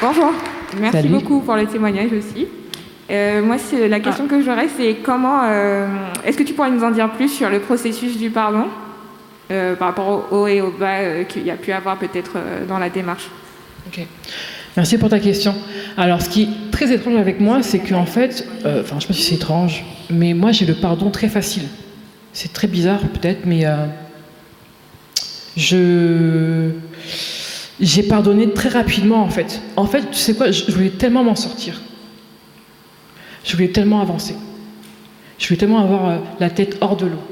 Bonjour, 0.00 0.32
merci 0.80 1.06
beaucoup 1.08 1.40
pour 1.40 1.54
le 1.56 1.66
témoignage 1.66 2.12
aussi. 2.14 2.46
Euh, 3.10 3.42
moi, 3.42 3.56
la 3.90 4.00
question 4.00 4.26
que 4.26 4.42
j'aurais, 4.42 4.68
c'est 4.74 4.96
comment. 5.02 5.42
Euh, 5.44 5.86
est-ce 6.24 6.38
que 6.38 6.44
tu 6.44 6.54
pourrais 6.54 6.70
nous 6.70 6.82
en 6.82 6.92
dire 6.92 7.10
plus 7.12 7.28
sur 7.28 7.50
le 7.50 7.60
processus 7.60 8.16
du 8.16 8.30
pardon? 8.30 8.68
Euh, 9.50 9.74
par 9.74 9.88
rapport 9.88 10.08
au 10.08 10.36
haut 10.36 10.46
et 10.46 10.60
au 10.60 10.70
bas 10.70 11.24
qu'il 11.24 11.44
y 11.44 11.50
a 11.50 11.56
pu 11.56 11.72
avoir 11.72 11.98
peut-être 11.98 12.36
dans 12.68 12.78
la 12.78 12.90
démarche 12.90 13.28
Ok. 13.86 14.06
Merci 14.76 14.98
pour 14.98 15.08
ta 15.08 15.18
question. 15.18 15.54
Alors, 15.96 16.22
ce 16.22 16.28
qui 16.28 16.42
est 16.42 16.70
très 16.70 16.92
étrange 16.92 17.16
avec 17.16 17.40
moi, 17.40 17.62
c'est 17.62 17.80
qu'en 17.80 18.06
fait, 18.06 18.46
enfin, 18.64 18.96
je 18.96 19.00
sais 19.00 19.08
pas 19.08 19.14
si 19.14 19.22
c'est 19.22 19.34
étrange, 19.34 19.84
mais 20.10 20.32
moi, 20.32 20.52
j'ai 20.52 20.64
le 20.64 20.74
pardon 20.74 21.10
très 21.10 21.28
facile. 21.28 21.64
C'est 22.32 22.52
très 22.52 22.68
bizarre, 22.68 23.00
peut-être, 23.00 23.46
mais 23.46 23.64
je 25.56 26.70
j'ai 27.80 28.02
pardonné 28.02 28.50
très 28.50 28.68
rapidement 28.68 29.22
en 29.22 29.30
fait. 29.30 29.60
En 29.76 29.86
fait, 29.86 30.10
tu 30.10 30.18
sais 30.18 30.34
quoi, 30.34 30.50
je 30.50 30.70
voulais 30.70 30.90
tellement 30.90 31.24
m'en 31.24 31.34
sortir. 31.34 31.80
Je 33.44 33.56
voulais 33.56 33.68
tellement 33.68 34.00
avancer. 34.02 34.34
Je 35.38 35.48
voulais 35.48 35.58
tellement 35.58 35.82
avoir 35.82 36.08
euh, 36.08 36.18
la 36.38 36.50
tête 36.50 36.76
hors 36.82 36.96
de 36.96 37.06
l'eau. 37.06 37.22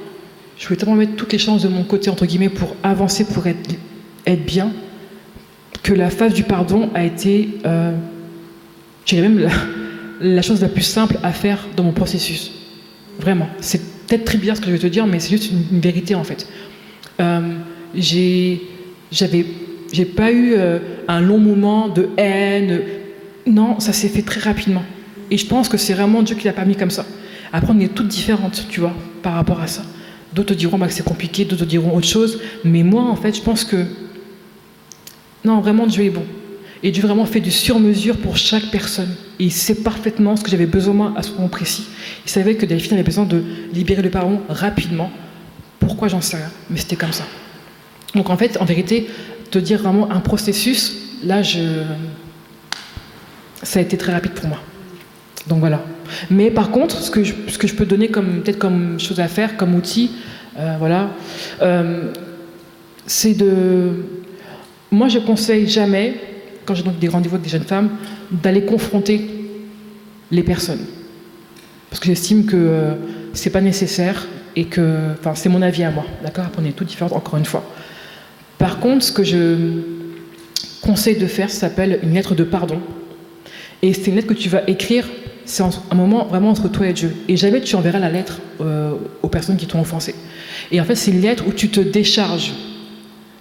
Je 0.59 0.67
voulais 0.67 0.77
tellement 0.77 0.97
mettre 0.97 1.15
toutes 1.15 1.33
les 1.33 1.39
chances 1.39 1.63
de 1.63 1.69
mon 1.69 1.85
côté, 1.85 2.11
entre 2.11 2.27
guillemets, 2.27 2.49
pour 2.49 2.75
avancer, 2.83 3.25
pour 3.25 3.47
être, 3.47 3.77
bien, 4.45 4.73
que 5.83 5.93
la 5.93 6.11
phase 6.11 6.35
du 6.35 6.43
pardon 6.43 6.91
a 6.95 7.05
été, 7.05 7.49
euh, 7.65 7.93
même 9.13 9.49
la, 10.21 10.43
chose 10.43 10.61
la 10.61 10.69
plus 10.69 10.83
simple 10.83 11.19
à 11.23 11.33
faire 11.33 11.67
dans 11.77 11.85
mon 11.85 11.93
processus. 11.93 12.51
Vraiment. 13.21 13.49
C'est 13.61 13.81
peut-être 14.07 14.25
très 14.25 14.39
bizarre 14.39 14.57
ce 14.57 14.61
que 14.61 14.67
je 14.67 14.73
vais 14.73 14.79
te 14.79 14.87
dire, 14.89 15.07
mais 15.07 15.21
c'est 15.21 15.31
juste 15.31 15.51
une, 15.51 15.81
vérité 15.81 16.15
en 16.15 16.25
fait. 16.25 16.49
Euh, 17.21 17.55
j'avais 19.11 19.47
j'ai 19.93 20.05
pas 20.05 20.31
eu 20.31 20.55
euh, 20.55 20.79
un 21.07 21.21
long 21.21 21.39
moment 21.39 21.89
de 21.89 22.11
haine. 22.17 22.81
Non, 23.47 23.81
ça 23.81 23.93
s'est 23.93 24.09
fait 24.09 24.23
très 24.23 24.41
rapidement. 24.41 24.83
Et 25.31 25.39
je 25.39 25.47
pense 25.47 25.69
que 25.69 25.79
c'est 25.79 25.95
vraiment 25.95 26.23
Dieu 26.23 26.37
qui 26.37 26.47
l'a 26.47 26.53
pas 26.53 26.65
mis 26.65 26.77
comme 26.77 26.91
ça. 26.91 27.07
Après, 27.53 27.73
on 27.75 27.81
est 27.81 27.95
toutes 27.95 28.09
différentes, 28.09 28.67
tu 28.69 28.81
vois, 28.81 28.93
par 29.23 29.35
rapport 29.35 29.61
à 29.61 29.67
ça. 29.67 29.83
D'autres 30.33 30.55
diront 30.55 30.79
que 30.79 30.93
c'est 30.93 31.05
compliqué, 31.05 31.45
d'autres 31.45 31.64
diront 31.64 31.97
autre 31.97 32.07
chose. 32.07 32.41
Mais 32.64 32.83
moi, 32.83 33.03
en 33.03 33.16
fait, 33.16 33.37
je 33.37 33.43
pense 33.43 33.64
que. 33.64 33.87
Non, 35.45 35.61
vraiment, 35.61 35.87
Dieu 35.87 36.05
est 36.05 36.11
bon. 36.11 36.24
Et 36.83 36.91
Dieu 36.93 37.03
vraiment 37.03 37.24
fait 37.26 37.41
du 37.41 37.51
sur-mesure 37.51 38.16
pour 38.18 38.37
chaque 38.37 38.66
personne. 38.70 39.14
Et 39.41 39.45
il 39.45 39.53
sait 39.53 39.76
parfaitement 39.76 40.37
ce 40.37 40.45
que 40.45 40.51
j'avais 40.51 40.66
besoin 40.66 41.14
à 41.16 41.22
ce 41.22 41.33
moment 41.33 41.49
précis. 41.49 41.87
Il 42.24 42.31
savait 42.31 42.55
que 42.55 42.66
Delphine 42.66 42.95
avait 42.95 43.03
besoin 43.03 43.24
de 43.24 43.43
libérer 43.72 44.03
le 44.03 44.11
pardon 44.11 44.41
rapidement. 44.49 45.11
Pourquoi 45.81 46.09
j'en 46.09 46.20
sais 46.20 46.37
rien, 46.37 46.51
mais 46.70 46.79
c'était 46.79 46.97
comme 46.97 47.12
ça. 47.12 47.24
Donc 48.14 48.31
en 48.31 48.37
fait, 48.37 48.59
en 48.61 48.64
vérité, 48.64 49.09
te 49.51 49.59
dire 49.59 49.81
vraiment 49.81 50.11
un 50.11 50.20
processus, 50.20 50.97
là, 51.24 51.43
ça 53.62 53.79
a 53.79 53.83
été 53.83 53.97
très 53.97 54.12
rapide 54.12 54.33
pour 54.33 54.47
moi. 54.49 54.61
Donc 55.49 55.61
voilà. 55.61 55.85
Mais 56.31 56.51
par 56.51 56.71
contre, 56.71 57.01
ce 57.01 57.11
que 57.11 57.25
je, 57.25 57.75
peux 57.75 57.87
donner 57.87 58.09
comme 58.09 58.43
peut-être 58.43 58.59
comme 58.59 58.99
chose 59.01 59.21
à 59.21 59.29
faire, 59.29 59.57
comme 59.57 59.75
outil, 59.75 60.11
euh, 60.59 60.77
voilà, 60.79 61.11
euh, 61.63 62.13
c'est 63.07 63.35
de. 63.35 64.05
Moi, 64.91 65.09
je 65.09 65.19
conseille 65.19 65.69
jamais, 65.69 66.15
quand 66.65 66.75
j'ai 66.75 66.83
donc 66.83 66.99
des 66.99 67.09
rendez-vous 67.09 67.37
avec 67.37 67.45
des 67.45 67.51
jeunes 67.51 67.63
femmes, 67.63 67.91
d'aller 68.31 68.65
confronter 68.65 69.29
les 70.31 70.43
personnes, 70.43 70.85
parce 71.91 72.01
que 72.01 72.07
j'estime 72.07 72.47
que 72.47 72.57
euh, 72.57 72.95
c'est 73.33 73.51
pas 73.51 73.61
nécessaire 73.61 74.27
et 74.57 74.65
que, 74.65 75.13
enfin, 75.19 75.35
c'est 75.35 75.49
mon 75.49 75.63
avis 75.63 75.85
à 75.85 75.91
moi, 75.91 76.05
d'accord. 76.23 76.47
On 76.59 76.65
est 76.65 76.73
tous 76.73 76.85
différents, 76.85 77.15
encore 77.15 77.37
une 77.37 77.45
fois. 77.45 77.65
Par 78.59 78.81
contre, 78.81 79.05
ce 79.05 79.13
que 79.13 79.23
je 79.23 79.57
conseille 80.83 81.17
de 81.17 81.27
faire, 81.27 81.51
ça 81.51 81.61
s'appelle 81.61 82.01
une 82.03 82.15
lettre 82.15 82.35
de 82.35 82.45
pardon. 82.45 82.81
Et 83.83 83.93
c'est 83.93 84.09
une 84.09 84.17
lettre 84.17 84.29
que 84.29 84.35
tu 84.35 84.49
vas 84.49 84.63
écrire, 84.67 85.07
c'est 85.49 85.63
un 85.63 85.95
moment 85.95 86.27
vraiment 86.27 86.51
entre 86.51 86.69
toi 86.69 86.87
et 86.87 86.93
Dieu. 86.93 87.17
Et 87.27 87.37
jamais 87.37 87.61
tu 87.63 87.75
enverras 87.75 87.99
la 87.99 88.11
lettre 88.11 88.41
euh, 88.61 88.93
aux 89.23 89.29
personnes 89.29 89.57
qui 89.57 89.67
t'ont 89.67 89.81
offensé. 89.81 90.15
Et 90.71 90.81
en 90.81 90.85
fait, 90.85 90.95
c'est 90.95 91.11
une 91.11 91.23
lettre 91.23 91.45
où 91.47 91.53
tu 91.53 91.71
te 91.71 91.81
décharges. 91.81 92.53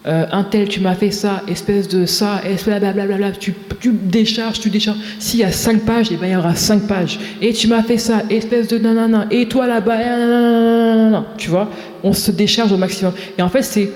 Euh, 0.06 0.26
un 0.32 0.44
tel, 0.44 0.70
tu 0.70 0.80
m'as 0.80 0.96
fait 0.96 1.12
ça, 1.12 1.44
espèce 1.50 1.90
de 1.90 2.06
ça, 2.06 2.42
espèce 2.46 2.80
blablabla, 2.80 3.32
tu, 3.32 3.54
tu 3.82 3.92
décharges, 3.92 4.62
tu 4.62 4.70
décharges. 4.70 5.00
S'il 5.20 5.42
y 5.42 5.44
a 5.44 5.52
cinq 5.52 5.82
pages, 5.82 6.08
eh 6.12 6.16
ben, 6.16 6.28
il 6.28 6.34
y 6.34 6.36
aura 6.38 6.56
cinq 6.56 6.88
pages. 6.88 7.20
Et 7.42 7.52
tu 7.52 7.68
m'as 7.68 7.84
fait 7.84 7.98
ça, 7.98 8.24
espèce 8.30 8.70
de 8.70 8.78
nanana, 8.78 9.28
et 9.30 9.50
toi 9.50 9.68
là-bas, 9.68 11.26
tu 11.38 11.50
vois, 11.50 11.70
on 12.04 12.14
se 12.14 12.32
décharge 12.32 12.72
au 12.72 12.78
maximum. 12.78 13.12
Et 13.38 13.42
en 13.42 13.50
fait, 13.50 13.64
c'est 13.64 13.92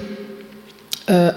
euh, 1.09 1.31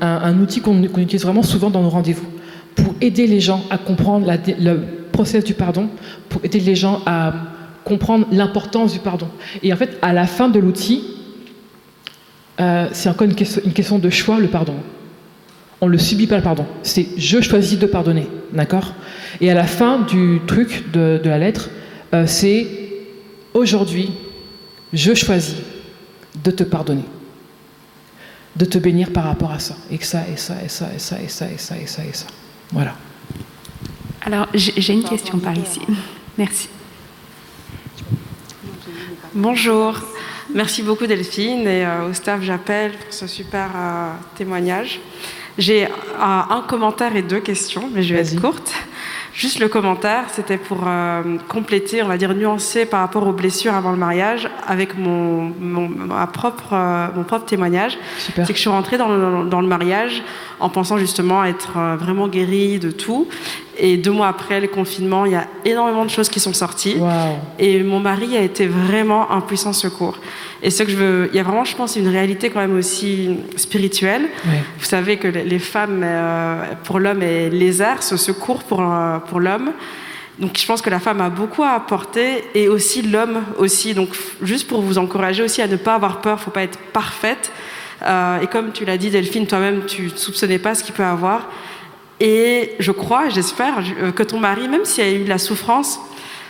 un, 0.00 0.40
outil 0.40 0.60
qu'on 0.60 0.82
utilise 0.82 1.22
vraiment 1.22 1.44
souvent 1.44 1.70
dans 1.70 1.82
nos 1.82 1.90
rendez-vous 1.90 2.26
pour 2.74 2.94
aider 3.00 3.28
les 3.28 3.40
gens 3.40 3.62
à 3.70 3.78
comprendre 3.78 4.26
le 4.58 4.97
process 5.18 5.42
du 5.42 5.54
pardon, 5.54 5.88
pour 6.28 6.44
aider 6.44 6.60
les 6.60 6.76
gens 6.76 7.02
à 7.04 7.32
comprendre 7.82 8.28
l'importance 8.30 8.92
du 8.92 9.00
pardon. 9.00 9.26
Et 9.64 9.72
en 9.72 9.76
fait, 9.76 9.98
à 10.00 10.12
la 10.12 10.28
fin 10.28 10.48
de 10.48 10.60
l'outil, 10.60 11.02
euh, 12.60 12.86
c'est 12.92 13.08
encore 13.08 13.26
une 13.26 13.34
question, 13.34 13.98
de 13.98 14.10
choix, 14.10 14.38
le 14.38 14.46
pardon. 14.46 14.76
On 15.80 15.86
ne 15.86 15.90
le 15.90 15.98
subit 15.98 16.28
pas, 16.28 16.36
le 16.36 16.44
pardon. 16.44 16.66
C'est 16.84 17.08
je 17.16 17.40
choisis 17.40 17.80
de 17.80 17.86
pardonner. 17.86 18.28
D'accord? 18.52 18.94
Et 19.40 19.50
à 19.50 19.54
la 19.54 19.64
fin 19.64 20.02
du 20.02 20.40
truc, 20.46 20.92
de, 20.92 21.20
la 21.24 21.38
lettre, 21.38 21.68
euh, 22.14 22.22
c'est 22.28 22.68
aujourd'hui, 23.54 24.12
je 24.92 25.14
choisis 25.14 25.56
de 26.44 26.52
te 26.52 26.62
pardonner 26.62 27.04
de 28.54 28.64
te 28.64 28.78
bénir 28.78 29.12
par 29.12 29.24
rapport 29.24 29.52
à 29.52 29.58
ça. 29.58 29.76
Et 29.90 29.98
que 29.98 30.06
ça, 30.06 30.22
et 30.32 30.36
ça, 30.36 30.54
et 30.64 30.68
ça, 30.68 30.88
et 30.94 30.98
ça, 30.98 31.16
et 31.20 31.28
ça, 31.28 31.46
et 31.46 31.58
ça, 31.58 31.76
et 31.76 31.86
ça, 31.86 32.02
et 32.04 32.12
ça. 32.12 32.26
Voilà. 32.72 32.94
Alors, 34.28 34.46
j'ai 34.52 34.92
une 34.92 35.04
question 35.04 35.38
par 35.38 35.56
ici. 35.56 35.80
Merci. 36.36 36.68
Bonjour. 39.32 39.94
Merci 40.52 40.82
beaucoup 40.82 41.06
Delphine 41.06 41.66
et 41.66 41.86
euh, 41.86 42.10
au 42.10 42.12
staff 42.12 42.42
j'appelle 42.42 42.92
pour 42.92 43.10
ce 43.10 43.26
super 43.26 43.70
euh, 43.74 44.10
témoignage. 44.36 45.00
J'ai 45.56 45.86
euh, 45.86 45.88
un 46.18 46.62
commentaire 46.68 47.16
et 47.16 47.22
deux 47.22 47.40
questions, 47.40 47.88
mais 47.90 48.02
je 48.02 48.14
vais 48.14 48.20
être 48.20 48.38
courte. 48.38 48.70
Juste 49.32 49.60
le 49.60 49.68
commentaire, 49.68 50.24
c'était 50.32 50.58
pour 50.58 50.84
euh, 50.86 51.22
compléter, 51.48 52.02
on 52.02 52.08
va 52.08 52.18
dire 52.18 52.34
nuancer 52.34 52.84
par 52.84 53.00
rapport 53.00 53.26
aux 53.26 53.32
blessures 53.32 53.74
avant 53.74 53.92
le 53.92 53.96
mariage, 53.96 54.50
avec 54.66 54.98
mon, 54.98 55.54
mon, 55.58 55.88
propre, 56.32 56.74
mon 57.14 57.22
propre 57.22 57.46
témoignage. 57.46 57.98
C'est 58.18 58.46
que 58.46 58.54
je 58.54 58.58
suis 58.58 58.68
rentrée 58.68 58.98
dans 58.98 59.08
le, 59.08 59.48
dans 59.48 59.60
le, 59.60 59.68
mariage 59.68 60.22
en 60.58 60.70
pensant 60.70 60.98
justement 60.98 61.44
être 61.44 61.78
vraiment 61.98 62.26
guérie 62.26 62.80
de 62.80 62.90
tout. 62.90 63.28
Et 63.78 63.96
deux 63.96 64.10
mois 64.10 64.28
après 64.28 64.60
le 64.60 64.66
confinement, 64.66 65.24
il 65.24 65.32
y 65.32 65.36
a 65.36 65.46
énormément 65.64 66.04
de 66.04 66.10
choses 66.10 66.28
qui 66.28 66.40
sont 66.40 66.52
sorties. 66.52 66.96
Et 67.58 67.82
mon 67.82 68.00
mari 68.00 68.36
a 68.36 68.42
été 68.42 68.66
vraiment 68.66 69.30
un 69.30 69.40
puissant 69.40 69.72
secours. 69.72 70.18
Et 70.62 70.70
ce 70.70 70.82
que 70.82 70.90
je 70.90 70.96
veux, 70.96 71.30
il 71.32 71.36
y 71.36 71.40
a 71.40 71.44
vraiment, 71.44 71.64
je 71.64 71.76
pense, 71.76 71.94
une 71.94 72.08
réalité 72.08 72.50
quand 72.50 72.60
même 72.60 72.76
aussi 72.76 73.38
spirituelle. 73.56 74.28
Vous 74.78 74.84
savez 74.84 75.16
que 75.16 75.28
les 75.28 75.58
femmes, 75.58 76.02
euh, 76.04 76.62
pour 76.84 76.98
l'homme, 76.98 77.22
est 77.22 77.50
lézard, 77.50 78.02
ce 78.02 78.16
secours 78.16 78.64
pour, 78.64 78.80
euh, 78.82 79.18
pour 79.18 79.38
l'homme. 79.38 79.70
Donc 80.40 80.56
je 80.56 80.66
pense 80.66 80.82
que 80.82 80.90
la 80.90 81.00
femme 81.00 81.20
a 81.20 81.30
beaucoup 81.30 81.64
à 81.64 81.70
apporter 81.70 82.44
et 82.54 82.68
aussi 82.68 83.02
l'homme 83.02 83.42
aussi. 83.58 83.94
Donc 83.94 84.10
juste 84.42 84.68
pour 84.68 84.82
vous 84.82 84.98
encourager 84.98 85.42
aussi 85.42 85.62
à 85.62 85.66
ne 85.66 85.76
pas 85.76 85.94
avoir 85.94 86.20
peur, 86.20 86.40
faut 86.40 86.52
pas 86.52 86.62
être 86.62 86.78
parfaite, 86.92 87.50
et 88.42 88.46
comme 88.46 88.70
tu 88.72 88.84
l'as 88.84 88.96
dit, 88.96 89.10
Delphine, 89.10 89.46
toi-même, 89.46 89.84
tu 89.86 90.02
ne 90.02 90.08
soupçonnais 90.10 90.58
pas 90.58 90.74
ce 90.74 90.84
qu'il 90.84 90.94
peut 90.94 91.04
avoir. 91.04 91.48
Et 92.20 92.72
je 92.78 92.92
crois, 92.92 93.28
j'espère, 93.28 93.82
que 94.14 94.22
ton 94.22 94.40
mari, 94.40 94.68
même 94.68 94.84
s'il 94.84 95.04
a 95.04 95.10
eu 95.10 95.24
de 95.24 95.28
la 95.28 95.38
souffrance, 95.38 96.00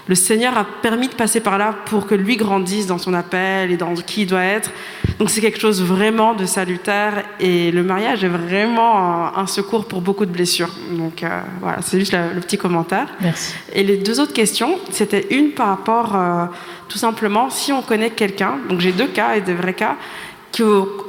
le 0.08 0.14
Seigneur 0.14 0.56
a 0.56 0.64
permis 0.64 1.08
de 1.08 1.14
passer 1.14 1.40
par 1.40 1.58
là 1.58 1.74
pour 1.84 2.06
que 2.06 2.14
lui 2.14 2.36
grandisse 2.36 2.86
dans 2.86 2.96
son 2.96 3.12
appel 3.12 3.70
et 3.70 3.76
dans 3.76 3.94
qui 3.94 4.22
il 4.22 4.26
doit 4.26 4.42
être. 4.42 4.70
Donc 5.18 5.28
c'est 5.28 5.42
quelque 5.42 5.60
chose 5.60 5.82
vraiment 5.82 6.32
de 6.32 6.46
salutaire 6.46 7.24
et 7.40 7.70
le 7.70 7.82
mariage 7.82 8.24
est 8.24 8.28
vraiment 8.28 9.36
un, 9.36 9.46
secours 9.46 9.86
pour 9.86 10.00
beaucoup 10.00 10.24
de 10.24 10.30
blessures. 10.30 10.70
Donc 10.92 11.22
euh, 11.22 11.40
voilà, 11.60 11.82
c'est 11.82 11.98
juste 12.00 12.12
le, 12.14 12.40
petit 12.40 12.56
commentaire. 12.56 13.06
Merci. 13.20 13.52
Et 13.74 13.82
les 13.82 13.98
deux 13.98 14.18
autres 14.18 14.32
questions, 14.32 14.78
c'était 14.90 15.26
une 15.30 15.50
par 15.50 15.68
rapport 15.68 16.16
euh, 16.16 16.46
tout 16.88 16.98
simplement 16.98 17.50
si 17.50 17.72
on 17.72 17.82
connaît 17.82 18.10
quelqu'un, 18.10 18.58
donc 18.70 18.80
j'ai 18.80 18.92
deux 18.92 19.08
cas 19.08 19.36
et 19.36 19.42
des 19.42 19.54
vrais 19.54 19.74
cas, 19.74 19.96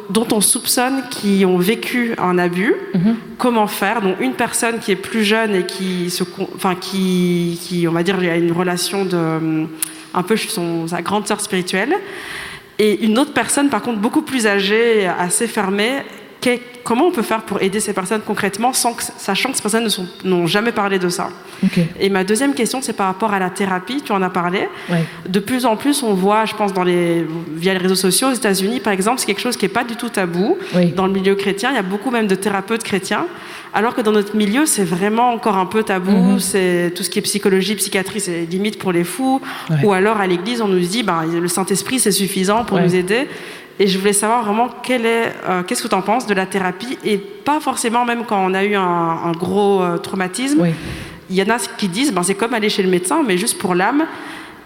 dont 0.09 0.27
on 0.31 0.41
soupçonne 0.41 1.03
qu'ils 1.09 1.45
ont 1.45 1.57
vécu 1.57 2.13
un 2.17 2.37
abus, 2.37 2.75
mhm. 2.93 3.15
comment 3.37 3.67
faire? 3.67 4.01
Donc 4.01 4.19
une 4.19 4.33
personne 4.33 4.79
qui 4.79 4.91
est 4.91 4.95
plus 4.95 5.23
jeune 5.23 5.55
et 5.55 5.65
qui, 5.65 6.09
se, 6.09 6.23
enfin, 6.55 6.75
qui, 6.75 7.59
qui 7.61 7.87
on 7.87 7.91
va 7.91 8.03
dire, 8.03 8.17
a 8.19 8.35
une 8.35 8.51
relation 8.51 9.05
de 9.05 9.67
un 10.13 10.23
peu 10.23 10.35
son, 10.37 10.87
sa 10.87 11.01
grande 11.01 11.27
sœur 11.27 11.39
spirituelle, 11.39 11.93
et 12.79 13.05
une 13.05 13.19
autre 13.19 13.33
personne, 13.33 13.69
par 13.69 13.81
contre, 13.81 13.99
beaucoup 13.99 14.21
plus 14.21 14.47
âgée, 14.47 15.05
assez 15.05 15.47
fermée, 15.47 15.97
comment 16.83 17.07
on 17.07 17.11
peut 17.11 17.21
faire 17.21 17.41
pour 17.41 17.61
aider 17.61 17.79
ces 17.79 17.93
personnes 17.93 18.21
concrètement, 18.25 18.73
sans 18.73 18.93
que, 18.93 19.03
sachant 19.17 19.49
que 19.51 19.57
ces 19.57 19.61
personnes 19.61 19.87
n'ont 20.23 20.47
jamais 20.47 20.71
parlé 20.71 20.99
de 20.99 21.09
ça 21.09 21.29
Et 21.99 22.09
ma 22.09 22.23
deuxième 22.23 22.53
question, 22.53 22.81
c'est 22.81 22.93
par 22.93 23.07
rapport 23.07 23.33
à 23.33 23.39
la 23.39 23.49
thérapie, 23.49 24.01
tu 24.03 24.11
en 24.11 24.21
as 24.21 24.29
parlé. 24.29 24.67
De 25.27 25.39
plus 25.39 25.65
en 25.65 25.75
plus, 25.75 26.03
on 26.03 26.13
voit, 26.13 26.45
je 26.45 26.55
pense, 26.55 26.73
dans 26.73 26.83
les, 26.83 27.25
via 27.55 27.73
les 27.73 27.79
réseaux 27.79 27.95
sociaux, 27.95 28.29
aux 28.29 28.33
États-Unis, 28.33 28.79
par 28.79 28.93
exemple, 28.93 29.19
c'est 29.19 29.25
quelque 29.25 29.41
chose 29.41 29.57
qui 29.57 29.65
n'est 29.65 29.69
pas 29.69 29.83
du 29.83 29.95
tout 29.95 30.09
tabou. 30.09 30.57
Dans 30.95 31.07
le 31.07 31.13
milieu 31.13 31.35
chrétien, 31.35 31.71
il 31.71 31.75
y 31.75 31.79
a 31.79 31.83
beaucoup 31.83 32.11
même 32.11 32.27
de 32.27 32.35
thérapeutes 32.35 32.83
chrétiens. 32.83 33.25
Alors 33.71 33.93
que 33.93 34.01
dans 34.01 34.11
notre 34.11 34.35
milieu, 34.35 34.65
c'est 34.65 34.83
vraiment 34.83 35.31
encore 35.31 35.57
un 35.57 35.67
peu 35.67 35.83
tabou. 35.83 36.11
Mhm. 36.11 36.39
C'est 36.39 36.91
tout 36.95 37.03
ce 37.03 37.09
qui 37.09 37.19
est 37.19 37.21
psychologie, 37.21 37.75
psychiatrie, 37.75 38.19
c'est 38.19 38.45
limite 38.45 38.79
pour 38.79 38.91
les 38.91 39.03
fous. 39.03 39.41
Ou 39.83 39.93
alors 39.93 40.17
à 40.17 40.27
l'église, 40.27 40.61
on 40.61 40.67
nous 40.67 40.79
dit, 40.79 41.03
ben, 41.03 41.25
le 41.25 41.47
Saint-Esprit, 41.47 41.99
c'est 41.99 42.11
suffisant 42.11 42.63
pour 42.65 42.79
nous 42.79 42.95
aider. 42.95 43.27
Et 43.82 43.88
je 43.88 43.97
voulais 43.97 44.13
savoir 44.13 44.43
vraiment 44.43 44.67
euh, 44.89 45.63
qu'est-ce 45.63 45.82
que 45.82 45.88
tu 45.88 45.95
en 45.95 46.01
penses 46.01 46.27
de 46.27 46.34
la 46.34 46.45
thérapie 46.45 46.97
et 47.05 47.17
pas 47.17 47.61
forcément 47.61 48.03
même 48.03 48.25
quand 48.25 48.45
on 48.45 48.53
a 48.53 48.65
eu 48.65 48.75
un, 48.75 49.32
gros 49.32 49.82
euh, 49.82 49.97
traumatisme. 49.97 50.67
Il 51.30 51.36
y 51.36 51.41
en 51.41 51.49
a 51.49 51.57
qui 51.77 51.88
disent, 51.88 52.11
ben, 52.11 52.23
c'est 52.23 52.36
comme 52.36 52.53
aller 52.53 52.69
chez 52.69 52.84
le 52.84 52.89
médecin, 52.89 53.23
mais 53.25 53.38
juste 53.38 53.57
pour 53.57 53.75
l'âme. 53.75 54.05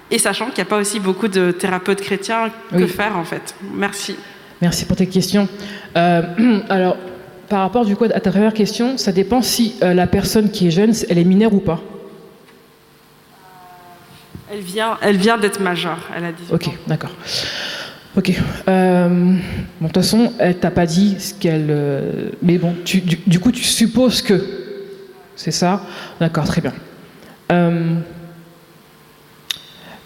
Et 0.09 0.17
sachant 0.17 0.45
qu'il 0.45 0.55
n'y 0.55 0.61
a 0.61 0.65
pas 0.65 0.77
aussi 0.77 0.99
beaucoup 0.99 1.27
de 1.27 1.51
thérapeutes 1.51 2.01
chrétiens, 2.01 2.49
que 2.71 2.87
faire 2.87 3.17
en 3.17 3.23
fait 3.23 3.55
Merci. 3.73 4.15
Merci 4.61 4.85
pour 4.85 4.95
tes 4.95 5.07
questions. 5.07 5.47
Euh, 5.95 6.61
alors, 6.69 6.97
par 7.49 7.59
rapport 7.59 7.85
du 7.85 7.95
coup 7.95 8.05
à 8.05 8.19
ta 8.19 8.31
première 8.31 8.53
question, 8.53 8.97
ça 8.97 9.11
dépend 9.11 9.41
si 9.43 9.75
la 9.81 10.07
personne 10.07 10.49
qui 10.49 10.67
est 10.67 10.71
jeune, 10.71 10.93
elle 11.09 11.19
est 11.19 11.23
mineure 11.23 11.53
ou 11.53 11.59
pas. 11.59 11.81
Elle 14.51 14.61
vient, 14.61 14.97
elle 15.01 15.17
vient 15.17 15.37
d'être 15.37 15.59
majeure, 15.59 16.09
elle 16.15 16.25
a 16.25 16.31
18 16.31 16.53
Ok, 16.53 16.69
d'accord. 16.87 17.11
Ok. 18.15 18.31
Euh, 18.67 19.07
bon, 19.09 19.37
de 19.81 19.87
toute 19.87 19.95
façon, 19.95 20.33
elle 20.37 20.57
t'a 20.57 20.69
pas 20.69 20.85
dit 20.85 21.15
ce 21.19 21.33
qu'elle. 21.33 21.67
Euh, 21.69 22.29
mais 22.43 22.59
bon, 22.59 22.75
du, 22.85 23.39
coup, 23.39 23.51
tu 23.51 23.63
supposes 23.63 24.21
que. 24.21 24.39
C'est 25.35 25.51
ça 25.51 25.81
D'accord, 26.19 26.45
très 26.45 26.61
bien. 26.61 26.73
Euh, 27.51 27.95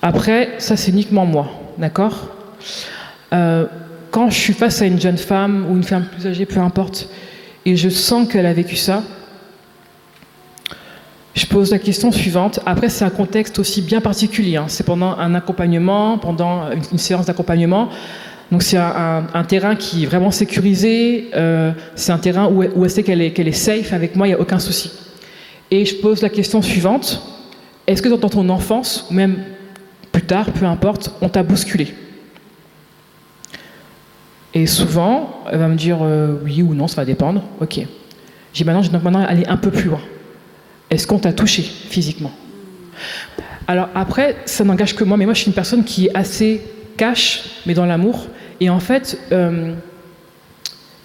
après, 0.02 0.54
ça, 0.58 0.78
c'est 0.78 0.92
uniquement 0.92 1.26
moi. 1.26 1.52
D'accord? 1.78 2.30
Quand 3.30 4.30
je 4.30 4.40
suis 4.40 4.54
face 4.54 4.82
à 4.82 4.86
une 4.86 5.02
jeune 5.02 5.18
femme 5.18 5.66
ou 5.70 5.76
une 5.76 5.84
femme 5.84 6.06
plus 6.06 6.26
âgée, 6.26 6.46
peu 6.46 6.62
importe, 6.62 7.10
et 7.66 7.76
je 7.76 7.90
sens 7.90 8.28
qu'elle 8.30 8.46
a 8.46 8.54
vécu 8.54 8.78
ça, 8.78 9.04
je 11.38 11.46
pose 11.46 11.72
la 11.72 11.80
question 11.80 12.12
suivante. 12.12 12.60
Après, 12.66 12.90
c'est 12.90 13.06
un 13.06 13.10
contexte 13.10 13.60
aussi 13.60 13.82
bien 13.82 14.02
particulier. 14.02 14.58
Hein. 14.58 14.66
C'est 14.68 14.86
pendant 14.86 15.16
un 15.18 15.36
accompagnement, 15.36 16.18
pendant 16.18 16.72
une 16.92 16.98
séance 16.98 17.28
d'accompagnement. 17.28 17.90
Donc 18.52 18.64
c'est 18.64 18.78
un, 18.78 19.44
terrain 19.48 19.76
qui 19.76 20.04
est 20.04 20.06
vraiment 20.06 20.32
sécurisé. 20.32 21.30
Euh, 21.36 21.74
c'est 21.96 22.12
un 22.12 22.18
terrain 22.18 22.48
où, 22.48 22.64
elle 22.64 22.90
sait 22.90 23.04
qu'elle 23.04 23.22
est, 23.22 23.52
safe 23.52 23.94
avec 23.94 24.16
moi, 24.16 24.28
il 24.28 24.32
n'y 24.32 24.36
a 24.36 24.40
aucun 24.40 24.58
souci. 24.58 24.92
Et 25.70 25.86
je 25.86 25.96
pose 25.96 26.22
la 26.22 26.30
question 26.30 26.62
suivante. 26.62 27.22
Est-ce 27.86 28.02
que 28.02 28.10
dans 28.10 28.30
ton 28.30 28.50
enfance, 28.50 29.06
ou 29.12 29.14
même 29.14 29.38
plus 30.12 30.24
tard, 30.24 30.52
peu 30.52 30.66
importe, 30.66 31.12
on 31.22 31.30
t'a 31.30 31.44
bousculé? 31.44 31.94
Et 34.54 34.66
souvent, 34.66 35.44
elle 35.52 35.60
va 35.60 35.68
me 35.68 35.76
dire 35.76 36.00
euh, 36.02 36.40
oui 36.44 36.64
ou 36.64 36.74
non, 36.74 36.88
ça 36.88 37.02
va 37.02 37.06
dépendre. 37.06 37.44
Ok. 37.60 37.80
J'ai 38.54 38.64
maintenant, 38.64 38.82
donc 38.82 39.04
maintenant 39.04 39.24
aller 39.24 39.46
un 39.46 39.58
peu 39.58 39.70
plus 39.70 39.90
loin. 39.90 40.00
Est-ce 40.90 41.06
qu'on 41.06 41.20
t'a 41.20 41.34
touché 41.34 41.64
physiquement? 41.64 42.32
Alors 43.68 43.90
après, 43.94 44.38
ça 44.46 44.64
n'engage 44.64 44.96
que 44.96 45.04
moi, 45.04 45.18
mais 45.18 45.26
moi 45.26 45.34
je 45.34 45.42
suis 45.42 45.48
une 45.48 45.54
personne 45.54 45.84
qui 45.84 46.08
est 46.08 46.16
assez 46.16 46.62
cash, 46.96 47.44
mais 47.66 47.74
dans 47.74 47.86
l'amour. 47.86 48.28
Et 48.60 48.70
en 48.70 48.80
fait, 48.80 49.20
euh, 49.32 49.74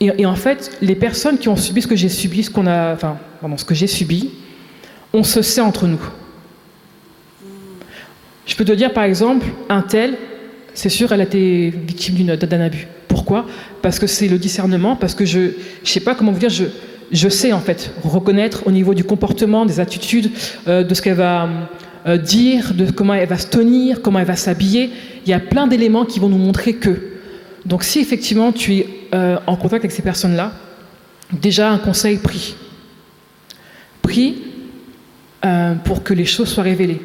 et, 0.01 0.26
en 0.26 0.35
fait, 0.35 0.76
les 0.83 0.97
personnes 0.97 1.39
qui 1.39 1.49
ont 1.49 1.55
subi 1.55 1.80
ce 1.80 1.87
que 1.87 1.95
j'ai 1.95 2.09
subi, 2.09 2.43
ce 2.43 2.51
qu'on 2.51 2.66
a, 2.66 2.93
enfin, 2.93 3.18
ce 3.57 3.64
que 3.64 3.74
j'ai 3.74 3.87
subi, 3.87 4.30
on 5.12 5.22
se 5.22 5.43
sait 5.43 5.61
entre 5.61 5.87
nous. 5.87 6.01
Je 8.47 8.57
peux 8.57 8.64
te 8.64 8.72
dire 8.72 8.93
par 8.93 9.05
exemple, 9.05 9.47
un 9.68 9.83
tel, 9.83 10.16
c'est 10.74 10.89
sûr, 10.89 11.12
elle 11.12 11.20
a 11.20 11.24
été 11.24 11.70
victime 11.70 12.35
d'un 12.35 12.61
abus. 12.61 12.89
Pourquoi? 13.07 13.47
Parce 13.80 14.01
que 14.01 14.09
c'est 14.09 14.26
le 14.26 14.39
discernement, 14.39 14.97
parce 14.97 15.14
que 15.14 15.24
je 15.24 15.39
ne 15.39 15.53
sais 15.85 16.01
pas 16.01 16.16
comment 16.16 16.33
vous 16.33 16.41
dire, 16.41 16.51
je, 16.51 16.64
je 17.12 17.28
sais 17.28 17.52
en 17.52 17.60
fait 17.60 17.92
reconnaître 18.02 18.66
au 18.66 18.70
niveau 18.70 18.94
du 18.94 19.04
comportement, 19.04 19.66
des 19.66 19.80
attitudes, 19.80 20.30
euh, 20.66 20.82
de 20.82 20.94
ce 20.94 21.02
qu'elle 21.02 21.14
va 21.14 21.48
euh, 22.06 22.16
dire, 22.16 22.74
de 22.74 22.90
comment 22.90 23.14
elle 23.14 23.28
va 23.28 23.38
se 23.38 23.48
tenir, 23.48 24.00
comment 24.02 24.18
elle 24.18 24.26
va 24.26 24.36
s'habiller. 24.36 24.90
Il 25.24 25.30
y 25.30 25.34
a 25.34 25.40
plein 25.40 25.66
d'éléments 25.66 26.04
qui 26.04 26.18
vont 26.18 26.28
nous 26.28 26.38
montrer 26.38 26.74
que. 26.74 27.12
Donc 27.66 27.84
si 27.84 28.00
effectivement 28.00 28.50
tu 28.50 28.78
es 28.78 28.88
euh, 29.14 29.38
en 29.46 29.56
contact 29.56 29.84
avec 29.84 29.92
ces 29.92 30.02
personnes-là, 30.02 30.52
déjà 31.32 31.70
un 31.70 31.78
conseil 31.78 32.16
pris. 32.16 32.56
Pris 34.00 34.36
pour 35.84 36.04
que 36.04 36.14
les 36.14 36.24
choses 36.24 36.48
soient 36.48 36.62
révélées. 36.62 37.00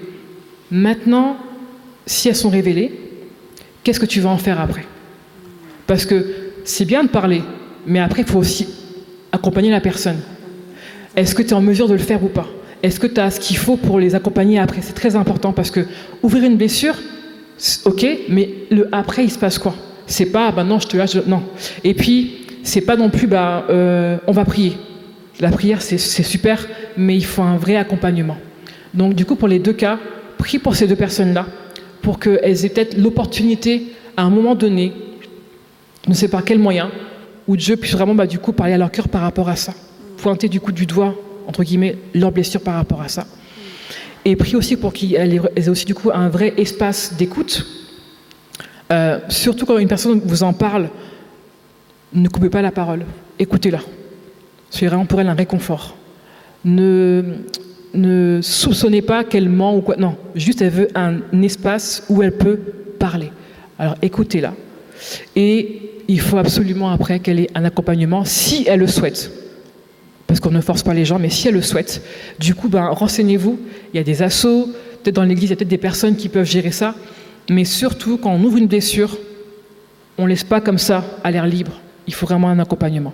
Maintenant, 0.69 1.37
si 2.05 2.29
elles 2.29 2.35
sont 2.35 2.51
révélées, 2.51 2.91
qu'est-ce 3.83 3.99
que 3.99 4.05
tu 4.05 4.19
vas 4.19 4.29
en 4.29 4.37
faire 4.37 4.61
après? 4.61 4.85
Parce 5.87 6.05
que 6.05 6.23
c'est 6.63 6.85
bien 6.85 7.03
de 7.03 7.09
parler, 7.09 7.41
mais 7.87 7.99
après, 7.99 8.21
il 8.21 8.27
faut 8.27 8.37
aussi 8.37 8.67
accompagner 9.37 9.71
la 9.71 9.81
personne. 9.81 10.19
Est-ce 11.15 11.33
que 11.33 11.41
tu 11.41 11.49
es 11.49 11.53
en 11.53 11.61
mesure 11.61 11.87
de 11.87 11.93
le 11.93 12.05
faire 12.11 12.23
ou 12.23 12.27
pas? 12.27 12.47
Est-ce 12.83 12.99
que 12.99 13.07
tu 13.07 13.19
as 13.19 13.31
ce 13.31 13.39
qu'il 13.39 13.57
faut 13.57 13.77
pour 13.77 13.99
les 13.99 14.13
accompagner 14.13 14.59
après? 14.59 14.81
C'est 14.81 14.93
très 14.93 15.15
important 15.15 15.51
parce 15.51 15.71
que 15.71 15.81
ouvrir 16.21 16.43
une 16.43 16.57
blessure, 16.57 16.95
ok, 17.85 18.05
mais 18.29 18.49
le 18.69 18.87
après, 18.91 19.23
il 19.23 19.31
se 19.31 19.39
passe 19.39 19.57
quoi? 19.57 19.75
C'est 20.05 20.27
pas, 20.27 20.51
bah 20.51 20.63
non, 20.63 20.79
je 20.79 20.87
te 20.87 20.95
lâche, 20.95 21.15
non. 21.25 21.41
Et 21.83 21.93
puis, 21.93 22.45
c'est 22.63 22.81
pas 22.81 22.95
non 22.95 23.09
plus, 23.09 23.27
bah, 23.27 23.65
euh, 23.69 24.17
on 24.27 24.31
va 24.31 24.45
prier. 24.45 24.73
La 25.39 25.49
prière, 25.51 25.81
c'est 25.81 25.97
super, 25.97 26.67
mais 26.97 27.15
il 27.15 27.25
faut 27.25 27.43
un 27.43 27.57
vrai 27.57 27.75
accompagnement. 27.75 28.37
Donc, 28.93 29.13
du 29.13 29.25
coup, 29.25 29.35
pour 29.35 29.47
les 29.47 29.59
deux 29.59 29.73
cas, 29.73 29.99
prie 30.37 30.59
pour 30.59 30.75
ces 30.75 30.87
deux 30.87 30.95
personnes-là, 30.95 31.45
pour 32.01 32.19
qu'elles 32.19 32.65
aient 32.65 32.69
peut-être 32.69 32.97
l'opportunité, 32.97 33.87
à 34.15 34.23
un 34.23 34.29
moment 34.29 34.55
donné, 34.55 34.93
je 36.05 36.09
ne 36.09 36.15
sais 36.15 36.29
pas 36.29 36.41
quel 36.43 36.59
moyen, 36.59 36.89
où 37.47 37.57
Dieu 37.57 37.77
puisse 37.77 37.93
vraiment 37.93 38.15
bah, 38.15 38.27
du 38.27 38.39
coup 38.39 38.51
parler 38.51 38.73
à 38.73 38.77
leur 38.77 38.91
cœur 38.91 39.07
par 39.07 39.21
rapport 39.21 39.49
à 39.49 39.55
ça, 39.55 39.73
pointer 40.17 40.49
du 40.49 40.59
coup 40.59 40.71
du 40.71 40.85
doigt 40.85 41.15
entre 41.47 41.63
guillemets 41.63 41.97
leur 42.13 42.31
blessure 42.31 42.61
par 42.61 42.75
rapport 42.75 43.01
à 43.01 43.07
ça, 43.07 43.25
et 44.25 44.35
prie 44.35 44.55
aussi 44.55 44.75
pour 44.75 44.91
qu'elles 44.93 45.41
aient 45.55 45.69
aussi 45.69 45.85
du 45.85 45.95
coup 45.95 46.11
un 46.13 46.27
vrai 46.27 46.53
espace 46.57 47.13
d'écoute. 47.17 47.65
Euh, 48.91 49.19
surtout 49.29 49.65
quand 49.65 49.77
une 49.77 49.87
personne 49.87 50.21
vous 50.25 50.43
en 50.43 50.53
parle, 50.53 50.89
ne 52.13 52.27
coupez 52.27 52.49
pas 52.49 52.61
la 52.61 52.71
parole, 52.71 53.05
écoutez-la. 53.39 53.79
C'est 54.69 54.85
vraiment 54.87 55.05
pour 55.05 55.21
elle 55.21 55.29
un 55.29 55.33
réconfort. 55.33 55.95
Ne, 56.65 57.23
ne 57.93 58.39
soupçonnez 58.41 59.01
pas 59.01 59.23
qu'elle 59.23 59.49
ment 59.49 59.77
ou 59.77 59.81
quoi. 59.81 59.95
Non, 59.97 60.17
juste 60.35 60.61
elle 60.61 60.71
veut 60.71 60.87
un 60.95 61.19
espace 61.41 62.03
où 62.09 62.21
elle 62.21 62.37
peut 62.37 62.59
parler. 62.99 63.31
Alors 63.79 63.95
écoutez-la. 64.01 64.53
Et 65.35 65.86
il 66.07 66.21
faut 66.21 66.37
absolument 66.37 66.89
après 66.89 67.19
qu'elle 67.19 67.39
ait 67.39 67.49
un 67.55 67.65
accompagnement 67.65 68.23
si 68.25 68.65
elle 68.67 68.79
le 68.79 68.87
souhaite. 68.87 69.31
Parce 70.25 70.39
qu'on 70.39 70.51
ne 70.51 70.61
force 70.61 70.83
pas 70.83 70.93
les 70.93 71.05
gens, 71.05 71.19
mais 71.19 71.29
si 71.29 71.47
elle 71.47 71.53
le 71.53 71.61
souhaite. 71.61 72.01
Du 72.39 72.53
coup, 72.53 72.69
ben, 72.69 72.87
renseignez-vous. 72.87 73.59
Il 73.93 73.97
y 73.97 73.99
a 73.99 74.03
des 74.03 74.21
assos, 74.21 74.69
peut-être 75.01 75.15
dans 75.15 75.23
l'église, 75.23 75.45
il 75.45 75.49
y 75.51 75.53
a 75.53 75.55
peut-être 75.55 75.69
des 75.69 75.77
personnes 75.77 76.15
qui 76.15 76.29
peuvent 76.29 76.45
gérer 76.45 76.71
ça. 76.71 76.95
Mais 77.49 77.63
surtout, 77.63 78.17
quand 78.17 78.31
on 78.31 78.43
ouvre 78.43 78.57
une 78.57 78.67
blessure, 78.67 79.17
on 80.17 80.23
ne 80.23 80.29
laisse 80.29 80.43
pas 80.43 80.59
comme 80.59 80.77
ça 80.77 81.05
à 81.23 81.31
l'air 81.31 81.45
libre. 81.45 81.79
Il 82.07 82.13
faut 82.13 82.25
vraiment 82.25 82.49
un 82.49 82.59
accompagnement. 82.59 83.13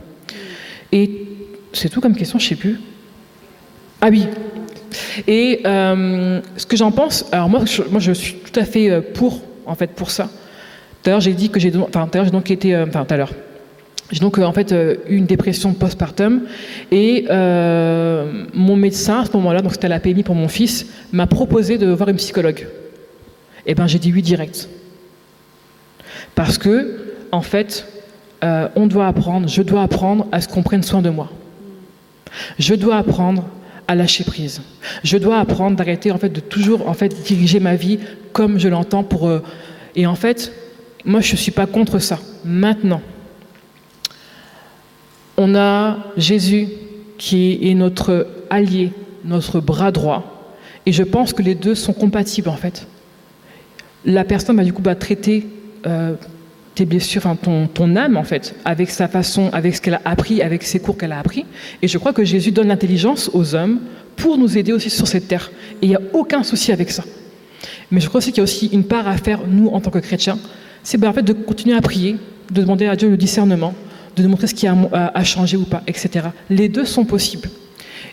Et 0.92 1.28
c'est 1.72 1.90
tout 1.90 2.02
comme 2.02 2.16
question, 2.16 2.40
je 2.40 2.46
ne 2.46 2.50
sais 2.50 2.56
plus. 2.56 2.80
Ah 4.02 4.08
oui. 4.10 4.26
Et 5.28 5.62
euh, 5.66 6.42
ce 6.58 6.66
que 6.66 6.78
j'en 6.78 6.92
pense, 6.92 7.26
alors 7.32 7.50
moi 7.50 7.64
moi, 7.90 8.00
je 8.00 8.12
suis 8.12 8.36
tout 8.36 8.60
à 8.60 8.66
fait 8.66 8.90
euh, 8.90 9.02
pour, 9.02 9.42
en 9.66 9.76
fait, 9.76 9.92
pour 9.92 10.12
ça. 10.12 10.30
Tout 11.04 11.12
j'ai 11.20 11.34
dit 11.34 11.50
que 11.50 11.60
j'ai, 11.60 11.72
enfin, 11.78 12.10
j'ai 12.14 12.32
donc 12.32 12.50
été, 12.50 12.76
euh, 12.76 12.86
enfin, 12.88 13.06
tout 13.06 13.14
à 13.14 13.18
l'heure, 13.18 13.34
J'ai 14.12 14.20
donc 14.20 14.38
en 14.38 14.54
fait 14.54 14.72
eu 14.72 15.16
une 15.16 15.26
dépression 15.26 15.74
postpartum 15.74 16.44
et 16.92 17.26
mon 17.30 18.76
médecin 18.76 19.22
à 19.22 19.26
ce 19.26 19.32
moment-là, 19.34 19.62
donc 19.62 19.74
c'était 19.74 19.90
la 19.90 20.00
PMI 20.00 20.24
pour 20.24 20.36
mon 20.36 20.48
fils, 20.48 20.86
m'a 21.12 21.28
proposé 21.28 21.78
de 21.78 21.88
voir 21.88 22.10
une 22.10 22.18
psychologue. 22.18 22.68
Et 23.66 23.72
eh 23.72 23.76
ben 23.76 23.88
j'ai 23.88 24.00
dit 24.00 24.12
oui 24.12 24.22
direct. 24.22 24.68
Parce 26.36 26.58
que 26.58 27.16
en 27.32 27.42
fait, 27.42 27.88
on 28.42 28.88
doit 28.88 29.08
apprendre, 29.08 29.48
je 29.48 29.62
dois 29.62 29.84
apprendre 29.84 30.28
à 30.32 30.42
ce 30.42 30.48
qu'on 30.48 30.64
prenne 30.64 30.84
soin 30.84 31.02
de 31.02 31.10
moi. 31.10 31.30
Je 32.60 32.76
dois 32.76 32.98
apprendre 32.98 33.46
à 33.88 33.96
lâcher 33.96 34.24
prise. 34.24 34.62
Je 35.04 35.18
dois 35.18 35.40
apprendre 35.40 35.76
d'arrêter 35.76 36.12
en 36.12 36.18
fait 36.18 36.30
de 36.30 36.40
toujours 36.40 36.88
en 36.88 36.94
fait 36.94 37.10
diriger 37.24 37.60
ma 37.60 37.76
vie 37.76 38.00
comme 38.32 38.58
je 38.60 38.68
l'entends 38.68 39.04
pour 39.04 39.28
euh, 39.28 39.40
et 39.96 40.08
en 40.08 40.16
fait 40.16 40.52
moi 41.06 41.22
je 41.22 41.36
suis 41.36 41.52
pas 41.52 41.66
contre 41.66 42.00
ça. 42.00 42.20
Maintenant, 42.46 43.02
on 45.38 45.56
a 45.56 45.98
Jésus 46.18 46.68
qui 47.18 47.60
est 47.62 47.74
notre 47.74 48.28
allié, 48.50 48.92
notre 49.24 49.60
bras 49.60 49.92
droit 49.92 50.34
et 50.86 50.92
je 50.92 51.04
pense 51.04 51.34
que 51.34 51.42
les 51.42 51.56
deux 51.56 51.76
sont 51.76 51.94
compatibles 51.94 52.50
en 52.50 52.56
fait. 52.56 52.88
La 54.06 54.24
personne 54.24 54.58
va 54.58 54.64
du 54.64 54.74
coup 54.74 54.82
va 54.82 54.96
traiter 54.96 55.48
euh, 55.86 56.16
tes 56.76 56.86
blessures, 56.86 57.22
enfin 57.26 57.36
ton, 57.36 57.68
ton, 57.68 57.96
âme 57.96 58.18
en 58.18 58.24
fait, 58.24 58.56
avec 58.66 58.90
sa 58.90 59.08
façon, 59.08 59.50
avec 59.54 59.76
ce 59.76 59.82
qu'elle 59.82 59.94
a 59.94 60.02
appris, 60.06 60.42
avec 60.42 60.64
ses 60.64 60.80
cours 60.80 60.98
qu'elle 60.98 61.12
a 61.12 61.20
appris. 61.20 61.46
Et 61.82 61.88
je 61.88 61.98
crois 61.98 62.14
que 62.14 62.26
Jésus 62.26 62.52
donne 62.52 62.68
l'intelligence 62.68 63.30
aux 63.34 63.56
hommes 63.56 63.80
pour 64.16 64.38
nous 64.38 64.58
aider 64.58 64.74
aussi 64.74 64.90
sur 64.90 65.08
cette 65.08 65.28
terre. 65.28 65.52
Et 65.82 65.86
il 65.86 65.90
n'y 65.90 65.96
a 65.96 66.02
aucun 66.14 66.44
souci 66.44 66.72
avec 66.72 66.92
ça. 66.92 67.04
Mais 67.92 68.02
je 68.02 68.08
crois 68.08 68.20
aussi 68.20 68.32
qu'il 68.32 68.40
y 68.40 68.42
a 68.42 68.44
aussi 68.44 68.68
une 68.68 68.84
part 68.84 69.08
à 69.08 69.18
faire, 69.18 69.42
nous, 69.48 69.68
en 69.68 69.80
tant 69.80 69.92
que 69.92 70.00
chrétiens, 70.00 70.38
c'est 70.84 70.98
ben, 70.98 71.10
en 71.10 71.14
fait 71.14 71.24
de 71.24 71.34
continuer 71.34 71.76
à 71.76 71.82
prier, 71.82 72.18
de 72.52 72.62
demander 72.62 72.86
à 72.86 72.96
Dieu 72.96 73.10
le 73.10 73.18
discernement, 73.18 73.74
de 74.16 74.28
montrer 74.28 74.48
ce 74.48 74.54
qui 74.54 74.68
a 74.68 74.76
à 74.94 75.24
changer 75.24 75.58
ou 75.58 75.64
pas, 75.64 75.82
etc. 75.88 76.28
Les 76.50 76.70
deux 76.70 76.86
sont 76.86 77.06
possibles. 77.06 77.50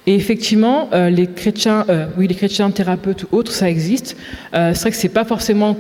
Et 0.06 0.14
effectivement, 0.14 0.88
euh, 0.92 1.10
les 1.10 1.26
chrétiens, 1.26 1.84
euh, 1.88 2.06
oui, 2.16 2.26
les 2.26 2.34
chrétiens 2.34 2.70
thérapeutes 2.70 3.24
ou 3.24 3.36
autres, 3.36 3.52
ça 3.52 3.68
existe. 3.68 4.16
Euh, 4.54 4.72
c'est 4.74 4.80
vrai 4.80 4.90
que 4.90 4.96
c'est 4.96 5.08
pas 5.08 5.24
forcément 5.24 5.76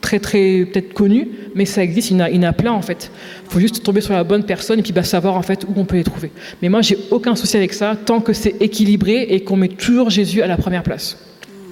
très 0.00 0.18
très 0.18 0.66
peut-être 0.66 0.92
connu, 0.92 1.28
mais 1.54 1.64
ça 1.64 1.82
existe, 1.82 2.10
il 2.10 2.18
y 2.18 2.38
en 2.38 2.42
a, 2.42 2.52
plein 2.52 2.72
en 2.72 2.82
fait. 2.82 3.10
Il 3.46 3.52
faut 3.52 3.60
juste 3.60 3.82
tomber 3.82 4.02
sur 4.02 4.12
la 4.12 4.22
bonne 4.22 4.44
personne 4.44 4.78
et 4.78 4.82
puis 4.82 4.92
bah, 4.92 5.02
savoir 5.02 5.34
en 5.36 5.42
fait 5.42 5.64
où 5.64 5.72
on 5.76 5.86
peut 5.86 5.96
les 5.96 6.04
trouver. 6.04 6.30
Mais 6.60 6.68
moi, 6.68 6.82
j'ai 6.82 6.98
aucun 7.10 7.34
souci 7.34 7.56
avec 7.56 7.72
ça 7.72 7.96
tant 7.96 8.20
que 8.20 8.34
c'est 8.34 8.60
équilibré 8.60 9.22
et 9.22 9.44
qu'on 9.44 9.56
met 9.56 9.68
toujours 9.68 10.10
Jésus 10.10 10.42
à 10.42 10.46
la 10.46 10.56
première 10.58 10.82
place. 10.82 11.16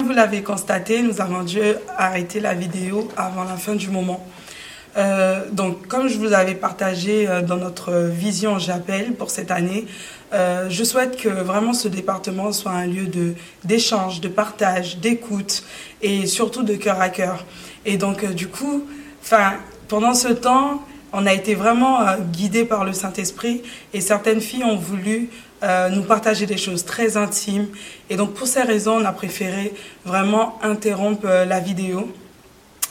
Vous 0.03 0.11
l'avez 0.11 0.43
constaté, 0.43 1.01
nous 1.01 1.21
avons 1.21 1.43
dû 1.43 1.61
arrêter 1.97 2.41
la 2.41 2.53
vidéo 2.53 3.07
avant 3.15 3.45
la 3.45 3.55
fin 3.55 3.73
du 3.73 3.87
moment. 3.87 4.27
Euh, 4.97 5.45
donc, 5.49 5.87
comme 5.87 6.09
je 6.09 6.17
vous 6.17 6.33
avais 6.33 6.55
partagé 6.55 7.25
euh, 7.25 7.41
dans 7.41 7.55
notre 7.55 8.09
vision 8.09 8.59
J'appelle 8.59 9.13
pour 9.13 9.29
cette 9.29 9.49
année, 9.49 9.85
euh, 10.33 10.69
je 10.69 10.83
souhaite 10.83 11.15
que 11.15 11.29
vraiment 11.29 11.71
ce 11.71 11.87
département 11.87 12.51
soit 12.51 12.73
un 12.73 12.85
lieu 12.85 13.05
de 13.05 13.33
d'échange, 13.63 14.19
de 14.19 14.27
partage, 14.27 14.97
d'écoute 14.97 15.63
et 16.01 16.27
surtout 16.27 16.63
de 16.63 16.75
cœur 16.75 16.99
à 16.99 17.07
cœur. 17.07 17.45
Et 17.85 17.95
donc, 17.95 18.25
du 18.25 18.49
coup, 18.49 18.83
enfin, 19.21 19.53
pendant 19.87 20.13
ce 20.13 20.27
temps, 20.27 20.83
on 21.13 21.25
a 21.25 21.33
été 21.33 21.55
vraiment 21.55 21.99
guidés 22.33 22.65
par 22.65 22.83
le 22.83 22.91
Saint-Esprit 22.91 23.61
et 23.93 24.01
certaines 24.01 24.41
filles 24.41 24.65
ont 24.65 24.75
voulu 24.75 25.29
nous 25.91 26.03
partager 26.03 26.45
des 26.45 26.57
choses 26.57 26.85
très 26.85 27.17
intimes. 27.17 27.67
Et 28.09 28.15
donc, 28.15 28.33
pour 28.33 28.47
ces 28.47 28.61
raisons, 28.63 28.97
on 28.97 29.05
a 29.05 29.13
préféré 29.13 29.73
vraiment 30.05 30.59
interrompre 30.61 31.25
la 31.25 31.59
vidéo 31.59 32.11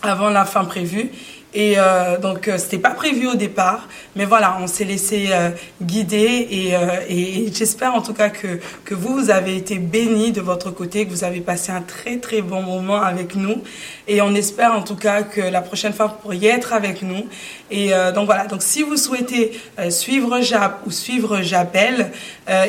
avant 0.03 0.31
la 0.31 0.44
fin 0.44 0.65
prévue 0.65 1.11
et 1.55 1.74
euh, 1.77 2.19
donc, 2.19 2.49
euh, 2.49 2.57
c'était 2.57 2.79
pas 2.79 2.91
prévu 2.91 3.27
au 3.27 3.35
départ, 3.35 3.89
mais 4.16 4.24
voilà, 4.24 4.57
on 4.61 4.66
s'est 4.66 4.85
laissé 4.85 5.29
euh, 5.33 5.51
guider 5.83 6.49
et, 6.51 6.74
euh, 6.74 7.01
et 7.09 7.53
j'espère 7.53 7.95
en 7.95 8.01
tout 8.01 8.15
cas 8.15 8.31
que, 8.31 8.59
que 8.85 8.95
vous, 8.95 9.15
vous 9.19 9.31
avez 9.31 9.57
été 9.57 9.79
bénis 9.79 10.33
de 10.33 10.41
votre 10.41 10.70
côté, 10.70 11.05
que 11.05 11.11
vous 11.11 11.24
avez 11.24 11.41
passé 11.41 11.70
un 11.70 11.83
très 11.83 12.16
très 12.16 12.41
bon 12.41 12.62
moment 12.62 13.03
avec 13.03 13.35
nous. 13.35 13.62
Et 14.09 14.23
on 14.23 14.35
espère 14.35 14.73
en 14.73 14.83
tout 14.83 14.97
cas 14.97 15.23
que 15.24 15.43
la 15.43 15.61
prochaine 15.61 15.93
fois, 15.93 16.07
vous 16.07 16.23
pourriez 16.23 16.49
être 16.49 16.73
avec 16.73 17.03
nous. 17.03 17.27
Et 17.70 17.91
donc 18.15 18.27
voilà, 18.27 18.47
donc 18.47 18.62
si 18.62 18.83
vous 18.83 18.97
souhaitez 18.97 19.59
suivre 19.91 20.41
JAP 20.43 20.81
ou 20.87 20.91
suivre 20.91 21.41
JAPEL 21.41 22.11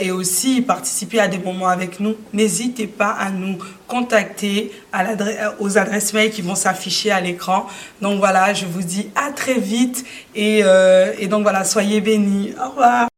et 0.02 0.12
aussi 0.12 0.62
participer 0.62 1.20
à 1.20 1.28
des 1.28 1.40
moments 1.40 1.68
avec 1.68 2.00
nous, 2.00 2.16
n'hésitez 2.32 2.88
pas 2.88 3.10
à 3.10 3.30
nous 3.32 3.58
contacter 3.94 4.72
à 4.92 5.04
aux 5.60 5.78
adresses 5.78 6.14
mail 6.14 6.32
qui 6.32 6.42
vont 6.42 6.56
s'afficher 6.56 7.12
à 7.12 7.22
l'écran. 7.22 7.68
Donc 8.02 8.18
voilà, 8.18 8.54
je 8.54 8.66
vous 8.66 8.82
dis 8.82 9.12
à 9.16 9.32
très 9.32 9.60
vite 9.60 10.04
et, 10.34 10.62
euh, 10.64 11.14
et 11.20 11.28
donc 11.28 11.44
voilà, 11.44 11.64
soyez 11.64 12.02
bénis. 12.02 12.54
Au 12.60 12.70
revoir. 12.70 13.13